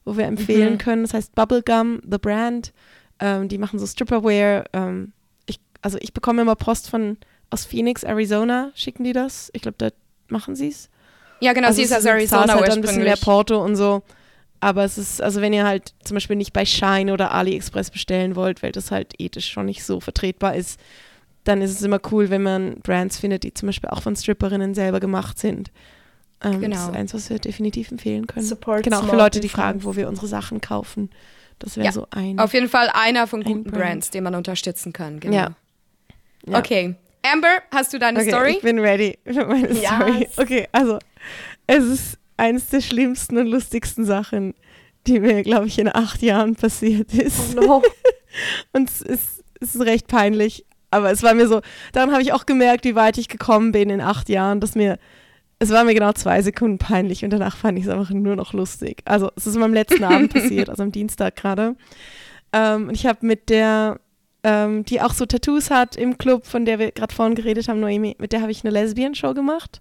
wo 0.04 0.16
wir 0.16 0.24
empfehlen 0.26 0.74
Mhm. 0.74 0.78
können. 0.78 1.02
Das 1.02 1.14
heißt 1.14 1.34
Bubblegum, 1.34 2.00
The 2.10 2.18
Brand. 2.18 2.72
Ähm, 3.20 3.48
die 3.48 3.58
machen 3.58 3.78
so 3.78 3.86
Stripperwear. 3.86 4.64
Ähm, 4.72 5.12
ich, 5.46 5.60
also 5.80 5.96
ich 6.00 6.12
bekomme 6.12 6.42
immer 6.42 6.56
Post 6.56 6.90
von 6.90 7.18
aus 7.50 7.64
Phoenix, 7.64 8.02
Arizona, 8.02 8.72
schicken 8.74 9.04
die 9.04 9.12
das. 9.12 9.50
Ich 9.52 9.62
glaube, 9.62 9.76
da 9.78 9.88
machen 10.28 10.56
sie 10.56 10.68
es. 10.68 10.88
Ja, 11.40 11.52
genau, 11.52 11.70
sie 11.72 11.82
ist 11.82 11.92
aus 11.92 12.04
Arizona 12.04 12.54
halt 12.54 12.70
ein 12.70 12.80
bisschen 12.80 13.02
mehr 13.02 13.12
ursprünglich. 13.12 13.20
Porto 13.20 13.62
und 13.64 13.76
so. 13.76 14.02
Aber 14.62 14.84
es 14.84 14.96
ist, 14.96 15.20
also 15.20 15.40
wenn 15.40 15.52
ihr 15.52 15.64
halt 15.66 15.92
zum 16.04 16.14
Beispiel 16.14 16.36
nicht 16.36 16.52
bei 16.52 16.64
Shine 16.64 17.12
oder 17.12 17.32
AliExpress 17.32 17.90
bestellen 17.90 18.36
wollt, 18.36 18.62
weil 18.62 18.70
das 18.70 18.92
halt 18.92 19.12
ethisch 19.18 19.50
schon 19.50 19.66
nicht 19.66 19.82
so 19.82 19.98
vertretbar 19.98 20.54
ist, 20.54 20.78
dann 21.42 21.60
ist 21.60 21.72
es 21.72 21.82
immer 21.82 21.98
cool, 22.12 22.30
wenn 22.30 22.44
man 22.44 22.76
Brands 22.80 23.18
findet, 23.18 23.42
die 23.42 23.52
zum 23.52 23.66
Beispiel 23.66 23.90
auch 23.90 24.02
von 24.02 24.14
Stripperinnen 24.14 24.74
selber 24.74 25.00
gemacht 25.00 25.36
sind. 25.40 25.72
Ähm, 26.44 26.52
Das 26.52 26.60
Genau. 26.60 26.76
ist 26.90 26.94
eins, 26.94 27.12
was 27.14 27.28
wir 27.28 27.40
definitiv 27.40 27.90
empfehlen 27.90 28.28
können. 28.28 28.46
Support 28.46 28.84
genau, 28.84 29.02
für 29.02 29.16
Leute, 29.16 29.40
die 29.40 29.48
fragen, 29.48 29.82
wo 29.82 29.96
wir 29.96 30.06
unsere 30.08 30.28
Sachen 30.28 30.60
kaufen. 30.60 31.10
Das 31.58 31.76
wäre 31.76 31.86
Ja, 31.86 31.92
so 31.92 32.06
ein. 32.12 32.38
Auf 32.38 32.54
jeden 32.54 32.68
Fall 32.68 32.88
einer 32.94 33.26
von 33.26 33.42
guten 33.42 33.64
Brand. 33.64 33.74
Brands, 33.82 34.10
den 34.10 34.22
man 34.22 34.36
unterstützen 34.36 34.92
kann. 34.92 35.18
Genau. 35.18 35.34
Ja. 35.34 35.56
Ja. 36.46 36.58
Okay. 36.60 36.94
Amber, 37.24 37.48
hast 37.72 37.92
du 37.92 37.98
deine 37.98 38.20
okay, 38.20 38.28
Story? 38.30 38.50
Ich 38.52 38.62
bin 38.62 38.78
ready 38.78 39.18
für 39.24 39.44
meine 39.44 39.68
Yes. 39.72 39.86
Story. 39.86 40.28
Okay, 40.36 40.68
also 40.70 40.98
es 41.66 41.84
ist 41.84 42.18
eines 42.36 42.68
der 42.68 42.80
schlimmsten 42.80 43.36
und 43.38 43.46
lustigsten 43.46 44.04
Sachen, 44.04 44.54
die 45.06 45.20
mir, 45.20 45.42
glaube 45.42 45.66
ich, 45.66 45.78
in 45.78 45.88
acht 45.94 46.22
Jahren 46.22 46.54
passiert 46.54 47.12
ist. 47.14 47.56
Oh 47.58 47.60
no. 47.60 47.82
Und 48.72 48.88
es 48.88 49.00
ist, 49.02 49.44
es 49.60 49.74
ist 49.74 49.80
recht 49.82 50.06
peinlich. 50.08 50.64
Aber 50.90 51.10
es 51.10 51.22
war 51.22 51.34
mir 51.34 51.48
so, 51.48 51.60
daran 51.92 52.12
habe 52.12 52.22
ich 52.22 52.32
auch 52.32 52.46
gemerkt, 52.46 52.84
wie 52.84 52.94
weit 52.94 53.18
ich 53.18 53.28
gekommen 53.28 53.72
bin 53.72 53.90
in 53.90 54.00
acht 54.00 54.28
Jahren, 54.28 54.60
dass 54.60 54.74
mir, 54.74 54.98
es 55.58 55.70
war 55.70 55.84
mir 55.84 55.94
genau 55.94 56.12
zwei 56.12 56.42
Sekunden 56.42 56.78
peinlich 56.78 57.24
und 57.24 57.30
danach 57.30 57.56
fand 57.56 57.78
ich 57.78 57.84
es 57.84 57.90
einfach 57.90 58.10
nur 58.10 58.36
noch 58.36 58.52
lustig. 58.52 59.02
Also 59.06 59.30
es 59.36 59.46
ist 59.46 59.56
am 59.56 59.72
letzten 59.72 60.04
Abend 60.04 60.32
passiert, 60.34 60.68
also 60.68 60.82
am 60.82 60.92
Dienstag 60.92 61.36
gerade. 61.36 61.76
Ähm, 62.52 62.88
und 62.88 62.94
ich 62.94 63.06
habe 63.06 63.24
mit 63.26 63.48
der, 63.48 64.00
ähm, 64.44 64.84
die 64.84 65.00
auch 65.00 65.14
so 65.14 65.24
Tattoos 65.24 65.70
hat 65.70 65.96
im 65.96 66.18
Club, 66.18 66.46
von 66.46 66.64
der 66.66 66.78
wir 66.78 66.92
gerade 66.92 67.14
vorhin 67.14 67.34
geredet 67.34 67.68
haben, 67.68 67.80
Noemi, 67.80 68.16
mit 68.18 68.32
der 68.32 68.42
habe 68.42 68.50
ich 68.52 68.62
eine 68.64 68.72
Lesbian-Show 68.72 69.32
gemacht. 69.34 69.80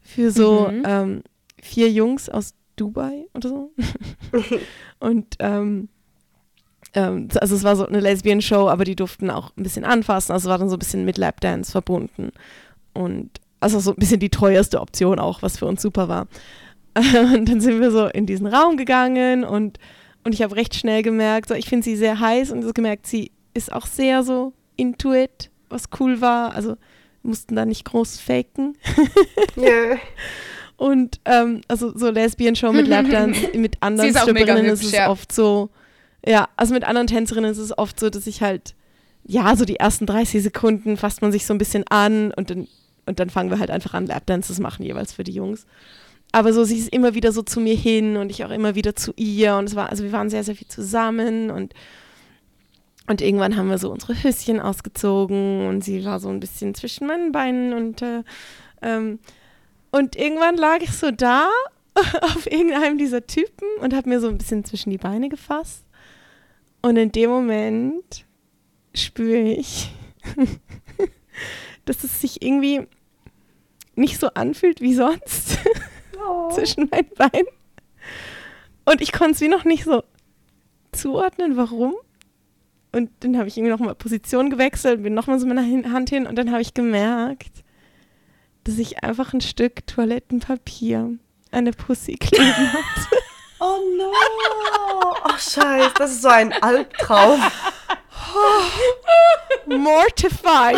Für 0.00 0.30
so 0.30 0.68
Mhm. 0.68 0.82
ähm, 0.86 1.22
vier 1.64 1.90
Jungs 1.90 2.28
aus 2.28 2.54
Dubai 2.76 3.26
oder 3.34 3.48
so. 3.48 3.72
und 5.00 5.36
ähm, 5.38 5.88
ähm, 6.94 7.28
also 7.40 7.54
es 7.54 7.64
war 7.64 7.76
so 7.76 7.86
eine 7.86 8.00
Lesbian-Show, 8.00 8.68
aber 8.68 8.84
die 8.84 8.96
durften 8.96 9.30
auch 9.30 9.50
ein 9.56 9.62
bisschen 9.62 9.84
anfassen. 9.84 10.32
Also 10.32 10.46
es 10.46 10.50
war 10.50 10.58
dann 10.58 10.68
so 10.68 10.76
ein 10.76 10.78
bisschen 10.78 11.04
mit 11.04 11.18
Lapdance 11.18 11.72
verbunden. 11.72 12.32
Und 12.92 13.30
also 13.60 13.80
so 13.80 13.92
ein 13.92 13.96
bisschen 13.96 14.20
die 14.20 14.30
teuerste 14.30 14.80
Option 14.80 15.18
auch, 15.18 15.42
was 15.42 15.58
für 15.58 15.66
uns 15.66 15.82
super 15.82 16.08
war. 16.08 16.26
Und 16.94 17.48
dann 17.48 17.60
sind 17.60 17.80
wir 17.80 17.90
so 17.90 18.06
in 18.06 18.26
diesen 18.26 18.46
Raum 18.46 18.76
gegangen 18.76 19.42
und, 19.42 19.80
und 20.22 20.32
ich 20.32 20.42
habe 20.42 20.54
recht 20.54 20.76
schnell 20.76 21.02
gemerkt, 21.02 21.48
so 21.48 21.54
ich 21.54 21.68
finde 21.68 21.82
sie 21.82 21.96
sehr 21.96 22.20
heiß 22.20 22.52
und 22.52 22.62
so 22.62 22.72
gemerkt, 22.72 23.08
sie 23.08 23.32
ist 23.52 23.72
auch 23.72 23.86
sehr 23.86 24.22
so 24.22 24.52
into 24.76 25.12
it, 25.12 25.50
was 25.70 25.86
cool 25.98 26.20
war. 26.20 26.54
Also 26.54 26.76
mussten 27.24 27.56
da 27.56 27.64
nicht 27.64 27.84
groß 27.84 28.20
faken. 28.20 28.76
Yeah. 29.56 29.98
Und 30.84 31.18
ähm, 31.24 31.62
also 31.66 31.96
so 31.96 32.10
Lesbian-Show 32.10 32.70
mit 32.74 32.86
Lapdance, 32.86 33.48
mit 33.54 33.78
anderen 33.80 34.14
Stripperinnen 34.14 34.66
ist 34.66 34.84
es 34.84 34.92
ja. 34.92 35.08
oft 35.08 35.32
so, 35.32 35.70
ja, 36.26 36.46
also 36.58 36.74
mit 36.74 36.84
anderen 36.84 37.06
Tänzerinnen 37.06 37.50
ist 37.50 37.56
es 37.56 37.78
oft 37.78 37.98
so, 37.98 38.10
dass 38.10 38.26
ich 38.26 38.42
halt, 38.42 38.74
ja, 39.24 39.56
so 39.56 39.64
die 39.64 39.76
ersten 39.76 40.04
30 40.04 40.42
Sekunden 40.42 40.98
fasst 40.98 41.22
man 41.22 41.32
sich 41.32 41.46
so 41.46 41.54
ein 41.54 41.58
bisschen 41.58 41.84
an 41.88 42.32
und 42.32 42.50
dann, 42.50 42.68
und 43.06 43.18
dann 43.18 43.30
fangen 43.30 43.48
wir 43.48 43.60
halt 43.60 43.70
einfach 43.70 43.94
an, 43.94 44.04
Lapdances 44.04 44.58
machen, 44.58 44.84
jeweils 44.84 45.14
für 45.14 45.24
die 45.24 45.32
Jungs. 45.32 45.64
Aber 46.32 46.52
so, 46.52 46.64
sie 46.64 46.76
ist 46.76 46.92
immer 46.92 47.14
wieder 47.14 47.32
so 47.32 47.40
zu 47.40 47.60
mir 47.60 47.76
hin 47.76 48.18
und 48.18 48.28
ich 48.30 48.44
auch 48.44 48.50
immer 48.50 48.74
wieder 48.74 48.94
zu 48.94 49.14
ihr 49.16 49.56
und 49.56 49.64
es 49.64 49.76
war, 49.76 49.88
also 49.88 50.04
wir 50.04 50.12
waren 50.12 50.28
sehr, 50.28 50.44
sehr 50.44 50.54
viel 50.54 50.68
zusammen 50.68 51.50
und 51.50 51.72
und 53.06 53.22
irgendwann 53.22 53.56
haben 53.56 53.70
wir 53.70 53.78
so 53.78 53.90
unsere 53.90 54.22
Höschen 54.22 54.60
ausgezogen 54.60 55.66
und 55.66 55.82
sie 55.82 56.04
war 56.04 56.20
so 56.20 56.28
ein 56.28 56.40
bisschen 56.40 56.74
zwischen 56.74 57.06
meinen 57.06 57.32
Beinen 57.32 57.72
und 57.72 58.02
äh, 58.02 58.22
ähm, 58.82 59.18
und 59.94 60.16
irgendwann 60.16 60.56
lag 60.56 60.80
ich 60.80 60.90
so 60.90 61.12
da 61.12 61.48
auf 62.20 62.50
irgendeinem 62.50 62.98
dieser 62.98 63.28
Typen 63.28 63.68
und 63.80 63.94
habe 63.94 64.08
mir 64.08 64.18
so 64.18 64.26
ein 64.26 64.38
bisschen 64.38 64.64
zwischen 64.64 64.90
die 64.90 64.98
Beine 64.98 65.28
gefasst. 65.28 65.84
Und 66.82 66.96
in 66.96 67.12
dem 67.12 67.30
Moment 67.30 68.26
spüre 68.92 69.52
ich, 69.52 69.92
dass 71.84 72.02
es 72.02 72.20
sich 72.20 72.42
irgendwie 72.42 72.88
nicht 73.94 74.18
so 74.18 74.30
anfühlt 74.34 74.80
wie 74.80 74.94
sonst 74.94 75.58
Oh. 76.26 76.50
zwischen 76.50 76.88
meinen 76.90 77.10
Beinen. 77.16 77.46
Und 78.84 79.00
ich 79.00 79.12
konnte 79.12 79.34
es 79.34 79.40
wie 79.42 79.48
noch 79.48 79.64
nicht 79.64 79.84
so 79.84 80.02
zuordnen, 80.90 81.56
warum. 81.56 81.94
Und 82.90 83.10
dann 83.20 83.38
habe 83.38 83.46
ich 83.46 83.56
irgendwie 83.56 83.72
nochmal 83.72 83.94
Position 83.94 84.50
gewechselt, 84.50 85.04
bin 85.04 85.14
nochmal 85.14 85.38
so 85.38 85.46
mit 85.46 85.54
meiner 85.54 85.92
Hand 85.92 86.10
hin 86.10 86.26
und 86.26 86.36
dann 86.36 86.50
habe 86.50 86.62
ich 86.62 86.74
gemerkt, 86.74 87.63
dass 88.64 88.78
ich 88.78 89.02
einfach 89.02 89.32
ein 89.32 89.40
Stück 89.40 89.86
Toilettenpapier 89.86 91.10
an 91.50 91.64
der 91.64 91.72
Pussy 91.72 92.16
kleben 92.16 92.44
hatte. 92.72 93.16
Oh 93.60 93.78
no. 93.96 94.12
Oh 95.24 95.38
scheiße, 95.38 95.92
das 95.96 96.12
ist 96.12 96.22
so 96.22 96.28
ein 96.28 96.52
Albtraum. 96.52 97.40
Mortified. 99.66 100.76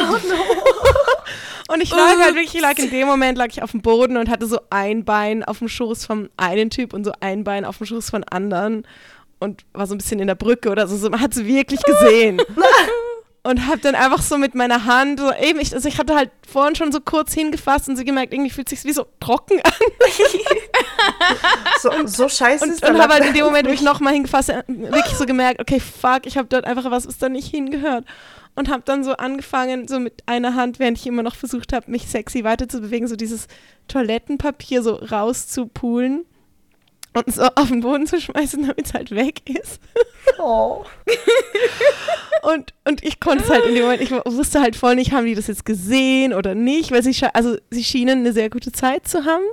Und 1.68 1.80
ich 1.80 1.91
lag 1.91 2.18
halt 2.18 2.34
wirklich, 2.34 2.55
ich 2.55 2.61
lag 2.61 2.78
in 2.78 2.91
dem 2.91 3.09
Moment, 3.09 3.37
lag 3.39 3.49
ich 3.49 3.62
auf 3.62 3.72
dem 3.72 3.82
Boden 3.82 4.16
und 4.16 4.28
hatte 4.28 4.47
so 4.47 4.61
ein 4.70 5.05
Bein 5.05 5.43
auf 5.43 5.59
dem 5.59 5.68
Schoß 5.68 6.05
vom 6.07 6.28
einen 6.37 6.70
Typ 6.70 6.93
und 6.93 7.05
so 7.05 7.12
ein 7.20 7.43
Bein 7.45 7.64
auf 7.64 7.78
dem 7.78 7.87
Schoß 7.87 8.11
von 8.11 8.22
anderen 8.24 8.87
und 9.41 9.64
war 9.72 9.87
so 9.87 9.95
ein 9.95 9.99
bisschen 9.99 10.20
in 10.20 10.28
der 10.28 10.34
Brücke 10.37 10.70
oder 10.70 10.87
so. 10.87 10.97
so 10.97 11.11
man 11.11 11.20
hat 11.20 11.32
es 11.32 11.45
wirklich 11.45 11.82
gesehen. 11.82 12.41
und 13.47 13.66
hab 13.66 13.80
dann 13.82 13.94
einfach 13.94 14.22
so 14.22 14.38
mit 14.38 14.55
meiner 14.55 14.84
Hand, 14.84 15.20
so 15.20 15.32
eben, 15.32 15.61
ich, 15.61 15.72
also 15.72 15.88
ich 15.88 15.99
hatte 15.99 16.14
halt 16.14 16.30
vorhin 16.47 16.74
schon 16.74 16.92
so 16.92 17.01
kurz 17.01 17.32
hingefasst 17.32 17.88
und 17.88 17.97
so 17.97 18.05
gemerkt, 18.05 18.32
irgendwie 18.32 18.51
fühlt 18.51 18.68
sich 18.68 18.84
wie 18.84 18.92
so 18.92 19.07
trocken 19.20 19.61
an. 19.62 19.72
So, 21.80 21.90
so 22.07 22.28
scheiße 22.28 22.64
Und, 22.64 22.82
und 22.82 23.01
habe 23.01 23.14
halt 23.14 23.20
in 23.20 23.28
Lappen 23.28 23.34
dem 23.34 23.44
Moment, 23.44 23.68
wo 23.68 23.72
ich 23.72 23.80
nicht. 23.80 23.88
nochmal 23.88 24.12
hingefasst 24.14 24.53
habe, 24.53 24.64
wirklich 24.68 25.16
so 25.16 25.26
gemerkt, 25.26 25.61
okay, 25.61 25.80
fuck, 25.80 26.26
ich 26.26 26.36
habe 26.36 26.49
dort 26.49 26.64
einfach 26.64 26.90
was, 26.90 27.07
was 27.07 27.18
da 27.18 27.28
nicht 27.28 27.49
hingehört. 27.49 28.05
Und 28.55 28.68
habe 28.70 28.82
dann 28.84 29.05
so 29.05 29.12
angefangen, 29.12 29.86
so 29.86 30.01
mit 30.01 30.22
einer 30.26 30.55
Hand, 30.55 30.78
während 30.78 30.99
ich 30.99 31.07
immer 31.07 31.22
noch 31.22 31.36
versucht 31.36 31.72
habe, 31.72 31.90
mich 31.90 32.09
sexy 32.09 32.44
weiter 32.44 32.68
zu 32.68 32.80
bewegen, 32.80 33.07
so 33.07 33.16
dieses 33.16 33.47
Toilettenpapier 33.88 34.82
so 34.82 34.94
rauszupulen 34.94 36.24
und 37.17 37.35
so 37.35 37.43
auf 37.43 37.69
den 37.69 37.81
Boden 37.81 38.07
zu 38.07 38.21
schmeißen, 38.21 38.62
damit 38.62 38.87
es 38.87 38.95
halt 38.95 39.11
weg 39.11 39.49
ist. 39.49 39.81
Oh. 40.39 40.85
Und, 42.43 42.75
und 42.87 43.03
ich 43.05 43.19
konnte 43.21 43.45
es 43.45 43.51
halt 43.51 43.64
in 43.67 43.75
dem 43.75 43.85
Moment, 43.85 44.03
ich 44.03 44.11
wusste 44.11 44.61
halt 44.61 44.77
voll 44.77 44.95
nicht, 44.95 45.12
haben 45.12 45.27
die 45.27 45.35
das 45.35 45.47
jetzt 45.47 45.64
gesehen 45.64 46.33
oder 46.33 46.55
nicht, 46.55 46.93
weil 46.93 47.03
sie, 47.03 47.27
also 47.33 47.57
sie 47.71 47.83
schienen 47.83 48.21
eine 48.21 48.33
sehr 48.33 48.51
gute 48.51 48.71
Zeit 48.71 49.09
zu 49.09 49.25
haben. 49.25 49.45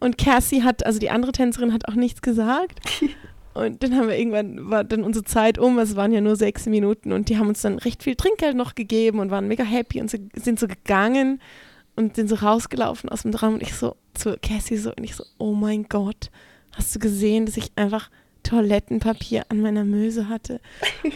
Und 0.00 0.18
Cassie 0.18 0.62
hat, 0.62 0.84
also 0.86 0.98
die 0.98 1.10
andere 1.10 1.32
Tänzerin 1.32 1.72
hat 1.72 1.86
auch 1.86 1.94
nichts 1.94 2.22
gesagt. 2.22 2.80
Und 3.52 3.82
dann 3.82 3.96
haben 3.96 4.08
wir 4.08 4.18
irgendwann, 4.18 4.70
war 4.70 4.84
dann 4.84 5.04
unsere 5.04 5.24
Zeit 5.24 5.58
um, 5.58 5.78
es 5.78 5.96
waren 5.96 6.12
ja 6.12 6.20
nur 6.20 6.36
sechs 6.36 6.66
Minuten 6.66 7.10
und 7.10 7.28
die 7.28 7.36
haben 7.36 7.48
uns 7.48 7.60
dann 7.60 7.78
recht 7.78 8.04
viel 8.04 8.14
Trinkgeld 8.14 8.56
noch 8.56 8.76
gegeben 8.76 9.18
und 9.18 9.32
waren 9.32 9.48
mega 9.48 9.64
happy 9.64 10.00
und 10.00 10.08
so, 10.08 10.18
sind 10.36 10.60
so 10.60 10.68
gegangen 10.68 11.40
und 11.96 12.14
sind 12.14 12.28
so 12.28 12.36
rausgelaufen 12.36 13.10
aus 13.10 13.22
dem 13.22 13.34
Raum 13.34 13.54
und 13.54 13.62
ich 13.62 13.74
so 13.74 13.96
zu 14.14 14.38
Cassie 14.40 14.76
so 14.76 14.90
und 14.94 15.02
ich 15.02 15.16
so, 15.16 15.24
oh 15.38 15.52
mein 15.52 15.88
Gott, 15.88 16.30
hast 16.72 16.94
du 16.94 16.98
gesehen, 16.98 17.46
dass 17.46 17.56
ich 17.56 17.72
einfach 17.76 18.10
Toilettenpapier 18.42 19.44
an 19.48 19.60
meiner 19.60 19.84
Möse 19.84 20.28
hatte? 20.28 20.60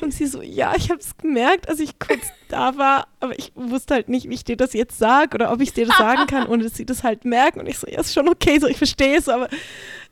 Und 0.01 0.13
sie 0.13 0.27
so, 0.27 0.43
ja, 0.43 0.75
ich 0.77 0.91
habe 0.91 1.01
es 1.01 1.17
gemerkt, 1.17 1.69
als 1.69 1.81
ich 1.81 1.99
kurz 1.99 2.27
da 2.49 2.77
war, 2.77 3.09
aber 3.21 3.39
ich 3.39 3.53
wusste 3.55 3.95
halt 3.95 4.09
nicht, 4.09 4.29
wie 4.29 4.35
ich 4.35 4.45
dir 4.45 4.57
das 4.57 4.73
jetzt 4.73 4.99
sage 4.99 5.35
oder 5.35 5.53
ob 5.53 5.61
ich 5.61 5.73
dir 5.73 5.87
das 5.87 5.97
sagen 5.97 6.27
kann, 6.27 6.47
ohne 6.47 6.65
dass 6.65 6.75
sie 6.75 6.87
das 6.87 7.03
halt 7.03 7.25
merken. 7.25 7.61
Und 7.61 7.69
ich 7.69 7.79
so, 7.79 7.87
ja, 7.89 8.01
ist 8.01 8.13
schon 8.13 8.29
okay, 8.29 8.59
so 8.59 8.67
ich 8.67 8.79
verstehe 8.79 9.17
es, 9.17 9.29
aber 9.29 9.49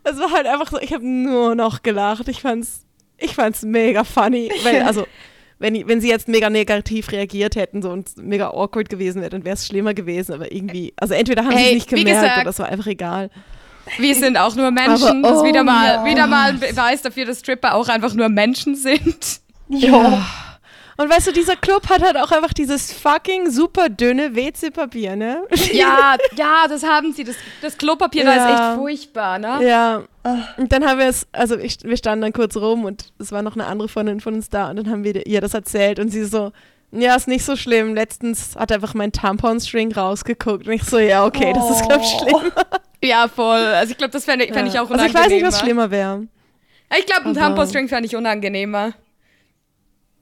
es 0.05 0.19
war 0.19 0.31
halt 0.33 0.47
einfach 0.47 0.71
so, 0.71 0.79
ich 0.81 0.93
habe 0.93 1.07
nur 1.07 1.55
noch 1.55 1.83
gelacht. 1.83 2.29
Ich 2.29 2.41
fand's, 2.41 2.87
ich 3.19 3.35
fand's 3.35 3.63
mega 3.63 4.05
funny, 4.05 4.51
weil 4.65 4.83
also 4.87 5.07
wenn, 5.59 5.87
wenn 5.87 6.01
sie 6.01 6.09
jetzt 6.09 6.27
mega 6.27 6.51
negativ 6.51 7.13
reagiert 7.13 7.55
hätten 7.55 7.83
so 7.83 7.91
und 7.91 8.17
mega 8.17 8.51
awkward 8.51 8.89
gewesen 8.89 9.21
wäre, 9.21 9.31
dann 9.31 9.45
wäre 9.45 9.55
es 9.55 9.67
schlimmer 9.67 9.95
gewesen. 9.95 10.33
Aber 10.33 10.51
irgendwie, 10.51 10.93
also 10.97 11.15
entweder 11.15 11.45
haben 11.45 11.53
sie 11.53 11.59
Hey, 11.59 11.69
es 11.69 11.75
nicht 11.75 11.89
gemerkt 11.89 12.09
gesagt, 12.09 12.41
oder 12.41 12.51
es 12.51 12.59
war 12.59 12.69
einfach 12.69 12.87
egal. 12.89 13.31
Wir 13.99 14.15
sind 14.15 14.37
auch 14.37 14.55
nur 14.55 14.71
Menschen. 14.71 15.25
Aber, 15.25 15.29
das 15.29 15.39
ist 15.39 15.45
wieder 15.45 15.61
oh 15.63 15.65
mal, 15.65 15.87
ja. 15.87 16.05
wieder 16.05 16.27
mal 16.27 16.51
ein 16.51 16.61
Beweis 16.61 17.03
dafür, 17.03 17.25
dass 17.25 17.41
Stripper 17.41 17.75
auch 17.75 17.89
einfach 17.89 18.15
nur 18.15 18.29
Menschen 18.29 18.75
sind. 18.75 19.41
Ja. 19.69 20.25
Und 20.99 21.11
weißt 21.11 21.29
du, 21.29 21.33
dieser 21.33 21.57
Club 21.57 21.89
hat 21.89 22.03
halt 22.03 22.17
auch 22.17 22.31
einfach 22.31 22.53
dieses 22.53 22.93
fucking 22.93 23.51
super 23.51 23.89
dünne 23.89 24.37
WC-Papier, 24.37 25.17
ne? 25.17 25.43
Ja, 25.73 26.17
ja, 26.37 26.67
das 26.69 26.85
haben 26.85 27.13
sie. 27.13 27.25
Das, 27.25 27.35
das 27.63 27.77
Klopapier 27.79 28.25
da 28.25 28.37
Ja. 28.37 28.45
ist 28.49 28.53
echt 28.55 28.79
furchtbar, 28.79 29.39
ne? 29.39 29.59
Ja. 29.67 30.03
Und 30.57 30.71
dann 30.71 30.87
haben 30.87 30.99
wir 30.99 31.07
es, 31.07 31.27
also 31.33 31.59
ich, 31.59 31.79
wir 31.83 31.97
standen 31.97 32.23
dann 32.23 32.33
kurz 32.33 32.57
rum 32.57 32.85
und 32.85 33.07
es 33.19 33.33
war 33.33 33.43
noch 33.43 33.55
eine 33.55 33.67
andere 33.67 33.89
Freundin 33.89 34.21
von 34.21 34.35
uns 34.35 34.49
da 34.51 34.71
und 34.71 34.77
dann 34.77 34.91
haben 34.91 35.03
wir 35.03 35.27
ihr 35.27 35.41
das 35.41 35.55
erzählt 35.55 35.99
und 35.99 36.11
sie 36.11 36.25
so, 36.25 36.53
ja, 36.93 37.15
ist 37.17 37.27
nicht 37.29 37.45
so 37.45 37.57
schlimm. 37.57 37.95
Letztens 37.95 38.55
hat 38.57 38.71
einfach 38.73 38.95
mein 38.95 39.13
Tamponstring 39.13 39.93
rausgeguckt 39.93 40.67
und 40.67 40.73
ich 40.75 40.85
so, 40.85 40.99
ja, 40.99 41.25
okay, 41.25 41.53
das 41.53 41.71
ist, 41.71 41.87
glaube 41.89 42.03
ich, 42.05 42.15
Oh. 42.15 42.39
schlimm. 42.39 42.53
Ja, 43.05 43.27
voll. 43.29 43.59
Also 43.59 43.91
ich 43.93 43.99
glaube, 43.99 44.13
das 44.13 44.25
fände 44.25 44.47
fänd 44.47 44.69
ich 44.69 44.79
auch 44.79 44.83
also 44.91 44.95
unangenehmer. 44.95 45.19
ich 45.19 45.27
weiß 45.27 45.33
nicht, 45.33 45.45
was 45.45 45.61
schlimmer 45.61 45.91
wäre. 45.91 46.27
Ich 46.99 47.07
glaube, 47.07 47.29
ein 47.31 47.35
Tampostring 47.35 47.89
fände 47.89 48.07
ich 48.07 48.15
unangenehmer. 48.15 48.93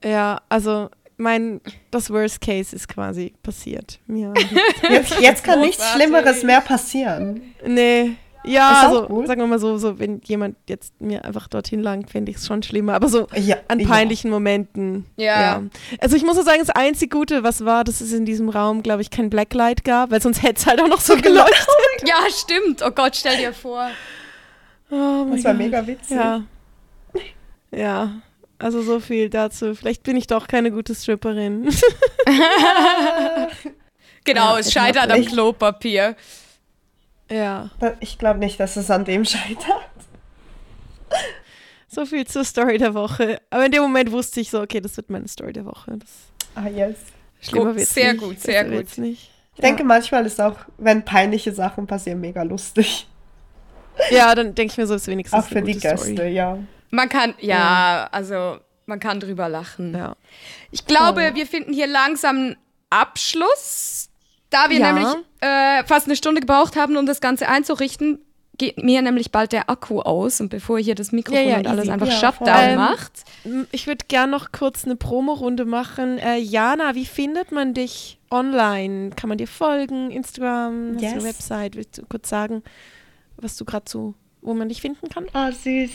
Ja, 0.03 0.41
also 0.49 0.89
mein, 1.19 1.61
das 1.91 2.09
Worst 2.11 2.41
Case 2.41 2.75
ist 2.75 2.89
quasi 2.89 3.35
passiert. 3.43 3.99
Ja. 4.09 4.33
Jetzt, 4.91 5.21
jetzt 5.21 5.45
kann 5.45 5.61
nichts. 5.61 5.85
Schlimmeres 5.93 6.43
mehr 6.43 6.63
passieren. 6.63 7.55
nee. 7.67 8.13
Ja, 8.45 8.87
also 8.87 9.07
gut. 9.07 9.27
sagen 9.27 9.41
wir 9.41 9.47
mal 9.47 9.59
so, 9.59 9.77
so, 9.77 9.99
wenn 9.99 10.21
jemand 10.25 10.57
jetzt 10.67 10.99
mir 11.01 11.25
einfach 11.25 11.47
dorthin 11.49 11.83
langt, 11.83 12.11
fände 12.11 12.31
ich 12.31 12.39
es 12.39 12.47
schon 12.47 12.63
schlimmer. 12.63 12.95
Aber 12.95 13.09
so 13.09 13.27
Ja, 13.35 13.57
an 13.69 13.81
ja. 13.81 13.87
peinlichen 13.89 14.31
Momenten. 14.31 15.05
Ja. 15.17 15.63
Also 16.01 16.17
ich 16.17 16.25
muss 16.25 16.39
auch 16.39 16.43
sagen, 16.45 16.61
das 16.61 16.71
einzig 16.71 17.11
Gute, 17.11 17.43
was 17.43 17.65
war, 17.67 17.85
dass 17.85 18.01
es 18.01 18.13
in 18.13 18.25
diesem 18.25 18.49
Raum, 18.49 18.83
glaube 18.83 19.03
ich, 19.03 19.11
kein 19.11 19.29
Blacklight 19.29 19.85
gab, 19.85 20.11
weil 20.11 20.23
sonst 20.23 20.43
hätte 20.43 20.55
es 20.57 20.67
halt 20.67 20.81
auch 20.81 20.89
noch 20.89 21.01
so 21.01 21.17
geleuchtet. 21.21 21.67
Ja, 22.07 22.17
stimmt. 22.31 22.83
Oh 22.83 22.91
Gott, 22.91 23.15
stell 23.17 23.37
dir 23.37 23.53
vor. 23.53 23.91
Oh 24.91 24.95
mein 25.27 25.37
Das 25.37 25.45
war 25.45 25.53
Gott. 25.53 25.63
mega 25.63 25.87
witzig. 25.87 26.17
Ja. 26.17 26.43
Ja. 27.73 28.13
Also 28.59 28.83
so 28.83 29.01
viel 29.01 29.31
dazu. 29.31 29.75
Vielleicht 29.75 30.03
bin 30.03 30.17
ich 30.17 30.27
doch 30.27 30.49
keine 30.49 30.71
gute 30.71 30.95
Stripperin. 30.95 31.69
Genau, 34.25 34.55
Ja, 34.55 34.59
es 34.59 34.73
scheitert 34.73 35.11
am. 35.11 35.25
Klopapier. 35.25 36.15
Ja. 37.31 37.71
Ich 38.01 38.19
glaube 38.19 38.39
nicht, 38.39 38.59
dass 38.61 38.77
es 38.77 38.91
an 38.91 39.05
dem 39.05 39.25
scheitert. 39.27 39.89
So 41.89 42.07
viel 42.07 42.27
zur 42.27 42.45
Story 42.45 42.79
der 42.79 42.95
Woche. 42.95 43.41
Aber 43.51 43.67
in 43.67 43.73
dem 43.73 43.83
Moment 43.83 44.13
wusste 44.13 44.41
ich 44.41 44.51
so, 44.51 44.61
okay, 44.61 44.81
das 44.81 44.97
wird 44.97 45.11
meine 45.11 45.27
Story 45.29 45.53
der 45.53 45.65
Woche. 45.65 45.97
Das 45.99 46.11
Ah, 46.55 46.69
yes. 46.69 46.97
schlimmer 47.41 47.73
Gut, 47.75 47.81
sehr 47.87 48.13
nicht. 48.13 48.23
gut, 48.23 48.41
sehr 48.41 48.65
gut. 48.65 48.99
Nicht. 48.99 49.31
Ich 49.55 49.61
denke, 49.61 49.85
manchmal 49.85 50.25
ist 50.27 50.41
auch, 50.41 50.57
wenn 50.79 51.05
peinliche 51.05 51.53
Sachen 51.53 51.87
passieren, 51.87 52.21
mega 52.21 52.43
lustig. 52.43 53.07
Ja, 54.11 54.35
dann 54.35 54.55
denke 54.55 54.73
ich 54.73 54.79
mir 54.79 54.87
so, 54.87 54.95
ist 54.95 55.09
wenigstens 55.09 55.39
Auch 55.45 55.47
für 55.47 55.59
eine 55.59 55.67
die 55.67 55.79
Gäste, 55.79 56.15
Story. 56.15 56.29
ja. 56.31 56.59
Man 56.91 57.09
kann, 57.11 57.35
ja, 57.39 58.09
also 58.13 58.57
man 58.87 58.99
kann 58.99 59.21
drüber 59.21 59.49
lachen. 59.49 59.95
Ja. 59.95 60.17
Ich 60.71 60.87
glaube, 60.87 61.33
wir 61.35 61.45
finden 61.47 61.75
hier 61.75 61.87
langsam 61.87 62.37
einen 62.37 62.57
Abschluss. 62.89 64.09
Da 64.51 64.69
wir 64.69 64.79
Ja. 64.79 64.93
nämlich 64.93 65.15
äh, 65.41 65.85
fast 65.85 66.07
eine 66.07 66.17
Stunde 66.17 66.41
gebraucht 66.41 66.77
haben, 66.77 66.97
um 66.97 67.07
das 67.07 67.21
Ganze 67.21 67.49
einzurichten, 67.49 68.19
geht 68.59 68.77
mir 68.83 69.01
nämlich 69.01 69.31
bald 69.33 69.53
der 69.53 69.71
Akku 69.71 70.01
aus. 70.01 70.41
Und 70.41 70.51
bevor 70.51 70.79
hier 70.79 70.95
das 70.95 71.13
Mikrofon 71.13 71.43
Ja, 71.45 71.51
ja, 71.53 71.59
und 71.59 71.67
alles 71.67 71.85
easy. 71.85 71.93
einfach 71.93 72.09
Ja, 72.09 72.13
Shutdown. 72.33 72.49
Ähm, 72.59 72.75
macht. 72.77 73.13
Ich 73.73 73.87
würde 73.87 74.05
gern 74.09 74.29
noch 74.31 74.53
kurz 74.53 74.85
eine 74.85 74.97
Promo-Runde 74.97 75.65
machen. 75.65 76.19
Äh, 76.19 76.37
Jana, 76.39 76.95
wie 76.95 77.07
findet 77.07 77.53
man 77.53 77.73
dich 77.73 78.19
online? 78.31 79.11
Kann 79.17 79.29
man 79.29 79.39
dir 79.39 79.47
folgen? 79.49 80.11
Instagram? 80.11 80.93
Hast 80.97 81.03
du 81.03 81.07
eine 81.07 81.15
Yes. 81.17 81.25
Website? 81.25 81.77
Willst 81.77 81.97
du 81.99 82.03
kurz 82.07 82.29
sagen, 82.29 82.63
was 83.39 83.57
du 83.57 83.65
gerade 83.65 83.87
so, 83.89 84.15
wo 84.43 84.53
man 84.53 84.69
dich 84.69 84.83
finden 84.83 85.09
kann? 85.09 85.27
Ah, 85.33 85.51
süß. 85.53 85.91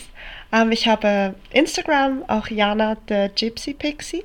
Ähm, 0.51 0.71
ich 0.71 0.87
habe 0.87 1.35
Instagram, 1.51 2.23
auch 2.27 2.47
Jana, 2.47 2.95
der 3.09 3.29
Gypsy 3.29 3.73
Pixie. 3.75 4.23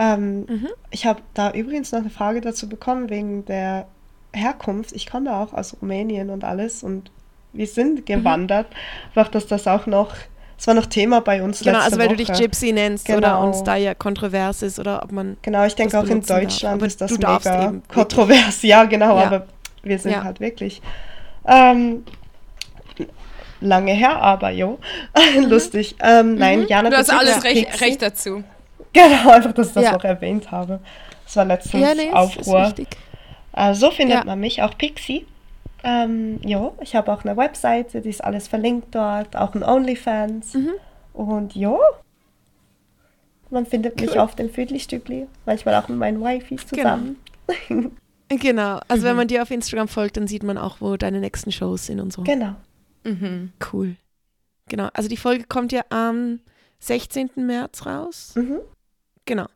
Ähm, 0.00 0.46
Mhm. 0.48 0.68
Ich 0.90 1.04
habe 1.06 1.20
da 1.34 1.50
übrigens 1.52 1.92
noch 1.92 2.00
eine 2.00 2.10
Frage 2.10 2.40
dazu 2.40 2.68
bekommen 2.68 3.10
wegen 3.10 3.44
der 3.44 3.86
Herkunft. 4.32 4.92
Ich 4.92 5.06
komme 5.10 5.32
auch 5.36 5.52
aus 5.52 5.76
Rumänien 5.80 6.30
und 6.30 6.42
alles 6.42 6.82
und 6.82 7.10
wir 7.52 7.66
Mhm. 7.66 7.70
sind 7.70 8.06
gewandert. 8.06 8.66
Einfach, 9.08 9.28
dass 9.30 9.46
das 9.46 9.66
auch 9.66 9.86
noch, 9.86 10.14
es 10.58 10.66
war 10.66 10.74
noch 10.74 10.86
Thema 10.86 11.20
bei 11.20 11.42
uns 11.42 11.58
Genau, 11.60 11.72
letzte 11.72 11.84
also 11.84 11.98
weil 11.98 12.06
Woche. 12.08 12.16
du 12.16 12.24
dich 12.24 12.32
Gypsy 12.38 12.72
nennst 12.72 13.08
oder 13.10 13.16
Genau. 13.20 13.46
uns 13.46 13.62
da 13.62 13.76
ja 13.76 13.92
kontrovers 13.94 14.62
ist 14.62 14.78
oder 14.78 15.02
ob 15.02 15.12
man. 15.12 15.36
Genau, 15.42 15.64
ich 15.66 15.74
denke 15.74 15.98
auch 15.98 16.04
in 16.04 16.22
darf. 16.22 16.40
Deutschland 16.40 16.82
ist 16.82 17.00
das 17.00 17.10
mega 17.12 17.74
kontrovers. 17.92 18.62
Ja, 18.62 18.84
genau, 18.84 19.18
Ja. 19.18 19.26
aber 19.26 19.46
wir 19.82 19.98
sind 19.98 20.12
Ja. 20.12 20.24
halt 20.24 20.40
wirklich 20.40 20.80
ähm, 21.46 22.04
lange 23.60 23.92
her, 23.92 24.16
aber 24.20 24.50
jo, 24.50 24.78
lustig. 25.48 25.96
Ähm, 26.00 26.36
Nein, 26.36 26.66
Jana, 26.68 26.88
Mhm. 26.88 26.92
Du 26.92 26.98
hast 26.98 27.10
alles 27.10 27.44
recht, 27.44 27.80
recht 27.80 28.00
dazu. 28.02 28.42
Genau, 28.92 29.30
einfach, 29.30 29.52
dass 29.52 29.68
ich 29.68 29.74
das 29.74 29.84
Ja. 29.84 29.92
noch 29.92 30.04
erwähnt 30.04 30.50
habe. 30.50 30.80
Das 31.24 31.36
war 31.36 31.44
letztens 31.44 31.82
Ja, 31.82 31.94
nee, 31.94 32.10
Aufruhr. 32.12 32.72
Äh, 33.52 33.74
so 33.74 33.90
findet 33.90 34.18
Ja. 34.18 34.24
man 34.24 34.40
mich, 34.40 34.62
auch 34.62 34.76
Pixie. 34.76 35.26
Ähm, 35.84 36.40
jo, 36.44 36.74
ich 36.80 36.94
habe 36.96 37.12
auch 37.12 37.24
eine 37.24 37.36
Webseite, 37.36 38.00
die 38.00 38.08
ist 38.10 38.22
alles 38.22 38.48
verlinkt 38.48 38.94
dort, 38.94 39.36
auch 39.36 39.54
ein 39.54 39.62
OnlyFans. 39.62 40.54
Mhm. 40.54 40.70
Und 41.14 41.54
jo, 41.54 41.78
man 43.50 43.66
findet 43.66 44.00
mich 44.00 44.18
auf 44.18 44.34
dem 44.36 44.50
Viertelstückli, 44.50 45.26
manchmal 45.46 45.74
auch 45.76 45.88
mit 45.88 45.98
meinen 45.98 46.20
Wifis 46.20 46.66
zusammen. 46.66 47.16
Genau, 48.28 48.78
also 48.88 49.02
Mhm. 49.02 49.08
wenn 49.08 49.16
man 49.16 49.28
dir 49.28 49.42
auf 49.42 49.50
Instagram 49.50 49.88
folgt, 49.88 50.16
dann 50.16 50.26
sieht 50.28 50.42
man 50.42 50.58
auch, 50.58 50.80
wo 50.80 50.96
deine 50.96 51.18
nächsten 51.20 51.50
Shows 51.50 51.86
sind 51.86 51.98
und 52.00 52.12
so. 52.12 52.22
Genau. 52.22 52.54
Mhm. 53.04 53.52
Cool. 53.72 53.96
Genau, 54.68 54.88
also 54.94 55.08
die 55.08 55.16
Folge 55.16 55.44
kommt 55.44 55.72
ja 55.72 55.82
am 55.88 56.40
16. 56.78 57.30
März 57.46 57.86
raus. 57.86 58.32
Mhm. 58.36 58.60
Genau. 59.26 59.46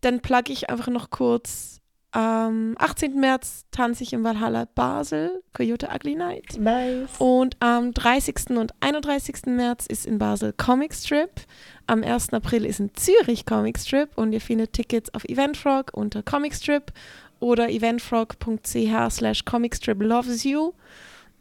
Dann 0.00 0.20
plugge 0.20 0.52
ich 0.52 0.70
einfach 0.70 0.88
noch 0.88 1.10
kurz. 1.10 1.80
Am 2.12 2.74
18. 2.78 3.20
März 3.20 3.66
tanze 3.72 4.02
ich 4.02 4.14
im 4.14 4.24
Valhalla 4.24 4.66
Basel, 4.74 5.42
Coyote 5.52 5.88
Ugly 5.94 6.14
Night. 6.14 6.56
Nice. 6.58 7.10
Und 7.18 7.56
am 7.60 7.92
30. 7.92 8.56
und 8.56 8.72
31. 8.80 9.46
März 9.46 9.84
ist 9.86 10.06
in 10.06 10.18
Basel 10.18 10.54
Comic 10.56 10.94
Strip. 10.94 11.42
Am 11.86 12.02
1. 12.02 12.32
April 12.32 12.64
ist 12.64 12.80
in 12.80 12.94
Zürich 12.94 13.44
Comic 13.44 13.78
Strip 13.78 14.16
und 14.16 14.32
ihr 14.32 14.40
findet 14.40 14.72
Tickets 14.72 15.12
auf 15.14 15.24
Eventfrog 15.24 15.90
unter 15.92 16.22
Comic 16.22 16.54
Strip 16.54 16.90
oder 17.38 17.68
eventfrog.ch 17.68 19.10
slash 19.10 19.44
comicstrip 19.44 20.02
loves 20.02 20.44
you. 20.44 20.72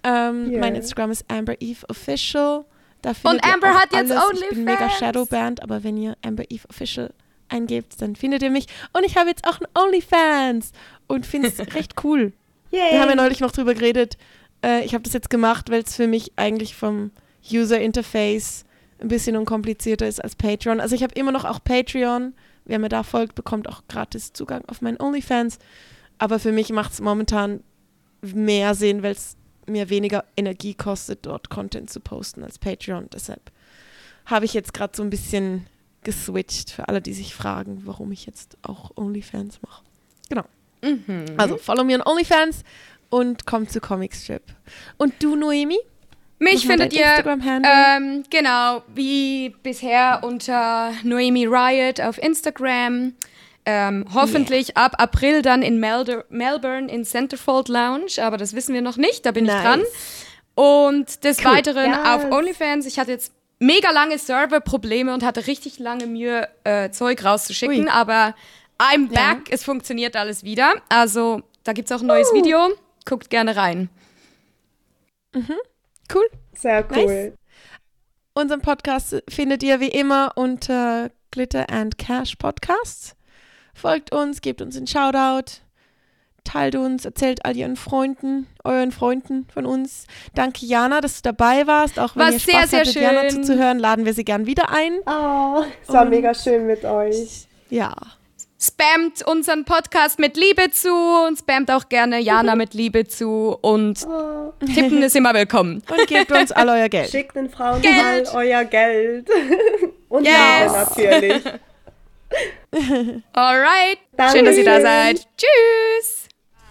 Ähm, 0.04 0.50
Yeah. 0.52 0.60
Mein 0.60 0.76
Instagram 0.76 1.12
ist 1.12 1.24
Amber 1.32 1.56
Eve 1.62 1.88
Official. 1.90 2.66
Da 3.02 3.14
findet 3.14 3.44
Und 3.44 3.48
ihr 3.48 3.54
Amber 3.54 3.74
hat 3.76 3.94
jetzt 3.94 4.12
alles. 4.12 4.42
Ich 4.42 4.50
bin 4.50 4.64
mega 4.66 4.78
OnlyFans. 4.78 5.00
Shadowband, 5.00 5.64
aber 5.64 5.84
wenn 5.84 5.96
ihr 5.96 6.18
Amber 6.24 6.44
Eve 6.50 6.68
Official 6.70 7.14
eingebt, 7.50 8.02
dann 8.02 8.16
findet 8.16 8.42
ihr 8.44 8.50
mich. 8.50 8.68
Und 8.94 9.04
ich 9.04 9.18
habe 9.18 9.30
jetzt 9.30 9.48
auch 9.48 9.60
ein 9.60 9.68
OnlyFans 9.76 10.72
und 11.08 11.26
finde 11.26 11.50
es 11.50 11.60
recht 11.76 12.04
cool. 12.04 12.34
Yay. 12.72 12.92
Wir 12.92 13.02
haben 13.02 13.10
ja 13.10 13.16
neulich 13.16 13.40
noch 13.40 13.52
drüber 13.52 13.74
geredet. 13.74 14.18
Äh, 14.64 14.84
ich 14.86 14.94
habe 14.94 15.04
das 15.04 15.14
jetzt 15.14 15.30
gemacht, 15.30 15.70
weil 15.70 15.84
es 15.84 15.96
für 15.96 16.08
mich 16.08 16.34
eigentlich 16.36 16.76
vom 16.76 17.12
User 17.52 17.80
Interface 17.80 18.66
ein 19.00 19.08
bisschen 19.08 19.36
unkomplizierter 19.36 20.08
ist 20.08 20.24
als 20.24 20.36
Patreon. 20.36 20.80
Also 20.80 20.96
ich 20.96 21.04
habe 21.04 21.14
immer 21.14 21.32
noch 21.32 21.46
auch 21.46 21.64
Patreon. 21.64 22.34
Wer 22.66 22.80
mir 22.80 22.90
da 22.90 23.04
folgt, 23.04 23.36
bekommt 23.36 23.70
auch 23.70 23.84
gratis 23.88 24.34
Zugang 24.34 24.64
auf 24.68 24.82
meinen 24.82 25.00
OnlyFans. 25.00 25.60
Aber 26.18 26.40
für 26.40 26.52
mich 26.52 26.72
macht 26.72 26.94
es 26.94 27.02
momentan 27.02 27.62
mehr 28.22 28.74
Sinn, 28.74 29.04
weil 29.04 29.12
es 29.12 29.38
mir 29.68 29.90
weniger 29.90 30.24
Energie 30.38 30.74
kostet, 30.74 31.26
dort 31.26 31.50
Content 31.50 31.90
zu 31.90 32.00
posten 32.00 32.44
als 32.44 32.58
Patreon. 32.58 33.10
Deshalb 33.14 33.52
habe 34.26 34.46
ich 34.46 34.54
jetzt 34.54 34.74
gerade 34.74 34.96
so 34.96 35.04
ein 35.04 35.10
bisschen 35.10 35.68
geswitcht 36.06 36.72
für 36.72 36.88
alle, 36.88 37.02
die 37.02 37.14
sich 37.14 37.36
fragen, 37.36 37.82
warum 37.84 38.14
ich 38.14 38.26
jetzt 38.26 38.58
auch 38.62 38.92
OnlyFans 38.96 39.60
mache. 39.62 39.84
Mhm. 40.82 41.26
Also 41.38 41.58
follow 41.58 41.84
mir 41.84 41.96
on 42.00 42.12
OnlyFans 42.14 42.64
und 43.10 43.46
komm 43.46 43.68
zu 43.68 43.80
Comic 43.80 44.14
Strip. 44.14 44.44
Und 44.98 45.14
du, 45.20 45.36
Noemi? 45.36 45.80
Mich 46.38 46.68
findet 46.68 46.94
ihr 46.94 47.06
ähm, 47.64 48.24
genau 48.30 48.84
wie 48.94 49.56
bisher 49.64 50.20
unter 50.22 50.92
Noemi 51.04 51.46
Riot 51.46 52.02
auf 52.02 52.18
Instagram. 52.22 53.14
Ähm, 53.66 54.06
hoffentlich 54.14 54.78
ab 54.78 54.96
April 55.00 55.42
dann 55.42 55.64
in 55.64 55.80
Melder 55.80 56.26
Melbourne 56.30 56.88
in 56.92 57.04
Centerfold 57.04 57.68
Lounge, 57.68 58.22
aber 58.22 58.38
das 58.38 58.54
wissen 58.54 58.76
wir 58.76 58.84
noch 58.84 58.98
nicht, 58.98 59.26
da 59.26 59.32
bin 59.32 59.46
ich 59.46 59.52
Nice. 59.52 59.64
dran. 59.64 59.82
Und 60.54 61.24
des 61.24 61.40
Cool. 61.40 61.46
Weiteren 61.46 61.90
Yes. 61.90 62.00
auf 62.06 62.32
OnlyFans. 62.32 62.86
Ich 62.86 63.00
hatte 63.00 63.12
jetzt 63.12 63.34
mega 63.60 63.92
lange 63.92 64.18
Serverprobleme 64.18 65.14
und 65.14 65.24
hatte 65.24 65.48
richtig 65.48 65.80
lange 65.80 66.08
Mühe, 66.08 66.48
äh, 66.64 66.90
Zeug 66.92 67.24
rauszuschicken, 67.24 67.86
Ui. 67.86 67.90
aber 67.90 68.36
I'm 68.78 69.12
Ja. 69.14 69.34
back, 69.34 69.52
es 69.52 69.64
funktioniert 69.64 70.16
alles 70.16 70.44
wieder. 70.44 70.74
Also 70.90 71.42
da 71.64 71.74
gibt 71.74 71.90
es 71.90 71.96
auch 71.96 72.02
ein 72.02 72.08
neues 72.08 72.34
Video, 72.34 72.70
guckt 73.06 73.30
gerne 73.30 73.56
rein. 73.56 73.90
Cool. 76.14 76.30
Sehr 76.54 76.86
cool. 76.92 77.06
Nice. 77.06 77.34
Unseren 78.34 78.62
Podcast 78.62 79.22
findet 79.30 79.64
ihr 79.64 79.80
wie 79.80 79.88
immer 79.90 80.34
unter 80.36 81.10
Glitter 81.32 81.70
and 81.70 81.98
Cash 81.98 82.36
Podcast. 82.36 83.16
Folgt 83.74 84.14
uns, 84.14 84.42
gebt 84.42 84.62
uns 84.62 84.78
einen 84.78 84.88
Shoutout, 84.88 85.62
teilt 86.46 86.76
uns, 86.76 87.04
erzählt 87.04 87.44
all 87.44 87.58
ihren 87.58 87.76
Freunden, 87.76 88.48
euren 88.64 88.92
Freunden 88.94 89.46
von 89.54 89.66
uns. 89.66 90.06
Danke, 90.34 90.66
Jana, 90.66 91.02
dass 91.02 91.22
du 91.22 91.32
dabei 91.34 91.68
warst. 91.68 92.00
Auch 92.00 92.16
wenn 92.16 92.22
War 92.24 92.32
ihr 92.32 92.40
sehr, 92.40 92.54
Spaß 92.60 92.70
sehr 92.70 92.80
hattet, 92.82 92.96
Jana 92.96 93.22
schön. 93.30 93.44
zuzuhören, 93.44 93.80
laden 93.80 94.06
wir 94.06 94.14
sie 94.14 94.24
gern 94.24 94.46
wieder 94.46 94.70
ein. 94.70 94.94
Oh, 95.06 95.64
es 95.86 95.94
war 95.94 96.04
Und- 96.04 96.10
mega 96.12 96.34
schön 96.34 96.66
mit 96.66 96.86
euch. 96.86 97.48
Ja. 97.70 97.94
Spamt 98.58 99.22
unseren 99.28 99.66
Podcast 99.66 100.18
mit 100.18 100.38
Liebe 100.38 100.72
zu 100.72 100.90
und 101.28 101.38
spamt 101.38 101.70
auch 101.70 101.90
gerne 101.90 102.20
Jana 102.20 102.56
mit 102.56 102.74
Liebe 102.74 103.06
zu 103.06 103.58
und 103.62 104.08
Oh. 104.08 104.54
Tippen 104.66 105.04
ist 105.04 105.16
immer 105.16 105.34
willkommen. 105.34 105.84
Und 105.90 106.08
gebt 106.08 106.32
uns 106.32 106.52
all 106.54 106.70
euer 106.70 106.88
Geld. 106.90 107.10
Schickt 107.12 107.36
den 107.36 107.50
Frauen 107.50 107.82
Geld. 107.82 107.96
mal 108.34 108.36
euer 108.36 108.64
Geld. 108.64 109.30
Und 110.08 110.26
Yes. 110.26 110.36
Liebe 110.96 111.10
natürlich. 111.12 111.44
Alright. 113.34 114.00
Schön, 114.32 114.46
dass 114.46 114.58
ihr 114.58 114.66
da 114.66 114.82
seid. 114.82 115.28
Tschüss. 115.38 116.15